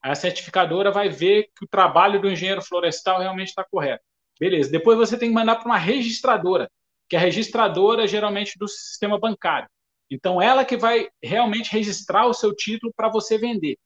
A 0.00 0.14
certificadora 0.14 0.90
vai 0.90 1.08
ver 1.08 1.48
que 1.56 1.64
o 1.64 1.68
trabalho 1.68 2.20
do 2.20 2.30
engenheiro 2.30 2.62
florestal 2.62 3.20
realmente 3.20 3.48
está 3.48 3.64
correto. 3.64 4.04
Beleza. 4.38 4.70
Depois 4.70 4.96
você 4.98 5.18
tem 5.18 5.28
que 5.28 5.34
mandar 5.34 5.56
para 5.56 5.66
uma 5.66 5.78
registradora, 5.78 6.70
que 7.08 7.16
é 7.16 7.18
a 7.18 7.22
registradora 7.22 8.06
geralmente 8.06 8.58
do 8.58 8.66
sistema 8.66 9.18
bancário. 9.18 9.68
Então, 10.10 10.40
ela 10.40 10.64
que 10.64 10.76
vai 10.76 11.08
realmente 11.22 11.72
registrar 11.72 12.26
o 12.26 12.34
seu 12.34 12.54
título 12.54 12.92
para 12.94 13.08
você 13.08 13.38
vender. 13.38 13.78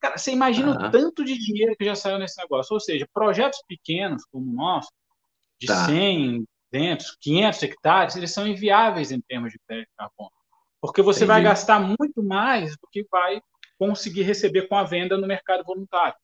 Cara, 0.00 0.18
você 0.18 0.32
imagina 0.32 0.78
uhum. 0.78 0.86
o 0.86 0.90
tanto 0.90 1.24
de 1.24 1.38
dinheiro 1.38 1.76
que 1.76 1.84
já 1.84 1.94
saiu 1.94 2.18
nesse 2.18 2.40
negócio. 2.40 2.74
Ou 2.74 2.80
seja, 2.80 3.08
projetos 3.12 3.62
pequenos 3.66 4.24
como 4.30 4.50
o 4.50 4.54
nosso, 4.54 4.90
de 5.58 5.66
tá. 5.66 5.86
100, 5.86 6.44
200, 6.72 7.16
500 7.20 7.62
hectares, 7.62 8.16
eles 8.16 8.32
são 8.32 8.46
inviáveis 8.46 9.12
em 9.12 9.20
termos 9.20 9.52
de 9.52 9.58
crédito 9.66 9.88
de 9.88 9.96
carbono. 9.96 10.32
Porque 10.80 11.00
você 11.00 11.20
Entendi. 11.20 11.28
vai 11.28 11.42
gastar 11.42 11.80
muito 11.80 12.22
mais 12.22 12.72
do 12.72 12.88
que 12.90 13.06
vai 13.10 13.40
conseguir 13.78 14.22
receber 14.22 14.68
com 14.68 14.76
a 14.76 14.84
venda 14.84 15.16
no 15.16 15.26
mercado 15.26 15.64
voluntário. 15.64 16.16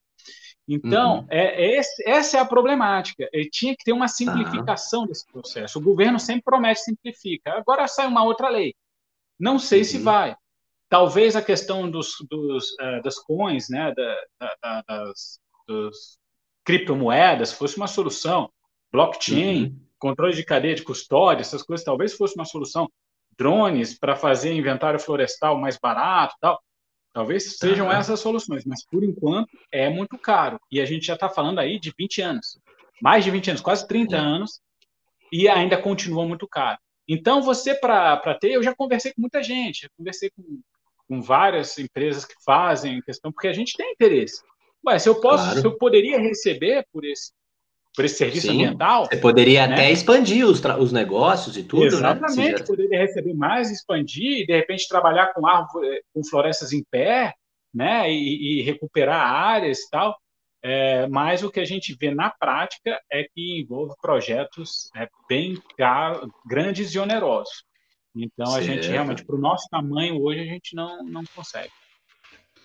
Então, 0.67 1.21
uhum. 1.21 1.27
é, 1.29 1.75
é 1.75 1.81
essa 2.05 2.37
é 2.37 2.39
a 2.39 2.45
problemática. 2.45 3.27
Ele 3.33 3.49
tinha 3.49 3.75
que 3.75 3.83
ter 3.83 3.93
uma 3.93 4.07
simplificação 4.07 5.01
uhum. 5.01 5.07
desse 5.07 5.25
processo. 5.25 5.79
O 5.79 5.81
governo 5.81 6.19
sempre 6.19 6.43
promete 6.43 6.81
simplifica. 6.81 7.53
Agora 7.53 7.87
sai 7.87 8.07
uma 8.07 8.23
outra 8.23 8.49
lei. 8.49 8.75
Não 9.41 9.57
sei 9.57 9.79
uhum. 9.79 9.85
se 9.85 9.97
vai. 9.97 10.35
Talvez 10.87 11.35
a 11.35 11.41
questão 11.41 11.89
dos, 11.89 12.15
dos 12.29 12.71
uh, 12.73 13.01
das 13.03 13.17
coins, 13.17 13.69
né, 13.69 13.91
da, 13.95 14.55
da, 14.61 14.83
das 14.87 15.39
dos 15.67 16.19
criptomoedas, 16.63 17.51
fosse 17.51 17.75
uma 17.77 17.87
solução. 17.87 18.51
Blockchain, 18.91 19.63
uhum. 19.63 19.79
controle 19.97 20.35
de 20.35 20.43
cadeia 20.43 20.75
de 20.75 20.83
custódia, 20.83 21.41
essas 21.41 21.63
coisas 21.63 21.83
talvez 21.83 22.13
fosse 22.13 22.35
uma 22.35 22.45
solução 22.45 22.87
drones 23.37 23.97
para 23.97 24.15
fazer 24.15 24.53
inventário 24.53 24.99
florestal 24.99 25.57
mais 25.57 25.79
barato 25.81 26.35
tal. 26.39 26.61
Talvez 27.13 27.57
sejam 27.57 27.87
uhum. 27.87 27.93
essas 27.93 28.19
soluções, 28.19 28.63
mas 28.65 28.85
por 28.85 29.03
enquanto 29.03 29.57
é 29.71 29.89
muito 29.89 30.17
caro. 30.17 30.59
E 30.69 30.79
a 30.79 30.85
gente 30.85 31.05
já 31.05 31.15
está 31.15 31.29
falando 31.29 31.59
aí 31.59 31.79
de 31.79 31.91
20 31.97 32.21
anos. 32.21 32.59
Mais 33.01 33.23
de 33.23 33.31
20 33.31 33.49
anos, 33.49 33.61
quase 33.61 33.87
30 33.87 34.15
uhum. 34.15 34.21
anos, 34.21 34.61
e 35.31 35.47
ainda 35.49 35.81
continua 35.81 36.25
muito 36.25 36.47
caro. 36.47 36.77
Então, 37.13 37.41
você, 37.41 37.75
para 37.75 38.37
ter, 38.39 38.53
eu 38.53 38.63
já 38.63 38.73
conversei 38.73 39.11
com 39.11 39.19
muita 39.19 39.43
gente, 39.43 39.81
já 39.81 39.89
conversei 39.97 40.29
com, 40.29 40.61
com 41.09 41.21
várias 41.21 41.77
empresas 41.77 42.23
que 42.23 42.35
fazem 42.45 43.01
questão, 43.01 43.33
porque 43.33 43.49
a 43.49 43.53
gente 43.53 43.75
tem 43.75 43.91
interesse. 43.91 44.41
Ué, 44.87 44.97
se 44.97 45.09
eu 45.09 45.19
posso, 45.19 45.43
claro. 45.43 45.59
se 45.59 45.67
eu 45.67 45.77
poderia 45.77 46.17
receber 46.17 46.85
por 46.89 47.03
esse 47.03 47.33
por 47.93 48.05
esse 48.05 48.15
serviço 48.15 48.47
Sim, 48.47 48.53
ambiental. 48.53 49.05
Você 49.05 49.17
poderia 49.17 49.67
né? 49.67 49.73
até 49.73 49.91
expandir 49.91 50.47
os, 50.47 50.63
os 50.79 50.93
negócios 50.93 51.57
e 51.57 51.63
tudo, 51.63 51.87
Exatamente, 51.87 52.37
né? 52.37 52.43
Exatamente, 52.45 52.63
poderia 52.65 52.99
receber 52.99 53.33
mais, 53.33 53.69
expandir, 53.69 54.43
e 54.43 54.45
de 54.45 54.55
repente 54.55 54.87
trabalhar 54.87 55.33
com 55.33 55.45
árvore, 55.45 55.89
eh, 55.89 56.01
com 56.13 56.23
florestas 56.23 56.71
em 56.71 56.85
pé, 56.89 57.33
né? 57.73 58.09
E, 58.09 58.59
e 58.59 58.61
recuperar 58.61 59.19
áreas 59.19 59.79
e 59.79 59.89
tal. 59.89 60.17
É, 60.63 61.07
mas 61.07 61.43
o 61.43 61.49
que 61.49 61.59
a 61.59 61.65
gente 61.65 61.95
vê 61.99 62.13
na 62.13 62.29
prática 62.29 62.99
é 63.11 63.23
que 63.23 63.61
envolve 63.61 63.93
projetos 64.01 64.89
é, 64.95 65.07
bem 65.27 65.57
caro, 65.77 66.31
grandes 66.45 66.93
e 66.93 66.99
onerosos. 66.99 67.63
Então, 68.15 68.45
certo. 68.45 68.59
a 68.59 68.61
gente 68.61 68.87
realmente, 68.87 69.25
para 69.25 69.35
o 69.35 69.39
nosso 69.39 69.67
tamanho 69.69 70.21
hoje, 70.21 70.41
a 70.41 70.45
gente 70.45 70.75
não, 70.75 71.03
não 71.03 71.23
consegue. 71.35 71.71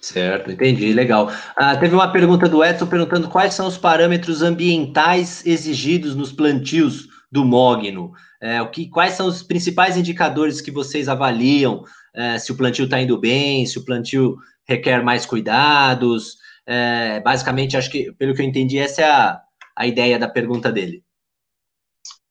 Certo, 0.01 0.51
entendi, 0.51 0.92
legal. 0.92 1.30
Ah, 1.57 1.76
teve 1.76 1.94
uma 1.94 2.12
pergunta 2.12 2.49
do 2.49 2.62
Edson 2.62 2.86
perguntando 2.86 3.28
quais 3.28 3.55
são 3.55 3.66
os 3.66 3.78
parâmetros 3.78 4.42
ambientais 4.42 5.44
exigidos 5.47 6.14
nos 6.14 6.32
plantios 6.32 7.09
do 7.32 7.44
mogno. 7.44 8.12
É, 8.40 8.61
o 8.61 8.70
que, 8.70 8.88
quais 8.88 9.14
são 9.14 9.26
os 9.26 9.42
principais 9.42 9.97
indicadores 9.97 10.61
que 10.61 10.70
vocês 10.70 11.09
avaliam 11.09 11.82
é, 12.14 12.38
se 12.38 12.53
o 12.53 12.57
plantio 12.57 12.84
está 12.84 13.01
indo 13.01 13.18
bem, 13.18 13.64
se 13.66 13.78
o 13.78 13.84
plantio 13.84 14.36
requer 14.68 15.03
mais 15.03 15.24
cuidados? 15.24 16.36
É, 16.66 17.20
basicamente, 17.20 17.76
acho 17.76 17.90
que, 17.90 18.12
pelo 18.12 18.34
que 18.34 18.42
eu 18.42 18.46
entendi, 18.46 18.78
essa 18.78 19.02
é 19.02 19.04
a, 19.04 19.42
a 19.76 19.86
ideia 19.86 20.18
da 20.18 20.28
pergunta 20.28 20.72
dele. 20.72 21.04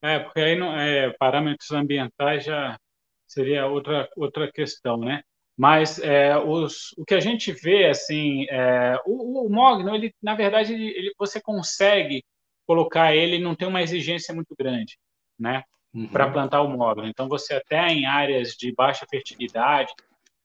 É, 0.02 0.18
porque 0.18 0.40
aí 0.40 0.56
não, 0.56 0.78
é, 0.78 1.10
parâmetros 1.18 1.70
ambientais 1.72 2.44
já 2.44 2.78
seria 3.26 3.66
outra, 3.66 4.08
outra 4.16 4.50
questão, 4.52 4.98
né? 4.98 5.22
Mas 5.56 5.98
é, 5.98 6.36
os, 6.36 6.92
o 6.98 7.04
que 7.04 7.14
a 7.14 7.20
gente 7.20 7.50
vê, 7.50 7.86
assim, 7.86 8.44
é, 8.50 9.00
o, 9.06 9.46
o 9.46 9.48
Mogno, 9.48 9.94
ele, 9.94 10.14
na 10.22 10.34
verdade, 10.34 10.74
ele, 10.74 10.88
ele, 10.88 11.14
você 11.18 11.40
consegue 11.40 12.22
colocar 12.66 13.14
ele, 13.14 13.38
não 13.38 13.54
tem 13.54 13.66
uma 13.66 13.82
exigência 13.82 14.34
muito 14.34 14.54
grande, 14.56 14.98
né? 15.38 15.62
Uhum. 15.94 16.08
Para 16.08 16.30
plantar 16.30 16.60
o 16.60 16.68
Mogno. 16.68 17.06
Então, 17.06 17.26
você 17.26 17.54
até 17.54 17.88
em 17.88 18.04
áreas 18.04 18.50
de 18.50 18.70
baixa 18.74 19.06
fertilidade, 19.08 19.92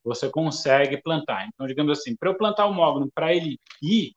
você 0.03 0.29
consegue 0.29 1.01
plantar. 1.01 1.47
Então, 1.47 1.67
digamos 1.67 1.97
assim, 1.97 2.15
para 2.15 2.29
eu 2.29 2.37
plantar 2.37 2.65
o 2.65 2.73
Mogno, 2.73 3.09
para 3.13 3.33
ele 3.33 3.59
ir, 3.81 4.13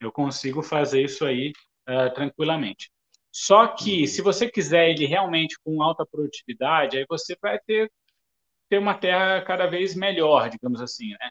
eu 0.00 0.10
consigo 0.12 0.62
fazer 0.62 1.02
isso 1.02 1.24
aí 1.24 1.52
uh, 1.88 2.12
tranquilamente. 2.14 2.90
Só 3.32 3.68
que, 3.68 4.00
uhum. 4.00 4.06
se 4.06 4.22
você 4.22 4.50
quiser 4.50 4.90
ele 4.90 5.06
realmente 5.06 5.56
com 5.64 5.82
alta 5.82 6.04
produtividade, 6.06 6.96
aí 6.96 7.04
você 7.08 7.36
vai 7.40 7.58
ter 7.60 7.90
ter 8.70 8.78
uma 8.78 8.94
terra 8.94 9.42
cada 9.42 9.66
vez 9.66 9.96
melhor, 9.96 10.48
digamos 10.48 10.80
assim, 10.80 11.10
né? 11.10 11.30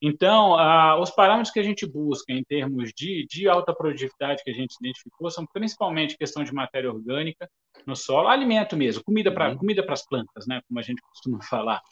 Então, 0.00 0.54
os 1.00 1.10
parâmetros 1.10 1.52
que 1.52 1.58
a 1.58 1.62
gente 1.62 1.84
busca 1.84 2.32
em 2.32 2.44
termos 2.44 2.92
de, 2.94 3.26
de 3.28 3.48
alta 3.48 3.74
produtividade 3.74 4.44
que 4.44 4.50
a 4.50 4.54
gente 4.54 4.76
identificou 4.80 5.28
são 5.28 5.44
principalmente 5.44 6.16
questão 6.16 6.44
de 6.44 6.54
matéria 6.54 6.88
orgânica 6.88 7.50
no 7.84 7.96
solo, 7.96 8.28
alimento 8.28 8.76
mesmo, 8.76 9.02
comida 9.02 9.34
para 9.34 9.50
uhum. 9.50 9.58
comida 9.58 9.84
as 9.88 10.06
plantas, 10.06 10.46
né, 10.46 10.60
como 10.68 10.78
a 10.78 10.82
gente 10.82 11.02
costuma 11.02 11.42
falar. 11.42 11.82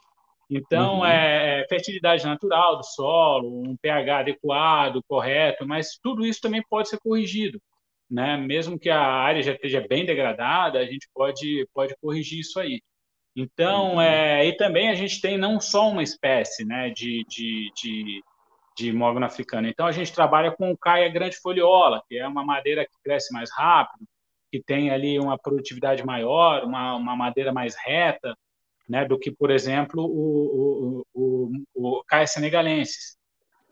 Então, 0.49 0.99
uhum. 0.99 1.07
é, 1.07 1.63
é 1.63 1.67
fertilidade 1.69 2.25
natural 2.25 2.77
do 2.77 2.85
solo, 2.85 3.63
um 3.63 3.77
pH 3.77 4.21
adequado, 4.21 5.03
correto, 5.09 5.67
mas 5.67 5.99
tudo 6.01 6.25
isso 6.25 6.41
também 6.41 6.63
pode 6.71 6.89
ser 6.89 6.99
corrigido, 7.01 7.61
né? 8.09 8.37
Mesmo 8.37 8.79
que 8.79 8.89
a 8.89 9.01
área 9.01 9.43
já 9.43 9.53
esteja 9.53 9.85
bem 9.89 10.07
degradada, 10.07 10.79
a 10.79 10.85
gente 10.87 11.09
pode 11.13 11.67
pode 11.75 11.95
corrigir 12.01 12.41
isso 12.41 12.61
aí. 12.61 12.81
Então, 13.37 13.95
uhum. 13.95 14.01
é, 14.01 14.47
e 14.47 14.57
também 14.57 14.89
a 14.89 14.95
gente 14.95 15.21
tem 15.21 15.37
não 15.37 15.61
só 15.61 15.91
uma 15.91 16.03
espécie 16.03 16.65
né, 16.65 16.91
de, 16.91 17.23
de, 17.29 17.71
de, 17.77 18.23
de 18.75 18.93
mogno 18.93 19.27
africano. 19.27 19.69
Então, 19.69 19.87
a 19.87 19.93
gente 19.93 20.13
trabalha 20.13 20.51
com 20.51 20.71
o 20.71 20.79
caia 20.79 21.09
grande 21.11 21.37
foliola, 21.37 22.03
que 22.09 22.17
é 22.17 22.27
uma 22.27 22.43
madeira 22.43 22.87
que 22.87 22.99
cresce 23.05 23.35
mais 23.35 23.51
rápido, 23.53 24.07
que 24.51 24.63
tem 24.63 24.91
ali 24.91 25.19
uma 25.19 25.37
produtividade 25.37 26.03
maior, 26.03 26.65
uma, 26.65 26.95
uma 26.95 27.15
madeira 27.15 27.53
mais 27.53 27.77
reta, 27.77 28.35
né, 28.89 29.05
do 29.05 29.19
que, 29.19 29.31
por 29.31 29.51
exemplo, 29.51 30.03
o, 30.03 31.03
o, 31.13 31.51
o, 31.75 31.99
o 31.99 32.05
caia 32.05 32.27
senegalensis. 32.27 33.17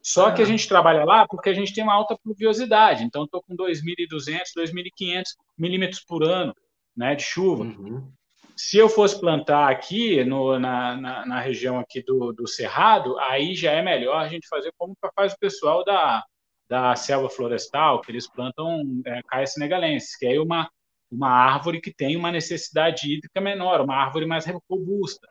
Só 0.02 0.30
que 0.30 0.42
a 0.42 0.44
gente 0.44 0.68
trabalha 0.68 1.02
lá 1.04 1.26
porque 1.26 1.48
a 1.48 1.54
gente 1.54 1.72
tem 1.72 1.82
uma 1.82 1.94
alta 1.94 2.16
pluviosidade. 2.22 3.04
Então, 3.04 3.24
estou 3.24 3.42
com 3.42 3.56
2.200, 3.56 4.42
2.500 4.54 5.22
milímetros 5.56 6.04
por 6.04 6.22
ano 6.22 6.54
né, 6.94 7.14
de 7.14 7.22
chuva. 7.22 7.64
Uhum. 7.64 8.12
Se 8.56 8.76
eu 8.76 8.88
fosse 8.88 9.18
plantar 9.18 9.70
aqui 9.70 10.22
no, 10.22 10.58
na, 10.58 10.96
na, 10.96 11.26
na, 11.26 11.40
região 11.40 11.78
aqui 11.78 12.02
do, 12.02 12.32
do 12.32 12.46
Cerrado, 12.46 13.18
aí 13.18 13.54
já 13.54 13.72
é 13.72 13.82
melhor 13.82 14.16
a 14.16 14.28
gente 14.28 14.46
fazer 14.46 14.72
como 14.78 14.96
faz 15.16 15.32
o 15.32 15.38
pessoal 15.38 15.82
da, 15.84 16.22
da 16.68 16.94
selva 16.94 17.28
florestal, 17.28 18.00
que 18.00 18.12
eles 18.12 18.30
plantam 18.30 18.82
é, 19.06 19.20
caia 19.26 19.46
senegalenses, 19.46 20.16
que 20.16 20.26
é 20.26 20.40
uma, 20.40 20.70
uma 21.10 21.28
árvore 21.28 21.80
que 21.80 21.92
tem 21.92 22.16
uma 22.16 22.30
necessidade 22.30 23.12
hídrica 23.12 23.40
menor, 23.40 23.80
uma 23.80 23.96
árvore 23.96 24.26
mais 24.26 24.44
robusta, 24.70 25.28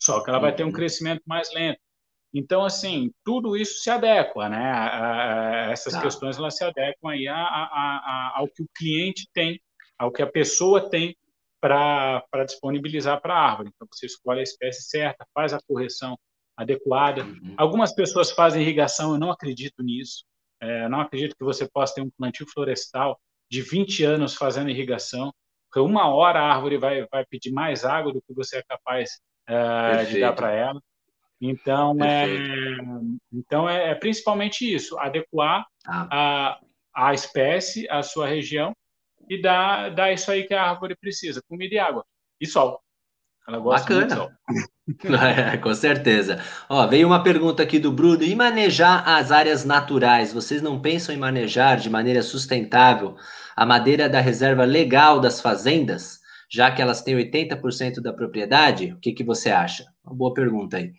só 0.00 0.22
que 0.22 0.30
ela 0.30 0.38
vai 0.38 0.54
ter 0.54 0.64
um 0.64 0.66
uhum. 0.66 0.72
crescimento 0.72 1.22
mais 1.26 1.52
lento. 1.52 1.80
Então, 2.32 2.64
assim, 2.64 3.12
tudo 3.24 3.56
isso 3.56 3.82
se 3.82 3.90
adequa, 3.90 4.48
né? 4.48 4.70
A, 4.70 5.66
a, 5.68 5.72
essas 5.72 5.92
tá. 5.92 6.00
questões 6.00 6.38
elas 6.38 6.56
se 6.56 6.64
adequam 6.64 7.10
aí 7.10 7.26
a, 7.26 8.32
ao 8.34 8.46
que 8.48 8.62
o 8.62 8.68
cliente 8.74 9.28
tem, 9.32 9.60
ao 9.98 10.12
que 10.12 10.22
a 10.22 10.30
pessoa 10.30 10.88
tem 10.88 11.16
para 11.60 12.24
disponibilizar 12.46 13.20
para 13.20 13.34
a 13.34 13.50
árvore. 13.50 13.70
Então, 13.74 13.86
você 13.92 14.06
escolhe 14.06 14.40
a 14.40 14.44
espécie 14.44 14.82
certa, 14.82 15.26
faz 15.34 15.52
a 15.52 15.60
correção 15.66 16.16
adequada. 16.56 17.24
Uhum. 17.24 17.54
Algumas 17.56 17.92
pessoas 17.92 18.30
fazem 18.30 18.62
irrigação, 18.62 19.12
eu 19.12 19.18
não 19.18 19.30
acredito 19.30 19.82
nisso. 19.82 20.24
É, 20.62 20.88
não 20.88 21.00
acredito 21.00 21.36
que 21.36 21.44
você 21.44 21.68
possa 21.68 21.94
ter 21.94 22.02
um 22.02 22.10
plantio 22.10 22.46
florestal 22.46 23.18
de 23.50 23.62
20 23.62 24.04
anos 24.04 24.34
fazendo 24.34 24.70
irrigação, 24.70 25.32
porque 25.66 25.80
uma 25.80 26.08
hora 26.08 26.40
a 26.40 26.54
árvore 26.54 26.78
vai, 26.78 27.06
vai 27.10 27.24
pedir 27.24 27.52
mais 27.52 27.84
água 27.84 28.12
do 28.12 28.22
que 28.22 28.32
você 28.32 28.58
é 28.58 28.62
capaz 28.62 29.20
é, 29.46 30.04
de 30.04 30.20
dar 30.20 30.32
para 30.32 30.52
ela. 30.52 30.80
Então, 31.40 31.96
é, 32.04 32.26
então 33.32 33.68
é, 33.68 33.90
é, 33.90 33.94
principalmente 33.94 34.72
isso, 34.72 34.98
adequar 34.98 35.66
ah. 35.86 36.08
a, 36.94 37.08
a 37.08 37.14
espécie, 37.14 37.88
a 37.88 38.02
sua 38.02 38.26
região, 38.26 38.74
e 39.28 39.40
dar, 39.40 39.90
dar 39.94 40.12
isso 40.12 40.30
aí 40.30 40.44
que 40.44 40.54
a 40.54 40.62
árvore 40.62 40.96
precisa, 40.96 41.42
comida 41.48 41.74
e 41.74 41.78
água. 41.78 42.04
E 42.40 42.46
sol. 42.46 42.80
Ela 43.46 43.58
gosta 43.58 43.94
Bacana. 43.94 44.00
muito 44.00 44.10
de 44.10 44.60
sol. 44.60 44.70
É, 45.52 45.56
com 45.56 45.72
certeza. 45.72 46.42
Ó, 46.68 46.84
veio 46.88 47.06
uma 47.06 47.22
pergunta 47.22 47.62
aqui 47.62 47.78
do 47.78 47.92
Bruno. 47.92 48.24
E 48.24 48.34
manejar 48.34 49.08
as 49.08 49.30
áreas 49.30 49.64
naturais? 49.64 50.32
Vocês 50.32 50.60
não 50.60 50.80
pensam 50.80 51.14
em 51.14 51.18
manejar 51.18 51.76
de 51.76 51.88
maneira 51.88 52.22
sustentável 52.22 53.16
a 53.56 53.66
madeira 53.66 54.08
da 54.08 54.20
reserva 54.20 54.64
legal 54.64 55.20
das 55.20 55.40
fazendas, 55.40 56.20
já 56.50 56.70
que 56.70 56.82
elas 56.82 57.02
têm 57.02 57.16
80% 57.16 58.00
da 58.00 58.12
propriedade? 58.12 58.92
O 58.92 58.98
que, 58.98 59.12
que 59.12 59.24
você 59.24 59.50
acha? 59.50 59.84
Uma 60.04 60.14
boa 60.14 60.34
pergunta 60.34 60.76
aí. 60.76 60.92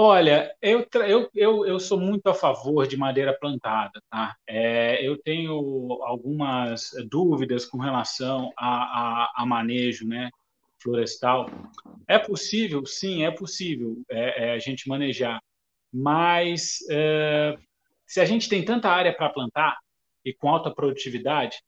Olha, 0.00 0.54
eu, 0.62 0.86
eu, 1.08 1.28
eu, 1.34 1.66
eu 1.66 1.80
sou 1.80 1.98
muito 1.98 2.28
a 2.28 2.34
favor 2.34 2.86
de 2.86 2.96
madeira 2.96 3.36
plantada, 3.36 4.00
tá? 4.08 4.36
É, 4.46 5.04
eu 5.04 5.20
tenho 5.20 5.52
algumas 6.04 6.90
dúvidas 7.10 7.64
com 7.64 7.78
relação 7.78 8.52
a, 8.56 9.24
a, 9.24 9.32
a, 9.38 9.44
manejo, 9.44 10.06
né, 10.06 10.30
florestal. 10.80 11.50
É 12.06 12.16
possível, 12.16 12.86
sim, 12.86 13.24
é 13.24 13.30
possível 13.32 13.96
é, 14.08 14.50
é, 14.50 14.52
a 14.52 14.58
gente 14.60 14.88
manejar, 14.88 15.42
mas 15.92 16.78
é, 16.88 17.56
se 18.06 18.20
a 18.20 18.24
gente 18.24 18.48
tem 18.48 18.64
tanta 18.64 18.88
área 18.88 19.12
para 19.12 19.30
plantar 19.30 19.78
e 20.28 20.34
com 20.34 20.48
alta 20.48 20.70
produtividade, 20.70 21.58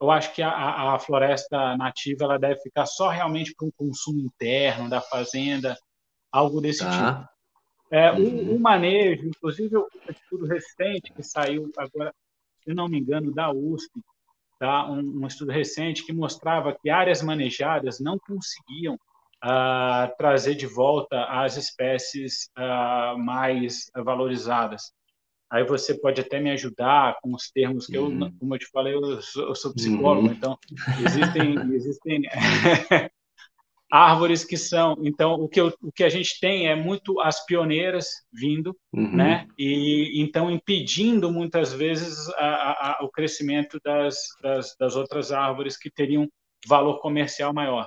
eu 0.00 0.10
acho 0.10 0.34
que 0.34 0.42
a, 0.42 0.94
a 0.94 0.98
floresta 0.98 1.76
nativa 1.76 2.24
ela 2.24 2.38
deve 2.38 2.60
ficar 2.60 2.86
só 2.86 3.08
realmente 3.08 3.54
para 3.54 3.66
um 3.66 3.70
consumo 3.70 4.20
interno 4.20 4.90
da 4.90 5.00
fazenda 5.00 5.76
algo 6.30 6.60
desse 6.60 6.80
tá. 6.80 6.90
tipo. 6.90 7.36
É, 7.90 8.12
uhum. 8.12 8.18
um, 8.18 8.54
um, 8.54 8.58
manejo, 8.58 9.28
inclusive 9.28 9.76
o 9.76 9.88
estudo 10.10 10.46
recente 10.46 11.12
que 11.12 11.22
saiu 11.22 11.70
agora, 11.78 12.12
se 12.64 12.74
não 12.74 12.88
me 12.88 12.98
engano, 12.98 13.32
da 13.32 13.50
USP, 13.50 14.02
tá? 14.58 14.90
um, 14.90 15.22
um 15.22 15.26
estudo 15.26 15.52
recente 15.52 16.04
que 16.04 16.12
mostrava 16.12 16.76
que 16.76 16.90
áreas 16.90 17.22
manejadas 17.22 18.00
não 18.00 18.18
conseguiam 18.18 18.98
ah, 19.40 20.12
trazer 20.18 20.56
de 20.56 20.66
volta 20.66 21.24
as 21.26 21.56
espécies 21.56 22.50
ah, 22.56 23.14
mais 23.16 23.88
valorizadas. 23.94 24.92
Aí 25.56 25.64
você 25.64 25.94
pode 25.94 26.20
até 26.20 26.38
me 26.38 26.50
ajudar 26.50 27.16
com 27.22 27.34
os 27.34 27.50
termos 27.50 27.86
que 27.86 27.96
uhum. 27.96 28.26
eu, 28.26 28.32
como 28.38 28.54
eu 28.54 28.58
te 28.58 28.66
falei, 28.66 28.94
eu 28.94 29.22
sou, 29.22 29.48
eu 29.48 29.54
sou 29.54 29.72
psicólogo, 29.72 30.26
uhum. 30.26 30.34
então 30.34 30.58
existem, 31.02 31.74
existem 31.74 32.22
árvores 33.90 34.44
que 34.44 34.58
são. 34.58 34.98
Então, 35.02 35.32
o 35.32 35.48
que, 35.48 35.58
eu, 35.58 35.72
o 35.82 35.90
que 35.90 36.04
a 36.04 36.10
gente 36.10 36.38
tem 36.40 36.68
é 36.68 36.76
muito 36.76 37.18
as 37.20 37.42
pioneiras 37.46 38.06
vindo, 38.30 38.76
uhum. 38.92 39.16
né? 39.16 39.46
E 39.58 40.20
então 40.20 40.50
impedindo 40.50 41.32
muitas 41.32 41.72
vezes 41.72 42.28
a, 42.36 42.98
a, 42.98 43.04
o 43.04 43.08
crescimento 43.08 43.80
das, 43.82 44.18
das, 44.42 44.76
das 44.78 44.94
outras 44.94 45.32
árvores 45.32 45.78
que 45.78 45.90
teriam 45.90 46.28
valor 46.68 47.00
comercial 47.00 47.54
maior. 47.54 47.86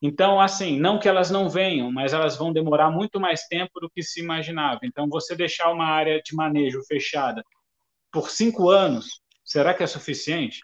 Então, 0.00 0.40
assim, 0.40 0.78
não 0.78 0.98
que 0.98 1.08
elas 1.08 1.30
não 1.30 1.48
venham, 1.48 1.90
mas 1.90 2.12
elas 2.12 2.36
vão 2.36 2.52
demorar 2.52 2.90
muito 2.90 3.18
mais 3.18 3.42
tempo 3.48 3.80
do 3.80 3.90
que 3.90 4.02
se 4.02 4.20
imaginava. 4.20 4.80
Então, 4.84 5.08
você 5.08 5.34
deixar 5.34 5.72
uma 5.72 5.86
área 5.86 6.22
de 6.22 6.34
manejo 6.34 6.80
fechada 6.86 7.42
por 8.12 8.30
cinco 8.30 8.70
anos, 8.70 9.20
será 9.44 9.74
que 9.74 9.82
é 9.82 9.86
suficiente 9.86 10.60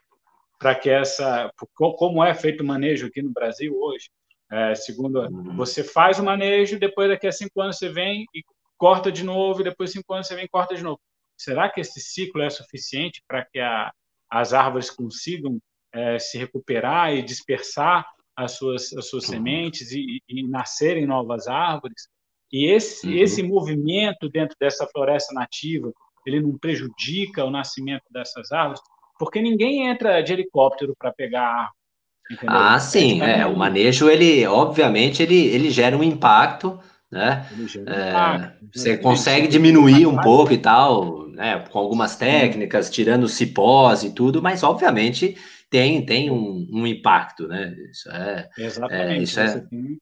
para 0.58 0.74
que 0.74 0.88
essa, 0.88 1.50
como 1.74 2.24
é 2.24 2.32
feito 2.32 2.62
o 2.62 2.66
manejo 2.66 3.06
aqui 3.06 3.20
no 3.22 3.32
Brasil 3.32 3.76
hoje? 3.76 4.08
É, 4.50 4.74
segundo, 4.74 5.20
uhum. 5.20 5.56
você 5.56 5.82
faz 5.82 6.18
o 6.18 6.24
manejo, 6.24 6.78
depois 6.78 7.08
daqui 7.08 7.26
a 7.26 7.32
cinco 7.32 7.60
anos 7.60 7.76
você 7.76 7.88
vem 7.88 8.24
e 8.34 8.42
corta 8.78 9.10
de 9.10 9.24
novo, 9.24 9.60
e 9.60 9.64
depois 9.64 9.90
de 9.90 9.98
cinco 9.98 10.14
anos 10.14 10.28
você 10.28 10.36
vem 10.36 10.44
e 10.44 10.48
corta 10.48 10.76
de 10.76 10.82
novo. 10.82 11.00
Será 11.36 11.68
que 11.68 11.80
esse 11.80 12.00
ciclo 12.00 12.40
é 12.40 12.50
suficiente 12.50 13.22
para 13.26 13.44
que 13.44 13.58
a, 13.58 13.92
as 14.30 14.52
árvores 14.52 14.90
consigam 14.90 15.58
é, 15.92 16.18
se 16.18 16.38
recuperar 16.38 17.12
e 17.12 17.22
dispersar 17.22 18.06
as 18.36 18.52
suas, 18.52 18.92
as 18.92 19.08
suas 19.08 19.24
sementes 19.26 19.92
e, 19.92 20.20
e, 20.28 20.46
nascerem 20.48 21.06
novas 21.06 21.46
árvores? 21.46 22.08
E 22.52 22.66
esse, 22.66 23.06
uhum. 23.06 23.14
esse 23.14 23.42
movimento 23.42 24.28
dentro 24.28 24.56
dessa 24.60 24.86
floresta 24.86 25.34
nativa, 25.34 25.92
ele 26.26 26.40
não 26.40 26.56
prejudica 26.58 27.44
o 27.44 27.50
nascimento 27.50 28.04
dessas 28.10 28.50
árvores? 28.52 28.80
Porque 29.18 29.40
ninguém 29.40 29.88
entra 29.88 30.20
de 30.20 30.32
helicóptero 30.32 30.94
para 30.98 31.12
pegar 31.12 31.42
a 31.42 31.52
árvore. 31.52 31.84
Entendeu? 32.30 32.56
Ah, 32.56 32.78
sim, 32.78 33.22
é, 33.22 33.40
é, 33.40 33.46
o 33.46 33.56
manejo, 33.56 34.08
ele, 34.08 34.46
obviamente, 34.46 35.22
ele, 35.22 35.36
ele 35.36 35.70
gera 35.70 35.96
um 35.96 36.02
impacto, 36.02 36.78
né? 37.10 37.46
É, 37.86 38.52
você 38.74 38.96
consegue 38.96 39.46
diminuir 39.46 40.06
um 40.06 40.16
pouco 40.16 40.52
e 40.52 40.58
tal, 40.58 41.28
né? 41.28 41.64
Com 41.70 41.78
algumas 41.78 42.16
técnicas, 42.16 42.90
tirando 42.90 43.28
cipós 43.28 44.02
e 44.02 44.10
tudo, 44.10 44.42
mas 44.42 44.62
obviamente 44.62 45.36
tem, 45.70 46.04
tem 46.04 46.30
um, 46.30 46.66
um 46.72 46.86
impacto, 46.86 47.48
né? 47.48 47.74
Isso 47.90 48.10
é. 48.10 48.48
Exatamente. 48.58 49.20
É, 49.20 49.22
isso 49.22 49.40
é... 49.40 49.60
tem 49.60 49.98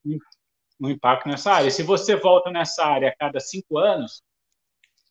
um 0.80 0.90
impacto 0.90 1.28
nessa 1.28 1.52
área. 1.52 1.70
Se 1.70 1.82
você 1.82 2.16
volta 2.16 2.50
nessa 2.50 2.84
área 2.84 3.08
a 3.08 3.16
cada 3.16 3.40
cinco 3.40 3.78
anos, 3.78 4.22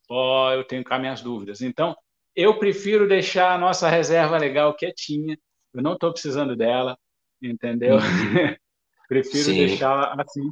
ó, 0.10 0.52
eu 0.54 0.64
tenho 0.64 0.84
cá 0.84 1.00
minhas 1.00 1.22
dúvidas. 1.22 1.62
Então, 1.62 1.96
eu 2.36 2.58
prefiro 2.60 3.08
deixar 3.08 3.54
a 3.54 3.58
nossa 3.58 3.90
reserva 3.90 4.38
legal 4.38 4.74
quietinha 4.74 5.38
eu 5.74 5.82
não 5.82 5.94
estou 5.94 6.12
precisando 6.12 6.56
dela, 6.56 6.98
entendeu? 7.42 7.96
Uhum. 7.96 8.02
Prefiro 9.08 9.44
Sim. 9.44 9.66
deixar 9.66 10.20
assim. 10.20 10.52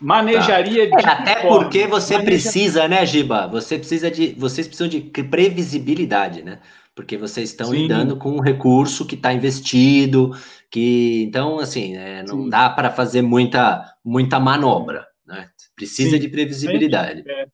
Manejaria 0.00 0.90
tá. 0.90 0.96
de. 0.96 1.04
É, 1.04 1.08
até 1.08 1.42
forma? 1.42 1.58
porque 1.62 1.86
você 1.86 2.14
Maneja... 2.14 2.30
precisa, 2.30 2.88
né, 2.88 3.06
Giba? 3.06 3.48
Você 3.48 3.78
precisa 3.78 4.10
de. 4.10 4.34
Vocês 4.34 4.66
precisam 4.66 4.88
de 4.88 5.00
previsibilidade, 5.00 6.42
né? 6.42 6.60
Porque 6.96 7.16
vocês 7.16 7.50
estão 7.50 7.66
Sim. 7.66 7.82
lidando 7.82 8.16
com 8.16 8.30
um 8.30 8.40
recurso 8.40 9.06
que 9.06 9.14
está 9.14 9.32
investido, 9.32 10.32
que 10.70 11.22
então 11.22 11.60
assim 11.60 11.94
é, 11.96 12.22
não 12.22 12.44
Sim. 12.44 12.48
dá 12.48 12.70
para 12.70 12.90
fazer 12.90 13.22
muita 13.22 13.84
muita 14.04 14.40
manobra, 14.40 15.06
né? 15.24 15.48
Precisa 15.76 16.16
Sim. 16.16 16.20
de 16.20 16.28
previsibilidade. 16.28 17.22
É. 17.30 17.46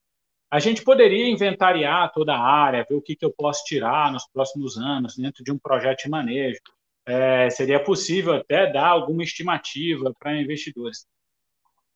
A 0.51 0.61
gente 0.61 0.83
poderia 0.85 1.29
inventariar 1.29 2.13
toda 2.13 2.35
a 2.35 2.41
área, 2.41 2.87
ver 2.89 2.95
o 2.95 3.03
que, 3.03 3.17
que 3.17 3.25
eu 3.25 3.33
posso 3.33 3.65
tirar 3.65 4.13
nos 4.13 4.27
próximos 4.33 4.79
anos 4.79 5.17
dentro 5.17 5.43
de 5.43 5.51
um 5.51 5.59
projeto 5.59 6.05
de 6.05 6.11
manejo 6.11 6.61
é, 7.07 7.51
seria 7.51 7.83
possível 7.83 8.35
até 8.35 8.71
dar 8.71 8.89
alguma 8.89 9.23
estimativa 9.23 10.13
para 10.19 10.41
investidores. 10.41 11.07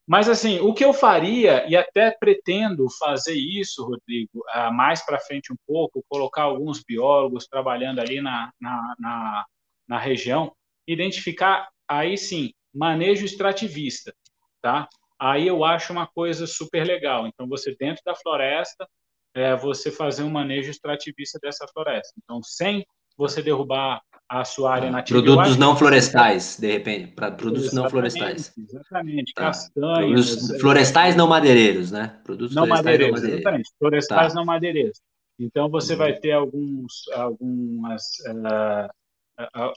Mas, 0.07 0.29
assim, 0.29 0.61
o 0.61 0.73
que 0.73 0.85
eu 0.85 0.93
faria, 0.93 1.67
e 1.69 1.77
até 1.77 2.13
pretendo 2.13 2.87
fazer 2.97 3.35
isso, 3.35 3.85
Rodrigo, 3.85 4.45
ah, 4.51 4.71
mais 4.71 5.05
para 5.05 5.19
frente 5.19 5.53
um 5.53 5.57
pouco, 5.67 6.05
colocar 6.09 6.43
alguns 6.43 6.83
biólogos 6.85 7.49
trabalhando 7.49 7.99
ali 7.99 8.21
na, 8.21 8.53
na, 8.61 8.95
na, 9.01 9.47
na 9.89 9.99
região, 9.99 10.55
identificar, 10.87 11.69
aí 11.89 12.17
sim, 12.17 12.53
manejo 12.73 13.25
extrativista, 13.25 14.15
tá? 14.63 14.89
Aí 15.19 15.47
eu 15.49 15.65
acho 15.65 15.93
uma 15.93 16.07
coisa 16.07 16.47
super 16.47 16.87
legal. 16.87 17.27
Então, 17.27 17.49
você 17.49 17.75
dentro 17.75 18.03
da 18.05 18.15
floresta, 18.15 18.89
é, 19.35 19.57
você 19.57 19.91
fazer 19.91 20.23
um 20.23 20.31
manejo 20.31 20.71
extrativista 20.71 21.39
dessa 21.43 21.67
floresta. 21.67 22.13
Então, 22.23 22.41
sem 22.43 22.87
você 23.17 23.43
derrubar 23.43 24.01
a 24.29 24.45
sua 24.45 24.74
área 24.74 24.91
nativa. 24.91 25.22
Produtos 25.22 25.57
não 25.57 25.77
florestais, 25.77 26.59
de 26.59 26.72
repente, 26.72 27.12
para 27.12 27.31
produtos 27.31 27.66
exatamente, 27.66 27.83
não 27.83 27.91
florestais. 27.91 28.53
Exatamente, 28.59 29.33
tá. 29.35 29.43
castanhas. 29.43 30.31
Produtos 30.31 30.51
é, 30.51 30.59
florestais 30.59 31.16
não 31.16 31.29
madeireiros, 31.29 31.91
né? 31.93 32.18
Produtos 32.24 32.55
não 32.55 32.66
madeireiros, 32.66 33.07
não 33.07 33.14
madeireiros. 33.14 33.41
exatamente. 33.41 33.70
Florestais 33.79 34.33
tá. 34.33 34.39
não 34.39 34.45
madeireiros. 34.45 35.01
Então 35.39 35.68
você 35.68 35.93
uhum. 35.93 35.99
vai 35.99 36.14
ter 36.14 36.33
alguns, 36.33 37.09
algumas, 37.12 38.03
uh, 38.27 38.89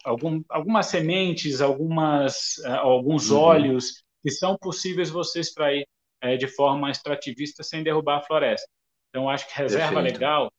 algum, 0.04 0.42
algumas 0.50 0.86
sementes, 0.88 1.62
algumas, 1.62 2.58
uh, 2.66 2.80
alguns 2.80 3.30
uhum. 3.30 3.40
óleos 3.40 4.04
que 4.24 4.32
são 4.32 4.58
possíveis 4.58 5.10
você 5.10 5.42
extrair 5.42 5.86
uh, 6.24 6.38
de 6.38 6.48
forma 6.48 6.90
extrativista 6.90 7.62
sem 7.62 7.84
derrubar 7.84 8.20
a 8.20 8.24
floresta. 8.24 8.68
Então 9.10 9.30
acho 9.30 9.48
que 9.48 9.58
reserva 9.58 9.96
Perfeito. 9.96 10.14
legal, 10.14 10.52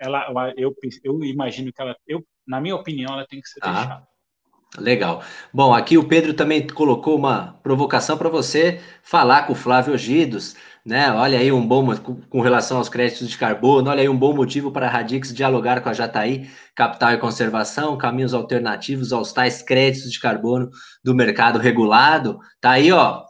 ela, 0.00 0.52
eu, 0.56 0.74
eu 1.04 1.24
imagino 1.24 1.72
que 1.72 1.80
ela, 1.80 1.94
eu 2.06 2.24
na 2.50 2.60
minha 2.60 2.74
opinião, 2.74 3.12
ela 3.12 3.26
tem 3.26 3.40
que 3.40 3.48
ser 3.48 3.60
ah, 3.62 3.72
deixada. 3.72 4.08
Legal. 4.78 5.22
Bom, 5.52 5.72
aqui 5.72 5.96
o 5.96 6.06
Pedro 6.06 6.34
também 6.34 6.66
colocou 6.66 7.16
uma 7.16 7.58
provocação 7.62 8.18
para 8.18 8.28
você 8.28 8.80
falar 9.02 9.46
com 9.46 9.52
o 9.52 9.56
Flávio 9.56 9.96
Gidos, 9.96 10.56
né? 10.84 11.12
Olha 11.12 11.38
aí 11.38 11.52
um 11.52 11.66
bom 11.66 11.94
com 12.28 12.40
relação 12.40 12.78
aos 12.78 12.88
créditos 12.88 13.28
de 13.28 13.38
carbono, 13.38 13.90
olha 13.90 14.00
aí 14.00 14.08
um 14.08 14.16
bom 14.16 14.32
motivo 14.34 14.72
para 14.72 14.86
a 14.86 14.90
Radix 14.90 15.32
dialogar 15.34 15.80
com 15.80 15.88
a 15.88 15.92
Jataí, 15.92 16.48
Capital 16.74 17.12
e 17.12 17.18
Conservação, 17.18 17.98
caminhos 17.98 18.34
alternativos 18.34 19.12
aos 19.12 19.32
tais 19.32 19.62
créditos 19.62 20.10
de 20.10 20.20
carbono 20.20 20.70
do 21.04 21.14
mercado 21.14 21.58
regulado. 21.58 22.38
Tá 22.60 22.72
aí, 22.72 22.90
ó 22.90 23.29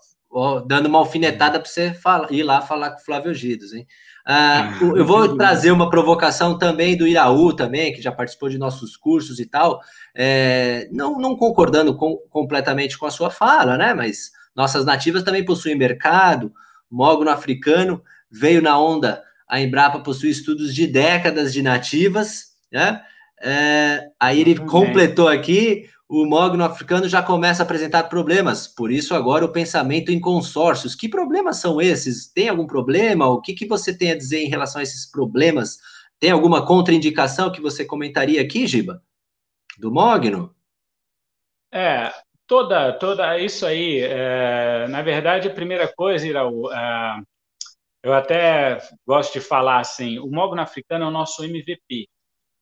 dando 0.66 0.87
uma 0.87 0.99
alfinetada 0.99 1.59
para 1.59 1.68
você 1.68 1.93
falar, 1.93 2.33
ir 2.33 2.43
lá 2.43 2.61
falar 2.61 2.91
com 2.91 3.01
o 3.01 3.05
Flávio 3.05 3.35
Gidos, 3.35 3.72
hein? 3.72 3.87
Ah, 4.24 4.78
ah, 4.81 4.85
eu 4.85 5.05
vou 5.05 5.37
trazer 5.37 5.72
uma 5.72 5.91
provocação 5.91 6.57
também 6.57 6.97
do 6.97 7.07
Iraú, 7.07 7.53
também, 7.53 7.93
que 7.93 8.03
já 8.03 8.12
participou 8.12 8.49
de 8.49 8.59
nossos 8.59 8.97
cursos 8.97 9.41
e 9.41 9.47
tal, 9.47 9.81
é, 10.14 10.89
não, 10.93 11.18
não, 11.18 11.37
concordando 11.37 11.97
com, 11.97 12.16
completamente 12.31 12.97
com 12.97 13.07
a 13.07 13.11
sua 13.11 13.31
fala, 13.31 13.76
né? 13.76 13.93
Mas 13.93 14.31
nossas 14.55 14.85
nativas 14.85 15.22
também 15.22 15.45
possuem 15.45 15.76
mercado, 15.76 16.53
mogno 16.91 17.31
africano 17.31 18.03
veio 18.31 18.62
na 18.62 18.78
onda, 18.78 19.22
a 19.49 19.61
Embrapa 19.61 19.99
possui 19.99 20.31
estudos 20.31 20.72
de 20.74 20.87
décadas 20.87 21.53
de 21.53 21.62
nativas, 21.62 22.53
né? 22.70 23.03
É, 23.43 24.11
aí 24.20 24.41
ele 24.41 24.55
completou 24.55 25.26
aqui 25.26 25.89
o 26.12 26.26
mogno 26.26 26.64
africano 26.64 27.08
já 27.08 27.22
começa 27.22 27.62
a 27.62 27.64
apresentar 27.64 28.08
problemas, 28.08 28.66
por 28.66 28.90
isso 28.90 29.14
agora 29.14 29.44
o 29.44 29.52
pensamento 29.52 30.11
em 30.11 30.18
consórcios. 30.18 30.96
Que 30.96 31.08
problemas 31.08 31.58
são 31.58 31.80
esses? 31.80 32.26
Tem 32.26 32.48
algum 32.48 32.66
problema? 32.66 33.28
O 33.28 33.40
que, 33.40 33.54
que 33.54 33.64
você 33.64 33.96
tem 33.96 34.11
a 34.11 34.16
dizer 34.16 34.40
em 34.40 34.48
relação 34.48 34.80
a 34.80 34.82
esses 34.82 35.08
problemas? 35.08 35.78
Tem 36.18 36.32
alguma 36.32 36.66
contraindicação 36.66 37.52
que 37.52 37.61
você 37.61 37.84
comentaria 37.84 38.42
aqui, 38.42 38.66
Giba? 38.66 39.00
Do 39.78 39.92
mogno? 39.92 40.52
É, 41.72 42.12
toda, 42.44 42.92
toda 42.94 43.38
isso 43.38 43.64
aí, 43.64 44.00
é, 44.00 44.88
na 44.88 45.02
verdade, 45.02 45.46
a 45.46 45.54
primeira 45.54 45.86
coisa, 45.86 46.26
Iraú, 46.26 46.72
é, 46.72 47.20
eu 48.02 48.12
até 48.12 48.78
gosto 49.06 49.34
de 49.34 49.40
falar 49.40 49.78
assim, 49.78 50.18
o 50.18 50.26
mogno 50.26 50.61
africano 50.61 51.04
é 51.04 51.08
o 51.08 51.12
nosso 51.12 51.44
MVP, 51.44 52.08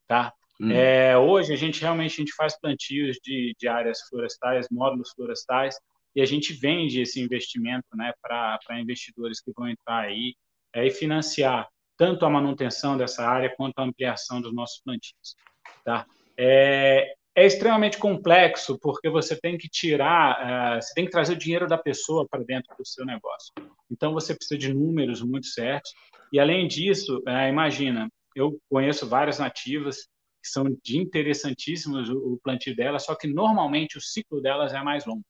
tá? 0.07 0.35
Hum. 0.61 0.73
É, 0.73 1.17
hoje 1.17 1.53
a 1.53 1.57
gente 1.57 1.81
realmente 1.81 2.15
a 2.15 2.17
gente 2.25 2.35
faz 2.35 2.59
plantios 2.59 3.19
de, 3.23 3.55
de 3.59 3.69
áreas 3.69 4.01
florestais, 4.09 4.67
módulos 4.71 5.11
florestais, 5.15 5.77
e 6.17 6.21
a 6.21 6.27
gente 6.27 6.53
vende 6.53 7.01
esse 7.01 7.21
investimento 7.21 7.87
né, 7.95 8.13
para 8.21 8.81
investidores 8.81 9.41
que 9.41 9.53
vão 9.57 9.69
entrar 9.69 10.01
aí 10.01 10.35
é, 10.75 10.87
e 10.87 10.91
financiar 10.91 11.69
tanto 11.97 12.25
a 12.25 12.31
manutenção 12.31 12.97
dessa 12.97 13.25
área 13.25 13.53
quanto 13.57 13.79
a 13.79 13.85
ampliação 13.85 14.41
dos 14.41 14.55
nossos 14.55 14.81
plantios. 14.83 15.37
Tá? 15.85 16.07
É, 16.37 17.13
é 17.39 17.47
extremamente 17.47 17.99
complexo 17.99 18.77
porque 18.81 19.09
você 19.09 19.39
tem 19.41 19.57
que 19.57 19.69
tirar, 19.69 20.77
uh, 20.77 20.83
você 20.83 20.93
tem 20.93 21.05
que 21.05 21.11
trazer 21.13 21.35
o 21.35 21.39
dinheiro 21.39 21.69
da 21.69 21.79
pessoa 21.79 22.27
para 22.29 22.43
dentro 22.43 22.75
do 22.77 22.85
seu 22.85 23.07
negócio. 23.07 23.53
Então 23.89 24.13
você 24.13 24.35
precisa 24.35 24.59
de 24.59 24.75
números 24.75 25.23
muito 25.23 25.47
certos. 25.47 25.93
E 26.33 26.41
além 26.41 26.67
disso, 26.67 27.19
uh, 27.19 27.49
imagina, 27.49 28.09
eu 28.35 28.59
conheço 28.69 29.09
várias 29.09 29.39
nativas 29.39 30.09
que 30.43 30.49
são 30.49 30.65
de 30.83 30.99
interessantíssimos 30.99 32.09
o, 32.09 32.35
o 32.35 32.41
plantio 32.43 32.75
delas, 32.75 33.05
só 33.05 33.15
que 33.15 33.27
normalmente 33.27 33.99
o 33.99 34.01
ciclo 34.01 34.41
delas 34.41 34.73
é 34.73 34.83
mais 34.83 35.05
longo. 35.05 35.25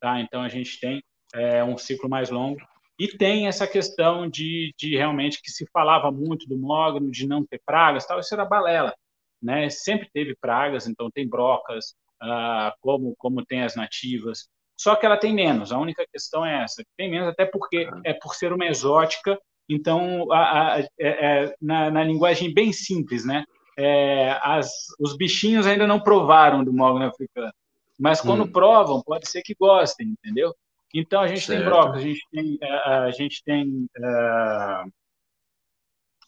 Tá? 0.00 0.20
Então 0.20 0.42
a 0.42 0.48
gente 0.48 0.78
tem 0.80 1.02
é, 1.34 1.62
um 1.62 1.76
ciclo 1.78 2.08
mais 2.08 2.30
longo 2.30 2.60
e 2.98 3.08
tem 3.08 3.46
essa 3.46 3.66
questão 3.66 4.28
de, 4.28 4.72
de 4.78 4.96
realmente 4.96 5.40
que 5.42 5.50
se 5.50 5.66
falava 5.72 6.10
muito 6.10 6.46
do 6.46 6.58
mogno, 6.58 7.10
de 7.10 7.26
não 7.26 7.44
ter 7.44 7.60
pragas, 7.64 8.06
tal, 8.06 8.20
isso 8.20 8.34
era 8.34 8.44
balela. 8.44 8.94
Né? 9.42 9.68
Sempre 9.70 10.08
teve 10.12 10.36
pragas, 10.40 10.86
então 10.86 11.10
tem 11.10 11.28
brocas, 11.28 11.94
ah, 12.20 12.74
como, 12.80 13.14
como 13.18 13.44
tem 13.44 13.62
as 13.62 13.74
nativas, 13.74 14.48
só 14.78 14.96
que 14.96 15.06
ela 15.06 15.16
tem 15.16 15.32
menos. 15.32 15.72
A 15.72 15.78
única 15.78 16.04
questão 16.12 16.44
é 16.44 16.64
essa, 16.64 16.84
tem 16.96 17.10
menos 17.10 17.28
até 17.28 17.46
porque 17.46 17.88
é 18.04 18.12
por 18.14 18.34
ser 18.34 18.52
uma 18.52 18.66
exótica, 18.66 19.38
então 19.68 20.30
a, 20.32 20.76
a, 20.76 20.80
é, 20.80 20.88
é, 20.98 21.54
na, 21.60 21.90
na 21.90 22.04
linguagem 22.04 22.52
bem 22.52 22.72
simples, 22.72 23.24
né? 23.24 23.44
É, 23.78 24.38
as, 24.42 24.70
os 24.98 25.16
bichinhos 25.16 25.66
ainda 25.66 25.86
não 25.86 26.00
provaram 26.00 26.64
do 26.64 26.72
mogno 26.72 27.04
africano. 27.06 27.52
Mas 27.98 28.20
quando 28.20 28.44
hum. 28.44 28.52
provam, 28.52 29.02
pode 29.02 29.28
ser 29.28 29.42
que 29.42 29.54
gostem, 29.54 30.08
entendeu? 30.08 30.54
Então 30.94 31.20
a 31.20 31.28
gente 31.28 31.46
certo. 31.46 31.60
tem 31.60 31.68
brocas, 31.68 31.96
a 31.96 32.00
gente 32.00 32.26
tem, 32.30 32.58
a, 32.62 33.04
a 33.04 33.10
gente 33.10 33.44
tem 33.44 33.86
é, 33.96 34.84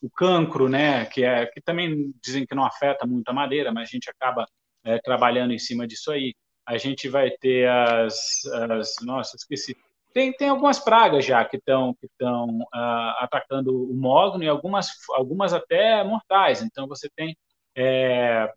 o 0.03 0.11
cancro, 0.11 0.69
né? 0.69 1.07
Que, 1.07 1.25
é, 1.25 1.47
que 1.47 1.61
também 1.61 2.15
dizem 2.23 2.47
que 2.47 2.55
não 2.55 2.65
afeta 2.65 3.07
muito 3.07 3.29
a 3.29 3.33
madeira, 3.33 3.73
mas 3.73 3.89
a 3.89 3.93
gente 3.93 4.09
acaba 4.11 4.47
é, 4.85 4.99
trabalhando 4.99 5.53
em 5.53 5.59
cima 5.59 5.87
disso 5.87 6.11
aí. 6.11 6.35
A 6.67 6.79
gente 6.79 7.09
vai 7.09 7.31
ter 7.31 7.69
as, 7.69 8.45
as 8.71 8.95
nossa, 9.03 9.37
esqueci, 9.37 9.77
tem, 10.15 10.33
tem 10.33 10.49
algumas 10.49 10.79
pragas 10.79 11.25
já 11.25 11.45
que 11.45 11.57
estão 11.57 11.93
que 11.95 12.07
estão 12.07 12.61
uh, 12.61 13.15
atacando 13.19 13.91
o 13.91 13.95
mogno 13.95 14.45
e 14.45 14.49
algumas 14.49 14.89
algumas 15.11 15.53
até 15.53 16.05
mortais. 16.05 16.63
Então 16.63 16.87
você 16.87 17.11
tem 17.17 17.37
é, 17.77 18.49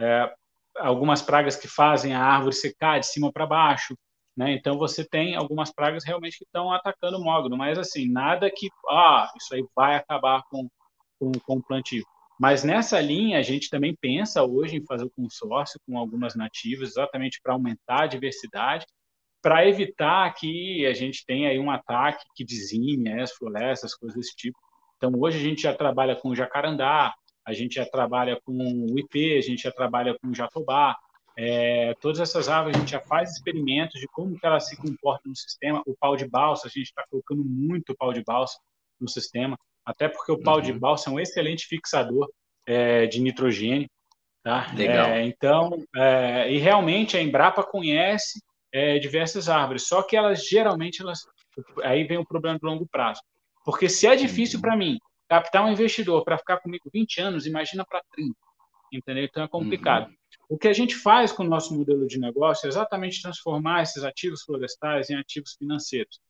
é, 0.00 0.34
algumas 0.78 1.20
pragas 1.20 1.56
que 1.56 1.66
fazem 1.66 2.14
a 2.14 2.24
árvore 2.24 2.54
secar 2.54 3.00
de 3.00 3.06
cima 3.06 3.32
para 3.32 3.44
baixo. 3.44 3.96
Né? 4.36 4.52
Então 4.52 4.78
você 4.78 5.04
tem 5.04 5.34
algumas 5.34 5.72
pragas 5.72 6.04
realmente 6.04 6.38
que 6.38 6.44
estão 6.44 6.72
atacando 6.72 7.18
o 7.18 7.24
mogno, 7.24 7.56
mas 7.56 7.76
assim 7.76 8.10
nada 8.10 8.50
que 8.50 8.68
ah 8.88 9.30
isso 9.36 9.52
aí 9.54 9.66
vai 9.74 9.96
acabar 9.96 10.42
com 10.48 10.68
com, 11.18 11.32
com 11.32 11.56
o 11.56 11.62
plantio. 11.62 12.04
Mas 12.38 12.62
nessa 12.62 13.00
linha 13.00 13.38
a 13.38 13.42
gente 13.42 13.68
também 13.68 13.96
pensa 14.00 14.44
hoje 14.44 14.76
em 14.76 14.86
fazer 14.86 15.04
o 15.04 15.10
consórcio 15.10 15.80
com 15.86 15.98
algumas 15.98 16.36
nativas, 16.36 16.90
exatamente 16.90 17.40
para 17.42 17.52
aumentar 17.52 18.04
a 18.04 18.06
diversidade 18.06 18.86
para 19.44 19.68
evitar 19.68 20.32
que 20.32 20.86
a 20.86 20.94
gente 20.94 21.22
tenha 21.26 21.50
aí 21.50 21.58
um 21.58 21.70
ataque 21.70 22.24
que 22.34 22.42
dizime 22.42 23.20
as 23.20 23.30
florestas, 23.30 23.94
coisas 23.94 24.16
desse 24.16 24.34
tipo. 24.34 24.58
Então, 24.96 25.12
hoje 25.20 25.36
a 25.36 25.42
gente 25.42 25.60
já 25.60 25.74
trabalha 25.74 26.16
com 26.16 26.34
jacarandá, 26.34 27.12
a 27.46 27.52
gente 27.52 27.74
já 27.74 27.84
trabalha 27.84 28.40
com 28.42 28.54
o 28.54 28.98
IP, 28.98 29.36
a 29.36 29.42
gente 29.42 29.64
já 29.64 29.70
trabalha 29.70 30.16
com 30.18 30.28
o 30.28 30.34
jatobá, 30.34 30.96
é, 31.36 31.92
todas 32.00 32.20
essas 32.20 32.48
aves 32.48 32.74
a 32.74 32.78
gente 32.78 32.92
já 32.92 33.00
faz 33.00 33.32
experimentos 33.32 34.00
de 34.00 34.06
como 34.06 34.34
que 34.34 34.46
elas 34.46 34.66
se 34.66 34.78
comportam 34.78 35.28
no 35.28 35.36
sistema. 35.36 35.82
O 35.86 35.94
pau 35.94 36.16
de 36.16 36.26
balsa, 36.26 36.66
a 36.66 36.70
gente 36.70 36.86
está 36.86 37.04
colocando 37.10 37.44
muito 37.44 37.94
pau 37.94 38.14
de 38.14 38.24
balsa 38.24 38.56
no 38.98 39.10
sistema, 39.10 39.58
até 39.84 40.08
porque 40.08 40.32
o 40.32 40.40
pau 40.40 40.56
uhum. 40.56 40.62
de 40.62 40.72
balsa 40.72 41.10
é 41.10 41.12
um 41.12 41.20
excelente 41.20 41.66
fixador 41.66 42.30
é, 42.66 43.06
de 43.06 43.20
nitrogênio. 43.20 43.90
Tá? 44.42 44.72
Legal. 44.74 45.06
É, 45.06 45.22
então, 45.26 45.84
é, 45.94 46.50
e 46.50 46.56
realmente 46.56 47.14
a 47.14 47.20
Embrapa 47.20 47.62
conhece 47.62 48.40
é, 48.74 48.98
diversas 48.98 49.48
árvores. 49.48 49.86
Só 49.86 50.02
que 50.02 50.16
elas 50.16 50.44
geralmente 50.44 51.00
elas 51.00 51.20
aí 51.84 52.02
vem 52.02 52.18
o 52.18 52.26
problema 52.26 52.58
do 52.58 52.66
longo 52.66 52.86
prazo. 52.88 53.20
Porque 53.64 53.88
se 53.88 54.06
é 54.06 54.16
difícil 54.16 54.60
para 54.60 54.76
mim 54.76 54.98
captar 55.28 55.64
um 55.64 55.70
investidor 55.70 56.24
para 56.24 56.36
ficar 56.36 56.58
comigo 56.58 56.90
20 56.92 57.20
anos, 57.20 57.46
imagina 57.46 57.84
para 57.84 58.02
30. 58.12 58.34
Entendeu? 58.92 59.24
Então 59.24 59.44
é 59.44 59.48
complicado. 59.48 60.08
Uhum. 60.08 60.16
O 60.48 60.58
que 60.58 60.66
a 60.68 60.72
gente 60.72 60.96
faz 60.96 61.30
com 61.32 61.44
o 61.44 61.48
nosso 61.48 61.74
modelo 61.74 62.06
de 62.06 62.18
negócio 62.18 62.66
é 62.66 62.68
exatamente 62.68 63.22
transformar 63.22 63.82
esses 63.82 64.02
ativos 64.02 64.42
florestais 64.42 65.08
em 65.08 65.14
ativos 65.14 65.54
financeiros. 65.54 66.20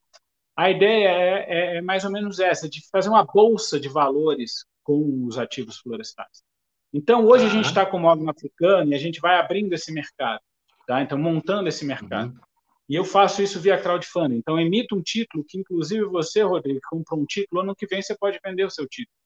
A 0.55 0.71
ideia 0.71 1.09
é, 1.09 1.47
é, 1.49 1.77
é 1.79 1.81
mais 1.81 2.05
ou 2.05 2.13
menos 2.13 2.39
essa, 2.39 2.69
de 2.69 2.81
fazer 2.91 3.09
uma 3.09 3.25
bolsa 3.25 3.81
de 3.81 3.89
valores 3.89 4.67
com 4.83 5.25
os 5.27 5.39
ativos 5.39 5.79
florestais. 5.79 6.45
Então, 6.93 7.27
hoje 7.27 7.47
a 7.47 7.49
gente 7.49 7.65
está 7.65 7.85
com 7.85 7.97
o 7.97 8.01
Mogno 8.01 8.31
Africano 8.31 8.93
e 8.93 8.95
a 8.95 8.99
gente 8.99 9.19
vai 9.19 9.37
abrindo 9.37 9.73
esse 9.73 9.93
mercado. 9.93 10.41
Tá? 10.87 11.03
Então, 11.03 11.19
montando 11.19 11.69
esse 11.69 11.85
mercado. 11.85 12.33
Uhum. 12.33 12.41
E 12.89 12.95
eu 12.95 13.05
faço 13.05 13.43
isso 13.43 13.59
via 13.61 13.81
crowdfunding. 13.81 14.37
Então, 14.37 14.59
emito 14.59 14.95
um 14.95 15.03
título 15.03 15.45
que, 15.47 15.59
inclusive, 15.59 16.05
você, 16.05 16.43
Rodrigo, 16.43 16.81
comprou 16.89 17.21
um 17.21 17.25
título, 17.25 17.63
ano 17.63 17.75
que 17.75 17.87
vem 17.87 18.03
você 18.03 18.17
pode 18.17 18.39
vender 18.45 18.65
o 18.65 18.71
seu 18.71 18.87
título. 18.87 19.17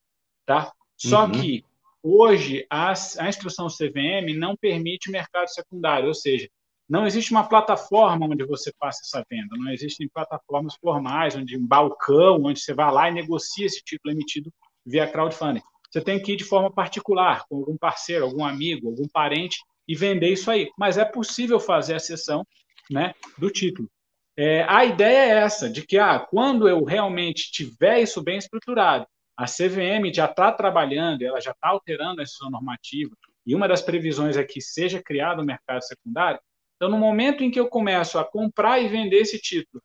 Tá? 0.45 0.71
Só 0.95 1.25
uhum. 1.25 1.31
que, 1.31 1.65
hoje, 2.01 2.65
a, 2.69 2.91
a 2.91 3.29
instrução 3.29 3.67
CVM 3.67 4.33
não 4.37 4.55
permite 4.55 5.11
mercado 5.11 5.49
secundário, 5.49 6.07
ou 6.07 6.13
seja, 6.13 6.49
não 6.89 7.05
existe 7.05 7.31
uma 7.31 7.47
plataforma 7.47 8.25
onde 8.25 8.43
você 8.45 8.73
faça 8.79 9.01
essa 9.03 9.23
venda, 9.29 9.55
não 9.55 9.71
existem 9.71 10.09
plataformas 10.09 10.73
formais, 10.81 11.35
onde 11.35 11.55
um 11.55 11.65
balcão, 11.65 12.41
onde 12.43 12.59
você 12.59 12.73
vai 12.73 12.91
lá 12.91 13.09
e 13.09 13.13
negocia 13.13 13.67
esse 13.67 13.83
título 13.83 14.11
emitido 14.11 14.51
via 14.83 15.07
crowdfunding. 15.07 15.61
Você 15.91 16.01
tem 16.01 16.19
que 16.19 16.33
ir 16.33 16.35
de 16.35 16.43
forma 16.43 16.71
particular, 16.71 17.45
com 17.47 17.57
algum 17.57 17.77
parceiro, 17.77 18.25
algum 18.25 18.43
amigo, 18.43 18.87
algum 18.87 19.07
parente, 19.07 19.59
e 19.89 19.95
vender 19.95 20.29
isso 20.29 20.51
aí. 20.51 20.69
Mas 20.77 20.99
é 20.99 21.03
possível 21.03 21.59
fazer 21.59 21.95
a 21.95 21.99
cessão 21.99 22.45
né, 22.91 23.15
do 23.39 23.49
título. 23.49 23.89
É, 24.37 24.63
a 24.69 24.85
ideia 24.85 25.33
é 25.33 25.37
essa, 25.39 25.67
de 25.67 25.85
que 25.85 25.97
ah, 25.97 26.19
quando 26.19 26.69
eu 26.69 26.83
realmente 26.83 27.51
tiver 27.51 27.99
isso 27.99 28.23
bem 28.23 28.37
estruturado, 28.37 29.05
a 29.35 29.45
CVM 29.45 30.13
já 30.13 30.25
está 30.25 30.51
trabalhando, 30.51 31.23
ela 31.23 31.41
já 31.41 31.51
está 31.51 31.69
alterando 31.69 32.21
essa 32.21 32.49
normativa, 32.49 33.15
e 33.45 33.55
uma 33.55 33.67
das 33.67 33.81
previsões 33.81 34.37
é 34.37 34.43
que 34.43 34.61
seja 34.61 35.01
criado 35.01 35.39
o 35.39 35.41
um 35.41 35.45
mercado 35.45 35.83
secundário. 35.83 36.39
Então, 36.75 36.87
no 36.87 36.97
momento 36.97 37.43
em 37.43 37.49
que 37.49 37.59
eu 37.59 37.67
começo 37.67 38.19
a 38.19 38.23
comprar 38.23 38.79
e 38.79 38.87
vender 38.87 39.17
esse 39.17 39.39
título 39.39 39.81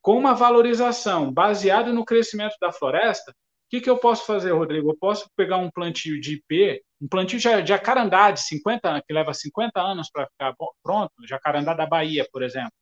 com 0.00 0.16
uma 0.16 0.34
valorização 0.34 1.32
baseada 1.32 1.92
no 1.92 2.04
crescimento 2.04 2.54
da 2.60 2.72
floresta, 2.72 3.34
que, 3.68 3.80
que 3.80 3.90
eu 3.90 3.98
posso 3.98 4.24
fazer, 4.24 4.52
Rodrigo? 4.52 4.90
Eu 4.90 4.96
posso 4.96 5.28
pegar 5.36 5.58
um 5.58 5.70
plantio 5.70 6.20
de 6.20 6.34
IP, 6.34 6.82
um 7.00 7.08
plantio 7.08 7.38
de 7.38 7.68
jacarandá 7.68 8.30
de 8.30 8.40
50 8.40 9.02
que 9.06 9.12
leva 9.12 9.34
50 9.34 9.80
anos 9.80 10.10
para 10.10 10.26
ficar 10.26 10.54
pronto, 10.82 11.12
jacarandá 11.26 11.74
da 11.74 11.86
Bahia, 11.86 12.26
por 12.32 12.42
exemplo. 12.42 12.72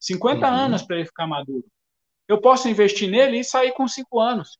50 0.00 0.46
uhum. 0.46 0.54
anos 0.54 0.82
para 0.82 0.96
ele 0.96 1.06
ficar 1.06 1.26
maduro. 1.26 1.64
Eu 2.26 2.40
posso 2.40 2.68
investir 2.68 3.08
nele 3.08 3.38
e 3.38 3.44
sair 3.44 3.72
com 3.72 3.86
5 3.86 4.20
anos. 4.20 4.58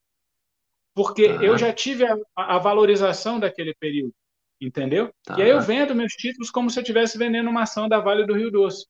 Porque 0.94 1.26
ah. 1.26 1.42
eu 1.42 1.58
já 1.58 1.72
tive 1.72 2.04
a, 2.06 2.16
a, 2.36 2.58
valorização 2.58 3.40
daquele 3.40 3.74
período. 3.74 4.14
Entendeu? 4.60 5.12
Tá. 5.24 5.36
E 5.38 5.42
aí 5.42 5.50
eu 5.50 5.60
vendo 5.60 5.94
meus 5.94 6.12
títulos 6.12 6.50
como 6.50 6.70
se 6.70 6.78
eu 6.78 6.82
estivesse 6.82 7.18
vendendo 7.18 7.50
uma 7.50 7.62
ação 7.62 7.88
da 7.88 7.98
Vale 7.98 8.24
do 8.24 8.34
Rio 8.34 8.50
Doce. 8.50 8.86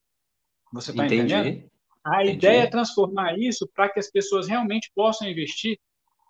Você 0.73 0.91
está 0.91 1.07
entendendo? 1.07 1.71
A 2.05 2.23
Entendi. 2.23 2.37
ideia 2.37 2.63
é 2.65 2.67
transformar 2.67 3.39
isso 3.39 3.67
para 3.75 3.89
que 3.89 3.99
as 3.99 4.11
pessoas 4.11 4.49
realmente 4.49 4.91
possam 4.95 5.29
investir 5.29 5.79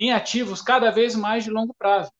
em 0.02 0.12
ativos 0.12 0.60
cada 0.60 0.90
vez 0.90 1.14
mais 1.14 1.44
de 1.44 1.50
longo 1.50 1.72
prazo. 1.78 2.10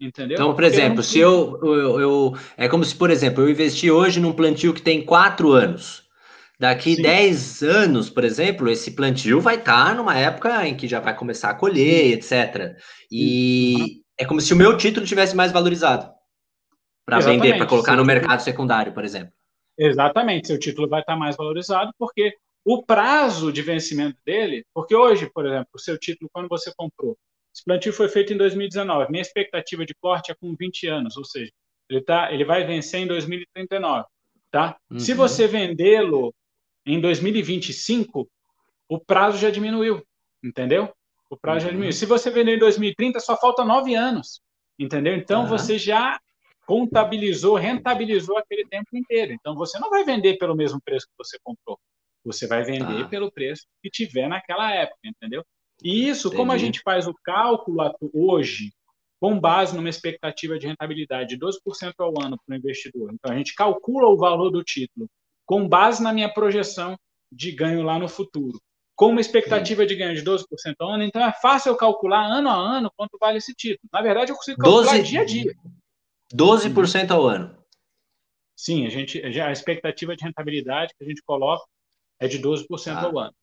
Entendeu? 0.00 0.34
Então, 0.34 0.54
por 0.54 0.64
exemplo, 0.64 1.02
se 1.02 1.18
eu, 1.18 1.58
eu, 1.62 2.00
eu, 2.00 2.38
É 2.56 2.68
como 2.68 2.84
se, 2.84 2.94
por 2.94 3.10
exemplo, 3.10 3.44
eu 3.44 3.50
investi 3.50 3.90
hoje 3.90 4.20
num 4.20 4.32
plantio 4.32 4.74
que 4.74 4.82
tem 4.82 5.04
quatro 5.04 5.52
anos. 5.52 6.04
Daqui 6.58 6.96
Sim. 6.96 7.02
10 7.02 7.62
anos, 7.62 8.08
por 8.08 8.24
exemplo, 8.24 8.70
esse 8.70 8.92
plantio 8.92 9.40
vai 9.40 9.56
estar 9.56 9.88
tá 9.88 9.94
numa 9.94 10.16
época 10.16 10.66
em 10.66 10.74
que 10.74 10.88
já 10.88 11.00
vai 11.00 11.14
começar 11.14 11.50
a 11.50 11.54
colher, 11.54 12.12
etc. 12.12 12.76
E 13.10 13.74
uhum. 13.78 14.02
é 14.18 14.24
como 14.24 14.40
se 14.40 14.54
o 14.54 14.56
meu 14.56 14.74
título 14.76 15.04
tivesse 15.04 15.36
mais 15.36 15.52
valorizado 15.52 16.10
para 17.04 17.20
vender, 17.20 17.58
para 17.58 17.66
colocar 17.66 17.96
no 17.96 18.04
mercado 18.04 18.40
secundário, 18.40 18.94
por 18.94 19.04
exemplo. 19.04 19.32
Exatamente, 19.78 20.46
seu 20.46 20.58
título 20.58 20.88
vai 20.88 21.00
estar 21.00 21.12
tá 21.12 21.18
mais 21.18 21.36
valorizado 21.36 21.92
porque 21.98 22.34
o 22.64 22.82
prazo 22.82 23.52
de 23.52 23.62
vencimento 23.62 24.18
dele, 24.24 24.64
porque 24.74 24.94
hoje, 24.94 25.30
por 25.32 25.46
exemplo, 25.46 25.68
o 25.74 25.78
seu 25.78 25.98
título, 25.98 26.28
quando 26.32 26.48
você 26.48 26.72
comprou, 26.74 27.16
esse 27.56 27.64
plantio 27.64 27.90
foi 27.90 28.06
feito 28.10 28.34
em 28.34 28.36
2019, 28.36 29.10
minha 29.10 29.22
expectativa 29.22 29.86
de 29.86 29.94
corte 29.94 30.30
é 30.30 30.34
com 30.34 30.54
20 30.54 30.88
anos, 30.88 31.16
ou 31.16 31.24
seja, 31.24 31.50
ele, 31.88 32.02
tá, 32.02 32.30
ele 32.30 32.44
vai 32.44 32.66
vencer 32.66 33.00
em 33.00 33.06
2039. 33.06 34.04
Tá? 34.50 34.76
Uhum. 34.90 34.98
Se 34.98 35.14
você 35.14 35.46
vendê-lo 35.46 36.34
em 36.84 37.00
2025, 37.00 38.28
o 38.88 39.00
prazo 39.00 39.38
já 39.38 39.48
diminuiu, 39.48 40.06
entendeu? 40.44 40.94
O 41.30 41.36
prazo 41.36 41.60
uhum. 41.60 41.62
já 41.64 41.68
diminuiu. 41.70 41.92
Se 41.94 42.04
você 42.04 42.30
vender 42.30 42.56
em 42.56 42.58
2030, 42.58 43.20
só 43.20 43.34
falta 43.38 43.64
nove 43.64 43.94
anos, 43.94 44.42
entendeu? 44.78 45.16
Então 45.16 45.42
uhum. 45.42 45.48
você 45.48 45.78
já 45.78 46.20
contabilizou, 46.66 47.56
rentabilizou 47.56 48.36
aquele 48.36 48.66
tempo 48.66 48.94
inteiro. 48.94 49.32
Então 49.32 49.54
você 49.54 49.78
não 49.78 49.88
vai 49.88 50.04
vender 50.04 50.36
pelo 50.36 50.54
mesmo 50.54 50.78
preço 50.84 51.06
que 51.06 51.14
você 51.16 51.38
comprou. 51.42 51.80
Você 52.22 52.46
vai 52.46 52.62
vender 52.64 53.04
tá. 53.04 53.08
pelo 53.08 53.32
preço 53.32 53.66
que 53.82 53.88
tiver 53.88 54.28
naquela 54.28 54.70
época, 54.74 54.98
entendeu? 55.04 55.42
E 55.82 56.08
isso, 56.08 56.28
Entendi. 56.28 56.36
como 56.36 56.52
a 56.52 56.58
gente 56.58 56.80
faz 56.80 57.06
o 57.06 57.14
cálculo 57.22 57.94
hoje, 58.12 58.72
com 59.20 59.38
base 59.38 59.74
numa 59.74 59.88
expectativa 59.88 60.58
de 60.58 60.66
rentabilidade 60.66 61.30
de 61.30 61.38
12% 61.38 61.94
ao 61.98 62.12
ano 62.22 62.38
para 62.44 62.54
o 62.54 62.58
investidor. 62.58 63.10
Então, 63.12 63.32
a 63.32 63.36
gente 63.36 63.54
calcula 63.54 64.08
o 64.08 64.16
valor 64.16 64.50
do 64.50 64.62
título 64.62 65.08
com 65.44 65.68
base 65.68 66.02
na 66.02 66.12
minha 66.12 66.32
projeção 66.32 66.98
de 67.30 67.52
ganho 67.52 67.82
lá 67.82 67.98
no 67.98 68.08
futuro, 68.08 68.60
com 68.94 69.10
uma 69.10 69.20
expectativa 69.20 69.82
Sim. 69.82 69.88
de 69.88 69.94
ganho 69.94 70.14
de 70.14 70.22
12% 70.22 70.44
ao 70.80 70.90
ano, 70.90 71.04
então 71.04 71.24
é 71.24 71.32
fácil 71.32 71.70
eu 71.70 71.76
calcular 71.76 72.24
ano 72.26 72.48
a 72.48 72.54
ano 72.54 72.90
quanto 72.96 73.16
vale 73.18 73.38
esse 73.38 73.54
título. 73.54 73.88
Na 73.92 74.02
verdade, 74.02 74.32
eu 74.32 74.36
consigo 74.36 74.58
calcular 74.58 74.92
12, 74.92 75.02
dia 75.02 75.20
a 75.20 75.24
dia. 75.24 75.54
12% 76.34 77.10
ao 77.10 77.26
ano. 77.26 77.56
Sim, 78.56 78.86
a, 78.86 78.88
gente, 78.88 79.22
a 79.22 79.52
expectativa 79.52 80.16
de 80.16 80.24
rentabilidade 80.24 80.94
que 80.98 81.04
a 81.04 81.08
gente 81.08 81.22
coloca 81.22 81.64
é 82.18 82.26
de 82.26 82.40
12% 82.40 82.64
ah. 82.88 83.02
ao 83.04 83.18
ano. 83.18 83.34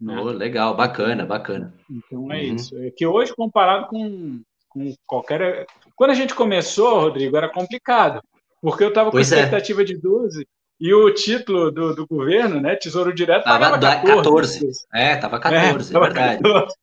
Né? 0.00 0.16
Oh, 0.20 0.24
legal, 0.24 0.76
bacana, 0.76 1.26
bacana. 1.26 1.74
Então 1.90 2.32
é 2.32 2.36
uhum. 2.36 2.54
isso. 2.54 2.76
É 2.78 2.90
que 2.90 3.06
hoje, 3.06 3.34
comparado 3.34 3.88
com, 3.88 4.40
com 4.68 4.94
qualquer. 5.06 5.66
Quando 5.96 6.10
a 6.10 6.14
gente 6.14 6.34
começou, 6.34 7.00
Rodrigo, 7.00 7.36
era 7.36 7.48
complicado, 7.48 8.22
porque 8.60 8.84
eu 8.84 8.88
estava 8.88 9.10
com 9.10 9.16
pois 9.16 9.32
é. 9.32 9.36
expectativa 9.36 9.82
é. 9.82 9.84
de 9.84 9.96
12 9.96 10.46
e 10.80 10.94
o 10.94 11.12
título 11.12 11.72
do, 11.72 11.94
do 11.94 12.06
governo, 12.06 12.60
né, 12.60 12.76
Tesouro 12.76 13.12
Direto, 13.12 13.40
estava 13.40 13.78
14. 13.78 14.06
14. 14.06 14.86
É, 14.94 15.14
estava 15.14 15.40
14, 15.40 15.92
é, 15.92 15.96
é 15.96 16.00
verdade. 16.00 16.42
14. 16.42 16.74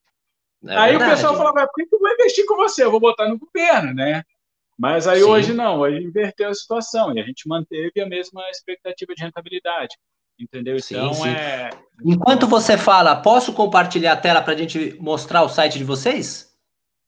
É 0.68 0.78
aí 0.78 0.90
verdade. 0.92 1.12
o 1.12 1.16
pessoal 1.16 1.38
falava, 1.38 1.68
por 1.74 1.88
que 1.88 1.96
eu 1.96 2.00
vou 2.00 2.10
investir 2.10 2.46
com 2.46 2.56
você? 2.58 2.84
Eu 2.84 2.92
vou 2.92 3.00
botar 3.00 3.30
no 3.30 3.40
governo, 3.40 3.94
né? 3.94 4.24
Mas 4.78 5.08
aí 5.08 5.20
Sim. 5.20 5.26
hoje 5.26 5.54
não, 5.54 5.80
hoje 5.80 6.04
inverteu 6.04 6.50
a 6.50 6.54
situação 6.54 7.16
e 7.16 7.22
a 7.22 7.24
gente 7.24 7.48
manteve 7.48 8.02
a 8.02 8.06
mesma 8.06 8.42
expectativa 8.50 9.14
de 9.16 9.24
rentabilidade. 9.24 9.96
Entendeu? 10.40 10.76
Então 10.78 11.14
sim, 11.14 11.24
sim. 11.24 11.30
é. 11.30 11.70
Enquanto 12.04 12.46
você 12.48 12.78
fala, 12.78 13.16
posso 13.16 13.54
compartilhar 13.54 14.14
a 14.14 14.18
tela 14.18 14.42
para 14.42 14.54
a 14.54 14.58
gente 14.58 14.98
mostrar 15.00 15.44
o 15.44 15.50
site 15.50 15.78
de 15.78 15.84
vocês? 15.84 16.54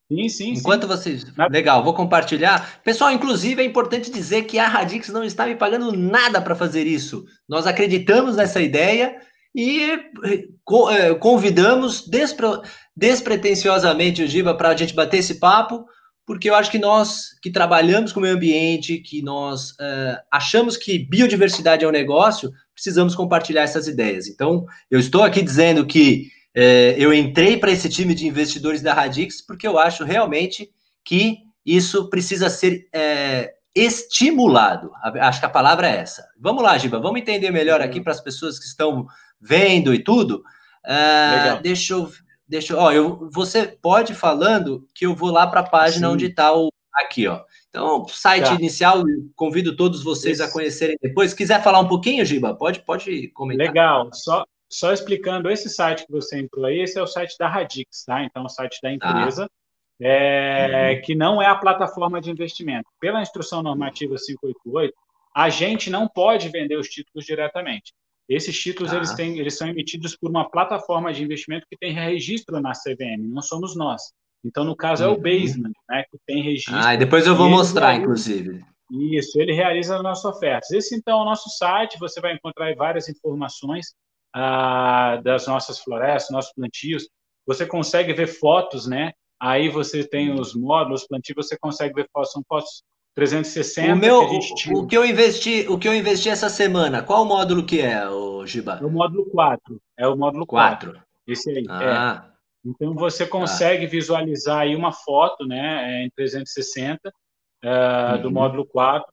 Sim, 0.10 0.30
sim. 0.30 0.50
Enquanto 0.54 0.84
sim. 0.84 0.88
vocês. 0.88 1.26
Legal, 1.52 1.84
vou 1.84 1.94
compartilhar. 1.94 2.82
Pessoal, 2.84 3.12
inclusive 3.12 3.62
é 3.62 3.66
importante 3.66 4.10
dizer 4.10 4.44
que 4.44 4.58
a 4.58 4.68
Radix 4.68 5.10
não 5.10 5.24
está 5.24 5.46
me 5.46 5.56
pagando 5.56 5.92
nada 5.92 6.42
para 6.42 6.56
fazer 6.56 6.88
isso. 6.88 7.26
Nós 7.48 7.68
acreditamos 7.68 8.38
nessa 8.38 8.62
ideia 8.62 9.18
e 9.54 9.92
é, 9.92 11.14
convidamos 11.16 12.08
despre... 12.08 12.48
despretensiosamente 12.96 14.24
o 14.24 14.28
Giba 14.28 14.56
para 14.56 14.70
a 14.70 14.76
gente 14.76 14.94
bater 14.94 15.18
esse 15.18 15.36
papo, 15.36 15.86
porque 16.26 16.50
eu 16.50 16.56
acho 16.56 16.72
que 16.72 16.80
nós 16.80 17.38
que 17.42 17.52
trabalhamos 17.52 18.14
com 18.14 18.20
o 18.20 18.24
meio 18.24 18.36
ambiente, 18.36 19.00
que 19.00 19.22
nós 19.22 19.72
uh, 19.72 20.18
achamos 20.32 20.78
que 20.78 21.00
biodiversidade 21.00 21.84
é 21.84 21.88
um 21.88 21.92
negócio, 21.92 22.52
precisamos 22.78 23.16
compartilhar 23.16 23.64
essas 23.64 23.88
ideias. 23.88 24.28
Então, 24.28 24.68
eu 24.90 25.00
estou 25.00 25.24
aqui 25.24 25.42
dizendo 25.42 25.84
que 25.84 26.30
é, 26.54 26.94
eu 26.96 27.12
entrei 27.12 27.58
para 27.58 27.72
esse 27.72 27.90
time 27.90 28.14
de 28.14 28.28
investidores 28.28 28.84
da 28.84 28.94
Radix 28.94 29.42
porque 29.42 29.68
eu 29.68 29.80
acho 29.80 30.04
realmente 30.04 30.70
que 31.04 31.40
isso 31.66 32.08
precisa 32.08 32.52
ser 32.52 32.88
é, 32.94 33.52
estimulado. 33.74 34.92
Acho 35.04 35.40
que 35.40 35.46
a 35.48 35.50
palavra 35.50 35.90
é 35.90 35.98
essa. 35.98 36.24
Vamos 36.40 36.62
lá, 36.62 36.78
Giba, 36.78 37.00
vamos 37.00 37.20
entender 37.20 37.50
melhor 37.50 37.82
aqui 37.82 38.00
para 38.00 38.14
as 38.14 38.22
pessoas 38.22 38.60
que 38.60 38.66
estão 38.66 39.08
vendo 39.42 39.92
e 39.92 40.04
tudo. 40.04 40.44
Uh, 40.86 41.62
deixa 41.64 41.94
eu. 41.94 42.12
Deixa 42.48 42.78
ó, 42.78 42.94
eu, 42.94 43.28
você 43.34 43.68
pode 43.68 44.14
falando 44.14 44.88
que 44.96 45.06
eu 45.06 45.14
vou 45.14 45.32
lá 45.32 45.48
para 45.48 45.60
a 45.60 45.70
página 45.70 46.08
Sim. 46.08 46.14
onde 46.14 46.26
está 46.28 46.56
o. 46.56 46.72
Aqui, 46.94 47.28
ó. 47.28 47.42
Então, 47.78 48.08
site 48.08 48.46
tá. 48.46 48.56
inicial, 48.56 49.04
convido 49.36 49.76
todos 49.76 50.04
vocês 50.04 50.40
Isso. 50.40 50.50
a 50.50 50.52
conhecerem 50.52 50.98
depois. 51.02 51.32
Se 51.32 51.38
quiser 51.38 51.64
falar 51.64 51.80
um 51.80 51.88
pouquinho, 51.88 52.26
Giba, 52.26 52.56
pode, 52.56 52.80
pode 52.82 53.28
comentar. 53.30 53.68
Legal. 53.68 54.10
Só, 54.14 54.46
só 54.68 54.92
explicando, 54.92 55.50
esse 55.50 55.70
site 55.70 56.06
que 56.06 56.12
você 56.12 56.40
entrou 56.40 56.66
aí, 56.66 56.80
esse 56.80 56.98
é 56.98 57.02
o 57.02 57.08
site 57.08 57.38
da 57.38 57.48
Radix, 57.48 58.04
tá? 58.06 58.24
Então, 58.24 58.44
é 58.44 58.46
o 58.46 58.50
site 58.50 58.80
da 58.82 58.92
empresa, 58.92 59.46
ah. 59.46 60.04
é, 60.04 60.96
uhum. 60.96 61.02
que 61.04 61.14
não 61.14 61.42
é 61.42 61.46
a 61.46 61.56
plataforma 61.56 62.20
de 62.20 62.32
investimento. 62.32 62.90
Pela 63.00 63.22
instrução 63.22 63.62
normativa 63.62 64.16
588, 64.16 64.94
a 65.36 65.50
gente 65.50 65.92
não 65.92 66.08
pode 66.08 66.50
vender 66.50 66.78
os 66.78 66.88
títulos 66.88 67.26
diretamente. 67.26 67.94
Esses 68.28 68.60
títulos 68.60 68.92
ah. 68.92 68.98
eles, 68.98 69.14
têm, 69.14 69.38
eles 69.38 69.56
são 69.56 69.68
emitidos 69.68 70.16
por 70.16 70.32
uma 70.32 70.50
plataforma 70.50 71.14
de 71.14 71.24
investimento 71.24 71.68
que 71.70 71.78
tem 71.78 71.94
registro 71.94 72.60
na 72.60 72.72
CVM, 72.72 73.22
não 73.30 73.42
somos 73.42 73.76
nós. 73.76 74.02
Então, 74.48 74.64
no 74.64 74.76
caso, 74.76 75.04
é 75.04 75.08
o 75.08 75.12
uhum. 75.12 75.22
Basement, 75.22 75.74
né, 75.90 76.04
que 76.10 76.18
tem 76.26 76.42
registro. 76.42 76.74
Ah, 76.76 76.94
e 76.94 76.98
depois 76.98 77.28
eu 77.28 77.36
vou 77.36 77.50
mostrar, 77.50 77.96
inclusive. 77.96 78.64
Isso, 78.90 79.40
ele 79.42 79.52
realiza 79.52 79.98
as 79.98 80.04
nossas 80.04 80.24
ofertas. 80.24 80.72
Esse, 80.72 80.96
então, 80.96 81.20
é 81.20 81.22
o 81.22 81.26
nosso 81.26 81.50
site, 81.50 82.00
você 82.00 82.22
vai 82.22 82.34
encontrar 82.34 82.74
várias 82.76 83.10
informações 83.10 83.94
ah, 84.34 85.20
das 85.22 85.46
nossas 85.48 85.80
florestas, 85.80 86.32
nossos 86.32 86.54
plantios. 86.54 87.10
Você 87.46 87.66
consegue 87.66 88.14
ver 88.14 88.28
fotos, 88.28 88.88
né? 88.88 89.12
Aí 89.40 89.68
você 89.68 90.08
tem 90.08 90.34
os 90.34 90.56
módulos, 90.56 91.06
plantios, 91.06 91.46
você 91.46 91.58
consegue 91.60 91.94
ver 91.94 92.08
fotos, 92.12 92.32
são 92.32 92.42
fotos 92.48 92.84
360 93.14 93.94
o 93.94 93.98
meu, 93.98 94.30
que 94.30 94.72
o, 94.74 94.78
o, 94.78 94.88
que 94.88 94.98
eu 94.98 95.06
investi, 95.06 95.66
o 95.68 95.78
que 95.78 95.88
eu 95.88 95.94
investi 95.94 96.30
essa 96.30 96.50
semana, 96.50 97.02
qual 97.02 97.26
módulo 97.26 97.66
que 97.66 97.82
é, 97.82 98.08
o 98.08 98.46
Giba? 98.46 98.80
É 98.82 98.86
o 98.86 98.90
módulo 98.90 99.26
4. 99.26 99.82
É 99.98 100.08
o 100.08 100.16
módulo 100.16 100.46
4. 100.46 100.92
4. 100.92 101.08
Esse 101.28 101.50
aí. 101.50 101.66
Ah. 101.68 102.24
É. 102.34 102.37
Então 102.66 102.94
você 102.96 103.26
consegue 103.26 103.86
ah. 103.86 103.90
visualizar 103.90 104.60
aí 104.60 104.76
uma 104.76 104.92
foto, 104.92 105.46
né, 105.46 106.04
em 106.04 106.10
360 106.12 107.10
uh, 107.10 108.16
uhum. 108.16 108.22
do 108.22 108.32
módulo 108.32 108.66
4. 108.66 109.06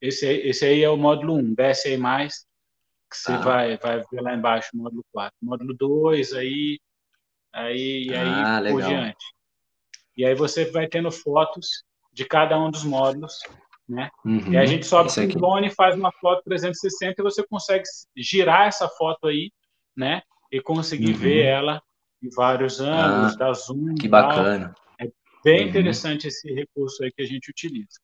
Esse, 0.00 0.26
esse 0.26 0.64
aí 0.64 0.82
é 0.82 0.90
o 0.90 0.96
módulo 0.96 1.34
1, 1.34 1.54
desce 1.54 1.88
aí 1.88 1.96
mais, 1.96 2.46
que 3.10 3.16
você 3.16 3.32
ah. 3.32 3.38
vai, 3.38 3.76
vai 3.78 4.02
ver 4.10 4.20
lá 4.20 4.34
embaixo, 4.34 4.70
módulo 4.74 5.04
4. 5.12 5.36
Módulo 5.42 5.74
2, 5.74 6.32
aí, 6.34 6.78
aí, 7.52 8.14
ah, 8.14 8.58
aí 8.58 8.72
por 8.72 8.82
diante. 8.82 9.24
E 10.16 10.24
aí 10.24 10.34
você 10.34 10.70
vai 10.70 10.86
tendo 10.86 11.10
fotos 11.10 11.84
de 12.12 12.24
cada 12.24 12.58
um 12.58 12.70
dos 12.70 12.84
módulos, 12.84 13.40
né? 13.88 14.10
Uhum, 14.24 14.52
e 14.52 14.56
a 14.56 14.66
gente 14.66 14.84
sobe 14.84 15.12
com 15.12 15.20
o 15.22 15.28
drone, 15.28 15.70
faz 15.70 15.96
uma 15.96 16.12
foto 16.12 16.42
360 16.44 17.14
e 17.18 17.22
você 17.22 17.46
consegue 17.46 17.84
girar 18.16 18.68
essa 18.68 18.88
foto 18.88 19.28
aí, 19.28 19.50
né? 19.96 20.22
E 20.52 20.60
conseguir 20.60 21.12
uhum. 21.12 21.18
ver 21.18 21.44
ela 21.44 21.82
em 22.22 22.28
vários 22.30 22.80
ângulos, 22.80 23.34
ah, 23.34 23.36
dar 23.38 23.52
zoom. 23.52 23.94
Que 23.94 24.08
bacana. 24.08 24.74
É 25.00 25.08
bem 25.44 25.62
uhum. 25.62 25.68
interessante 25.68 26.28
esse 26.28 26.52
recurso 26.52 27.02
aí 27.02 27.10
que 27.12 27.22
a 27.22 27.26
gente 27.26 27.50
utiliza. 27.50 27.98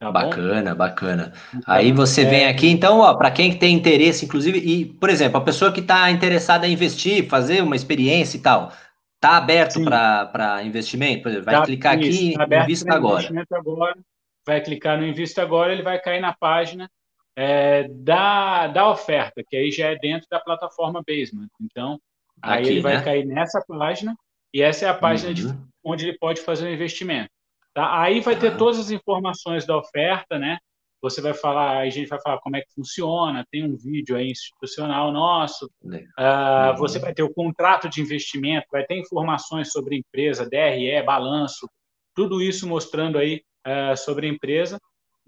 Tá 0.00 0.10
bacana, 0.10 0.74
bacana. 0.74 1.32
Então, 1.48 1.62
aí 1.66 1.92
você 1.92 2.22
é... 2.22 2.24
vem 2.24 2.46
aqui, 2.46 2.68
então, 2.68 3.00
ó, 3.00 3.12
para 3.14 3.30
quem 3.30 3.58
tem 3.58 3.76
interesse, 3.76 4.24
inclusive, 4.24 4.58
e, 4.58 4.86
por 4.86 5.10
exemplo, 5.10 5.36
a 5.36 5.44
pessoa 5.44 5.70
que 5.70 5.80
está 5.80 6.10
interessada 6.10 6.66
em 6.66 6.72
investir, 6.72 7.28
fazer 7.28 7.62
uma 7.62 7.76
experiência 7.76 8.38
e 8.38 8.40
tal, 8.40 8.72
tá 9.20 9.36
aberto 9.36 9.84
para 9.84 10.62
investimento? 10.64 11.28
Exemplo, 11.28 11.44
vai 11.44 11.54
tá, 11.54 11.66
clicar 11.66 12.00
isso, 12.00 12.40
aqui 12.40 12.48
tá 12.48 12.64
Invista 12.64 12.94
agora. 12.94 13.46
agora. 13.52 13.98
Vai 14.46 14.62
clicar 14.62 14.98
no 14.98 15.06
Invista 15.06 15.42
Agora, 15.42 15.70
ele 15.70 15.82
vai 15.82 16.00
cair 16.00 16.20
na 16.20 16.32
página 16.32 16.90
é, 17.36 17.86
da, 17.88 18.68
da 18.68 18.90
oferta, 18.90 19.42
que 19.46 19.54
aí 19.54 19.70
já 19.70 19.88
é 19.88 19.96
dentro 19.96 20.26
da 20.30 20.40
plataforma 20.40 21.02
Basement. 21.06 21.48
Então, 21.60 22.00
aí 22.42 22.60
aqui, 22.60 22.68
ele 22.70 22.80
vai 22.80 22.96
né? 22.96 23.04
cair 23.04 23.26
nessa 23.26 23.62
página, 23.66 24.14
e 24.52 24.62
essa 24.62 24.86
é 24.86 24.88
a 24.88 24.94
página 24.94 25.28
uhum. 25.28 25.34
de, 25.34 25.58
onde 25.84 26.08
ele 26.08 26.18
pode 26.18 26.40
fazer 26.40 26.66
o 26.68 26.72
investimento. 26.72 27.30
Tá? 27.72 28.00
Aí 28.00 28.20
vai 28.20 28.36
ter 28.36 28.56
todas 28.56 28.78
as 28.78 28.90
informações 28.90 29.64
da 29.64 29.76
oferta, 29.76 30.38
né? 30.38 30.58
Você 31.02 31.22
vai 31.22 31.32
falar, 31.32 31.78
a 31.78 31.88
gente 31.88 32.08
vai 32.08 32.20
falar 32.20 32.38
como 32.40 32.56
é 32.56 32.60
que 32.60 32.74
funciona, 32.74 33.46
tem 33.50 33.64
um 33.64 33.74
vídeo 33.74 34.16
aí 34.16 34.30
institucional 34.30 35.10
nosso, 35.10 35.64
uh, 35.82 36.76
você 36.76 36.98
vai 36.98 37.14
ter 37.14 37.22
o 37.22 37.32
contrato 37.32 37.88
de 37.88 38.02
investimento, 38.02 38.66
vai 38.70 38.84
ter 38.84 38.98
informações 38.98 39.72
sobre 39.72 39.96
empresa, 39.96 40.46
DRE, 40.46 41.02
balanço, 41.02 41.66
tudo 42.14 42.42
isso 42.42 42.68
mostrando 42.68 43.16
aí 43.16 43.40
uh, 43.66 43.96
sobre 43.96 44.26
a 44.26 44.30
empresa. 44.30 44.78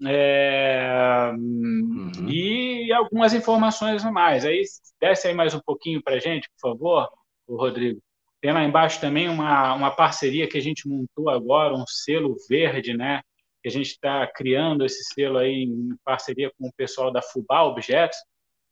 É, 0.05 1.31
uhum. 1.35 2.27
E 2.27 2.91
algumas 2.91 3.33
informações 3.33 4.03
a 4.03 4.11
mais. 4.11 4.45
Aí 4.45 4.63
desce 4.99 5.27
aí 5.27 5.33
mais 5.33 5.53
um 5.53 5.59
pouquinho 5.59 6.01
para 6.01 6.15
a 6.15 6.19
gente, 6.19 6.49
por 6.49 6.69
favor, 6.69 7.09
o 7.47 7.55
Rodrigo. 7.55 8.01
Tem 8.41 8.51
lá 8.51 8.63
embaixo 8.63 8.99
também 8.99 9.29
uma, 9.29 9.73
uma 9.73 9.91
parceria 9.91 10.47
que 10.47 10.57
a 10.57 10.61
gente 10.61 10.87
montou 10.87 11.29
agora, 11.29 11.73
um 11.73 11.85
selo 11.87 12.35
verde, 12.49 12.95
né? 12.95 13.21
Que 13.61 13.69
a 13.69 13.71
gente 13.71 13.91
está 13.91 14.27
criando 14.27 14.85
esse 14.85 15.03
selo 15.13 15.37
aí 15.37 15.63
em 15.63 15.95
parceria 16.03 16.51
com 16.57 16.67
o 16.67 16.73
pessoal 16.75 17.11
da 17.11 17.21
Fubá 17.21 17.63
Objetos. 17.63 18.17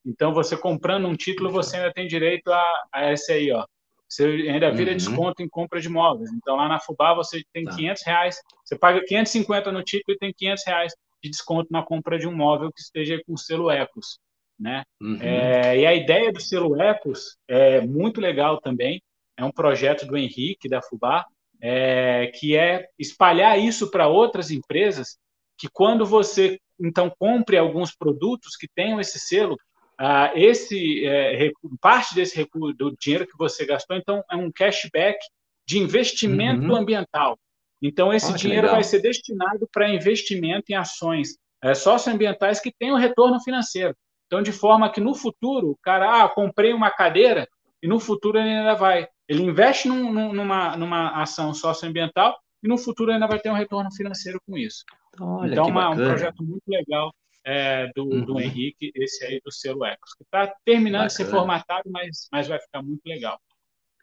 Então, 0.06 0.34
você 0.34 0.58
comprando 0.58 1.08
um 1.08 1.16
título, 1.16 1.50
você 1.50 1.78
ainda 1.78 1.94
tem 1.94 2.08
direito 2.08 2.52
a, 2.52 2.84
a 2.92 3.14
esse 3.14 3.32
aí, 3.32 3.52
ó. 3.52 3.66
Você 4.10 4.26
ainda 4.26 4.70
vira 4.72 4.92
uhum. 4.92 4.98
desconto 4.98 5.42
em 5.42 5.48
compra 5.48 5.80
de 5.80 5.88
móveis. 5.88 6.30
Então, 6.34 6.58
lá 6.58 6.68
na 6.68 6.82
Fubá, 6.82 7.14
você 7.14 7.42
tem 7.54 7.64
tá. 7.64 7.74
500 7.74 8.04
reais. 8.06 8.42
Você 8.66 8.78
paga 8.78 9.02
550 9.06 9.72
no 9.72 9.82
título 9.84 10.16
e 10.16 10.20
tem 10.20 10.34
500 10.34 10.64
reais 10.68 10.94
de 11.22 11.30
desconto 11.30 11.68
na 11.72 11.84
compra 11.84 12.18
de 12.18 12.28
um 12.28 12.36
móvel 12.36 12.72
que 12.72 12.82
esteja 12.82 13.22
com 13.26 13.38
selo 13.38 13.70
Ecos. 13.70 14.20
Né? 14.60 14.84
Uhum. 15.02 15.18
É, 15.22 15.80
e 15.80 15.86
a 15.86 15.94
ideia 15.94 16.32
do 16.32 16.40
selo 16.40 16.80
Ecos 16.80 17.36
é 17.48 17.82
muito 17.82 18.22
legal 18.22 18.60
também 18.62 19.02
é 19.42 19.46
um 19.46 19.52
projeto 19.52 20.06
do 20.06 20.18
Henrique, 20.18 20.70
da 20.70 20.82
Fubá, 20.82 21.26
é, 21.60 22.28
que 22.28 22.56
é 22.56 22.88
espalhar 22.98 23.60
isso 23.60 23.90
para 23.90 24.08
outras 24.08 24.52
empresas, 24.52 25.18
que 25.58 25.68
quando 25.72 26.06
você, 26.06 26.60
então, 26.80 27.12
compre 27.20 27.58
alguns 27.58 27.96
produtos 27.96 28.56
que 28.56 28.68
tenham 28.68 29.00
esse 29.00 29.20
selo, 29.20 29.58
ah, 29.98 30.32
esse 30.36 31.06
é, 31.06 31.52
parte 31.80 32.16
desse 32.16 32.36
recurso, 32.36 32.76
do 32.76 32.96
dinheiro 33.00 33.28
que 33.28 33.38
você 33.38 33.66
gastou, 33.66 33.96
então, 33.96 34.24
é 34.32 34.36
um 34.36 34.52
cashback 34.52 35.20
de 35.68 35.80
investimento 35.80 36.66
uhum. 36.66 36.76
ambiental. 36.76 37.38
Então, 37.82 38.14
esse 38.14 38.32
ah, 38.32 38.36
dinheiro 38.36 38.70
vai 38.70 38.84
ser 38.84 39.02
destinado 39.02 39.68
para 39.72 39.90
investimento 39.90 40.66
em 40.70 40.76
ações 40.76 41.38
é, 41.64 41.74
socioambientais 41.74 42.60
que 42.60 42.72
tenham 42.72 42.98
retorno 42.98 43.42
financeiro. 43.42 43.96
Então, 44.28 44.42
de 44.42 44.52
forma 44.52 44.92
que 44.92 45.02
no 45.02 45.16
futuro, 45.16 45.72
o 45.72 45.78
cara, 45.82 46.24
ah, 46.24 46.30
comprei 46.30 46.74
uma 46.74 46.92
cadeira, 46.92 47.48
e 47.82 47.88
no 47.88 48.00
futuro 48.00 48.38
ele 48.38 48.50
ainda 48.50 48.76
vai 48.76 49.08
ele 49.32 49.44
investe 49.44 49.88
num, 49.88 50.34
numa, 50.34 50.76
numa 50.76 51.22
ação 51.22 51.54
socioambiental 51.54 52.38
e 52.62 52.68
no 52.68 52.78
futuro 52.78 53.14
ainda 53.14 53.28
vai 53.28 53.40
ter 53.40 53.50
um 53.50 53.56
retorno 53.56 53.90
financeiro 53.96 54.42
com 54.46 54.58
isso. 54.58 54.84
Olha, 55.18 55.54
então, 55.54 55.68
uma, 55.68 55.90
um 55.90 55.96
projeto 55.96 56.44
muito 56.44 56.64
legal 56.68 57.14
é, 57.46 57.90
do, 57.96 58.04
uhum. 58.04 58.26
do 58.26 58.40
Henrique, 58.42 58.92
esse 58.94 59.24
aí 59.26 59.40
do 59.44 59.50
selo 59.50 59.86
Ecos, 59.86 60.14
que 60.16 60.24
está 60.24 60.54
terminando 60.66 61.04
bacana. 61.04 61.08
de 61.08 61.14
ser 61.14 61.26
formatado, 61.26 61.90
mas, 61.90 62.28
mas 62.30 62.50
vai 62.50 62.60
ficar 62.60 62.82
muito 62.82 63.02
legal. 63.06 63.40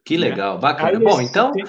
Que 0.02 0.16
né? 0.16 0.30
legal, 0.30 0.58
bacana. 0.58 0.98
Aí, 0.98 0.98
Bom, 0.98 1.20
então. 1.20 1.52
Tem... 1.52 1.64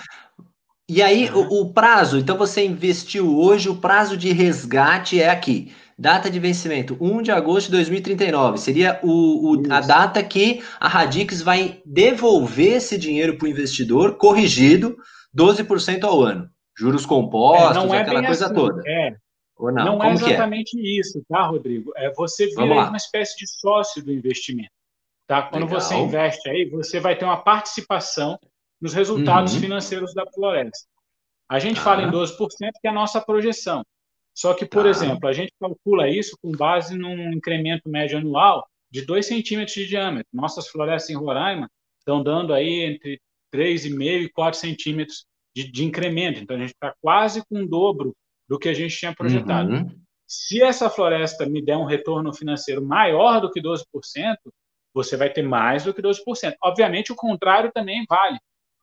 E 0.90 1.04
aí, 1.04 1.30
uhum. 1.30 1.48
o, 1.50 1.62
o 1.62 1.74
prazo, 1.74 2.18
então 2.18 2.36
você 2.36 2.66
investiu 2.66 3.38
hoje, 3.38 3.70
o 3.70 3.78
prazo 3.78 4.18
de 4.18 4.34
resgate 4.34 5.22
é 5.22 5.30
aqui. 5.30 5.72
Data 5.96 6.32
de 6.32 6.40
vencimento, 6.40 6.98
1 7.00 7.22
de 7.22 7.32
agosto 7.32 7.68
de 7.68 7.74
2039. 7.74 8.58
Seria 8.58 9.00
o, 9.04 9.52
o 9.52 9.72
a 9.72 9.82
data 9.82 10.24
que 10.24 10.64
a 10.80 10.88
Radix 10.88 11.42
vai 11.42 11.82
devolver 11.86 12.78
esse 12.78 12.98
dinheiro 12.98 13.38
para 13.38 13.46
o 13.46 13.50
investidor, 13.50 14.16
corrigido, 14.18 14.98
12% 15.38 16.04
ao 16.06 16.24
ano. 16.24 16.50
Juros 16.76 17.06
compostos, 17.06 17.94
é, 17.94 17.98
é 17.98 18.02
aquela 18.02 18.26
coisa 18.26 18.46
assim, 18.46 18.56
toda. 18.56 18.82
É. 18.88 19.16
Ou 19.58 19.72
não? 19.72 19.98
Não 19.98 20.04
é, 20.04 20.10
é 20.10 20.14
exatamente 20.14 20.80
é? 20.80 21.00
isso, 21.00 21.22
tá, 21.28 21.46
Rodrigo? 21.46 21.92
É 21.98 22.12
você 22.14 22.48
vira 22.48 22.64
uma 22.64 22.98
espécie 22.98 23.38
de 23.38 23.46
sócio 23.46 24.04
do 24.04 24.12
investimento. 24.12 24.72
Tá? 25.28 25.44
Quando 25.44 25.66
Legal. 25.66 25.82
você 25.82 25.96
investe 25.96 26.50
aí, 26.50 26.68
você 26.70 27.00
vai 27.00 27.16
ter 27.16 27.26
uma 27.26 27.38
participação 27.38 28.40
nos 28.82 28.94
resultados 28.94 29.54
uhum. 29.54 29.62
financeiros 29.62 30.14
da 30.14 30.26
floresta. 30.32 30.88
A 31.50 31.60
gente 31.60 31.80
ah. 31.80 31.84
fala 31.84 32.04
em 32.04 32.12
12%, 32.12 32.38
que 32.82 32.88
é 32.88 32.90
a 32.90 32.94
nossa 32.94 33.20
projeção. 33.20 33.84
Só 34.34 34.54
que, 34.54 34.66
por 34.66 34.84
tá. 34.84 34.90
exemplo, 34.90 35.28
a 35.28 35.34
gente 35.34 35.52
calcula 35.60 36.08
isso 36.08 36.38
com 36.42 36.52
base 36.52 36.98
num 36.98 37.34
incremento 37.34 37.90
médio 37.90 38.18
anual 38.18 38.66
de 38.92 39.06
2 39.06 39.26
centímetros 39.26 39.76
de 39.76 39.88
diâmetro. 39.88 40.30
Nossas 40.34 40.68
florestas 40.68 41.10
em 41.10 41.18
Roraima 41.18 41.70
estão 42.00 42.24
dando 42.24 42.54
aí 42.54 42.82
entre 42.86 43.20
3,5 43.54 44.24
e 44.24 44.30
4 44.30 44.60
centímetros 44.60 45.26
de, 45.56 45.70
de, 45.70 45.84
incremento. 45.84 46.40
Então, 46.40 46.56
a 46.56 46.60
gente 46.60 46.74
está 46.74 46.94
quase 47.02 47.44
com 47.48 47.64
o 47.64 47.68
dobro 47.68 48.16
do 48.48 48.58
que 48.58 48.70
a 48.70 48.74
gente 48.74 48.96
tinha 48.96 49.14
projetado. 49.14 49.72
Uhum. 49.74 50.02
Se 50.28 50.62
essa 50.62 50.90
floresta 50.90 51.46
me 51.46 51.62
der 51.62 51.78
um 51.78 51.86
retorno 51.86 52.34
financeiro 52.34 52.86
maior 52.86 53.42
do 53.42 53.52
que 53.52 53.62
12%, 53.62 53.84
você 54.94 55.18
vai 55.18 55.30
ter 55.30 55.42
mais 55.42 55.84
do 55.84 55.94
que 55.94 56.02
12%. 56.02 56.56
Obviamente, 56.64 57.12
o 57.12 57.16
contrário 57.16 57.72
também 57.74 58.06
vale. 58.08 58.40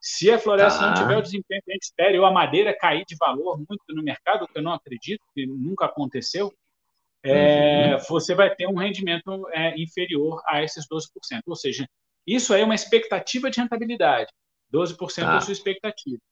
Se 0.09 0.31
a 0.31 0.39
floresta 0.39 0.79
tá. 0.79 0.87
não 0.87 0.95
tiver 0.95 1.17
o 1.17 1.21
desempenho 1.21 1.61
que 1.65 1.73
a 1.73 1.75
gente 1.75 1.83
espera, 1.83 2.17
ou 2.17 2.25
a 2.25 2.31
madeira 2.31 2.73
cair 2.79 3.05
de 3.05 3.17
valor 3.19 3.59
muito 3.59 3.83
no 3.89 4.05
mercado, 4.05 4.47
que 4.47 4.57
eu 4.57 4.63
não 4.63 4.73
acredito, 4.73 5.21
que 5.35 5.45
nunca 5.45 5.87
aconteceu, 5.87 6.55
é, 7.25 7.97
uhum. 7.97 8.01
você 8.09 8.33
vai 8.33 8.55
ter 8.55 8.69
um 8.69 8.77
rendimento 8.77 9.49
é, 9.51 9.77
inferior 9.77 10.41
a 10.47 10.63
esses 10.63 10.87
12%. 10.87 11.09
Ou 11.49 11.57
seja, 11.57 11.89
isso 12.25 12.55
aí 12.55 12.63
é 12.63 12.65
uma 12.65 12.77
expectativa 12.77 13.51
de 13.51 13.61
rentabilidade. 13.61 14.31
12% 14.73 14.97
tá. 14.97 15.23
é 15.23 15.37
a 15.39 15.41
sua 15.41 15.53
expectativa. 15.53 16.23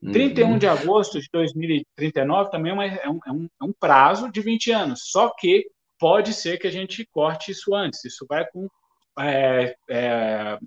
Uhum. 0.00 0.12
31 0.12 0.58
de 0.58 0.68
agosto 0.68 1.20
de 1.20 1.28
2039 1.32 2.50
também 2.52 2.70
é, 2.70 2.74
uma, 2.74 2.86
é, 2.86 3.08
um, 3.08 3.18
é, 3.26 3.32
um, 3.32 3.48
é 3.60 3.64
um 3.64 3.72
prazo 3.72 4.30
de 4.30 4.40
20 4.40 4.70
anos, 4.70 5.02
só 5.06 5.34
que 5.36 5.68
pode 5.98 6.32
ser 6.32 6.58
que 6.58 6.68
a 6.68 6.70
gente 6.70 7.04
corte 7.10 7.50
isso 7.50 7.74
antes. 7.74 8.04
Isso 8.04 8.24
vai 8.28 8.46
com 8.52 8.68
é, 9.18 9.74
é, 9.90 10.58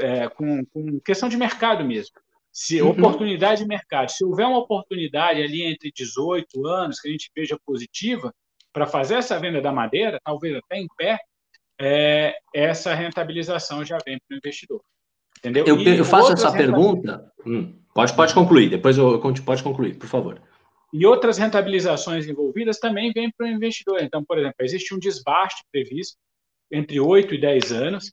é, 0.00 0.28
com, 0.28 0.64
com, 0.66 1.00
questão 1.00 1.28
de 1.28 1.36
mercado 1.36 1.84
mesmo. 1.84 2.14
Se 2.52 2.80
uhum. 2.80 2.90
oportunidade 2.90 3.62
de 3.62 3.68
mercado, 3.68 4.10
se 4.10 4.24
houver 4.24 4.46
uma 4.46 4.58
oportunidade 4.58 5.42
ali 5.42 5.62
entre 5.62 5.92
18 5.94 6.66
anos 6.66 7.00
que 7.00 7.08
a 7.08 7.10
gente 7.10 7.30
veja 7.36 7.58
positiva 7.66 8.32
para 8.72 8.86
fazer 8.86 9.16
essa 9.16 9.38
venda 9.38 9.60
da 9.60 9.72
madeira, 9.72 10.20
talvez 10.24 10.56
até 10.56 10.78
em 10.78 10.86
pé, 10.96 11.18
é, 11.78 12.34
essa 12.54 12.94
rentabilização 12.94 13.84
já 13.84 13.98
vem 14.04 14.18
para 14.26 14.34
o 14.34 14.38
investidor. 14.38 14.80
Entendeu? 15.38 15.66
Eu, 15.66 15.80
eu 15.80 16.04
faço 16.04 16.32
essa 16.32 16.50
pergunta. 16.50 17.30
Hum, 17.44 17.78
pode, 17.94 18.14
pode 18.14 18.34
concluir, 18.34 18.70
depois 18.70 18.96
eu, 18.96 19.20
pode 19.44 19.62
concluir, 19.62 19.96
por 19.96 20.08
favor. 20.08 20.40
E 20.92 21.04
outras 21.04 21.36
rentabilizações 21.36 22.26
envolvidas 22.26 22.78
também 22.78 23.12
vêm 23.12 23.30
para 23.36 23.46
o 23.46 23.50
investidor. 23.50 24.02
Então, 24.02 24.24
por 24.24 24.38
exemplo, 24.38 24.56
existe 24.60 24.94
um 24.94 24.98
desbaste 24.98 25.62
previsto 25.70 26.16
entre 26.70 26.98
8 26.98 27.34
e 27.34 27.40
10 27.40 27.72
anos, 27.72 28.12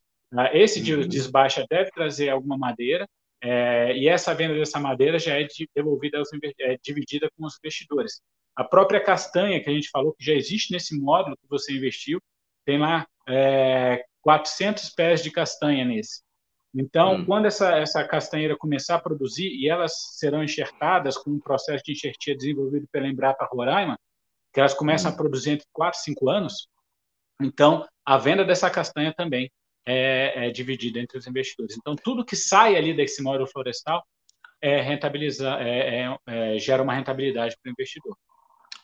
esse 0.52 0.92
uhum. 0.92 1.06
desbaixa 1.06 1.66
deve 1.68 1.90
trazer 1.90 2.28
alguma 2.28 2.56
madeira, 2.56 3.06
é, 3.42 3.96
e 3.96 4.08
essa 4.08 4.34
venda 4.34 4.54
dessa 4.54 4.80
madeira 4.80 5.18
já 5.18 5.38
é 5.38 5.46
devolvida, 5.74 6.22
é 6.60 6.78
dividida 6.82 7.28
com 7.36 7.44
os 7.44 7.56
investidores. 7.58 8.20
A 8.56 8.64
própria 8.64 9.00
castanha, 9.00 9.62
que 9.62 9.68
a 9.68 9.72
gente 9.72 9.90
falou, 9.90 10.14
que 10.14 10.24
já 10.24 10.32
existe 10.32 10.72
nesse 10.72 10.98
módulo 10.98 11.36
que 11.36 11.48
você 11.48 11.72
investiu, 11.72 12.20
tem 12.64 12.78
lá 12.78 13.06
é, 13.28 14.02
400 14.22 14.90
pés 14.90 15.22
de 15.22 15.30
castanha 15.30 15.84
nesse. 15.84 16.22
Então, 16.74 17.16
hum. 17.16 17.24
quando 17.24 17.46
essa, 17.46 17.76
essa 17.76 18.02
castanheira 18.06 18.56
começar 18.56 18.96
a 18.96 19.00
produzir, 19.00 19.48
e 19.48 19.68
elas 19.68 19.92
serão 20.18 20.42
enxertadas 20.42 21.16
com 21.16 21.30
um 21.30 21.38
processo 21.38 21.84
de 21.84 21.92
enxertia 21.92 22.36
desenvolvido 22.36 22.88
pela 22.90 23.06
Embrapa 23.06 23.46
Roraima, 23.52 23.98
que 24.52 24.60
elas 24.60 24.74
começam 24.74 25.10
hum. 25.10 25.14
a 25.14 25.16
produzir 25.16 25.50
entre 25.50 25.66
4 25.72 26.00
e 26.00 26.02
5 26.04 26.30
anos, 26.30 26.68
então, 27.40 27.86
a 28.04 28.16
venda 28.16 28.44
dessa 28.44 28.70
castanha 28.70 29.12
também 29.12 29.50
é, 29.86 30.46
é 30.46 30.50
dividida 30.50 30.98
entre 30.98 31.18
os 31.18 31.26
investidores. 31.26 31.76
Então, 31.76 31.94
tudo 31.96 32.24
que 32.24 32.36
sai 32.36 32.76
ali 32.76 32.94
desse 32.94 33.22
módulo 33.22 33.46
florestal 33.46 34.02
é 34.60 34.80
rentabiliza, 34.80 35.56
é, 35.60 36.00
é, 36.00 36.16
é, 36.26 36.58
gera 36.58 36.82
uma 36.82 36.94
rentabilidade 36.94 37.56
para 37.62 37.68
o 37.68 37.72
investidor. 37.72 38.16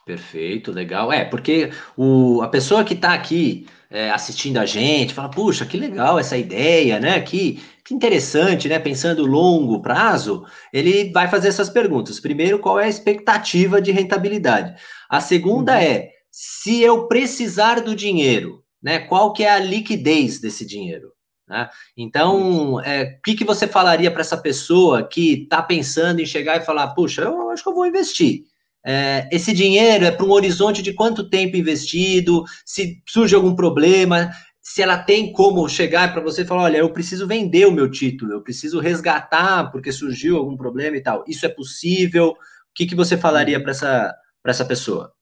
Perfeito, 0.04 0.72
legal. 0.72 1.12
É, 1.12 1.24
porque 1.24 1.70
o, 1.96 2.42
a 2.42 2.48
pessoa 2.48 2.84
que 2.84 2.94
está 2.94 3.14
aqui 3.14 3.66
é, 3.90 4.10
assistindo 4.10 4.58
a 4.58 4.66
gente 4.66 5.14
fala, 5.14 5.30
puxa, 5.30 5.66
que 5.66 5.76
legal 5.76 6.18
essa 6.18 6.36
ideia, 6.36 6.98
né? 7.00 7.20
Que, 7.20 7.62
que 7.84 7.94
interessante, 7.94 8.68
né? 8.68 8.78
Pensando 8.78 9.26
longo 9.26 9.80
prazo, 9.80 10.44
ele 10.72 11.10
vai 11.12 11.28
fazer 11.28 11.48
essas 11.48 11.68
perguntas. 11.68 12.20
Primeiro, 12.20 12.58
qual 12.58 12.78
é 12.78 12.84
a 12.84 12.88
expectativa 12.88 13.80
de 13.80 13.90
rentabilidade? 13.90 14.74
A 15.08 15.20
segunda 15.20 15.72
uhum. 15.72 15.78
é, 15.78 16.10
se 16.30 16.80
eu 16.82 17.08
precisar 17.08 17.80
do 17.80 17.94
dinheiro, 17.94 18.62
né? 18.82 19.00
Qual 19.00 19.32
que 19.32 19.44
é 19.44 19.50
a 19.50 19.58
liquidez 19.58 20.40
desse 20.40 20.66
dinheiro? 20.66 21.12
Né? 21.48 21.68
Então, 21.96 22.80
é, 22.80 23.18
o 23.18 23.22
que, 23.22 23.34
que 23.34 23.44
você 23.44 23.66
falaria 23.66 24.10
para 24.10 24.20
essa 24.20 24.36
pessoa 24.36 25.06
que 25.06 25.42
está 25.42 25.60
pensando 25.60 26.20
em 26.20 26.26
chegar 26.26 26.56
e 26.56 26.64
falar, 26.64 26.94
puxa, 26.94 27.22
eu 27.22 27.50
acho 27.50 27.62
que 27.62 27.68
eu 27.68 27.74
vou 27.74 27.86
investir. 27.86 28.44
É, 28.86 29.28
esse 29.30 29.52
dinheiro 29.52 30.04
é 30.04 30.10
para 30.10 30.24
um 30.24 30.30
horizonte 30.30 30.80
de 30.80 30.94
quanto 30.94 31.28
tempo 31.28 31.56
investido, 31.56 32.44
se 32.64 33.02
surge 33.06 33.34
algum 33.34 33.54
problema, 33.54 34.30
se 34.62 34.80
ela 34.80 34.96
tem 34.96 35.32
como 35.32 35.68
chegar 35.68 36.12
para 36.12 36.22
você 36.22 36.42
e 36.42 36.46
falar: 36.46 36.62
olha, 36.62 36.78
eu 36.78 36.92
preciso 36.92 37.26
vender 37.26 37.66
o 37.66 37.72
meu 37.72 37.90
título, 37.90 38.32
eu 38.32 38.42
preciso 38.42 38.78
resgatar 38.80 39.70
porque 39.70 39.92
surgiu 39.92 40.36
algum 40.36 40.56
problema 40.56 40.96
e 40.96 41.02
tal. 41.02 41.24
Isso 41.26 41.44
é 41.44 41.48
possível? 41.48 42.30
O 42.30 42.36
que, 42.74 42.86
que 42.86 42.94
você 42.94 43.16
falaria 43.16 43.60
para 43.60 43.72
essa, 43.72 44.14
essa 44.46 44.64
pessoa? 44.64 45.12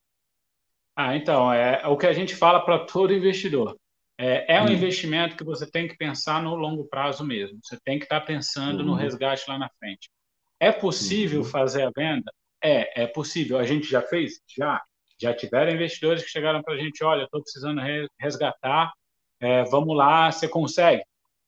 Ah, 1.01 1.14
então, 1.14 1.53
é, 1.53 1.80
é 1.84 1.86
o 1.86 1.96
que 1.96 2.09
a 2.09 2.12
gente 2.12 2.34
fala 2.34 2.59
para 2.59 2.80
todo 2.80 3.14
investidor. 3.14 3.78
É, 4.18 4.57
é 4.57 4.61
um 4.61 4.64
hum. 4.64 4.72
investimento 4.72 5.36
que 5.36 5.44
você 5.44 5.64
tem 5.64 5.86
que 5.86 5.96
pensar 5.96 6.42
no 6.42 6.57
longo 6.57 6.88
prazo 6.88 7.24
mesmo. 7.24 7.61
Você 7.62 7.78
tem 7.84 8.01
que 8.01 8.05
estar 8.05 8.18
tá 8.18 8.26
pensando 8.26 8.82
no 8.82 8.94
uhum. 8.94 8.99
resgate 8.99 9.49
lá 9.49 9.57
na 9.57 9.70
frente. 9.78 10.11
É 10.59 10.72
possível 10.72 11.42
uhum. 11.42 11.46
fazer 11.46 11.84
a 11.84 11.92
venda? 11.96 12.32
É, 12.61 13.05
é 13.05 13.07
possível. 13.07 13.59
A 13.59 13.62
gente 13.62 13.88
já 13.88 14.03
fez? 14.03 14.40
Já. 14.59 14.82
Já 15.20 15.32
tiveram 15.32 15.70
investidores 15.70 16.24
que 16.24 16.30
chegaram 16.30 16.64
para 16.64 16.74
a 16.74 16.76
gente, 16.76 17.05
olha, 17.05 17.22
estou 17.22 17.42
precisando 17.42 17.80
resgatar, 18.18 18.92
é, 19.38 19.62
vamos 19.66 19.96
lá, 19.96 20.32
você 20.32 20.49
consegue? 20.49 21.05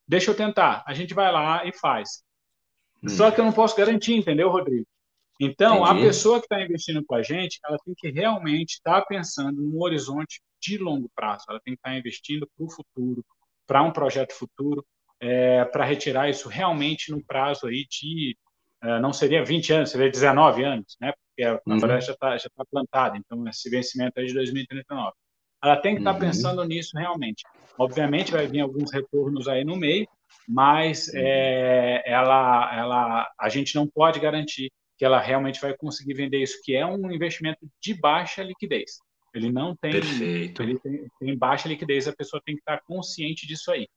Deixa 0.07 0.30
eu 0.30 0.36
tentar. 0.36 0.84
A 0.86 0.94
gente 0.94 1.12
vai 1.12 1.32
lá 1.32 1.66
e 1.66 1.72
faz. 1.72 2.22
Hum. 3.03 3.09
Só 3.09 3.32
que 3.32 3.40
eu 3.40 3.44
não 3.44 3.53
posso 3.53 3.76
garantir, 3.76 4.14
entendeu, 4.14 4.48
Rodrigo? 4.48 4.86
Então, 5.41 5.78
Entendi. 5.78 5.91
a 5.91 6.07
pessoa 6.07 6.38
que 6.38 6.45
está 6.45 6.62
investindo 6.62 7.03
com 7.03 7.14
a 7.14 7.22
gente, 7.22 7.59
ela 7.64 7.78
tem 7.82 7.95
que 7.97 8.11
realmente 8.11 8.74
estar 8.74 9.01
tá 9.01 9.07
pensando 9.07 9.62
num 9.62 9.80
horizonte 9.80 10.38
de 10.61 10.76
longo 10.76 11.11
prazo. 11.16 11.47
Ela 11.49 11.59
tem 11.64 11.72
que 11.72 11.78
estar 11.78 11.91
tá 11.91 11.97
investindo 11.97 12.47
para 12.55 12.66
o 12.66 12.70
futuro, 12.70 13.24
para 13.66 13.82
um 13.82 13.91
projeto 13.91 14.34
futuro, 14.34 14.84
é, 15.18 15.64
para 15.64 15.84
retirar 15.84 16.28
isso 16.28 16.49
realmente 16.49 17.11
no 17.11 17.24
prazo 17.24 17.66
aí 17.66 17.86
de 17.91 18.36
é, 18.82 19.01
não 19.01 19.12
seria 19.12 19.45
20 19.45 19.72
anos, 19.72 19.91
seria 19.91 20.11
19 20.11 20.64
anos, 20.64 20.97
né? 21.01 21.12
Porque 21.12 21.43
a 21.43 21.61
uhum. 21.66 21.78
floresta 21.78 22.16
já 22.22 22.36
está 22.36 22.49
tá 22.57 22.64
plantada, 22.70 23.16
então 23.16 23.47
esse 23.49 23.68
vencimento 23.70 24.18
é 24.18 24.24
de 24.24 24.34
2039. 24.34 25.12
Ela 25.62 25.76
tem 25.76 25.95
que 25.95 26.01
estar 26.01 26.14
tá 26.14 26.18
uhum. 26.18 26.26
pensando 26.26 26.64
nisso 26.64 26.99
realmente. 26.99 27.45
Obviamente 27.78 28.32
vai 28.32 28.47
vir 28.47 28.61
alguns 28.61 28.93
retornos 28.93 29.49
aí 29.49 29.64
no 29.64 29.76
meio, 29.76 30.07
mas 30.47 31.09
uhum. 31.09 31.14
é, 31.16 32.03
ela, 32.07 32.74
ela, 32.74 33.30
a 33.38 33.49
gente 33.49 33.74
não 33.74 33.86
pode 33.86 34.20
garantir 34.20 34.70
que 35.01 35.05
ela 35.07 35.18
realmente 35.18 35.62
vai 35.62 35.74
conseguir 35.74 36.12
vender 36.12 36.42
isso, 36.42 36.61
que 36.62 36.76
é 36.76 36.84
um 36.84 37.11
investimento 37.11 37.66
de 37.80 37.94
baixa 37.94 38.42
liquidez. 38.42 38.98
Ele 39.32 39.51
não 39.51 39.74
tem, 39.74 39.92
Perfeito. 39.92 40.62
ele 40.62 40.78
tem, 40.78 41.07
tem 41.18 41.38
baixa 41.38 41.68
liquidez, 41.68 42.07
a 42.07 42.12
pessoa 42.14 42.42
tem 42.44 42.55
que 42.55 42.61
estar 42.61 42.82
consciente 42.82 43.46
disso 43.46 43.72
aí. 43.72 43.88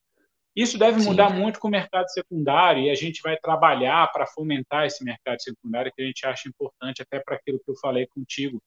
Isso 0.56 0.78
deve 0.78 1.02
Sim. 1.02 1.10
mudar 1.10 1.30
muito 1.30 1.60
com 1.60 1.68
o 1.68 1.72
mercado 1.72 2.10
secundário 2.10 2.84
e 2.84 2.90
a 2.90 2.96
gente 2.96 3.22
vai 3.22 3.36
trabalhar 3.36 4.10
para 4.14 4.26
fomentar 4.26 4.86
esse 4.86 5.04
mercado 5.04 5.42
secundário 5.42 5.92
que 5.94 6.02
a 6.02 6.06
gente 6.06 6.26
acha 6.26 6.48
importante 6.48 7.02
até 7.02 7.20
para 7.20 7.36
aquilo 7.36 7.60
que 7.60 7.70
eu 7.70 7.76
falei 7.76 8.08
contigo 8.08 8.64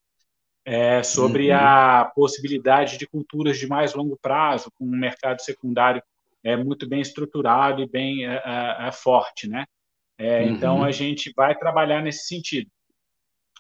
é, 0.62 1.02
sobre 1.02 1.48
uhum. 1.52 1.56
a 1.56 2.12
possibilidade 2.14 2.98
de 2.98 3.06
culturas 3.06 3.58
de 3.58 3.66
mais 3.66 3.94
longo 3.94 4.18
prazo 4.20 4.70
com 4.74 4.84
um 4.84 4.98
mercado 4.98 5.40
secundário 5.40 6.02
é 6.44 6.54
muito 6.54 6.86
bem 6.86 7.00
estruturado 7.00 7.80
e 7.80 7.88
bem 7.88 8.26
é, 8.26 8.42
é, 8.44 8.88
é 8.88 8.92
forte, 8.92 9.48
né? 9.48 9.64
É, 10.18 10.42
uhum. 10.42 10.48
Então 10.50 10.84
a 10.84 10.90
gente 10.90 11.32
vai 11.36 11.54
trabalhar 11.54 12.02
nesse 12.02 12.26
sentido, 12.26 12.70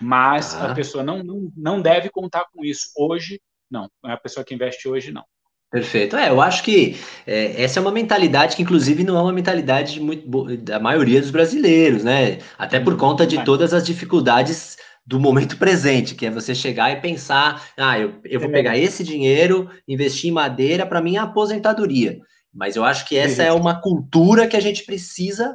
mas 0.00 0.54
a 0.54 0.74
pessoa 0.74 1.04
não, 1.04 1.22
não 1.22 1.52
não 1.56 1.82
deve 1.82 2.08
contar 2.08 2.44
com 2.52 2.64
isso 2.64 2.90
hoje, 2.96 3.40
não. 3.70 3.90
A 4.02 4.16
pessoa 4.16 4.44
que 4.44 4.54
investe 4.54 4.88
hoje 4.88 5.12
não. 5.12 5.24
Perfeito. 5.70 6.16
É, 6.16 6.30
eu 6.30 6.40
acho 6.40 6.62
que 6.62 6.96
é, 7.26 7.62
essa 7.62 7.78
é 7.78 7.82
uma 7.82 7.90
mentalidade 7.90 8.56
que, 8.56 8.62
inclusive, 8.62 9.02
não 9.02 9.18
é 9.18 9.22
uma 9.22 9.32
mentalidade 9.32 10.00
muito 10.00 10.56
da 10.58 10.78
maioria 10.78 11.20
dos 11.20 11.30
brasileiros, 11.30 12.04
né? 12.04 12.38
Até 12.56 12.78
por 12.78 12.96
conta 12.96 13.26
de 13.26 13.44
todas 13.44 13.74
as 13.74 13.84
dificuldades 13.84 14.76
do 15.04 15.18
momento 15.18 15.56
presente, 15.58 16.14
que 16.14 16.26
é 16.26 16.30
você 16.30 16.54
chegar 16.54 16.92
e 16.92 17.00
pensar, 17.00 17.68
ah, 17.76 17.98
eu, 17.98 18.14
eu 18.24 18.40
vou 18.40 18.50
pegar 18.50 18.78
esse 18.78 19.02
dinheiro, 19.02 19.68
investir 19.88 20.30
em 20.30 20.32
madeira 20.32 20.86
para 20.86 21.02
minha 21.02 21.22
aposentadoria. 21.22 22.20
Mas 22.54 22.76
eu 22.76 22.84
acho 22.84 23.06
que 23.06 23.16
essa 23.16 23.42
é 23.42 23.52
uma 23.52 23.80
cultura 23.80 24.46
que 24.46 24.56
a 24.56 24.60
gente 24.60 24.84
precisa 24.84 25.54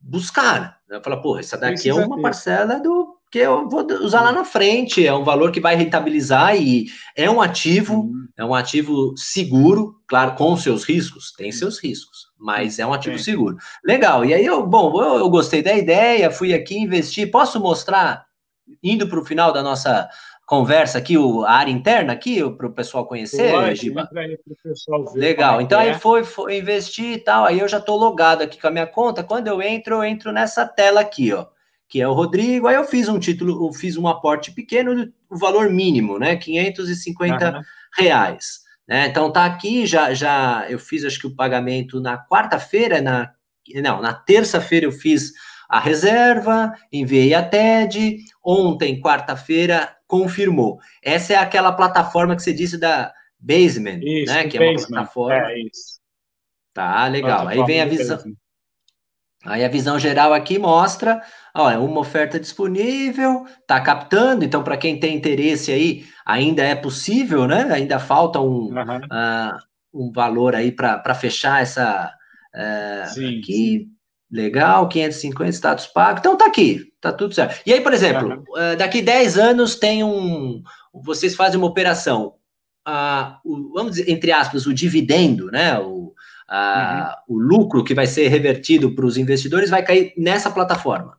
buscar. 0.00 0.78
Né? 0.88 1.00
Falar, 1.02 1.18
porra, 1.18 1.40
essa 1.40 1.56
daqui 1.56 1.88
é 1.88 1.94
uma 1.94 2.20
parcela 2.20 2.80
do 2.80 3.18
que 3.30 3.38
eu 3.38 3.68
vou 3.68 3.86
usar 4.00 4.22
lá 4.22 4.32
na 4.32 4.44
frente, 4.44 5.06
é 5.06 5.12
um 5.12 5.24
valor 5.24 5.52
que 5.52 5.60
vai 5.60 5.76
rentabilizar 5.76 6.56
e 6.56 6.86
é 7.14 7.30
um 7.30 7.42
ativo, 7.42 7.94
uhum. 7.94 8.26
é 8.36 8.44
um 8.44 8.54
ativo 8.54 9.14
seguro, 9.16 10.00
claro, 10.06 10.34
com 10.34 10.56
seus 10.56 10.84
riscos, 10.84 11.32
tem 11.32 11.52
seus 11.52 11.78
riscos, 11.78 12.28
mas 12.38 12.78
é 12.78 12.86
um 12.86 12.92
ativo 12.92 13.18
seguro. 13.18 13.58
Legal, 13.84 14.24
e 14.24 14.32
aí 14.32 14.44
eu, 14.44 14.66
bom, 14.66 14.98
eu, 15.02 15.18
eu 15.18 15.28
gostei 15.28 15.62
da 15.62 15.74
ideia, 15.74 16.30
fui 16.30 16.54
aqui 16.54 16.78
investir, 16.78 17.30
posso 17.30 17.60
mostrar, 17.60 18.24
indo 18.82 19.06
para 19.06 19.20
o 19.20 19.24
final 19.24 19.52
da 19.52 19.62
nossa 19.62 20.08
conversa 20.48 20.96
aqui, 20.96 21.18
o, 21.18 21.44
a 21.44 21.52
área 21.52 21.70
interna 21.70 22.14
aqui, 22.14 22.42
para 22.52 22.66
o 22.66 22.72
pessoal 22.72 23.06
conhecer, 23.06 23.52
Giba? 23.76 24.08
Legal, 25.14 25.60
então 25.60 25.78
é. 25.78 25.90
aí 25.90 25.94
foi, 25.94 26.24
foi 26.24 26.56
investir 26.56 27.12
e 27.12 27.18
tal, 27.18 27.44
aí 27.44 27.58
eu 27.58 27.68
já 27.68 27.76
estou 27.76 27.98
logado 27.98 28.40
aqui 28.40 28.58
com 28.58 28.66
a 28.66 28.70
minha 28.70 28.86
conta, 28.86 29.22
quando 29.22 29.46
eu 29.46 29.60
entro, 29.60 29.96
eu 29.96 30.04
entro 30.04 30.32
nessa 30.32 30.66
tela 30.66 31.02
aqui, 31.02 31.34
ó, 31.34 31.44
que 31.86 32.00
é 32.00 32.08
o 32.08 32.14
Rodrigo. 32.14 32.66
Aí 32.66 32.76
eu 32.76 32.84
fiz 32.84 33.10
um 33.10 33.18
título, 33.18 33.68
eu 33.68 33.72
fiz 33.74 33.98
um 33.98 34.08
aporte 34.08 34.50
pequeno, 34.52 35.12
o 35.28 35.36
valor 35.36 35.68
mínimo, 35.68 36.18
né? 36.18 36.34
550 36.36 37.52
uhum. 37.52 37.60
reais. 37.98 38.60
Né? 38.88 39.06
Então 39.06 39.30
tá 39.30 39.44
aqui, 39.44 39.84
já, 39.84 40.14
já 40.14 40.64
eu 40.70 40.78
fiz 40.78 41.04
acho 41.04 41.20
que 41.20 41.26
o 41.26 41.36
pagamento 41.36 42.00
na 42.00 42.16
quarta-feira, 42.16 43.02
na 43.02 43.30
não, 43.82 44.00
na 44.00 44.14
terça-feira 44.14 44.86
eu 44.86 44.92
fiz 44.92 45.34
a 45.68 45.78
reserva, 45.78 46.72
enviei 46.90 47.34
a 47.34 47.42
TED, 47.42 48.18
ontem, 48.42 49.00
quarta-feira, 49.00 49.94
confirmou. 50.06 50.78
Essa 51.02 51.34
é 51.34 51.36
aquela 51.36 51.72
plataforma 51.72 52.34
que 52.34 52.42
você 52.42 52.52
disse 52.52 52.78
da 52.78 53.12
Basement, 53.38 54.00
isso, 54.02 54.32
né? 54.32 54.48
Que 54.48 54.58
basement. 54.58 54.64
é 54.64 54.70
uma 54.70 54.86
plataforma. 54.86 55.50
É 55.52 55.60
isso. 55.60 56.00
Tá, 56.72 57.06
legal. 57.06 57.46
Aí 57.46 57.62
vem 57.64 57.80
a 57.80 57.86
visão. 57.86 58.18
Aí 59.44 59.64
a 59.64 59.68
visão 59.68 59.98
geral 59.98 60.34
aqui 60.34 60.58
mostra, 60.58 61.22
ó, 61.54 61.70
é 61.70 61.78
uma 61.78 62.00
oferta 62.00 62.40
disponível, 62.40 63.46
tá 63.66 63.80
captando, 63.80 64.44
então 64.44 64.64
para 64.64 64.76
quem 64.76 64.98
tem 64.98 65.14
interesse 65.14 65.70
aí, 65.70 66.04
ainda 66.26 66.62
é 66.62 66.74
possível, 66.74 67.46
né? 67.46 67.68
Ainda 67.72 68.00
falta 68.00 68.40
um, 68.40 68.74
uhum. 68.74 68.98
uh, 69.04 69.58
um 69.94 70.12
valor 70.12 70.56
aí 70.56 70.72
para 70.72 71.14
fechar 71.14 71.62
essa 71.62 72.12
uh, 72.54 73.08
sim, 73.14 73.38
aqui. 73.38 73.86
Sim. 73.86 73.97
Legal, 74.30 74.88
550 74.88 75.52
status 75.52 75.86
pago. 75.86 76.18
Então 76.18 76.36
tá 76.36 76.46
aqui, 76.46 76.92
tá 77.00 77.10
tudo 77.12 77.34
certo. 77.34 77.62
E 77.64 77.72
aí, 77.72 77.80
por 77.80 77.94
exemplo, 77.94 78.28
uhum. 78.28 78.72
uh, 78.72 78.76
daqui 78.76 79.00
10 79.00 79.38
anos 79.38 79.74
tem 79.74 80.04
um. 80.04 80.62
Vocês 80.92 81.34
fazem 81.34 81.58
uma 81.58 81.66
operação. 81.66 82.34
Uh, 82.86 83.36
o, 83.44 83.72
vamos 83.72 83.92
dizer, 83.92 84.10
entre 84.10 84.30
aspas, 84.30 84.66
o 84.66 84.74
dividendo, 84.74 85.50
né? 85.50 85.78
O, 85.78 86.14
uhum. 86.50 87.36
o 87.36 87.38
lucro 87.38 87.82
que 87.82 87.94
vai 87.94 88.06
ser 88.06 88.28
revertido 88.28 88.94
para 88.94 89.06
os 89.06 89.16
investidores 89.16 89.70
vai 89.70 89.82
cair 89.82 90.12
nessa 90.16 90.50
plataforma. 90.50 91.18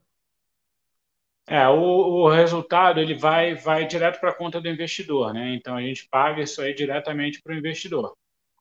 É, 1.48 1.68
o, 1.68 1.74
o 1.74 2.30
resultado 2.30 3.00
ele 3.00 3.16
vai, 3.16 3.56
vai 3.56 3.88
direto 3.88 4.20
para 4.20 4.30
a 4.30 4.36
conta 4.36 4.62
do 4.62 4.70
investidor, 4.70 5.34
né? 5.34 5.56
Então 5.56 5.76
a 5.76 5.82
gente 5.82 6.08
paga 6.08 6.44
isso 6.44 6.62
aí 6.62 6.76
diretamente 6.76 7.42
para 7.42 7.56
o 7.56 7.58
investidor, 7.58 8.16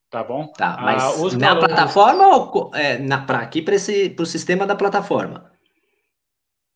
tá 0.09 0.23
bom? 0.23 0.47
Tá, 0.47 0.75
ah, 0.77 0.81
mas 0.81 1.03
ah, 1.03 1.37
na 1.37 1.53
valores... 1.53 1.67
plataforma 1.67 2.27
ou 2.27 2.71
é, 2.75 2.97
para 3.25 3.39
aqui 3.39 3.61
para 3.61 3.75
o 3.75 4.25
sistema 4.25 4.65
da 4.65 4.75
plataforma? 4.75 5.49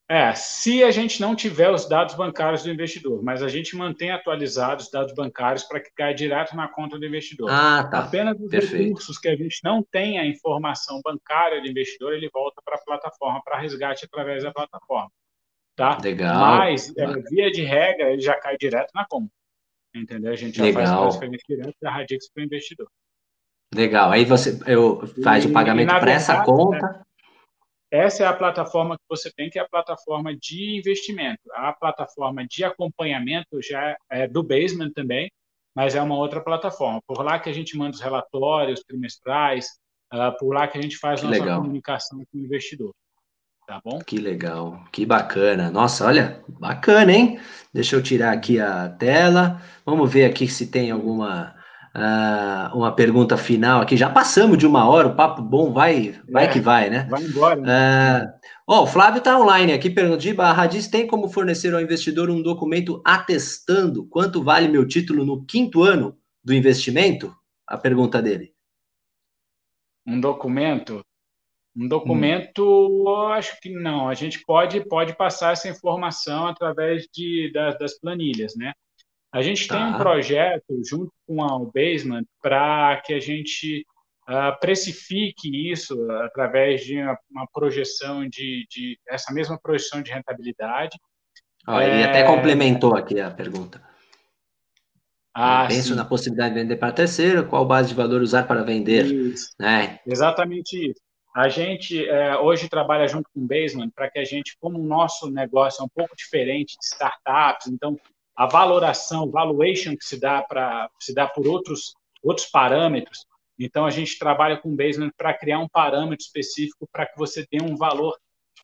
É, 0.10 0.34
se 0.36 0.84
a 0.84 0.92
gente 0.92 1.22
não 1.22 1.36
tiver 1.36 1.72
os 1.72 1.88
dados 1.88 2.14
bancários 2.14 2.62
do 2.62 2.70
investidor, 2.70 3.24
mas 3.24 3.42
a 3.42 3.48
gente 3.48 3.76
mantém 3.76 4.12
atualizados 4.12 4.86
os 4.86 4.92
dados 4.92 5.14
bancários 5.14 5.64
para 5.64 5.80
que 5.80 5.90
caia 5.96 6.14
direto 6.14 6.56
na 6.56 6.68
conta 6.68 7.00
do 7.00 7.06
investidor. 7.06 7.50
Ah, 7.50 7.88
tá. 7.90 8.00
Apenas 8.00 8.40
os 8.40 8.50
Perfeito. 8.50 8.84
recursos 8.84 9.18
que 9.18 9.30
a 9.30 9.36
gente 9.36 9.60
não 9.64 9.82
tem 9.82 10.20
a 10.20 10.26
informação 10.26 11.02
bancária 11.04 11.62
do 11.62 11.68
investidor, 11.68 12.14
ele 12.14 12.30
volta 12.32 12.62
para 12.64 12.76
a 12.76 12.84
plataforma 12.84 13.42
para 13.44 13.58
resgate 13.60 14.06
através 14.06 14.44
da 14.44 14.52
plataforma. 14.52 15.10
Tá? 15.76 15.98
Legal. 16.04 16.38
Mas, 16.38 16.96
é, 16.96 17.08
via 17.30 17.50
de 17.50 17.64
regra, 17.64 18.12
ele 18.12 18.22
já 18.22 18.36
cai 18.36 18.58
direto 18.58 18.92
na 18.94 19.06
conta. 19.10 19.32
Entendeu? 19.96 20.32
A 20.32 20.36
gente 20.36 20.58
já 20.58 20.66
Legal. 20.66 20.86
faz 20.86 21.00
transferência 21.00 21.46
direto 21.48 21.78
da 21.82 21.92
Radix 21.92 22.30
para 22.30 22.42
o 22.42 22.46
investidor. 22.46 22.88
Legal. 23.74 24.12
Aí 24.12 24.26
você 24.26 24.60
eu, 24.66 25.02
faz 25.24 25.44
e, 25.44 25.48
o 25.48 25.54
pagamento 25.54 25.90
para 25.90 26.12
essa 26.12 26.44
conta. 26.44 27.04
essa 27.92 28.24
é 28.24 28.28
a 28.28 28.34
plataforma 28.34 28.96
que 28.96 29.04
você 29.10 29.32
tem, 29.32 29.50
que 29.50 29.58
é 29.58 29.62
a 29.62 29.68
plataforma 29.68 30.36
de 30.36 30.78
investimento. 30.78 31.42
A 31.54 31.74
plataforma 31.74 32.46
de 32.46 32.64
acompanhamento 32.64 33.62
já 33.62 33.96
é 34.10 34.28
do 34.28 34.44
Basement 34.44 34.92
também, 34.92 35.32
mas 35.76 35.96
é 35.96 36.02
uma 36.02 36.16
outra 36.16 36.42
plataforma. 36.42 37.02
Por 37.08 37.24
lá 37.24 37.40
que 37.40 37.50
a 37.50 37.54
gente 37.54 37.76
manda 37.78 37.96
os 37.96 38.02
relatórios 38.02 38.82
trimestrais, 38.82 39.68
uh, 40.14 40.38
por 40.38 40.54
lá 40.54 40.68
que 40.68 40.78
a 40.78 40.82
gente 40.82 40.98
faz 40.98 41.22
que 41.22 41.28
nossa 41.28 41.40
legal. 41.40 41.62
comunicação 41.62 42.20
com 42.32 42.38
o 42.38 42.42
investidor. 42.42 42.94
Tá 43.66 43.80
bom? 43.84 44.00
Que 44.00 44.18
legal, 44.18 44.84
que 44.92 45.06
bacana. 45.06 45.72
Nossa, 45.72 46.06
olha, 46.06 46.44
bacana, 46.50 47.14
hein? 47.14 47.40
Deixa 47.74 47.96
eu 47.96 48.04
tirar 48.04 48.34
aqui 48.34 48.60
a 48.60 48.90
tela. 48.90 49.62
Vamos 49.86 50.12
ver 50.12 50.26
aqui 50.26 50.50
se 50.50 50.68
tem 50.68 50.92
alguma 50.92 51.56
uh, 51.96 52.76
uma 52.76 52.94
pergunta 52.94 53.38
final 53.38 53.82
aqui. 53.82 53.96
Já 53.96 54.10
passamos 54.10 54.58
de 54.58 54.66
uma 54.66 54.88
hora, 54.88 55.08
o 55.08 55.16
papo 55.16 55.42
bom 55.42 55.72
vai, 55.72 56.20
vai 56.30 56.46
é, 56.46 56.48
que 56.48 56.60
vai, 56.60 56.90
né? 56.90 57.08
Vai 57.10 57.24
embora. 57.24 57.56
Né? 57.56 58.24
Uh, 58.26 58.30
oh, 58.68 58.82
o 58.82 58.88
Flávio 58.88 59.20
está 59.20 59.40
online 59.40 59.74
aqui, 59.74 59.90
pergunta, 59.90 60.20
Giba, 60.20 60.46
a 60.46 60.54
Radis 60.54 60.88
tem 60.88 61.08
como 61.08 61.30
fornecer 61.30 61.74
ao 61.74 61.82
investidor 61.82 62.30
um 62.30 62.42
documento 62.42 63.02
atestando 63.06 64.06
quanto 64.08 64.44
vale 64.44 64.68
meu 64.68 64.88
título 64.88 65.26
no 65.26 65.46
quinto 65.46 65.84
ano 65.84 66.18
do 66.44 66.54
investimento? 66.54 67.36
A 67.66 67.78
pergunta 67.78 68.22
dele. 68.22 68.54
Um 70.06 70.20
documento? 70.20 71.04
Um 71.76 71.88
documento, 71.88 72.64
hum. 72.64 73.10
acho 73.30 73.60
que 73.60 73.70
não. 73.70 74.08
A 74.08 74.14
gente 74.14 74.44
pode, 74.46 74.86
pode 74.88 75.16
passar 75.16 75.54
essa 75.54 75.70
informação 75.70 76.48
através 76.48 77.08
de, 77.12 77.52
das, 77.52 77.78
das 77.80 78.00
planilhas, 78.00 78.54
né? 78.56 78.74
A 79.34 79.42
gente 79.42 79.68
tá. 79.68 79.76
tem 79.76 79.86
um 79.88 79.92
tá. 79.94 79.98
projeto 79.98 80.82
junto 80.88 81.12
com 81.26 81.44
a 81.44 81.58
Basement 81.60 82.24
para 82.40 83.02
que 83.04 83.16
a 83.16 83.20
gente 83.20 83.84
uh, 84.30 84.60
precifique 84.60 85.72
isso 85.72 86.10
através 86.22 86.82
de 86.86 87.02
uma, 87.02 87.18
uma 87.32 87.48
projeção 87.52 88.30
de, 88.30 88.68
de, 88.70 89.00
essa 89.10 89.34
mesma 89.34 89.60
projeção 89.60 90.04
de 90.04 90.12
rentabilidade. 90.12 91.00
Ah, 91.66 91.84
é... 91.84 91.90
Ele 91.90 92.04
até 92.04 92.24
complementou 92.24 92.96
aqui 92.96 93.20
a 93.20 93.32
pergunta. 93.32 93.82
Ah, 95.34 95.66
penso 95.68 95.90
sim. 95.90 95.96
na 95.96 96.06
possibilidade 96.06 96.54
de 96.54 96.62
vender 96.62 96.76
para 96.76 96.94
terceiro, 96.94 97.48
qual 97.48 97.66
base 97.66 97.90
de 97.90 97.96
valor 97.96 98.22
usar 98.22 98.44
para 98.44 98.62
vender. 98.62 99.06
Isso. 99.06 99.50
Né? 99.60 100.00
Exatamente 100.06 100.92
isso. 100.92 101.02
A 101.36 101.50
gente 101.50 102.08
é, 102.08 102.38
hoje 102.38 102.70
trabalha 102.70 103.08
junto 103.08 103.28
com 103.34 103.40
o 103.40 103.48
Basement 103.48 103.90
para 103.96 104.12
que 104.12 104.20
a 104.20 104.24
gente, 104.24 104.56
como 104.62 104.80
o 104.80 104.86
nosso 104.86 105.32
negócio 105.32 105.82
é 105.82 105.86
um 105.86 105.90
pouco 105.90 106.16
diferente 106.16 106.78
de 106.78 106.86
startups, 106.86 107.66
então 107.66 107.98
a 108.36 108.48
valoração, 108.48 109.30
valuation 109.30 109.96
que 109.96 110.06
se 110.06 110.20
dá 110.20 110.42
para 110.42 110.90
se 111.00 111.14
dá 111.14 111.28
por 111.28 111.48
outros 111.48 111.94
outros 112.24 112.48
parâmetros. 112.48 113.26
Então 113.60 113.86
a 113.86 113.92
gente 113.92 114.18
trabalha 114.18 114.58
com 114.58 114.70
o 114.70 114.76
Basement 114.76 115.12
para 115.18 115.34
criar 115.34 115.60
um 115.60 115.70
parâmetro 115.70 116.26
específico 116.26 116.88
para 116.92 117.06
que 117.06 117.18
você 117.18 117.46
tenha 117.46 117.64
um 117.64 117.78
valor 117.78 118.18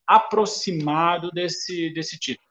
aproximado 0.08 1.30
desse 1.32 1.92
desse 1.94 2.18
título. 2.18 2.48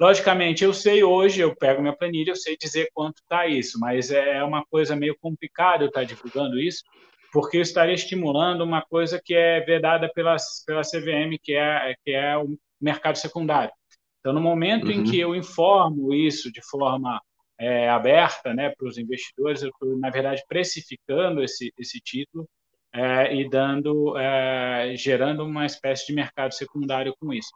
Logicamente, 0.00 0.64
eu 0.64 0.72
sei 0.72 1.04
hoje, 1.04 1.42
eu 1.42 1.54
pego 1.54 1.82
minha 1.82 1.94
planilha, 1.94 2.30
eu 2.30 2.36
sei 2.36 2.56
dizer 2.56 2.88
quanto 2.94 3.18
está 3.18 3.46
isso, 3.46 3.78
mas 3.78 4.10
é 4.10 4.42
uma 4.42 4.64
coisa 4.64 4.96
meio 4.96 5.14
complicada 5.20 5.84
eu 5.84 5.88
estar 5.88 6.00
tá 6.00 6.06
divulgando 6.06 6.58
isso, 6.58 6.82
porque 7.30 7.58
eu 7.58 7.60
estaria 7.60 7.94
estimulando 7.94 8.62
uma 8.62 8.80
coisa 8.80 9.20
que 9.22 9.34
é 9.34 9.60
vedada 9.60 10.10
pela, 10.14 10.36
pela 10.66 10.80
CVM, 10.80 11.38
que 11.42 11.52
é, 11.52 11.94
que 12.02 12.12
é 12.12 12.36
o 12.38 12.56
mercado 12.80 13.16
secundário. 13.16 13.72
Então, 14.20 14.32
no 14.32 14.40
momento 14.40 14.86
uhum. 14.86 14.92
em 14.92 15.04
que 15.04 15.18
eu 15.18 15.34
informo 15.34 16.14
isso 16.14 16.52
de 16.52 16.60
forma 16.68 17.20
é, 17.58 17.88
aberta 17.88 18.54
né, 18.54 18.72
para 18.76 18.86
os 18.86 18.98
investidores, 18.98 19.62
eu 19.62 19.70
estou, 19.70 19.96
na 19.98 20.10
verdade, 20.10 20.42
precificando 20.48 21.42
esse, 21.42 21.72
esse 21.78 21.98
título 22.00 22.48
é, 22.92 23.34
e 23.34 23.48
dando, 23.48 24.16
é, 24.18 24.94
gerando 24.96 25.44
uma 25.44 25.66
espécie 25.66 26.06
de 26.06 26.12
mercado 26.12 26.52
secundário 26.52 27.14
com 27.18 27.32
isso. 27.32 27.50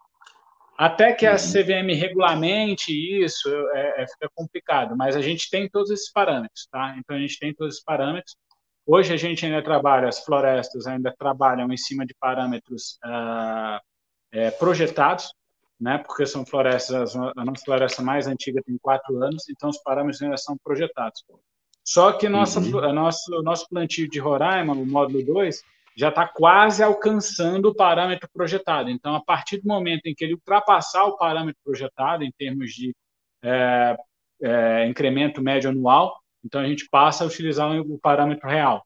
Até 0.76 1.12
que 1.12 1.26
a 1.26 1.32
uhum. 1.32 1.38
CVM 1.38 1.94
regulamente 1.94 2.92
isso, 2.92 3.48
é, 3.74 4.02
é, 4.02 4.06
fica 4.08 4.28
complicado, 4.34 4.96
mas 4.96 5.16
a 5.16 5.20
gente 5.20 5.48
tem 5.48 5.68
todos 5.68 5.90
esses 5.90 6.10
parâmetros, 6.10 6.66
tá? 6.70 6.96
Então, 6.98 7.16
a 7.16 7.20
gente 7.20 7.38
tem 7.38 7.54
todos 7.54 7.74
esses 7.74 7.84
parâmetros, 7.84 8.34
Hoje 8.86 9.14
a 9.14 9.16
gente 9.16 9.46
ainda 9.46 9.62
trabalha, 9.62 10.08
as 10.08 10.22
florestas 10.22 10.86
ainda 10.86 11.14
trabalham 11.18 11.72
em 11.72 11.76
cima 11.76 12.04
de 12.04 12.14
parâmetros 12.20 12.98
uh, 13.02 13.80
é, 14.30 14.50
projetados, 14.50 15.32
né? 15.84 15.98
Porque 15.98 16.24
são 16.24 16.46
florestas, 16.46 17.14
a 17.14 17.44
nossa 17.44 17.62
floresta 17.62 18.00
mais 18.00 18.26
antiga 18.26 18.62
tem 18.64 18.78
quatro 18.78 19.22
anos, 19.22 19.46
então 19.50 19.68
os 19.68 19.76
parâmetros 19.76 20.22
ainda 20.22 20.38
são 20.38 20.56
projetados. 20.56 21.22
Só 21.84 22.12
que 22.12 22.26
nossa, 22.26 22.58
uhum. 22.58 22.92
nosso, 22.94 23.42
nosso 23.42 23.68
plantio 23.68 24.08
de 24.08 24.18
Roraima, 24.18 24.72
o 24.72 24.86
módulo 24.86 25.22
2, 25.22 25.62
já 25.94 26.08
está 26.08 26.26
quase 26.26 26.82
alcançando 26.82 27.68
o 27.68 27.74
parâmetro 27.74 28.26
projetado. 28.32 28.88
Então, 28.88 29.14
a 29.14 29.22
partir 29.22 29.60
do 29.60 29.68
momento 29.68 30.06
em 30.06 30.14
que 30.14 30.24
ele 30.24 30.32
ultrapassar 30.32 31.04
o 31.04 31.18
parâmetro 31.18 31.60
projetado, 31.62 32.24
em 32.24 32.32
termos 32.32 32.70
de 32.70 32.96
é, 33.42 33.94
é, 34.42 34.86
incremento 34.86 35.42
médio 35.42 35.68
anual, 35.68 36.18
então 36.42 36.62
a 36.62 36.66
gente 36.66 36.88
passa 36.88 37.24
a 37.24 37.26
utilizar 37.26 37.70
o 37.78 37.98
parâmetro 37.98 38.48
real. 38.48 38.82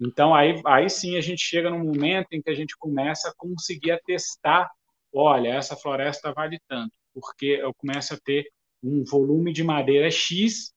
Então 0.00 0.34
aí, 0.34 0.60
aí 0.66 0.90
sim 0.90 1.16
a 1.16 1.20
gente 1.20 1.40
chega 1.40 1.70
num 1.70 1.84
momento 1.84 2.32
em 2.32 2.42
que 2.42 2.50
a 2.50 2.54
gente 2.54 2.76
começa 2.76 3.28
a 3.28 3.34
conseguir 3.36 3.92
atestar, 3.92 4.68
olha, 5.12 5.48
essa 5.48 5.76
floresta 5.76 6.32
vale 6.32 6.58
tanto, 6.68 6.92
porque 7.12 7.58
eu 7.60 7.72
começo 7.74 8.14
a 8.14 8.18
ter 8.24 8.48
um 8.82 9.04
volume 9.04 9.52
de 9.52 9.62
madeira 9.62 10.10
X, 10.10 10.72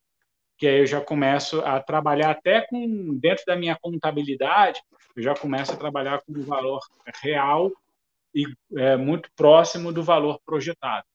que 0.58 0.66
aí 0.66 0.80
eu 0.80 0.86
já 0.86 1.00
começo 1.00 1.60
a 1.60 1.80
trabalhar 1.80 2.30
até 2.30 2.62
com 2.62 3.18
dentro 3.18 3.44
da 3.46 3.56
minha 3.56 3.76
contabilidade, 3.80 4.80
eu 5.14 5.22
já 5.22 5.34
começo 5.34 5.72
a 5.72 5.76
trabalhar 5.76 6.22
com 6.22 6.32
o 6.32 6.42
valor 6.42 6.80
real 7.22 7.70
e 8.34 8.44
é, 8.76 8.96
muito 8.96 9.30
próximo 9.34 9.92
do 9.92 10.02
valor 10.02 10.38
projetado, 10.44 11.06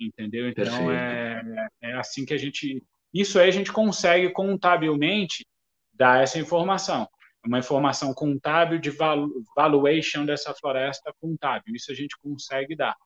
entendeu? 0.00 0.48
Então 0.48 0.90
é, 0.92 1.68
é 1.82 1.92
assim 1.94 2.24
que 2.24 2.34
a 2.34 2.38
gente 2.38 2.82
isso 3.12 3.38
aí 3.38 3.48
a 3.48 3.52
gente 3.52 3.72
consegue 3.72 4.30
contabilmente 4.30 5.46
dar 5.92 6.22
essa 6.22 6.38
informação. 6.38 7.08
Uma 7.46 7.58
informação 7.58 8.12
contábil 8.12 8.78
de 8.78 8.92
valuation 9.56 10.24
dessa 10.24 10.54
floresta 10.54 11.12
contábil. 11.20 11.74
Isso 11.74 11.92
a 11.92 11.94
gente 11.94 12.16
consegue 12.22 12.76
dar. 12.76 12.96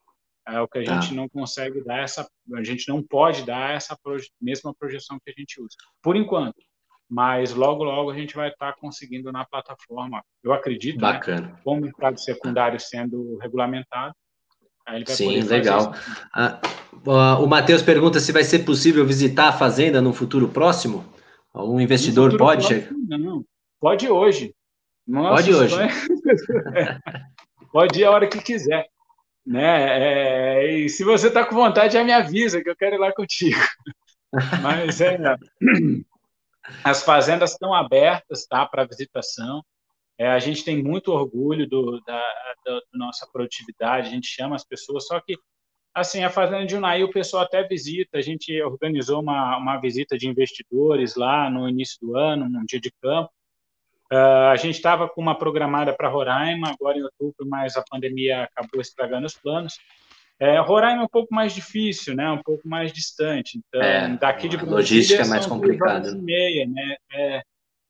É 0.46 0.60
o 0.60 0.66
que 0.66 0.78
a 0.78 0.84
tá. 0.84 1.00
gente 1.00 1.14
não 1.14 1.28
consegue 1.28 1.84
dar 1.84 1.98
essa, 1.98 2.28
a 2.54 2.64
gente 2.64 2.88
não 2.88 3.02
pode 3.02 3.44
dar 3.44 3.74
essa 3.74 3.96
proje, 4.02 4.28
mesma 4.40 4.74
projeção 4.74 5.18
que 5.24 5.30
a 5.30 5.34
gente 5.38 5.60
usa. 5.60 5.76
Por 6.02 6.16
enquanto. 6.16 6.56
Mas 7.08 7.52
logo, 7.52 7.84
logo 7.84 8.10
a 8.10 8.16
gente 8.16 8.34
vai 8.34 8.48
estar 8.48 8.72
conseguindo 8.76 9.30
na 9.30 9.44
plataforma. 9.44 10.22
Eu 10.42 10.52
acredito, 10.52 10.96
né, 10.96 11.12
Bacana. 11.12 11.48
Né, 11.48 11.60
com 11.62 11.76
o 11.76 11.80
mercado 11.80 12.18
secundário 12.18 12.80
sendo 12.80 13.36
regulamentado, 13.36 14.14
Sim, 15.06 15.42
legal. 15.42 15.94
Ah, 16.34 16.60
o 17.40 17.46
Matheus 17.46 17.82
pergunta 17.82 18.18
se 18.18 18.32
vai 18.32 18.44
ser 18.44 18.60
possível 18.60 19.06
visitar 19.06 19.48
a 19.48 19.52
fazenda 19.52 20.00
no 20.00 20.12
futuro 20.12 20.48
próximo. 20.48 21.04
Um 21.54 21.80
investidor 21.80 22.36
pode 22.36 22.66
próximo, 22.66 23.06
Não, 23.08 23.44
pode 23.82 24.08
hoje. 24.08 24.54
Nossa, 25.04 25.42
pode 25.42 25.52
hoje. 25.52 25.74
É... 25.74 26.98
pode 27.72 28.00
ir 28.00 28.04
a 28.04 28.12
hora 28.12 28.28
que 28.28 28.40
quiser. 28.40 28.86
Né? 29.44 30.60
É... 30.60 30.74
E 30.76 30.88
se 30.88 31.02
você 31.02 31.26
está 31.26 31.44
com 31.44 31.56
vontade, 31.56 31.94
já 31.94 32.04
me 32.04 32.12
avisa 32.12 32.62
que 32.62 32.70
eu 32.70 32.76
quero 32.76 32.94
ir 32.94 32.98
lá 32.98 33.12
contigo. 33.12 33.58
Mas 34.62 35.00
é, 35.00 35.18
as 36.84 37.02
fazendas 37.02 37.50
estão 37.50 37.74
abertas 37.74 38.46
tá, 38.46 38.64
para 38.64 38.86
visitação. 38.86 39.64
É, 40.16 40.28
a 40.28 40.38
gente 40.38 40.64
tem 40.64 40.80
muito 40.80 41.10
orgulho 41.10 41.68
do, 41.68 42.00
da, 42.06 42.22
da, 42.64 42.74
da, 42.74 42.82
nossa 42.92 43.26
produtividade, 43.32 44.08
a 44.08 44.10
gente 44.10 44.28
chama 44.28 44.54
as 44.54 44.64
pessoas, 44.64 45.06
só 45.06 45.20
que, 45.20 45.36
assim, 45.92 46.22
a 46.22 46.30
Fazenda 46.30 46.64
de 46.64 46.76
Unai 46.76 47.02
o 47.02 47.10
pessoal 47.10 47.42
até 47.42 47.66
visita, 47.66 48.18
a 48.18 48.22
gente 48.22 48.62
organizou 48.62 49.20
uma, 49.20 49.56
uma 49.56 49.80
visita 49.80 50.16
de 50.16 50.28
investidores 50.28 51.16
lá 51.16 51.50
no 51.50 51.68
início 51.68 51.98
do 52.00 52.16
ano, 52.16 52.44
um 52.44 52.64
dia 52.64 52.80
de 52.80 52.92
campo, 53.02 53.32
uh, 54.12 54.50
a 54.50 54.56
gente 54.56 54.76
estava 54.76 55.08
com 55.08 55.20
uma 55.20 55.36
programada 55.36 55.92
para 55.92 56.08
Roraima, 56.08 56.70
agora 56.70 56.98
em 56.98 57.02
outubro, 57.02 57.46
mas 57.46 57.76
a 57.76 57.82
pandemia 57.88 58.44
acabou 58.44 58.80
estragando 58.80 59.26
os 59.26 59.34
planos, 59.34 59.78
é, 60.38 60.58
Roraima 60.58 61.02
é 61.02 61.04
um 61.04 61.08
pouco 61.08 61.32
mais 61.32 61.54
difícil, 61.54 62.16
né? 62.16 62.28
Um 62.28 62.42
pouco 62.42 62.68
mais 62.68 62.92
distante. 62.92 63.58
Então, 63.58 63.80
é, 63.80 64.08
daqui 64.16 64.48
de 64.48 64.56
Brasília 64.56 64.76
logística 64.76 65.22
é 65.22 65.26
mais 65.26 65.46
complicada. 65.46 66.16
meia, 66.16 66.66
né? 66.66 66.96
É, 67.12 67.42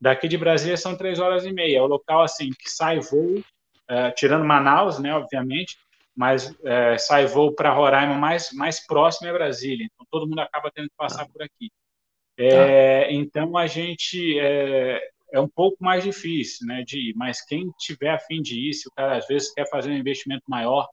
Daqui 0.02 0.26
de 0.26 0.36
Brasília 0.36 0.76
são 0.76 0.96
três 0.96 1.20
horas 1.20 1.46
e 1.46 1.52
meia. 1.52 1.78
É 1.78 1.80
o 1.80 1.86
local 1.86 2.24
assim 2.24 2.50
que 2.50 2.68
sai 2.68 2.98
voo, 2.98 3.40
é, 3.88 4.10
tirando 4.10 4.44
Manaus, 4.44 4.98
né, 4.98 5.14
obviamente, 5.14 5.78
mas 6.12 6.52
é, 6.64 6.98
sai 6.98 7.24
voo 7.24 7.54
para 7.54 7.72
Roraima 7.72 8.14
mais 8.14 8.50
mais 8.52 8.84
próximo 8.84 9.28
é 9.28 9.32
Brasília. 9.32 9.86
Então 9.86 10.04
todo 10.10 10.26
mundo 10.26 10.40
acaba 10.40 10.72
tendo 10.74 10.88
que 10.88 10.96
passar 10.96 11.24
por 11.28 11.40
aqui. 11.40 11.70
É, 12.36 13.04
tá. 13.04 13.12
Então 13.12 13.56
a 13.56 13.68
gente 13.68 14.40
é, 15.32 15.40
um 15.40 15.48
pouco 15.48 15.76
mais 15.80 16.04
difícil, 16.04 16.66
né, 16.66 16.82
de 16.86 17.10
ir. 17.10 17.14
Mas 17.16 17.44
quem 17.44 17.70
tiver 17.78 18.10
a 18.10 18.18
de 18.42 18.68
ir, 18.68 18.74
se 18.74 18.88
o 18.88 18.92
cara 18.92 19.16
às 19.16 19.26
vezes 19.26 19.52
quer 19.52 19.68
fazer 19.68 19.90
um 19.90 19.96
investimento 19.96 20.44
maior, 20.48 20.86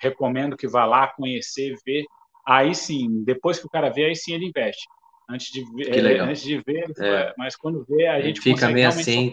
recomendo 0.00 0.56
que 0.56 0.68
vá 0.68 0.84
lá 0.84 1.08
conhecer, 1.08 1.74
ver. 1.84 2.04
Aí 2.46 2.74
sim, 2.74 3.24
depois 3.24 3.58
que 3.58 3.66
o 3.66 3.70
cara 3.70 3.90
vê, 3.90 4.06
aí 4.06 4.16
sim 4.16 4.32
ele 4.32 4.46
investe. 4.46 4.86
Antes 5.28 5.50
de 5.50 5.64
ver, 5.74 6.06
é, 6.06 6.20
antes 6.20 6.42
de 6.42 6.62
ver 6.64 6.84
é. 7.00 7.34
mas 7.36 7.56
quando 7.56 7.84
vê, 7.88 8.06
a 8.06 8.20
gente 8.20 8.40
fica 8.40 8.68
meio 8.68 8.86
assim. 8.86 9.32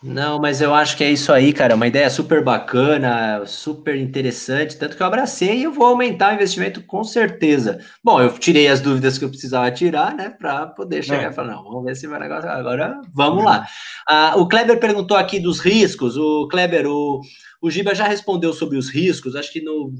Não, 0.00 0.38
mas 0.38 0.60
eu 0.60 0.72
acho 0.72 0.96
que 0.96 1.02
é 1.02 1.10
isso 1.10 1.32
aí, 1.32 1.52
cara. 1.52 1.74
Uma 1.74 1.88
ideia 1.88 2.08
super 2.08 2.40
bacana, 2.40 3.44
super 3.44 3.96
interessante. 3.96 4.78
Tanto 4.78 4.96
que 4.96 5.02
eu 5.02 5.06
abracei 5.08 5.56
e 5.56 5.64
eu 5.64 5.72
vou 5.72 5.86
aumentar 5.86 6.30
o 6.30 6.34
investimento 6.36 6.80
com 6.82 7.02
certeza. 7.02 7.80
Bom, 8.02 8.20
eu 8.20 8.30
tirei 8.38 8.68
as 8.68 8.80
dúvidas 8.80 9.18
que 9.18 9.24
eu 9.24 9.28
precisava 9.28 9.72
tirar, 9.72 10.14
né? 10.14 10.30
Para 10.30 10.68
poder 10.68 11.02
chegar 11.02 11.24
é. 11.24 11.30
e 11.30 11.32
falar, 11.32 11.54
não, 11.54 11.64
vamos 11.64 11.84
ver 11.84 11.96
se 11.96 12.06
vai 12.06 12.20
negócio. 12.20 12.48
Agora 12.48 13.00
vamos 13.12 13.38
uhum. 13.38 13.44
lá. 13.44 13.66
Ah, 14.08 14.34
o 14.36 14.46
Kleber 14.46 14.78
perguntou 14.78 15.16
aqui 15.16 15.40
dos 15.40 15.58
riscos. 15.58 16.16
O 16.16 16.46
Kleber, 16.46 16.86
o. 16.86 17.20
O 17.64 17.70
Giba 17.70 17.94
já 17.94 18.06
respondeu 18.06 18.52
sobre 18.52 18.76
os 18.76 18.90
riscos, 18.90 19.34
acho 19.34 19.50
que 19.50 19.62
no 19.62 19.90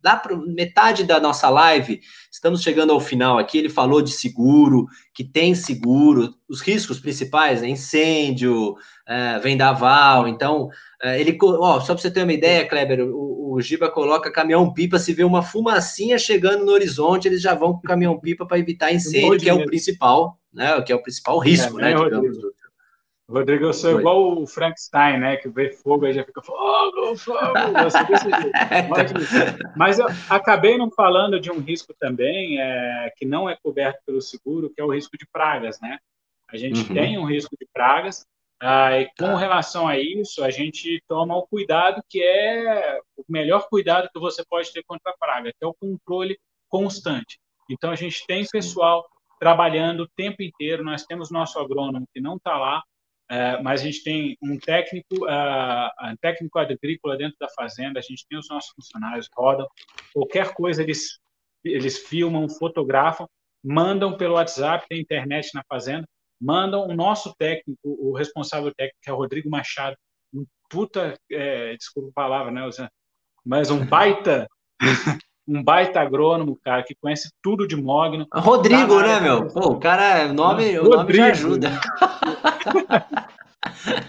lá 0.00 0.14
para 0.14 0.36
metade 0.36 1.02
da 1.02 1.18
nossa 1.18 1.50
live, 1.50 2.00
estamos 2.30 2.62
chegando 2.62 2.92
ao 2.92 3.00
final 3.00 3.36
aqui, 3.36 3.58
ele 3.58 3.68
falou 3.68 4.00
de 4.00 4.12
seguro, 4.12 4.86
que 5.12 5.24
tem 5.24 5.52
seguro, 5.52 6.32
os 6.48 6.60
riscos 6.60 7.00
principais, 7.00 7.62
né? 7.62 7.68
incêndio, 7.68 8.76
é, 9.08 9.40
vendaval, 9.40 10.28
então, 10.28 10.68
é, 11.02 11.20
ele, 11.20 11.36
ó, 11.42 11.80
só 11.80 11.94
para 11.94 12.02
você 12.02 12.12
ter 12.12 12.22
uma 12.22 12.32
ideia, 12.32 12.68
Kleber, 12.68 13.00
o, 13.00 13.54
o 13.54 13.60
Giba 13.60 13.90
coloca 13.90 14.30
caminhão-pipa, 14.30 14.96
se 14.96 15.12
vê 15.12 15.24
uma 15.24 15.42
fumacinha 15.42 16.16
chegando 16.16 16.64
no 16.64 16.70
horizonte, 16.70 17.26
eles 17.26 17.42
já 17.42 17.56
vão 17.56 17.72
com 17.72 17.80
caminhão-pipa 17.82 18.46
para 18.46 18.60
evitar 18.60 18.94
incêndio, 18.94 19.40
que 19.40 19.50
é 19.50 19.52
o 19.52 19.66
principal, 19.66 20.38
né, 20.54 20.80
que 20.82 20.92
é 20.92 20.94
o 20.94 21.02
principal 21.02 21.40
risco, 21.40 21.76
é, 21.80 21.92
né, 21.92 22.04
digamos, 22.04 22.38
Rodrigo, 23.30 23.66
eu 23.66 23.72
sou 23.72 24.00
igual 24.00 24.42
o 24.42 24.46
Frankenstein, 24.46 25.18
né? 25.18 25.36
Que 25.36 25.48
vê 25.48 25.70
fogo 25.70 26.06
e 26.06 26.12
já 26.12 26.24
fica 26.24 26.42
fogo, 26.42 27.16
fogo. 27.16 27.38
mas, 28.90 29.12
mas 29.76 29.98
eu 30.00 30.06
acabei 30.28 30.76
não 30.76 30.90
falando 30.90 31.38
de 31.38 31.50
um 31.50 31.60
risco 31.60 31.94
também 31.98 32.60
é, 32.60 33.12
que 33.16 33.24
não 33.24 33.48
é 33.48 33.56
coberto 33.62 34.00
pelo 34.04 34.20
seguro, 34.20 34.70
que 34.70 34.80
é 34.80 34.84
o 34.84 34.92
risco 34.92 35.16
de 35.16 35.26
pragas, 35.32 35.80
né? 35.80 35.98
A 36.48 36.56
gente 36.56 36.80
uhum. 36.80 36.94
tem 36.94 37.18
um 37.18 37.24
risco 37.24 37.56
de 37.56 37.66
pragas, 37.72 38.26
ah, 38.60 38.98
e 38.98 39.06
com 39.18 39.26
tá. 39.26 39.38
relação 39.38 39.88
a 39.88 39.98
isso, 39.98 40.44
a 40.44 40.50
gente 40.50 41.02
toma 41.08 41.34
o 41.34 41.46
cuidado 41.46 42.02
que 42.08 42.22
é 42.22 43.00
o 43.16 43.24
melhor 43.28 43.66
cuidado 43.68 44.10
que 44.12 44.20
você 44.20 44.44
pode 44.44 44.70
ter 44.72 44.82
contra 44.82 45.12
a 45.12 45.16
praga, 45.16 45.50
que 45.50 45.64
é 45.64 45.66
o 45.66 45.74
controle 45.74 46.38
constante. 46.68 47.38
Então, 47.70 47.90
a 47.90 47.96
gente 47.96 48.26
tem 48.26 48.44
pessoal 48.46 49.08
trabalhando 49.38 50.00
o 50.00 50.08
tempo 50.08 50.42
inteiro, 50.42 50.84
nós 50.84 51.04
temos 51.04 51.30
nosso 51.30 51.58
agrônomo 51.58 52.06
que 52.12 52.20
não 52.20 52.36
está 52.36 52.58
lá, 52.58 52.82
é, 53.30 53.62
mas 53.62 53.80
a 53.80 53.84
gente 53.84 54.02
tem 54.02 54.36
um 54.42 54.58
técnico, 54.58 55.24
uh, 55.24 56.10
um 56.10 56.16
técnico 56.20 56.58
agrícola 56.58 57.16
dentro 57.16 57.36
da 57.38 57.48
fazenda, 57.48 58.00
a 58.00 58.02
gente 58.02 58.26
tem 58.28 58.36
os 58.36 58.48
nossos 58.48 58.72
funcionários, 58.72 59.28
rodam, 59.32 59.68
qualquer 60.12 60.52
coisa 60.52 60.82
eles, 60.82 61.20
eles 61.64 61.96
filmam, 62.08 62.48
fotografam, 62.48 63.28
mandam 63.64 64.16
pelo 64.16 64.34
WhatsApp, 64.34 64.84
tem 64.88 65.00
internet 65.00 65.54
na 65.54 65.62
fazenda, 65.68 66.08
mandam 66.40 66.88
o 66.88 66.92
nosso 66.92 67.32
técnico, 67.38 67.78
o 67.84 68.12
responsável 68.12 68.74
técnico, 68.74 68.98
que 69.00 69.08
é 69.08 69.12
o 69.12 69.16
Rodrigo 69.16 69.48
Machado, 69.48 69.96
um 70.34 70.44
puta, 70.68 71.16
é, 71.30 71.76
desculpa 71.76 72.08
a 72.10 72.12
palavra, 72.12 72.50
né, 72.50 72.68
mas 73.46 73.70
um 73.70 73.86
baita 73.86 74.48
um 75.46 75.62
baita 75.62 76.00
agrônomo, 76.00 76.58
cara, 76.64 76.82
que 76.82 76.96
conhece 77.00 77.30
tudo 77.40 77.66
de 77.66 77.76
mogno. 77.76 78.26
Rodrigo, 78.32 79.00
né, 79.00 79.20
meu? 79.20 79.46
Pô, 79.48 79.72
o 79.72 79.80
cara, 79.80 80.28
o 80.28 80.32
nome, 80.32 80.78
o 80.78 80.88
nome 80.88 81.12
já 81.12 81.26
ajuda. 81.26 81.70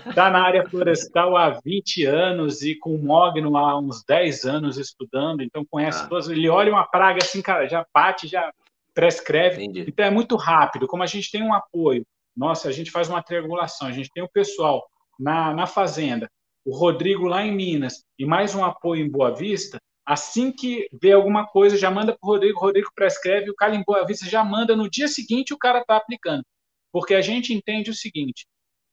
Está 0.08 0.30
na 0.32 0.44
área 0.44 0.68
florestal 0.68 1.36
há 1.38 1.60
20 1.64 2.06
anos 2.06 2.62
e 2.62 2.76
com 2.76 2.98
mogno 2.98 3.58
há 3.58 3.78
uns 3.80 4.04
10 4.04 4.46
anos 4.46 4.78
estudando, 4.78 5.42
então 5.42 5.66
conhece 5.66 6.04
ah. 6.04 6.08
todas. 6.08 6.30
Ele 6.30 6.50
olha 6.50 6.72
uma 6.72 6.86
praga 6.86 7.20
assim, 7.22 7.42
cara, 7.42 7.68
já 7.68 7.86
bate, 7.94 8.28
já 8.28 8.52
prescreve. 8.94 9.64
Entendi. 9.64 9.86
Então 9.88 10.06
é 10.06 10.12
muito 10.12 10.36
rápido. 10.36 10.88
Como 10.88 11.04
a 11.04 11.08
gente 11.08 11.32
tem 11.32 11.44
um 11.44 11.54
apoio, 11.54 12.06
nossa, 12.36 12.70
a 12.70 12.72
gente 12.72 12.92
faz 12.92 13.10
uma 13.10 13.22
triangulação, 13.22 13.88
a 13.88 13.92
gente 13.92 14.10
tem 14.14 14.24
o 14.24 14.30
pessoal 14.30 14.86
na, 15.20 15.54
na 15.54 15.68
fazenda, 15.68 16.30
o 16.66 16.76
Rodrigo 16.76 17.26
lá 17.26 17.46
em 17.46 17.54
Minas 17.54 18.04
e 18.18 18.26
mais 18.26 18.56
um 18.56 18.64
apoio 18.64 19.06
em 19.06 19.10
Boa 19.10 19.34
Vista, 19.34 19.80
Assim 20.06 20.52
que 20.52 20.88
vê 20.92 21.12
alguma 21.12 21.46
coisa, 21.46 21.78
já 21.78 21.92
manda 21.92 22.12
para 22.12 22.28
o 22.28 22.32
Rodrigo, 22.32 22.58
o 22.58 22.62
Rodrigo 22.62 22.90
prescreve, 22.94 23.50
o 23.50 23.56
cara 23.56 23.76
em 23.76 23.84
Boa 23.84 24.06
Vista 24.06 24.28
já 24.28 24.44
manda, 24.44 24.76
no 24.76 24.90
dia 24.90 25.08
seguinte 25.08 25.54
o 25.54 25.58
cara 25.58 25.80
está 25.80 25.96
aplicando. 25.96 26.44
Porque 26.92 27.14
a 27.14 27.22
gente 27.22 27.54
entende 27.54 27.90
o 27.90 27.96
seguinte: 27.96 28.46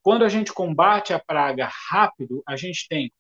quando 0.03 0.25
a 0.25 0.29
gente 0.29 0.53
combate 0.53 1.12
a 1.12 1.19
praga 1.19 1.69
rápido, 1.91 2.43
a 2.47 2.57
gente 2.57 2.87
tem 2.89 3.12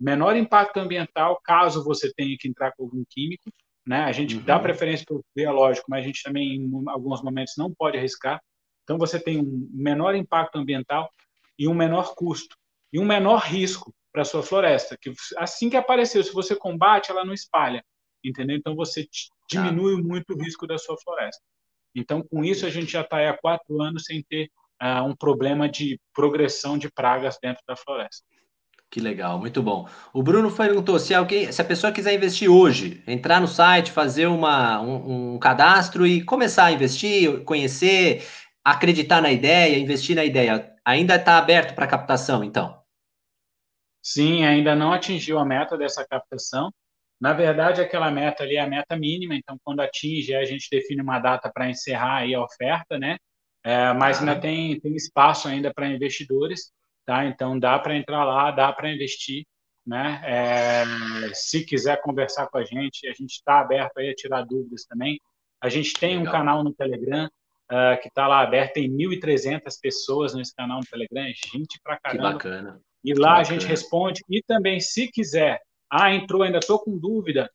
menor 0.00 0.36
impacto 0.36 0.78
ambiental, 0.78 1.40
caso 1.44 1.84
você 1.84 2.12
tenha 2.12 2.36
que 2.38 2.48
entrar 2.48 2.72
com 2.72 2.84
algum 2.84 3.04
químico. 3.08 3.50
Né? 3.86 4.04
A 4.04 4.12
gente 4.12 4.36
uhum. 4.36 4.42
dá 4.42 4.58
preferência 4.58 5.04
para 5.04 5.16
o 5.16 5.24
biológico, 5.34 5.86
mas 5.88 6.04
a 6.04 6.06
gente 6.06 6.22
também, 6.22 6.54
em 6.56 6.88
alguns 6.88 7.22
momentos, 7.22 7.54
não 7.56 7.72
pode 7.72 7.98
arriscar. 7.98 8.40
Então, 8.84 8.98
você 8.98 9.18
tem 9.18 9.38
um 9.38 9.68
menor 9.72 10.14
impacto 10.14 10.56
ambiental 10.56 11.10
e 11.58 11.68
um 11.68 11.74
menor 11.74 12.14
custo 12.14 12.56
e 12.92 12.98
um 12.98 13.04
menor 13.04 13.40
risco 13.42 13.94
para 14.12 14.24
sua 14.24 14.42
floresta. 14.42 14.96
Que 15.00 15.12
assim 15.36 15.70
que 15.70 15.76
apareceu, 15.76 16.22
se 16.22 16.32
você 16.32 16.54
combate, 16.54 17.10
ela 17.10 17.24
não 17.24 17.32
espalha, 17.32 17.84
entendeu? 18.22 18.56
Então 18.56 18.76
você 18.76 19.08
diminui 19.48 19.94
ah. 19.94 20.02
muito 20.02 20.34
o 20.34 20.38
risco 20.38 20.66
da 20.66 20.76
sua 20.78 20.96
floresta. 20.98 21.42
Então, 21.94 22.22
com 22.22 22.44
isso, 22.44 22.66
a 22.66 22.70
gente 22.70 22.92
já 22.92 23.02
está 23.02 23.28
há 23.28 23.36
quatro 23.36 23.80
anos 23.80 24.04
sem 24.04 24.22
ter 24.22 24.50
uh, 24.82 25.04
um 25.04 25.14
problema 25.14 25.68
de 25.68 26.00
progressão 26.14 26.78
de 26.78 26.90
pragas 26.90 27.38
dentro 27.40 27.62
da 27.66 27.76
floresta. 27.76 28.24
Que 28.90 29.00
legal, 29.00 29.38
muito 29.38 29.62
bom. 29.62 29.88
O 30.12 30.22
Bruno 30.22 30.54
perguntou 30.54 30.98
se 30.98 31.14
alguém, 31.14 31.50
se 31.50 31.62
a 31.62 31.64
pessoa 31.64 31.90
quiser 31.90 32.12
investir 32.12 32.50
hoje, 32.50 33.02
entrar 33.06 33.40
no 33.40 33.48
site, 33.48 33.90
fazer 33.90 34.26
uma, 34.26 34.82
um, 34.82 35.34
um 35.34 35.38
cadastro 35.38 36.06
e 36.06 36.22
começar 36.22 36.66
a 36.66 36.72
investir, 36.72 37.42
conhecer, 37.44 38.22
acreditar 38.62 39.22
na 39.22 39.32
ideia, 39.32 39.78
investir 39.78 40.14
na 40.14 40.24
ideia, 40.26 40.76
ainda 40.84 41.16
está 41.16 41.38
aberto 41.38 41.74
para 41.74 41.86
captação, 41.86 42.44
então? 42.44 42.82
Sim, 44.02 44.44
ainda 44.44 44.74
não 44.74 44.92
atingiu 44.92 45.38
a 45.38 45.44
meta 45.44 45.78
dessa 45.78 46.06
captação. 46.06 46.70
Na 47.22 47.32
verdade, 47.32 47.80
aquela 47.80 48.10
meta 48.10 48.42
ali 48.42 48.56
é 48.56 48.60
a 48.60 48.66
meta 48.66 48.96
mínima, 48.96 49.36
então 49.36 49.56
quando 49.62 49.78
atinge, 49.78 50.34
a 50.34 50.44
gente 50.44 50.68
define 50.68 51.00
uma 51.00 51.20
data 51.20 51.48
para 51.54 51.70
encerrar 51.70 52.16
aí 52.16 52.34
a 52.34 52.42
oferta, 52.42 52.98
né? 52.98 53.16
É, 53.62 53.92
mas 53.92 54.18
ainda 54.18 54.34
tem, 54.40 54.80
tem 54.80 54.96
espaço 54.96 55.46
ainda 55.46 55.72
para 55.72 55.86
investidores, 55.86 56.72
tá? 57.06 57.24
Então 57.24 57.56
dá 57.56 57.78
para 57.78 57.96
entrar 57.96 58.24
lá, 58.24 58.50
dá 58.50 58.72
para 58.72 58.90
investir, 58.90 59.44
né? 59.86 60.20
É, 60.24 61.32
se 61.32 61.64
quiser 61.64 62.02
conversar 62.02 62.48
com 62.48 62.58
a 62.58 62.64
gente, 62.64 63.06
a 63.06 63.12
gente 63.12 63.34
está 63.34 63.60
aberto 63.60 63.98
aí 63.98 64.10
a 64.10 64.14
tirar 64.16 64.42
dúvidas 64.42 64.84
também. 64.84 65.20
A 65.60 65.68
gente 65.68 65.94
tem 65.94 66.18
Legal. 66.18 66.26
um 66.26 66.36
canal 66.36 66.64
no 66.64 66.74
Telegram 66.74 67.26
uh, 67.26 68.02
que 68.02 68.08
está 68.08 68.26
lá 68.26 68.40
aberto, 68.40 68.74
tem 68.74 68.90
1.300 68.90 69.62
pessoas 69.80 70.34
nesse 70.34 70.52
canal 70.56 70.80
no 70.80 70.86
Telegram, 70.86 71.32
gente 71.32 71.78
pra 71.84 72.00
caramba. 72.00 72.30
Que 72.30 72.32
bacana. 72.32 72.80
E 73.04 73.14
lá 73.14 73.38
a 73.38 73.44
gente 73.44 73.64
responde. 73.64 74.22
E 74.28 74.42
também, 74.42 74.80
se 74.80 75.06
quiser, 75.06 75.60
ah, 75.92 76.14
entrou, 76.14 76.42
ainda 76.42 76.58
estou 76.58 76.78
com 76.78 76.98
dúvida, 76.98 77.50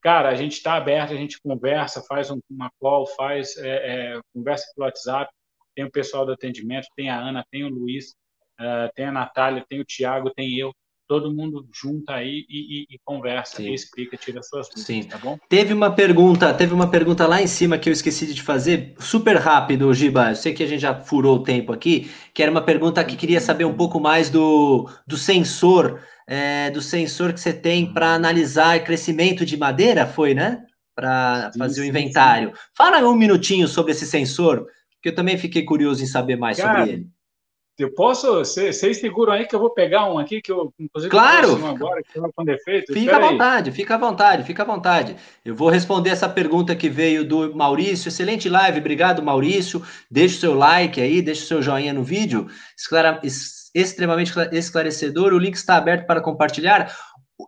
cara, 0.00 0.30
a 0.30 0.34
gente 0.34 0.52
está 0.52 0.76
aberto, 0.76 1.12
a 1.12 1.16
gente 1.16 1.38
conversa, 1.42 2.02
faz 2.02 2.30
uma 2.30 2.70
call, 2.80 3.06
faz 3.06 3.56
é, 3.58 4.14
é, 4.14 4.20
conversa 4.32 4.64
pelo 4.74 4.86
WhatsApp. 4.86 5.30
Tem 5.74 5.84
o 5.84 5.90
pessoal 5.90 6.24
do 6.24 6.32
atendimento, 6.32 6.86
tem 6.96 7.10
a 7.10 7.20
Ana, 7.20 7.44
tem 7.50 7.64
o 7.64 7.68
Luiz, 7.68 8.14
uh, 8.60 8.90
tem 8.94 9.06
a 9.06 9.12
Natália, 9.12 9.64
tem 9.68 9.80
o 9.80 9.84
Tiago, 9.84 10.30
tem 10.30 10.58
eu 10.58 10.72
todo 11.12 11.30
mundo 11.30 11.68
junta 11.70 12.14
aí 12.14 12.46
e, 12.48 12.80
e, 12.80 12.94
e 12.94 12.98
conversa, 13.04 13.60
e 13.60 13.74
explica, 13.74 14.16
tira 14.16 14.42
suas 14.42 14.66
dúvidas, 14.66 14.86
Sim. 14.86 15.02
tá 15.02 15.18
bom? 15.18 15.38
Teve 15.46 15.74
uma 15.74 15.90
pergunta, 15.90 16.54
teve 16.54 16.72
uma 16.72 16.88
pergunta 16.88 17.26
lá 17.26 17.42
em 17.42 17.46
cima 17.46 17.76
que 17.76 17.90
eu 17.90 17.92
esqueci 17.92 18.32
de 18.32 18.40
fazer, 18.40 18.94
super 18.98 19.36
rápido, 19.36 19.92
Giba. 19.92 20.30
Eu 20.30 20.36
sei 20.36 20.54
que 20.54 20.62
a 20.62 20.66
gente 20.66 20.80
já 20.80 20.98
furou 20.98 21.36
o 21.36 21.42
tempo 21.42 21.70
aqui, 21.70 22.10
que 22.32 22.42
era 22.42 22.50
uma 22.50 22.62
pergunta 22.62 23.04
que 23.04 23.14
queria 23.14 23.42
saber 23.42 23.66
um 23.66 23.74
pouco 23.74 24.00
mais 24.00 24.30
do, 24.30 24.88
do 25.06 25.18
sensor, 25.18 26.00
é, 26.26 26.70
do 26.70 26.80
sensor 26.80 27.34
que 27.34 27.40
você 27.40 27.52
tem 27.52 27.92
para 27.92 28.14
analisar 28.14 28.82
crescimento 28.82 29.44
de 29.44 29.58
madeira, 29.58 30.06
foi, 30.06 30.32
né? 30.32 30.62
Para 30.94 31.50
fazer 31.58 31.74
sim, 31.74 31.80
o 31.82 31.84
inventário. 31.84 32.48
Sim. 32.48 32.62
Fala 32.74 33.06
um 33.06 33.14
minutinho 33.14 33.68
sobre 33.68 33.92
esse 33.92 34.06
sensor, 34.06 34.64
que 35.02 35.10
eu 35.10 35.14
também 35.14 35.36
fiquei 35.36 35.62
curioso 35.62 36.02
em 36.02 36.06
saber 36.06 36.36
mais 36.36 36.56
Cara, 36.56 36.78
sobre 36.78 36.92
ele. 36.94 37.06
Eu 37.82 37.92
posso, 37.92 38.38
vocês 38.38 39.00
seguram 39.00 39.32
aí 39.32 39.44
que 39.44 39.54
eu 39.54 39.58
vou 39.58 39.70
pegar 39.70 40.08
um 40.08 40.16
aqui 40.16 40.40
que 40.40 40.52
eu, 40.52 40.72
inclusive, 40.78 41.10
claro. 41.10 41.58
Um 41.58 41.66
agora 41.66 42.00
que 42.00 42.20
com 42.34 42.44
defeito. 42.44 42.92
Fica 42.92 43.16
à 43.16 43.18
vontade, 43.18 43.70
aí. 43.70 43.76
fica 43.76 43.94
à 43.96 43.98
vontade, 43.98 44.44
fica 44.44 44.62
à 44.62 44.66
vontade. 44.66 45.16
Eu 45.44 45.56
vou 45.56 45.68
responder 45.68 46.10
essa 46.10 46.28
pergunta 46.28 46.76
que 46.76 46.88
veio 46.88 47.24
do 47.24 47.54
Maurício. 47.56 48.08
Excelente 48.08 48.48
live, 48.48 48.78
obrigado, 48.78 49.20
Maurício. 49.20 49.82
Deixa 50.08 50.36
o 50.36 50.40
seu 50.40 50.54
like 50.54 51.00
aí, 51.00 51.20
deixa 51.20 51.42
o 51.42 51.46
seu 51.46 51.60
joinha 51.60 51.92
no 51.92 52.04
vídeo. 52.04 52.46
Esclara, 52.78 53.20
extremamente 53.74 54.32
esclarecedor. 54.52 55.32
O 55.32 55.38
link 55.38 55.56
está 55.56 55.76
aberto 55.76 56.06
para 56.06 56.20
compartilhar. 56.20 56.94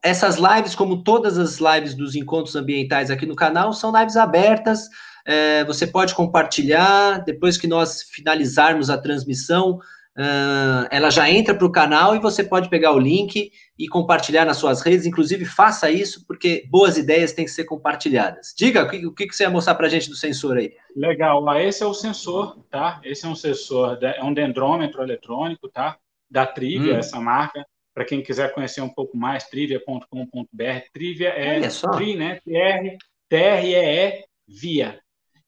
Essas 0.02 0.36
lives, 0.36 0.74
como 0.74 1.04
todas 1.04 1.38
as 1.38 1.58
lives 1.58 1.94
dos 1.94 2.16
encontros 2.16 2.56
ambientais 2.56 3.08
aqui 3.08 3.24
no 3.24 3.36
canal, 3.36 3.72
são 3.72 3.96
lives 3.96 4.16
abertas. 4.16 4.88
É, 5.24 5.64
você 5.64 5.86
pode 5.86 6.12
compartilhar 6.12 7.18
depois 7.24 7.56
que 7.56 7.68
nós 7.68 8.02
finalizarmos 8.02 8.90
a 8.90 8.98
transmissão 8.98 9.78
uh, 10.18 10.86
ela 10.90 11.10
já 11.10 11.30
entra 11.30 11.54
para 11.54 11.66
o 11.66 11.72
canal 11.72 12.14
e 12.14 12.18
você 12.18 12.42
pode 12.42 12.68
pegar 12.68 12.92
o 12.92 12.98
link 12.98 13.50
e 13.78 13.88
compartilhar 13.88 14.44
nas 14.44 14.56
suas 14.56 14.82
redes. 14.82 15.06
Inclusive, 15.06 15.44
faça 15.44 15.90
isso, 15.90 16.24
porque 16.26 16.66
boas 16.70 16.96
ideias 16.96 17.32
têm 17.32 17.44
que 17.44 17.50
ser 17.50 17.64
compartilhadas. 17.64 18.54
Diga 18.56 18.84
o 18.84 18.88
que, 18.88 19.06
o 19.06 19.12
que 19.12 19.32
você 19.32 19.44
ia 19.44 19.50
mostrar 19.50 19.74
para 19.74 19.86
a 19.86 19.90
gente 19.90 20.08
do 20.08 20.16
sensor 20.16 20.56
aí. 20.56 20.72
Legal, 20.96 21.44
esse 21.58 21.82
é 21.82 21.86
o 21.86 21.94
sensor, 21.94 22.58
tá? 22.70 23.00
Esse 23.04 23.26
é 23.26 23.28
um 23.28 23.36
sensor, 23.36 23.98
é 24.02 24.22
um 24.22 24.32
dendrômetro 24.32 25.02
eletrônico, 25.02 25.68
tá? 25.68 25.98
Da 26.30 26.46
Trivia, 26.46 26.94
hum. 26.94 26.98
essa 26.98 27.20
marca. 27.20 27.64
Para 27.94 28.04
quem 28.04 28.22
quiser 28.22 28.52
conhecer 28.52 28.80
um 28.80 28.88
pouco 28.88 29.16
mais, 29.16 29.44
trivia.com.br. 29.44 30.80
Trivia 30.92 31.28
é 31.28 31.60
tri, 31.92 32.16
né? 32.16 32.40
T-R-E-E, 33.28 34.24
via. 34.48 35.03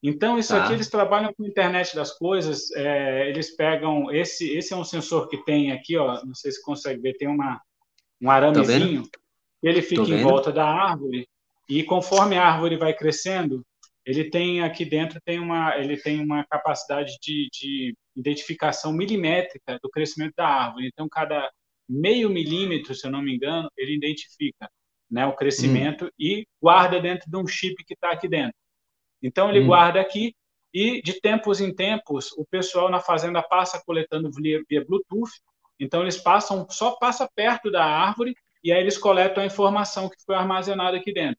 Então, 0.09 0.39
isso 0.39 0.53
tá. 0.53 0.65
aqui 0.65 0.73
eles 0.73 0.89
trabalham 0.89 1.35
com 1.35 1.45
a 1.45 1.49
internet 1.49 1.97
das 1.97 2.17
coisas. 2.17 2.71
É, 2.77 3.29
eles 3.29 3.57
pegam. 3.57 4.09
Esse, 4.13 4.57
esse 4.57 4.73
é 4.73 4.77
um 4.77 4.85
sensor 4.85 5.29
que 5.29 5.39
tem 5.45 5.73
aqui, 5.73 5.97
ó. 5.97 6.25
Não 6.25 6.35
sei 6.35 6.53
se 6.53 6.63
consegue 6.63 7.01
ver, 7.01 7.15
tem 7.15 7.27
uma, 7.27 7.61
um 8.23 8.31
aramezinho. 8.31 9.03
Tá 9.03 9.19
ele 9.63 9.83
fica 9.83 10.03
em 10.03 10.23
volta 10.23 10.53
da 10.53 10.65
árvore. 10.65 11.29
E 11.69 11.83
conforme 11.83 12.37
a 12.37 12.45
árvore 12.45 12.77
vai 12.77 12.95
crescendo, 12.95 13.67
ele 14.05 14.31
tem 14.31 14.63
aqui 14.63 14.85
dentro 14.85 15.21
tem 15.25 15.41
uma, 15.41 15.77
ele 15.77 15.97
tem 15.97 16.21
uma 16.21 16.45
capacidade 16.45 17.19
de, 17.21 17.49
de 17.53 17.95
identificação 18.15 18.93
milimétrica 18.93 19.77
do 19.83 19.91
crescimento 19.91 20.35
da 20.37 20.47
árvore. 20.47 20.87
Então, 20.87 21.09
cada 21.09 21.51
meio 21.89 22.31
milímetro, 22.31 22.95
se 22.95 23.05
eu 23.05 23.11
não 23.11 23.21
me 23.21 23.35
engano, 23.35 23.69
ele 23.77 23.97
identifica 23.97 24.71
né, 25.11 25.27
o 25.27 25.35
crescimento 25.35 26.05
hum. 26.05 26.11
e 26.17 26.47
guarda 26.63 27.01
dentro 27.01 27.29
de 27.29 27.37
um 27.37 27.47
chip 27.47 27.75
que 27.85 27.95
está 27.95 28.13
aqui 28.13 28.29
dentro. 28.29 28.55
Então 29.23 29.49
ele 29.49 29.61
hum. 29.61 29.67
guarda 29.67 30.01
aqui 30.01 30.35
e 30.73 31.01
de 31.03 31.21
tempos 31.21 31.61
em 31.61 31.75
tempos 31.75 32.33
o 32.33 32.45
pessoal 32.45 32.91
na 32.91 33.01
fazenda 33.01 33.43
passa 33.43 33.83
coletando 33.85 34.31
via, 34.31 34.61
via 34.69 34.85
Bluetooth. 34.85 35.31
Então 35.79 36.03
eles 36.03 36.17
passam 36.17 36.67
só 36.71 36.93
passa 36.93 37.29
perto 37.35 37.71
da 37.71 37.85
árvore 37.85 38.35
e 38.63 38.73
aí 38.73 38.81
eles 38.81 38.99
coletam 38.99 39.43
a 39.43 39.47
informação 39.47 40.09
que 40.09 40.17
foi 40.25 40.35
armazenada 40.35 40.97
aqui 40.97 41.13
dentro. 41.13 41.39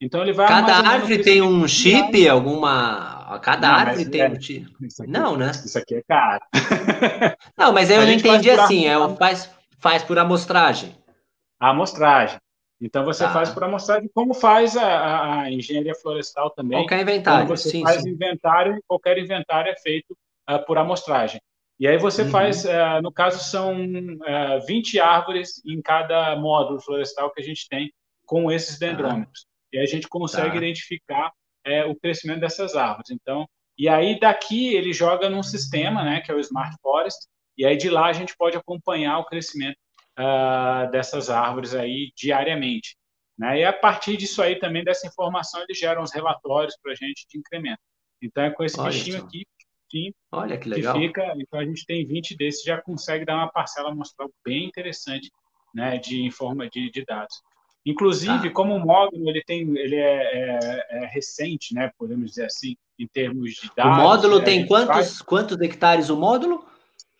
Então 0.00 0.20
ele 0.20 0.32
vai 0.32 0.46
Cada 0.46 0.76
árvore 0.76 1.22
tem 1.22 1.40
um 1.40 1.66
chip, 1.66 2.28
alguma. 2.28 3.40
Cada 3.42 3.68
não, 3.68 3.74
árvore 3.74 4.10
tem 4.10 4.20
é, 4.20 4.28
um 4.28 4.40
chip. 4.40 4.66
Aqui, 5.00 5.10
não, 5.10 5.36
né? 5.36 5.52
Isso 5.52 5.78
aqui 5.78 5.94
é 5.94 6.02
caro. 6.06 6.44
não, 7.56 7.72
mas 7.72 7.90
eu 7.90 8.02
não 8.02 8.10
entendi 8.10 8.50
assim. 8.50 8.86
É, 8.86 8.94
faz, 9.16 9.50
faz 9.78 10.02
por 10.02 10.18
amostragem. 10.18 10.94
A 11.58 11.70
amostragem. 11.70 12.38
Então 12.80 13.04
você 13.04 13.24
tá. 13.24 13.32
faz 13.32 13.50
para 13.50 13.68
mostrar 13.68 14.00
de 14.00 14.08
como 14.10 14.34
faz 14.34 14.76
a, 14.76 15.42
a, 15.42 15.50
engenharia 15.50 15.94
florestal 15.94 16.50
também. 16.50 16.78
Qualquer 16.78 17.00
inventário. 17.00 17.46
Quando 17.46 17.56
você 17.56 17.70
sim, 17.70 17.82
faz 17.82 18.02
sim. 18.02 18.10
inventário, 18.10 18.82
qualquer 18.86 19.18
inventário 19.18 19.72
é 19.72 19.76
feito 19.76 20.16
uh, 20.50 20.64
por 20.66 20.76
amostragem. 20.76 21.40
E 21.78 21.86
aí 21.86 21.98
você 21.98 22.22
uhum. 22.22 22.30
faz, 22.30 22.64
uh, 22.64 23.02
no 23.02 23.12
caso, 23.12 23.42
são 23.42 23.74
uh, 23.74 24.18
ah, 24.26 24.58
20 24.66 24.98
árvores 24.98 25.62
em 25.64 25.80
cada 25.82 26.36
módulo 26.36 26.80
florestal 26.80 27.30
que 27.32 27.40
a 27.40 27.44
gente 27.44 27.68
tem 27.68 27.92
com 28.24 28.50
esses 28.50 28.78
dendrômetros. 28.78 29.42
Tá. 29.42 29.48
E 29.74 29.78
a 29.78 29.86
gente 29.86 30.08
consegue 30.08 30.50
tá. 30.50 30.56
identificar 30.56 31.32
é, 31.64 31.84
o 31.84 31.94
crescimento 31.94 32.40
dessas 32.40 32.76
árvores. 32.76 33.10
Então, 33.10 33.46
e 33.78 33.88
aí 33.88 34.18
daqui 34.18 34.74
ele 34.74 34.92
joga 34.92 35.28
num 35.28 35.42
sistema, 35.42 36.02
né, 36.02 36.20
que 36.20 36.30
é 36.30 36.34
o 36.34 36.40
Smart 36.40 36.74
Forest, 36.80 37.26
e 37.58 37.66
aí 37.66 37.76
de 37.76 37.90
lá 37.90 38.06
a 38.06 38.12
gente 38.12 38.34
pode 38.36 38.56
acompanhar 38.56 39.18
o 39.18 39.24
crescimento 39.24 39.76
uh, 40.18 40.90
dessas 40.90 41.30
árvores 41.30 41.74
aí 41.74 42.12
diariamente. 42.16 42.96
Né? 43.38 43.60
E 43.60 43.64
a 43.64 43.72
partir 43.72 44.16
disso 44.16 44.42
aí 44.42 44.58
também, 44.58 44.82
dessa 44.82 45.06
informação, 45.06 45.62
eles 45.62 45.78
geram 45.78 46.02
os 46.02 46.12
relatórios 46.12 46.76
para 46.82 46.92
a 46.92 46.94
gente 46.94 47.26
de 47.28 47.38
incremento. 47.38 47.80
Então, 48.22 48.44
é 48.44 48.50
com 48.50 48.64
esse 48.64 48.80
Olha 48.80 48.90
bichinho 48.90 49.22
aqui, 49.22 49.46
sim, 49.90 50.12
Olha 50.32 50.56
que 50.56 50.68
legal. 50.68 50.94
Que 50.94 51.06
fica, 51.06 51.34
então 51.36 51.60
a 51.60 51.64
gente 51.64 51.84
tem 51.84 52.06
20 52.06 52.36
desses, 52.36 52.62
já 52.62 52.80
consegue 52.80 53.24
dar 53.24 53.36
uma 53.36 53.50
parcela 53.50 53.90
amostral 53.90 54.30
bem 54.44 54.64
interessante 54.64 55.30
né, 55.74 55.98
de, 55.98 56.22
informa, 56.22 56.68
de, 56.68 56.90
de 56.90 57.04
dados. 57.04 57.42
Inclusive, 57.84 58.48
ah. 58.48 58.52
como 58.52 58.74
o 58.74 58.80
módulo 58.80 59.28
ele 59.28 59.44
tem, 59.46 59.60
ele 59.78 59.94
é, 59.94 60.22
é, 60.24 60.86
é, 60.90 61.06
recente, 61.06 61.72
né, 61.74 61.92
podemos 61.96 62.30
dizer 62.30 62.46
assim, 62.46 62.74
em 62.98 63.06
termos 63.06 63.52
de 63.52 63.70
dados. 63.76 63.98
O 63.98 64.00
módulo 64.00 64.38
né, 64.38 64.44
tem 64.44 64.66
quantos, 64.66 64.88
faz... 64.88 65.22
quantos 65.22 65.60
hectares 65.60 66.08
o 66.08 66.16
módulo? 66.16 66.66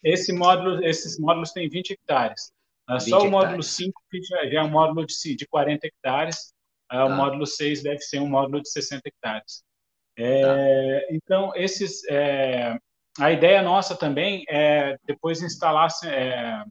Esse 0.02 0.32
módulo, 0.32 0.85
esses 0.85 1.18
módulos 1.18 1.52
têm 1.52 1.68
20 1.68 1.93
hectares. 1.93 2.52
Uh, 2.88 3.00
só 3.00 3.20
o 3.20 3.30
módulo 3.30 3.62
5 3.62 3.92
já, 4.28 4.48
já, 4.48 4.60
é 4.60 4.62
um 4.62 4.70
módulo 4.70 5.04
de, 5.04 5.36
de 5.36 5.46
40 5.46 5.86
hectares, 5.86 6.54
uh, 6.92 7.04
o 7.04 7.08
tá. 7.08 7.16
módulo 7.16 7.46
6 7.46 7.82
deve 7.82 7.98
ser 7.98 8.20
um 8.20 8.28
módulo 8.28 8.62
de 8.62 8.70
60 8.70 9.02
hectares. 9.06 9.64
É, 10.16 10.42
tá. 10.42 11.06
Então, 11.10 11.52
esses, 11.54 12.04
é, 12.08 12.76
a 13.18 13.32
ideia 13.32 13.62
nossa 13.62 13.96
também 13.96 14.44
é 14.48 14.96
depois 15.04 15.42
instalar 15.42 15.88
é, 16.04 16.62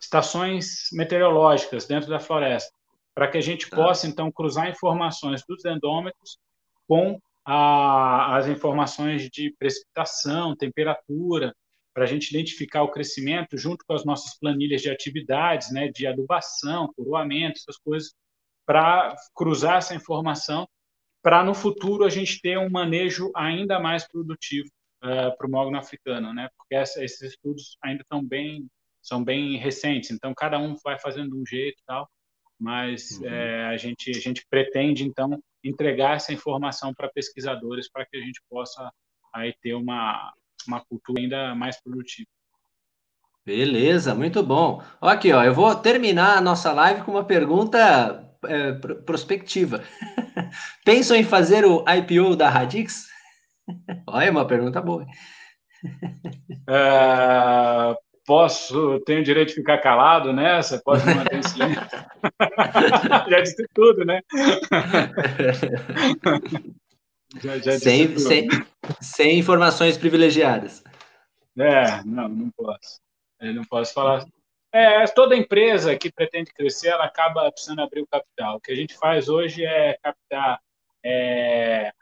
estações 0.00 0.88
meteorológicas 0.92 1.86
dentro 1.86 2.08
da 2.08 2.18
floresta, 2.18 2.72
para 3.14 3.28
que 3.28 3.38
a 3.38 3.42
gente 3.42 3.68
tá. 3.68 3.76
possa, 3.76 4.06
então, 4.06 4.30
cruzar 4.30 4.68
informações 4.68 5.42
dos 5.48 5.62
dendômetros 5.62 6.38
com 6.86 7.18
a, 7.44 8.36
as 8.36 8.46
informações 8.46 9.28
de 9.30 9.54
precipitação, 9.58 10.54
temperatura, 10.54 11.54
para 11.92 12.04
a 12.04 12.06
gente 12.06 12.30
identificar 12.30 12.82
o 12.82 12.90
crescimento 12.90 13.56
junto 13.56 13.84
com 13.84 13.92
as 13.94 14.04
nossas 14.04 14.38
planilhas 14.38 14.82
de 14.82 14.90
atividades, 14.90 15.72
né, 15.72 15.88
de 15.88 16.06
adubação, 16.06 16.92
coroamento, 16.94 17.58
essas 17.58 17.76
coisas, 17.76 18.14
para 18.66 19.14
cruzar 19.34 19.78
essa 19.78 19.94
informação, 19.94 20.68
para 21.22 21.44
no 21.44 21.54
futuro 21.54 22.04
a 22.04 22.08
gente 22.08 22.40
ter 22.40 22.58
um 22.58 22.70
manejo 22.70 23.30
ainda 23.34 23.80
mais 23.80 24.06
produtivo 24.06 24.68
uh, 25.02 25.36
para 25.36 25.46
o 25.46 25.50
mogno 25.50 25.76
africano, 25.76 26.32
né, 26.32 26.48
porque 26.56 26.74
essa, 26.74 27.04
esses 27.04 27.20
estudos 27.20 27.76
ainda 27.82 28.02
estão 28.02 28.24
bem, 28.24 28.68
são 29.02 29.22
bem 29.22 29.56
recentes, 29.56 30.10
então 30.10 30.32
cada 30.34 30.58
um 30.58 30.76
vai 30.84 30.98
fazendo 30.98 31.36
um 31.36 31.44
jeito 31.44 31.80
e 31.80 31.84
tal, 31.84 32.08
mas 32.58 33.18
uhum. 33.18 33.26
é, 33.26 33.66
a, 33.66 33.76
gente, 33.76 34.10
a 34.10 34.20
gente 34.20 34.46
pretende, 34.48 35.04
então, 35.04 35.42
entregar 35.64 36.16
essa 36.16 36.32
informação 36.32 36.94
para 36.94 37.08
pesquisadores 37.08 37.90
para 37.90 38.06
que 38.06 38.16
a 38.16 38.20
gente 38.20 38.40
possa 38.48 38.90
aí 39.32 39.54
ter 39.60 39.74
uma, 39.74 40.32
uma 40.66 40.84
cultura 40.84 41.20
ainda 41.20 41.54
mais 41.54 41.80
produtiva. 41.82 42.28
Beleza, 43.44 44.14
muito 44.14 44.42
bom. 44.42 44.82
Aqui, 45.00 45.32
ó, 45.32 45.42
eu 45.42 45.54
vou 45.54 45.74
terminar 45.74 46.36
a 46.36 46.40
nossa 46.40 46.72
live 46.72 47.02
com 47.02 47.12
uma 47.12 47.24
pergunta 47.24 48.30
é, 48.44 48.72
prospectiva. 49.04 49.82
Pensam 50.84 51.16
em 51.16 51.24
fazer 51.24 51.64
o 51.64 51.84
IPO 51.88 52.36
da 52.36 52.48
Radix? 52.48 53.08
Olha, 54.06 54.30
uma 54.30 54.46
pergunta 54.46 54.80
boa. 54.80 55.06
É, 56.68 57.94
posso, 58.26 59.00
tenho 59.00 59.24
direito 59.24 59.48
de 59.48 59.54
ficar 59.54 59.78
calado 59.78 60.32
nessa? 60.32 60.80
Posso 60.84 61.06
manter 61.06 61.38
em 61.38 61.42
silêncio? 61.42 61.80
Já 63.28 63.40
disse 63.40 63.66
tudo, 63.74 64.04
né? 64.04 64.20
Já, 67.42 67.58
já 67.58 67.78
sem, 67.78 68.18
sem, 68.18 68.48
sem, 69.00 69.38
informações 69.38 69.96
privilegiadas. 69.96 70.82
É, 71.58 72.02
não, 72.04 72.28
não 72.28 72.50
posso. 72.50 73.00
Eu 73.40 73.54
não 73.54 73.64
posso 73.64 73.92
falar. 73.92 74.24
É, 74.72 75.04
toda 75.06 75.36
empresa 75.36 75.96
que 75.96 76.12
pretende 76.12 76.52
crescer, 76.52 76.88
ela 76.88 77.04
acaba 77.04 77.50
precisando 77.50 77.82
abrir 77.82 78.02
o 78.02 78.06
capital. 78.06 78.56
O 78.56 78.60
que 78.60 78.72
a 78.72 78.74
gente 78.74 78.96
faz 78.96 79.28
hoje 79.28 79.64
é 79.64 79.96
captar 80.02 80.60
é, 81.04 81.92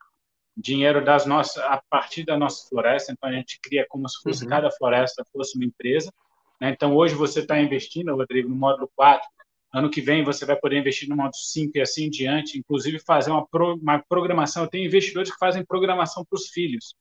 dinheiro 0.57 1.05
das 1.05 1.25
nossas, 1.25 1.63
a 1.65 1.83
partir 1.89 2.25
da 2.25 2.37
nossa 2.37 2.69
floresta. 2.69 3.13
Então, 3.13 3.29
a 3.29 3.33
gente 3.33 3.59
cria 3.63 3.87
como 3.89 4.09
se 4.09 4.21
fosse 4.23 4.45
uhum. 4.45 4.51
cada 4.51 4.71
floresta 4.71 5.25
fosse 5.33 5.57
uma 5.57 5.65
empresa. 5.65 6.13
Né? 6.61 6.71
Então, 6.71 6.95
hoje 6.95 7.15
você 7.15 7.41
está 7.41 7.59
investindo, 7.61 8.15
Rodrigo, 8.15 8.49
no 8.49 8.57
módulo 8.57 8.91
4, 8.97 9.27
Ano 9.73 9.91
que 9.91 10.01
vem 10.01 10.25
você 10.25 10.47
vai 10.47 10.57
poder 10.57 10.79
investir 10.79 11.09
no 11.09 11.17
modo 11.17 11.37
5 11.37 11.73
e 11.77 11.81
assim 11.81 12.07
em 12.07 12.11
diante, 12.11 12.59
inclusive 12.59 12.99
fazer 13.01 13.31
uma, 13.31 13.47
pro, 13.47 13.77
uma 13.77 14.03
programação. 14.09 14.63
Eu 14.63 14.69
tenho 14.69 14.87
investidores 14.87 15.31
que 15.31 15.39
fazem 15.39 15.65
programação 15.65 16.25
para 16.25 16.37
os 16.37 16.49
filhos. 16.49 16.95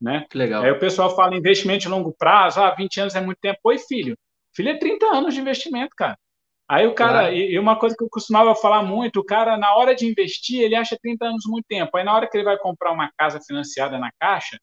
Né? 0.00 0.26
Que 0.30 0.36
legal. 0.36 0.62
Aí 0.62 0.70
o 0.70 0.78
pessoal 0.78 1.14
fala 1.14 1.36
investimento 1.36 1.82
de 1.82 1.88
longo 1.88 2.12
prazo, 2.12 2.60
ah, 2.60 2.74
20 2.74 3.00
anos 3.00 3.14
é 3.14 3.20
muito 3.20 3.38
tempo. 3.38 3.58
Oi, 3.64 3.78
filho. 3.78 4.16
Filho 4.54 4.70
é 4.70 4.78
30 4.78 5.06
anos 5.06 5.34
de 5.34 5.40
investimento, 5.40 5.94
cara. 5.96 6.18
Aí 6.68 6.86
o 6.86 6.94
cara, 6.94 7.22
claro. 7.22 7.34
e, 7.34 7.52
e 7.52 7.58
uma 7.58 7.76
coisa 7.76 7.96
que 7.96 8.04
eu 8.04 8.08
costumava 8.08 8.54
falar 8.54 8.82
muito, 8.82 9.18
o 9.18 9.24
cara, 9.24 9.56
na 9.56 9.74
hora 9.74 9.94
de 9.94 10.06
investir, 10.06 10.60
ele 10.60 10.76
acha 10.76 10.96
30 11.02 11.26
anos 11.26 11.44
muito 11.46 11.66
tempo. 11.66 11.96
Aí 11.96 12.04
na 12.04 12.14
hora 12.14 12.28
que 12.28 12.36
ele 12.36 12.44
vai 12.44 12.56
comprar 12.58 12.92
uma 12.92 13.10
casa 13.18 13.40
financiada 13.40 13.98
na 13.98 14.10
Caixa, 14.20 14.56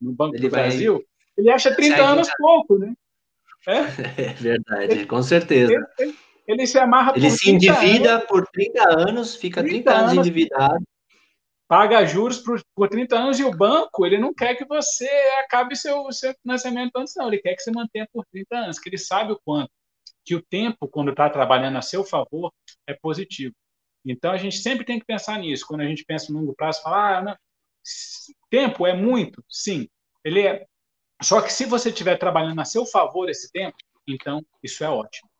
no 0.00 0.12
Banco 0.12 0.34
ele 0.34 0.48
do 0.48 0.50
vai... 0.50 0.62
Brasil, 0.62 1.00
ele 1.36 1.50
acha 1.50 1.74
30 1.74 2.02
anos 2.02 2.28
pouco, 2.36 2.78
né? 2.78 2.92
É, 3.64 4.22
é 4.22 4.32
verdade, 4.32 4.92
ele, 4.92 5.06
com 5.06 5.22
certeza. 5.22 5.72
Ele, 5.72 5.84
ele, 6.00 6.16
ele 6.46 6.66
se 6.66 6.78
amarra 6.78 7.12
Ele 7.16 7.30
se 7.30 7.50
endivida 7.50 8.14
anos, 8.14 8.26
por 8.26 8.46
30 8.48 9.00
anos, 9.00 9.36
fica 9.36 9.62
30, 9.62 9.90
30 9.90 9.92
anos, 9.92 10.12
endividado. 10.14 10.84
Paga 11.68 12.04
juros 12.04 12.38
por, 12.38 12.62
por 12.74 12.88
30 12.88 13.16
anos 13.16 13.40
e 13.40 13.44
o 13.44 13.56
banco, 13.56 14.04
ele 14.04 14.18
não 14.18 14.34
quer 14.34 14.54
que 14.54 14.64
você 14.64 15.08
acabe 15.44 15.74
seu, 15.74 16.10
seu 16.12 16.34
financiamento 16.42 16.92
antes, 16.96 17.14
não. 17.16 17.28
Ele 17.28 17.38
quer 17.38 17.54
que 17.54 17.62
você 17.62 17.70
mantenha 17.70 18.06
por 18.12 18.26
30 18.26 18.56
anos, 18.56 18.78
que 18.78 18.88
ele 18.88 18.98
sabe 18.98 19.32
o 19.32 19.40
quanto. 19.44 19.70
Que 20.24 20.34
o 20.34 20.42
tempo, 20.42 20.86
quando 20.86 21.10
está 21.10 21.30
trabalhando 21.30 21.78
a 21.78 21.82
seu 21.82 22.04
favor, 22.04 22.52
é 22.86 22.94
positivo. 22.94 23.54
Então, 24.04 24.32
a 24.32 24.36
gente 24.36 24.58
sempre 24.58 24.84
tem 24.84 24.98
que 24.98 25.06
pensar 25.06 25.38
nisso. 25.38 25.66
Quando 25.66 25.80
a 25.80 25.86
gente 25.86 26.04
pensa 26.04 26.32
no 26.32 26.40
longo 26.40 26.54
prazo, 26.54 26.82
falar, 26.82 27.18
ah, 27.18 27.22
não, 27.22 27.36
tempo 28.50 28.86
é 28.86 28.94
muito, 28.94 29.42
sim. 29.48 29.88
Ele 30.24 30.46
é, 30.46 30.66
Só 31.22 31.40
que 31.40 31.52
se 31.52 31.64
você 31.64 31.88
estiver 31.88 32.16
trabalhando 32.18 32.60
a 32.60 32.64
seu 32.64 32.84
favor 32.84 33.28
esse 33.28 33.50
tempo, 33.50 33.76
então 34.06 34.44
isso 34.62 34.84
é 34.84 34.90
ótimo. 34.90 35.31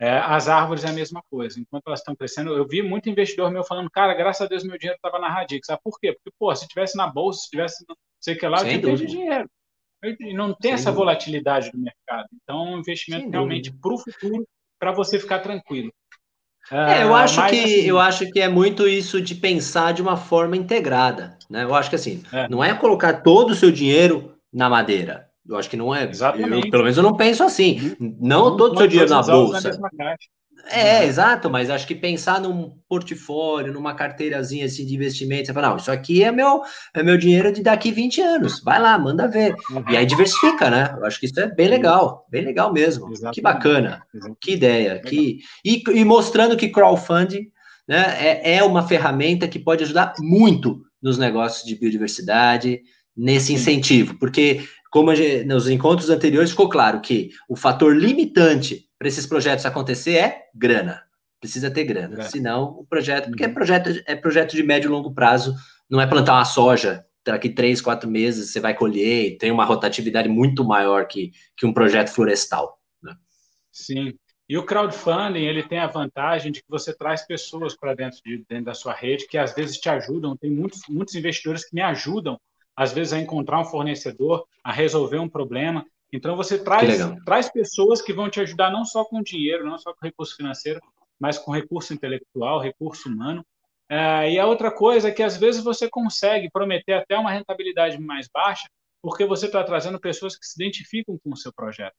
É, 0.00 0.18
as 0.18 0.48
árvores 0.48 0.84
é 0.84 0.88
a 0.88 0.92
mesma 0.92 1.22
coisa. 1.30 1.60
Enquanto 1.60 1.84
elas 1.86 2.00
estão 2.00 2.16
crescendo, 2.16 2.54
eu 2.54 2.66
vi 2.66 2.82
muito 2.82 3.08
investidor 3.08 3.50
meu 3.50 3.64
falando, 3.64 3.90
cara, 3.90 4.14
graças 4.14 4.42
a 4.42 4.48
Deus 4.48 4.64
meu 4.64 4.76
dinheiro 4.76 4.96
estava 4.96 5.18
na 5.18 5.32
Radix. 5.32 5.66
Sabe 5.66 5.80
por 5.84 5.98
quê? 6.00 6.12
Porque, 6.12 6.34
pô, 6.38 6.54
se 6.54 6.66
tivesse 6.66 6.96
na 6.96 7.06
bolsa, 7.06 7.42
se 7.42 7.50
tivesse 7.50 7.84
não 7.88 7.96
sei 8.20 8.34
o 8.34 8.38
que 8.38 8.46
lá, 8.46 8.58
Sem 8.58 8.66
eu 8.66 8.80
tinha 8.80 8.82
perdido 8.82 9.08
dinheiro. 9.08 9.50
E 10.20 10.34
não 10.34 10.48
tem 10.48 10.70
Sem 10.70 10.72
essa 10.72 10.90
dúvida. 10.90 11.04
volatilidade 11.04 11.70
do 11.70 11.78
mercado. 11.78 12.28
Então, 12.42 12.56
é 12.56 12.70
um 12.70 12.78
investimento 12.78 13.22
Sem 13.22 13.30
realmente 13.30 13.72
para 13.72 13.94
o 13.94 13.98
futuro, 13.98 14.46
para 14.78 14.92
você 14.92 15.18
ficar 15.18 15.38
tranquilo. 15.38 15.92
É, 16.70 17.02
eu 17.02 17.14
ah, 17.14 17.22
acho 17.22 17.40
Mas, 17.40 17.50
que 17.50 17.64
assim, 17.64 17.80
eu 17.82 17.98
acho 17.98 18.30
que 18.30 18.40
é 18.40 18.48
muito 18.48 18.88
isso 18.88 19.20
de 19.20 19.34
pensar 19.34 19.92
de 19.92 20.00
uma 20.00 20.16
forma 20.16 20.56
integrada, 20.56 21.38
né? 21.48 21.62
Eu 21.62 21.74
acho 21.74 21.90
que 21.90 21.96
assim, 21.96 22.22
é. 22.32 22.48
não 22.48 22.64
é 22.64 22.74
colocar 22.74 23.22
todo 23.22 23.50
o 23.50 23.54
seu 23.54 23.70
dinheiro 23.70 24.34
na 24.52 24.70
madeira. 24.70 25.28
Eu 25.48 25.56
acho 25.56 25.68
que 25.68 25.76
não 25.76 25.94
é. 25.94 26.08
Exatamente. 26.08 26.66
Eu, 26.66 26.70
pelo 26.70 26.82
menos 26.84 26.96
eu 26.96 27.02
não 27.02 27.16
penso 27.16 27.42
assim. 27.42 27.96
Uhum. 28.00 28.16
Não, 28.20 28.50
não 28.50 28.56
todo 28.56 28.74
o 28.74 28.78
seu 28.78 28.86
dinheiro 28.86 29.10
na 29.10 29.22
bolsa. 29.22 29.78
É, 30.70 31.00
uhum. 31.00 31.04
exato, 31.04 31.50
mas 31.50 31.68
acho 31.68 31.86
que 31.86 31.94
pensar 31.94 32.40
num 32.40 32.78
portfólio, 32.88 33.70
numa 33.72 33.94
carteirazinha 33.94 34.64
assim 34.64 34.86
de 34.86 34.94
investimento, 34.94 35.46
você 35.46 35.52
fala, 35.52 35.68
não, 35.68 35.76
isso 35.76 35.90
aqui 35.90 36.24
é 36.24 36.32
meu, 36.32 36.62
é 36.94 37.02
meu 37.02 37.18
dinheiro 37.18 37.52
de 37.52 37.62
daqui 37.62 37.90
20 37.90 38.20
anos. 38.22 38.62
Vai 38.62 38.80
lá, 38.80 38.98
manda 38.98 39.28
ver. 39.28 39.54
Uhum. 39.70 39.84
E 39.90 39.96
aí 39.96 40.06
diversifica, 40.06 40.70
né? 40.70 40.94
Eu 40.96 41.04
acho 41.04 41.20
que 41.20 41.26
isso 41.26 41.38
é 41.38 41.54
bem 41.54 41.68
legal, 41.68 42.26
bem 42.30 42.42
legal 42.42 42.72
mesmo. 42.72 43.10
Exatamente. 43.10 43.34
Que 43.34 43.42
bacana, 43.42 44.02
Exatamente. 44.14 44.38
que 44.40 44.52
ideia. 44.52 45.00
Que... 45.00 45.38
E, 45.62 45.82
e 45.92 46.04
mostrando 46.04 46.56
que 46.56 46.70
crowdfunding 46.70 47.50
né, 47.86 48.16
é, 48.18 48.56
é 48.56 48.64
uma 48.64 48.86
ferramenta 48.86 49.46
que 49.46 49.58
pode 49.58 49.84
ajudar 49.84 50.14
muito 50.20 50.82
nos 51.02 51.18
negócios 51.18 51.66
de 51.66 51.78
biodiversidade, 51.78 52.80
nesse 53.16 53.52
incentivo, 53.52 54.18
porque 54.18 54.66
como 54.90 55.14
gente, 55.14 55.44
nos 55.44 55.68
encontros 55.68 56.08
anteriores 56.08 56.50
ficou 56.50 56.68
claro 56.68 57.00
que 57.00 57.30
o 57.48 57.56
fator 57.56 57.96
limitante 57.96 58.88
para 58.98 59.08
esses 59.08 59.26
projetos 59.26 59.66
acontecer 59.66 60.16
é 60.16 60.42
grana. 60.54 61.02
Precisa 61.40 61.70
ter 61.70 61.84
grana. 61.84 62.20
É. 62.20 62.22
Senão, 62.22 62.76
o 62.78 62.86
projeto, 62.86 63.28
porque 63.28 63.44
é 63.44 63.48
uhum. 63.48 63.54
projeto, 63.54 64.02
é 64.06 64.14
projeto 64.14 64.54
de 64.54 64.62
médio 64.62 64.88
e 64.88 64.90
longo 64.90 65.12
prazo, 65.12 65.54
não 65.90 66.00
é 66.00 66.06
plantar 66.06 66.34
uma 66.34 66.44
soja, 66.44 67.04
daqui 67.24 67.48
três, 67.48 67.80
quatro 67.80 68.08
meses 68.08 68.50
você 68.50 68.60
vai 68.60 68.74
colher, 68.74 69.26
e 69.26 69.38
tem 69.38 69.50
uma 69.50 69.64
rotatividade 69.64 70.28
muito 70.28 70.64
maior 70.64 71.06
que, 71.06 71.32
que 71.56 71.66
um 71.66 71.72
projeto 71.72 72.10
florestal. 72.10 72.78
Né? 73.02 73.14
Sim. 73.72 74.14
E 74.48 74.58
o 74.58 74.64
crowdfunding, 74.64 75.44
ele 75.44 75.62
tem 75.62 75.78
a 75.78 75.86
vantagem 75.86 76.52
de 76.52 76.60
que 76.60 76.68
você 76.68 76.94
traz 76.94 77.26
pessoas 77.26 77.76
para 77.76 77.94
dentro, 77.94 78.20
de, 78.24 78.44
dentro 78.48 78.66
da 78.66 78.74
sua 78.74 78.94
rede 78.94 79.26
que 79.26 79.38
às 79.38 79.54
vezes 79.54 79.78
te 79.78 79.88
ajudam. 79.88 80.36
Tem 80.36 80.50
muitos, 80.50 80.82
muitos 80.88 81.14
investidores 81.14 81.64
que 81.68 81.74
me 81.74 81.80
ajudam, 81.80 82.38
às 82.76 82.92
vezes, 82.92 83.12
a 83.12 83.20
encontrar 83.20 83.60
um 83.60 83.64
fornecedor, 83.64 84.46
a 84.62 84.72
resolver 84.72 85.18
um 85.18 85.28
problema. 85.28 85.86
Então, 86.12 86.36
você 86.36 86.62
traz, 86.62 86.98
traz 87.24 87.50
pessoas 87.50 88.00
que 88.00 88.12
vão 88.12 88.30
te 88.30 88.40
ajudar 88.40 88.70
não 88.70 88.84
só 88.84 89.04
com 89.04 89.22
dinheiro, 89.22 89.64
não 89.64 89.78
só 89.78 89.92
com 89.92 90.04
recurso 90.04 90.36
financeiro, 90.36 90.80
mas 91.18 91.38
com 91.38 91.52
recurso 91.52 91.92
intelectual, 91.92 92.60
recurso 92.60 93.08
humano. 93.08 93.44
É, 93.88 94.32
e 94.32 94.38
a 94.38 94.46
outra 94.46 94.70
coisa 94.70 95.08
é 95.08 95.12
que, 95.12 95.22
às 95.22 95.36
vezes, 95.36 95.62
você 95.62 95.88
consegue 95.88 96.50
prometer 96.50 96.94
até 96.94 97.18
uma 97.18 97.30
rentabilidade 97.30 98.00
mais 98.00 98.28
baixa, 98.32 98.68
porque 99.02 99.24
você 99.24 99.46
está 99.46 99.62
trazendo 99.62 100.00
pessoas 100.00 100.36
que 100.36 100.46
se 100.46 100.60
identificam 100.62 101.18
com 101.22 101.32
o 101.32 101.36
seu 101.36 101.52
projeto. 101.52 101.94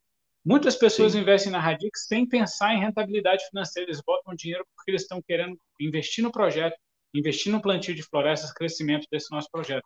Muitas 0.45 0.75
pessoas 0.75 1.13
Sim. 1.13 1.21
investem 1.21 1.51
na 1.51 1.59
Radix 1.59 2.05
sem 2.07 2.27
pensar 2.27 2.73
em 2.73 2.79
rentabilidade 2.79 3.47
financeira, 3.47 3.89
eles 3.89 4.01
botam 4.05 4.35
dinheiro 4.35 4.63
porque 4.75 4.91
eles 4.91 5.01
estão 5.01 5.19
querendo 5.21 5.57
investir 5.79 6.23
no 6.23 6.31
projeto, 6.31 6.75
investir 7.13 7.51
no 7.51 7.61
plantio 7.61 7.95
de 7.95 8.03
florestas, 8.03 8.53
crescimento 8.53 9.07
desse 9.11 9.31
nosso 9.31 9.49
projeto. 9.51 9.85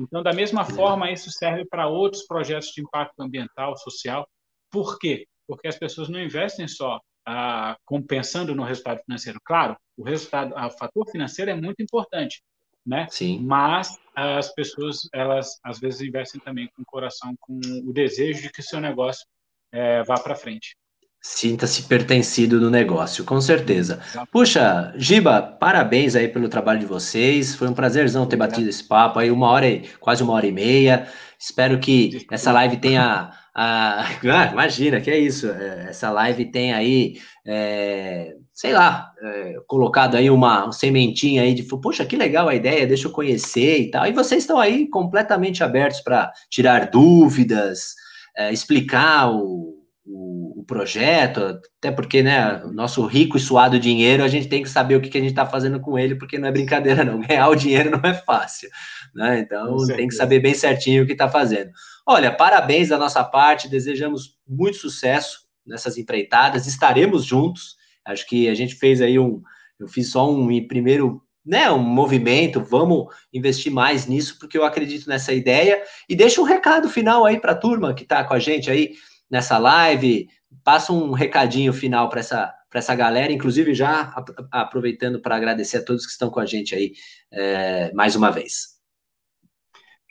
Então, 0.00 0.22
da 0.22 0.32
mesma 0.32 0.64
forma, 0.64 1.10
isso 1.10 1.30
serve 1.30 1.64
para 1.64 1.86
outros 1.86 2.26
projetos 2.26 2.68
de 2.68 2.80
impacto 2.80 3.20
ambiental, 3.20 3.76
social. 3.76 4.26
Por 4.70 4.98
quê? 4.98 5.26
Porque 5.46 5.68
as 5.68 5.78
pessoas 5.78 6.08
não 6.08 6.20
investem 6.20 6.66
só 6.66 7.00
ah, 7.26 7.76
compensando 7.84 8.54
no 8.54 8.64
resultado 8.64 9.00
financeiro. 9.04 9.40
Claro, 9.44 9.76
o 9.96 10.02
resultado, 10.02 10.54
o 10.54 10.70
fator 10.70 11.08
financeiro 11.10 11.50
é 11.50 11.54
muito 11.54 11.82
importante, 11.82 12.42
né? 12.86 13.06
Sim. 13.10 13.40
Mas 13.40 13.98
as 14.14 14.52
pessoas, 14.54 15.08
elas 15.12 15.58
às 15.62 15.78
vezes 15.78 16.00
investem 16.00 16.40
também 16.40 16.68
com 16.74 16.82
o 16.82 16.86
coração, 16.86 17.34
com 17.40 17.60
o 17.84 17.92
desejo 17.92 18.42
de 18.42 18.50
que 18.50 18.60
o 18.60 18.64
seu 18.64 18.80
negócio 18.80 19.26
é, 19.72 20.02
vá 20.02 20.18
para 20.18 20.34
frente. 20.34 20.76
Sinta-se 21.22 21.82
pertencido 21.82 22.58
no 22.58 22.70
negócio, 22.70 23.24
com 23.24 23.38
certeza. 23.42 24.00
Puxa, 24.32 24.90
Giba, 24.96 25.42
parabéns 25.42 26.16
aí 26.16 26.26
pelo 26.28 26.48
trabalho 26.48 26.80
de 26.80 26.86
vocês. 26.86 27.54
Foi 27.54 27.68
um 27.68 27.74
prazerzão 27.74 28.26
ter 28.26 28.36
batido 28.36 28.70
esse 28.70 28.82
papo 28.82 29.18
aí, 29.18 29.30
uma 29.30 29.48
hora 29.48 29.68
e 29.68 29.86
quase 30.00 30.22
uma 30.22 30.32
hora 30.32 30.46
e 30.46 30.52
meia. 30.52 31.06
Espero 31.38 31.78
que 31.78 32.26
essa 32.30 32.52
live 32.52 32.78
tenha. 32.78 33.32
A... 33.54 34.06
Ah, 34.24 34.50
imagina, 34.52 35.00
que 35.00 35.10
é 35.10 35.18
isso. 35.18 35.50
É, 35.50 35.88
essa 35.90 36.08
live 36.10 36.50
tem 36.50 36.72
aí, 36.72 37.16
é, 37.44 38.32
sei 38.54 38.72
lá, 38.72 39.10
é, 39.20 39.56
colocado 39.66 40.14
aí 40.14 40.30
uma, 40.30 40.64
uma 40.64 40.72
sementinha 40.72 41.42
aí 41.42 41.52
de, 41.52 41.64
poxa, 41.64 42.06
que 42.06 42.16
legal 42.16 42.48
a 42.48 42.54
ideia, 42.54 42.86
deixa 42.86 43.08
eu 43.08 43.12
conhecer 43.12 43.80
e 43.80 43.90
tal. 43.90 44.06
E 44.06 44.12
vocês 44.12 44.44
estão 44.44 44.58
aí 44.58 44.88
completamente 44.88 45.64
abertos 45.64 46.00
para 46.00 46.32
tirar 46.48 46.90
dúvidas, 46.90 47.94
é, 48.36 48.52
explicar 48.52 49.30
o 49.32 49.79
o, 50.04 50.60
o, 50.60 50.64
projeto, 50.64 51.60
até 51.78 51.90
porque, 51.90 52.22
né, 52.22 52.62
o 52.64 52.72
nosso 52.72 53.04
rico 53.06 53.36
e 53.36 53.40
suado 53.40 53.78
dinheiro, 53.78 54.22
a 54.24 54.28
gente 54.28 54.48
tem 54.48 54.62
que 54.62 54.68
saber 54.68 54.96
o 54.96 55.00
que, 55.00 55.08
que 55.08 55.18
a 55.18 55.20
gente 55.20 55.30
está 55.30 55.46
fazendo 55.46 55.80
com 55.80 55.98
ele, 55.98 56.14
porque 56.14 56.38
não 56.38 56.48
é 56.48 56.52
brincadeira, 56.52 57.04
não. 57.04 57.20
Ganhar 57.26 57.48
o 57.48 57.54
dinheiro 57.54 57.90
não 57.90 58.10
é 58.10 58.14
fácil, 58.14 58.70
né? 59.14 59.40
Então, 59.40 59.76
tem 59.86 60.08
que 60.08 60.14
saber 60.14 60.40
bem 60.40 60.54
certinho 60.54 61.04
o 61.04 61.06
que 61.06 61.12
está 61.12 61.28
fazendo. 61.28 61.70
Olha, 62.06 62.32
parabéns 62.32 62.88
da 62.88 62.98
nossa 62.98 63.22
parte, 63.22 63.68
desejamos 63.68 64.38
muito 64.48 64.78
sucesso 64.78 65.40
nessas 65.66 65.98
empreitadas, 65.98 66.66
estaremos 66.66 67.24
juntos. 67.24 67.76
Acho 68.04 68.26
que 68.26 68.48
a 68.48 68.54
gente 68.54 68.74
fez 68.74 69.00
aí 69.00 69.18
um, 69.18 69.42
eu 69.78 69.86
fiz 69.86 70.10
só 70.10 70.30
um 70.30 70.66
primeiro 70.66 71.22
né, 71.44 71.70
um 71.70 71.78
movimento, 71.78 72.60
vamos 72.60 73.06
investir 73.32 73.72
mais 73.72 74.06
nisso, 74.06 74.38
porque 74.38 74.58
eu 74.58 74.64
acredito 74.64 75.08
nessa 75.08 75.32
ideia. 75.32 75.82
E 76.08 76.14
deixa 76.14 76.40
um 76.40 76.44
recado 76.44 76.88
final 76.88 77.24
aí 77.24 77.40
para 77.40 77.52
a 77.52 77.56
turma 77.56 77.94
que 77.94 78.02
está 78.02 78.22
com 78.24 78.34
a 78.34 78.38
gente 78.38 78.70
aí 78.70 78.94
nessa 79.30 79.58
live. 79.58 80.28
Passa 80.64 80.92
um 80.92 81.12
recadinho 81.12 81.72
final 81.72 82.08
para 82.08 82.20
essa, 82.20 82.54
essa 82.74 82.94
galera, 82.94 83.32
inclusive 83.32 83.74
já 83.74 84.14
aproveitando 84.50 85.20
para 85.20 85.36
agradecer 85.36 85.78
a 85.78 85.84
todos 85.84 86.04
que 86.04 86.12
estão 86.12 86.30
com 86.30 86.40
a 86.40 86.46
gente 86.46 86.74
aí 86.74 86.92
é, 87.30 87.92
mais 87.92 88.16
uma 88.16 88.30
vez. 88.30 88.80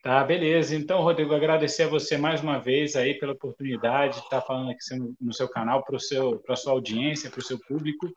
Tá, 0.02 0.24
beleza. 0.24 0.76
Então, 0.76 1.02
Rodrigo, 1.02 1.34
agradecer 1.34 1.84
a 1.84 1.88
você 1.88 2.18
mais 2.18 2.42
uma 2.42 2.58
vez 2.58 2.96
aí 2.96 3.16
pela 3.20 3.34
oportunidade 3.34 4.16
de 4.16 4.24
estar 4.24 4.42
falando 4.42 4.72
aqui 4.72 4.80
no 5.20 5.34
seu 5.34 5.50
canal, 5.50 5.84
para 5.84 5.98
a 5.98 6.56
sua 6.56 6.72
audiência, 6.72 7.30
para 7.30 7.40
o 7.40 7.44
seu 7.44 7.60
público, 7.60 8.10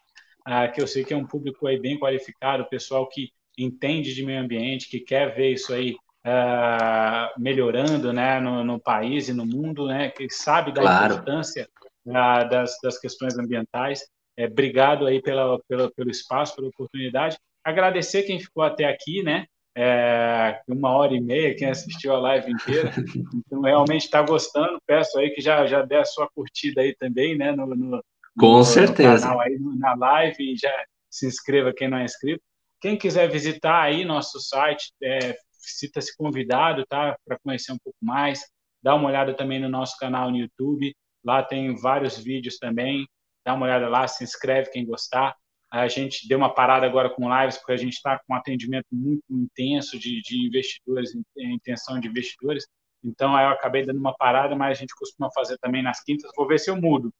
ah, 0.44 0.68
que 0.68 0.80
eu 0.80 0.86
sei 0.86 1.04
que 1.04 1.12
é 1.12 1.16
um 1.16 1.26
público 1.26 1.66
aí 1.66 1.80
bem 1.80 1.98
qualificado, 1.98 2.68
pessoal 2.68 3.08
que 3.08 3.30
entende 3.58 4.14
de 4.14 4.24
meio 4.24 4.40
ambiente, 4.40 4.88
que 4.88 5.00
quer 5.00 5.34
ver 5.34 5.52
isso 5.52 5.72
aí 5.72 5.92
uh, 6.24 7.11
melhorando 7.42 8.12
né, 8.12 8.38
no, 8.38 8.64
no, 8.64 8.80
país 8.80 9.28
e 9.28 9.32
no 9.32 9.44
mundo, 9.44 9.86
né, 9.86 10.10
que 10.10 10.30
sabe 10.30 10.72
da 10.72 10.80
claro. 10.80 11.14
importância 11.14 11.68
uh, 12.06 12.48
das, 12.48 12.76
das 12.82 12.98
questões 12.98 13.36
ambientais. 13.36 14.06
É, 14.36 14.46
obrigado 14.46 15.06
aí 15.06 15.20
pela, 15.20 15.58
pela, 15.68 15.90
pelo 15.90 16.10
espaço, 16.10 16.54
pela 16.54 16.68
oportunidade. 16.68 17.36
Agradecer 17.64 18.22
quem 18.22 18.40
ficou 18.40 18.62
até 18.62 18.84
aqui, 18.84 19.22
né? 19.22 19.44
É, 19.74 20.60
uma 20.68 20.90
hora 20.90 21.14
e 21.14 21.20
meia, 21.20 21.54
quem 21.54 21.68
assistiu 21.68 22.14
a 22.14 22.20
live 22.20 22.50
inteira. 22.50 22.92
Então, 23.34 23.62
realmente 23.62 24.04
está 24.04 24.22
gostando. 24.22 24.78
Peço 24.86 25.18
aí 25.18 25.30
que 25.30 25.40
já, 25.40 25.66
já 25.66 25.82
dê 25.82 25.96
a 25.96 26.04
sua 26.04 26.28
curtida 26.34 26.80
aí 26.80 26.94
também, 26.96 27.36
né? 27.36 27.52
No, 27.52 27.66
no 27.66 28.02
Com 28.38 28.58
no, 28.58 28.64
certeza. 28.64 29.28
No 29.28 29.40
aí, 29.40 29.58
na 29.78 29.94
live 29.94 30.56
já 30.56 30.72
se 31.10 31.26
inscreva 31.26 31.72
quem 31.72 31.88
não 31.88 31.98
é 31.98 32.04
inscrito. 32.04 32.42
Quem 32.80 32.96
quiser 32.96 33.28
visitar 33.30 33.82
aí 33.82 34.04
nosso 34.04 34.40
site, 34.40 34.92
é 35.02 35.36
sinta-se 35.62 36.16
convidado, 36.16 36.84
tá? 36.86 37.16
Para 37.24 37.38
conhecer 37.38 37.72
um 37.72 37.78
pouco 37.82 37.98
mais. 38.02 38.40
Dá 38.82 38.94
uma 38.94 39.08
olhada 39.08 39.34
também 39.34 39.60
no 39.60 39.68
nosso 39.68 39.96
canal 39.98 40.30
no 40.30 40.36
YouTube. 40.36 40.94
Lá 41.24 41.42
tem 41.42 41.74
vários 41.76 42.18
vídeos 42.18 42.58
também. 42.58 43.06
Dá 43.44 43.54
uma 43.54 43.66
olhada 43.66 43.88
lá, 43.88 44.06
se 44.06 44.24
inscreve 44.24 44.70
quem 44.70 44.84
gostar. 44.84 45.34
A 45.70 45.88
gente 45.88 46.28
deu 46.28 46.36
uma 46.36 46.52
parada 46.52 46.84
agora 46.84 47.08
com 47.08 47.32
lives, 47.34 47.56
porque 47.56 47.72
a 47.72 47.76
gente 47.76 47.94
está 47.94 48.18
com 48.18 48.34
um 48.34 48.36
atendimento 48.36 48.88
muito 48.92 49.24
intenso 49.30 49.98
de, 49.98 50.20
de 50.20 50.46
investidores, 50.46 51.12
intenção 51.36 51.98
de 51.98 52.08
investidores. 52.08 52.66
Então, 53.02 53.38
eu 53.38 53.48
acabei 53.48 53.84
dando 53.84 53.98
uma 53.98 54.14
parada, 54.14 54.54
mas 54.54 54.76
a 54.76 54.80
gente 54.80 54.94
costuma 54.94 55.30
fazer 55.32 55.56
também 55.58 55.82
nas 55.82 56.02
quintas. 56.02 56.30
Vou 56.36 56.46
ver 56.46 56.58
se 56.58 56.70
eu 56.70 56.76
mudo 56.76 57.12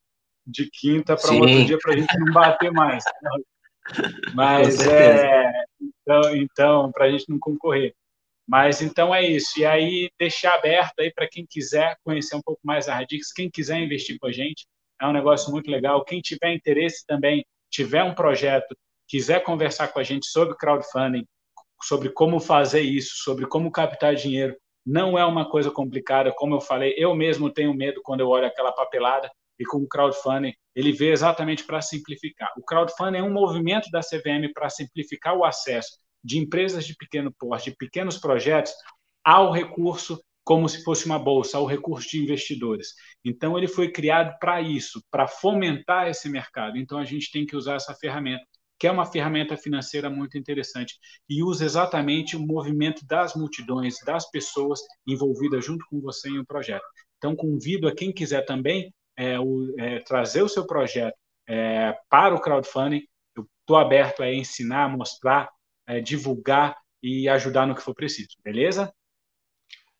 de 0.45 0.69
quinta 0.69 1.15
para 1.15 1.33
outro 1.33 1.65
dia 1.65 1.77
para 1.81 1.93
a 1.93 1.97
gente 1.97 2.19
não 2.19 2.33
bater 2.33 2.71
mais. 2.71 3.03
Mas 4.33 4.79
é, 4.87 5.51
então, 5.81 6.35
então 6.35 6.91
para 6.91 7.05
a 7.05 7.11
gente 7.11 7.29
não 7.29 7.37
concorrer. 7.37 7.93
Mas 8.47 8.81
então 8.81 9.13
é 9.13 9.23
isso. 9.23 9.59
E 9.59 9.65
aí 9.65 10.09
deixar 10.19 10.55
aberto 10.55 10.99
aí 10.99 11.11
para 11.13 11.27
quem 11.27 11.45
quiser 11.45 11.95
conhecer 12.03 12.35
um 12.35 12.41
pouco 12.41 12.61
mais 12.63 12.87
a 12.89 12.95
Radix, 12.95 13.31
quem 13.31 13.49
quiser 13.49 13.79
investir 13.79 14.17
com 14.19 14.27
a 14.27 14.31
gente, 14.31 14.65
é 15.01 15.07
um 15.07 15.13
negócio 15.13 15.51
muito 15.51 15.69
legal. 15.69 16.03
Quem 16.03 16.21
tiver 16.21 16.53
interesse 16.53 17.05
também, 17.05 17.45
tiver 17.69 18.03
um 18.03 18.13
projeto, 18.13 18.75
quiser 19.07 19.43
conversar 19.43 19.89
com 19.89 19.99
a 19.99 20.03
gente 20.03 20.27
sobre 20.27 20.55
crowdfunding, 20.55 21.25
sobre 21.81 22.09
como 22.09 22.39
fazer 22.39 22.81
isso, 22.81 23.15
sobre 23.23 23.45
como 23.45 23.71
captar 23.71 24.15
dinheiro, 24.15 24.55
Não 24.85 25.17
é 25.17 25.25
uma 25.25 25.49
coisa 25.49 25.71
complicada, 25.71 26.31
como 26.35 26.55
eu 26.55 26.61
falei, 26.61 26.93
eu 26.97 27.15
mesmo 27.15 27.49
tenho 27.49 27.73
medo 27.73 28.01
quando 28.03 28.19
eu 28.19 28.27
olho 28.27 28.45
aquela 28.45 28.71
papelada 28.73 29.31
e 29.57 29.63
com 29.65 29.77
o 29.77 29.87
crowdfunding 29.87 30.53
ele 30.75 30.91
veio 30.91 31.13
exatamente 31.13 31.63
para 31.63 31.81
simplificar. 31.81 32.51
O 32.57 32.63
crowdfunding 32.63 33.19
é 33.19 33.23
um 33.23 33.31
movimento 33.31 33.89
da 33.91 34.01
CVM 34.01 34.51
para 34.53 34.69
simplificar 34.69 35.35
o 35.37 35.45
acesso 35.45 35.97
de 36.23 36.39
empresas 36.39 36.85
de 36.85 36.95
pequeno 36.95 37.33
porte, 37.37 37.71
de 37.71 37.75
pequenos 37.75 38.17
projetos, 38.17 38.73
ao 39.23 39.51
recurso 39.51 40.19
como 40.43 40.67
se 40.67 40.83
fosse 40.83 41.05
uma 41.05 41.17
bolsa, 41.17 41.57
ao 41.57 41.65
recurso 41.65 42.09
de 42.09 42.21
investidores. 42.21 42.89
Então, 43.23 43.57
ele 43.57 43.67
foi 43.67 43.91
criado 43.91 44.37
para 44.39 44.61
isso, 44.61 45.01
para 45.09 45.27
fomentar 45.27 46.09
esse 46.09 46.29
mercado. 46.29 46.77
Então, 46.77 46.97
a 46.97 47.05
gente 47.05 47.31
tem 47.31 47.45
que 47.45 47.55
usar 47.55 47.75
essa 47.75 47.93
ferramenta, 47.93 48.43
que 48.77 48.85
é 48.85 48.91
uma 48.91 49.05
ferramenta 49.05 49.55
financeira 49.55 50.09
muito 50.09 50.37
interessante, 50.37 50.95
e 51.29 51.41
usa 51.41 51.63
exatamente 51.63 52.35
o 52.35 52.45
movimento 52.45 53.05
das 53.05 53.35
multidões, 53.35 53.95
das 54.05 54.29
pessoas 54.29 54.81
envolvidas 55.07 55.63
junto 55.63 55.85
com 55.89 56.01
você 56.01 56.29
em 56.29 56.39
um 56.39 56.45
projeto. 56.45 56.83
Então, 57.17 57.35
convido 57.35 57.87
a 57.87 57.95
quem 57.95 58.11
quiser 58.11 58.43
também 58.43 58.93
é, 59.15 59.39
o, 59.39 59.73
é, 59.79 59.99
trazer 59.99 60.41
o 60.41 60.49
seu 60.49 60.67
projeto 60.67 61.15
é, 61.47 61.95
para 62.09 62.35
o 62.35 62.41
crowdfunding. 62.41 63.01
Eu 63.35 63.47
estou 63.61 63.77
aberto 63.77 64.21
a 64.21 64.33
ensinar, 64.33 64.89
mostrar, 64.89 65.49
é, 65.87 65.99
divulgar 65.99 66.75
e 67.01 67.27
ajudar 67.29 67.65
no 67.67 67.75
que 67.75 67.81
for 67.81 67.93
preciso, 67.93 68.29
beleza? 68.43 68.93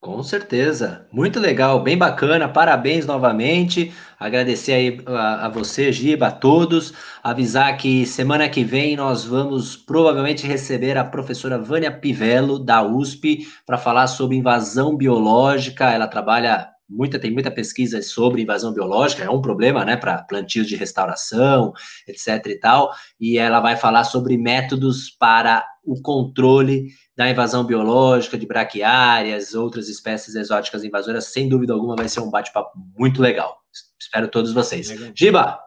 Com 0.04 0.22
certeza, 0.22 1.08
muito 1.14 1.40
legal, 1.40 1.82
bem 1.82 1.98
bacana, 1.98 2.50
parabéns 2.50 3.06
novamente, 3.06 3.94
agradecer 4.20 4.74
aí 4.74 5.02
a, 5.06 5.46
a, 5.46 5.50
você, 5.50 5.94
Giba, 5.94 6.28
a 6.28 6.32
todos, 6.32 6.94
avisar 7.24 7.78
que 7.78 8.06
semana 8.06 8.50
que 8.50 8.66
vem 8.66 8.98
nós 8.98 9.24
vamos 9.24 9.78
provavelmente 9.78 10.46
receber 10.46 10.98
a 10.98 11.06
professora 11.06 11.58
Vânia 11.58 11.90
Pivello, 11.90 12.60
da 12.60 12.84
USP, 12.84 13.48
para 13.66 13.78
falar 13.78 14.08
sobre 14.08 14.36
invasão 14.36 14.98
biológica, 14.98 15.90
ela 15.90 16.06
trabalha 16.06 16.73
muita, 16.90 17.20
tem 17.20 17.32
muita 17.32 17.52
pesquisa 17.52 18.02
sobre 18.02 18.42
invasão 18.42 18.74
biológica, 18.74 19.24
é 19.24 19.30
um 19.30 19.42
problema, 19.42 19.84
né, 19.86 19.96
para 19.96 20.22
plantios 20.24 20.68
de 20.68 20.76
restauração, 20.76 21.74
etc 22.08 22.46
e 22.48 22.60
tal, 22.60 22.94
e 23.20 23.38
ela 23.38 23.60
vai 23.60 23.76
falar 23.76 24.04
sobre 24.04 24.38
métodos 24.38 25.10
para 25.10 25.66
o 25.84 26.02
controle 26.02 26.88
da 27.16 27.30
invasão 27.30 27.64
biológica 27.64 28.38
de 28.38 28.46
braquiárias, 28.46 29.54
outras 29.54 29.88
espécies 29.88 30.36
exóticas 30.36 30.84
invasoras, 30.84 31.26
sem 31.26 31.48
dúvida 31.48 31.74
alguma 31.74 31.96
vai 31.96 32.10
ser 32.10 32.22
um 32.22 32.30
bate-papo 32.30 32.72
muito 32.98 33.22
legal. 33.22 33.58
Espero 34.00 34.28
todos 34.28 34.54
vocês. 34.54 34.90
Legal. 34.90 35.12
Giba, 35.16 35.60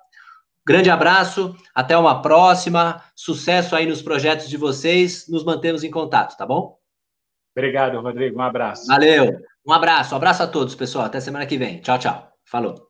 grande 0.66 0.90
abraço, 0.90 1.56
até 1.74 1.96
uma 1.96 2.20
próxima, 2.20 3.02
sucesso 3.14 3.76
aí 3.76 3.86
nos 3.86 4.02
projetos 4.02 4.48
de 4.48 4.56
vocês, 4.56 5.28
nos 5.28 5.44
mantemos 5.44 5.84
em 5.84 5.90
contato, 5.90 6.36
tá 6.36 6.44
bom? 6.44 6.78
Obrigado, 7.56 8.00
Rodrigo, 8.00 8.38
um 8.38 8.42
abraço. 8.42 8.86
Valeu. 8.86 9.40
Um 9.66 9.72
abraço, 9.72 10.14
um 10.14 10.16
abraço 10.16 10.42
a 10.42 10.46
todos, 10.46 10.74
pessoal. 10.74 11.04
Até 11.06 11.20
semana 11.20 11.44
que 11.46 11.58
vem. 11.58 11.80
Tchau, 11.82 11.98
tchau. 11.98 12.32
Falou. 12.44 12.85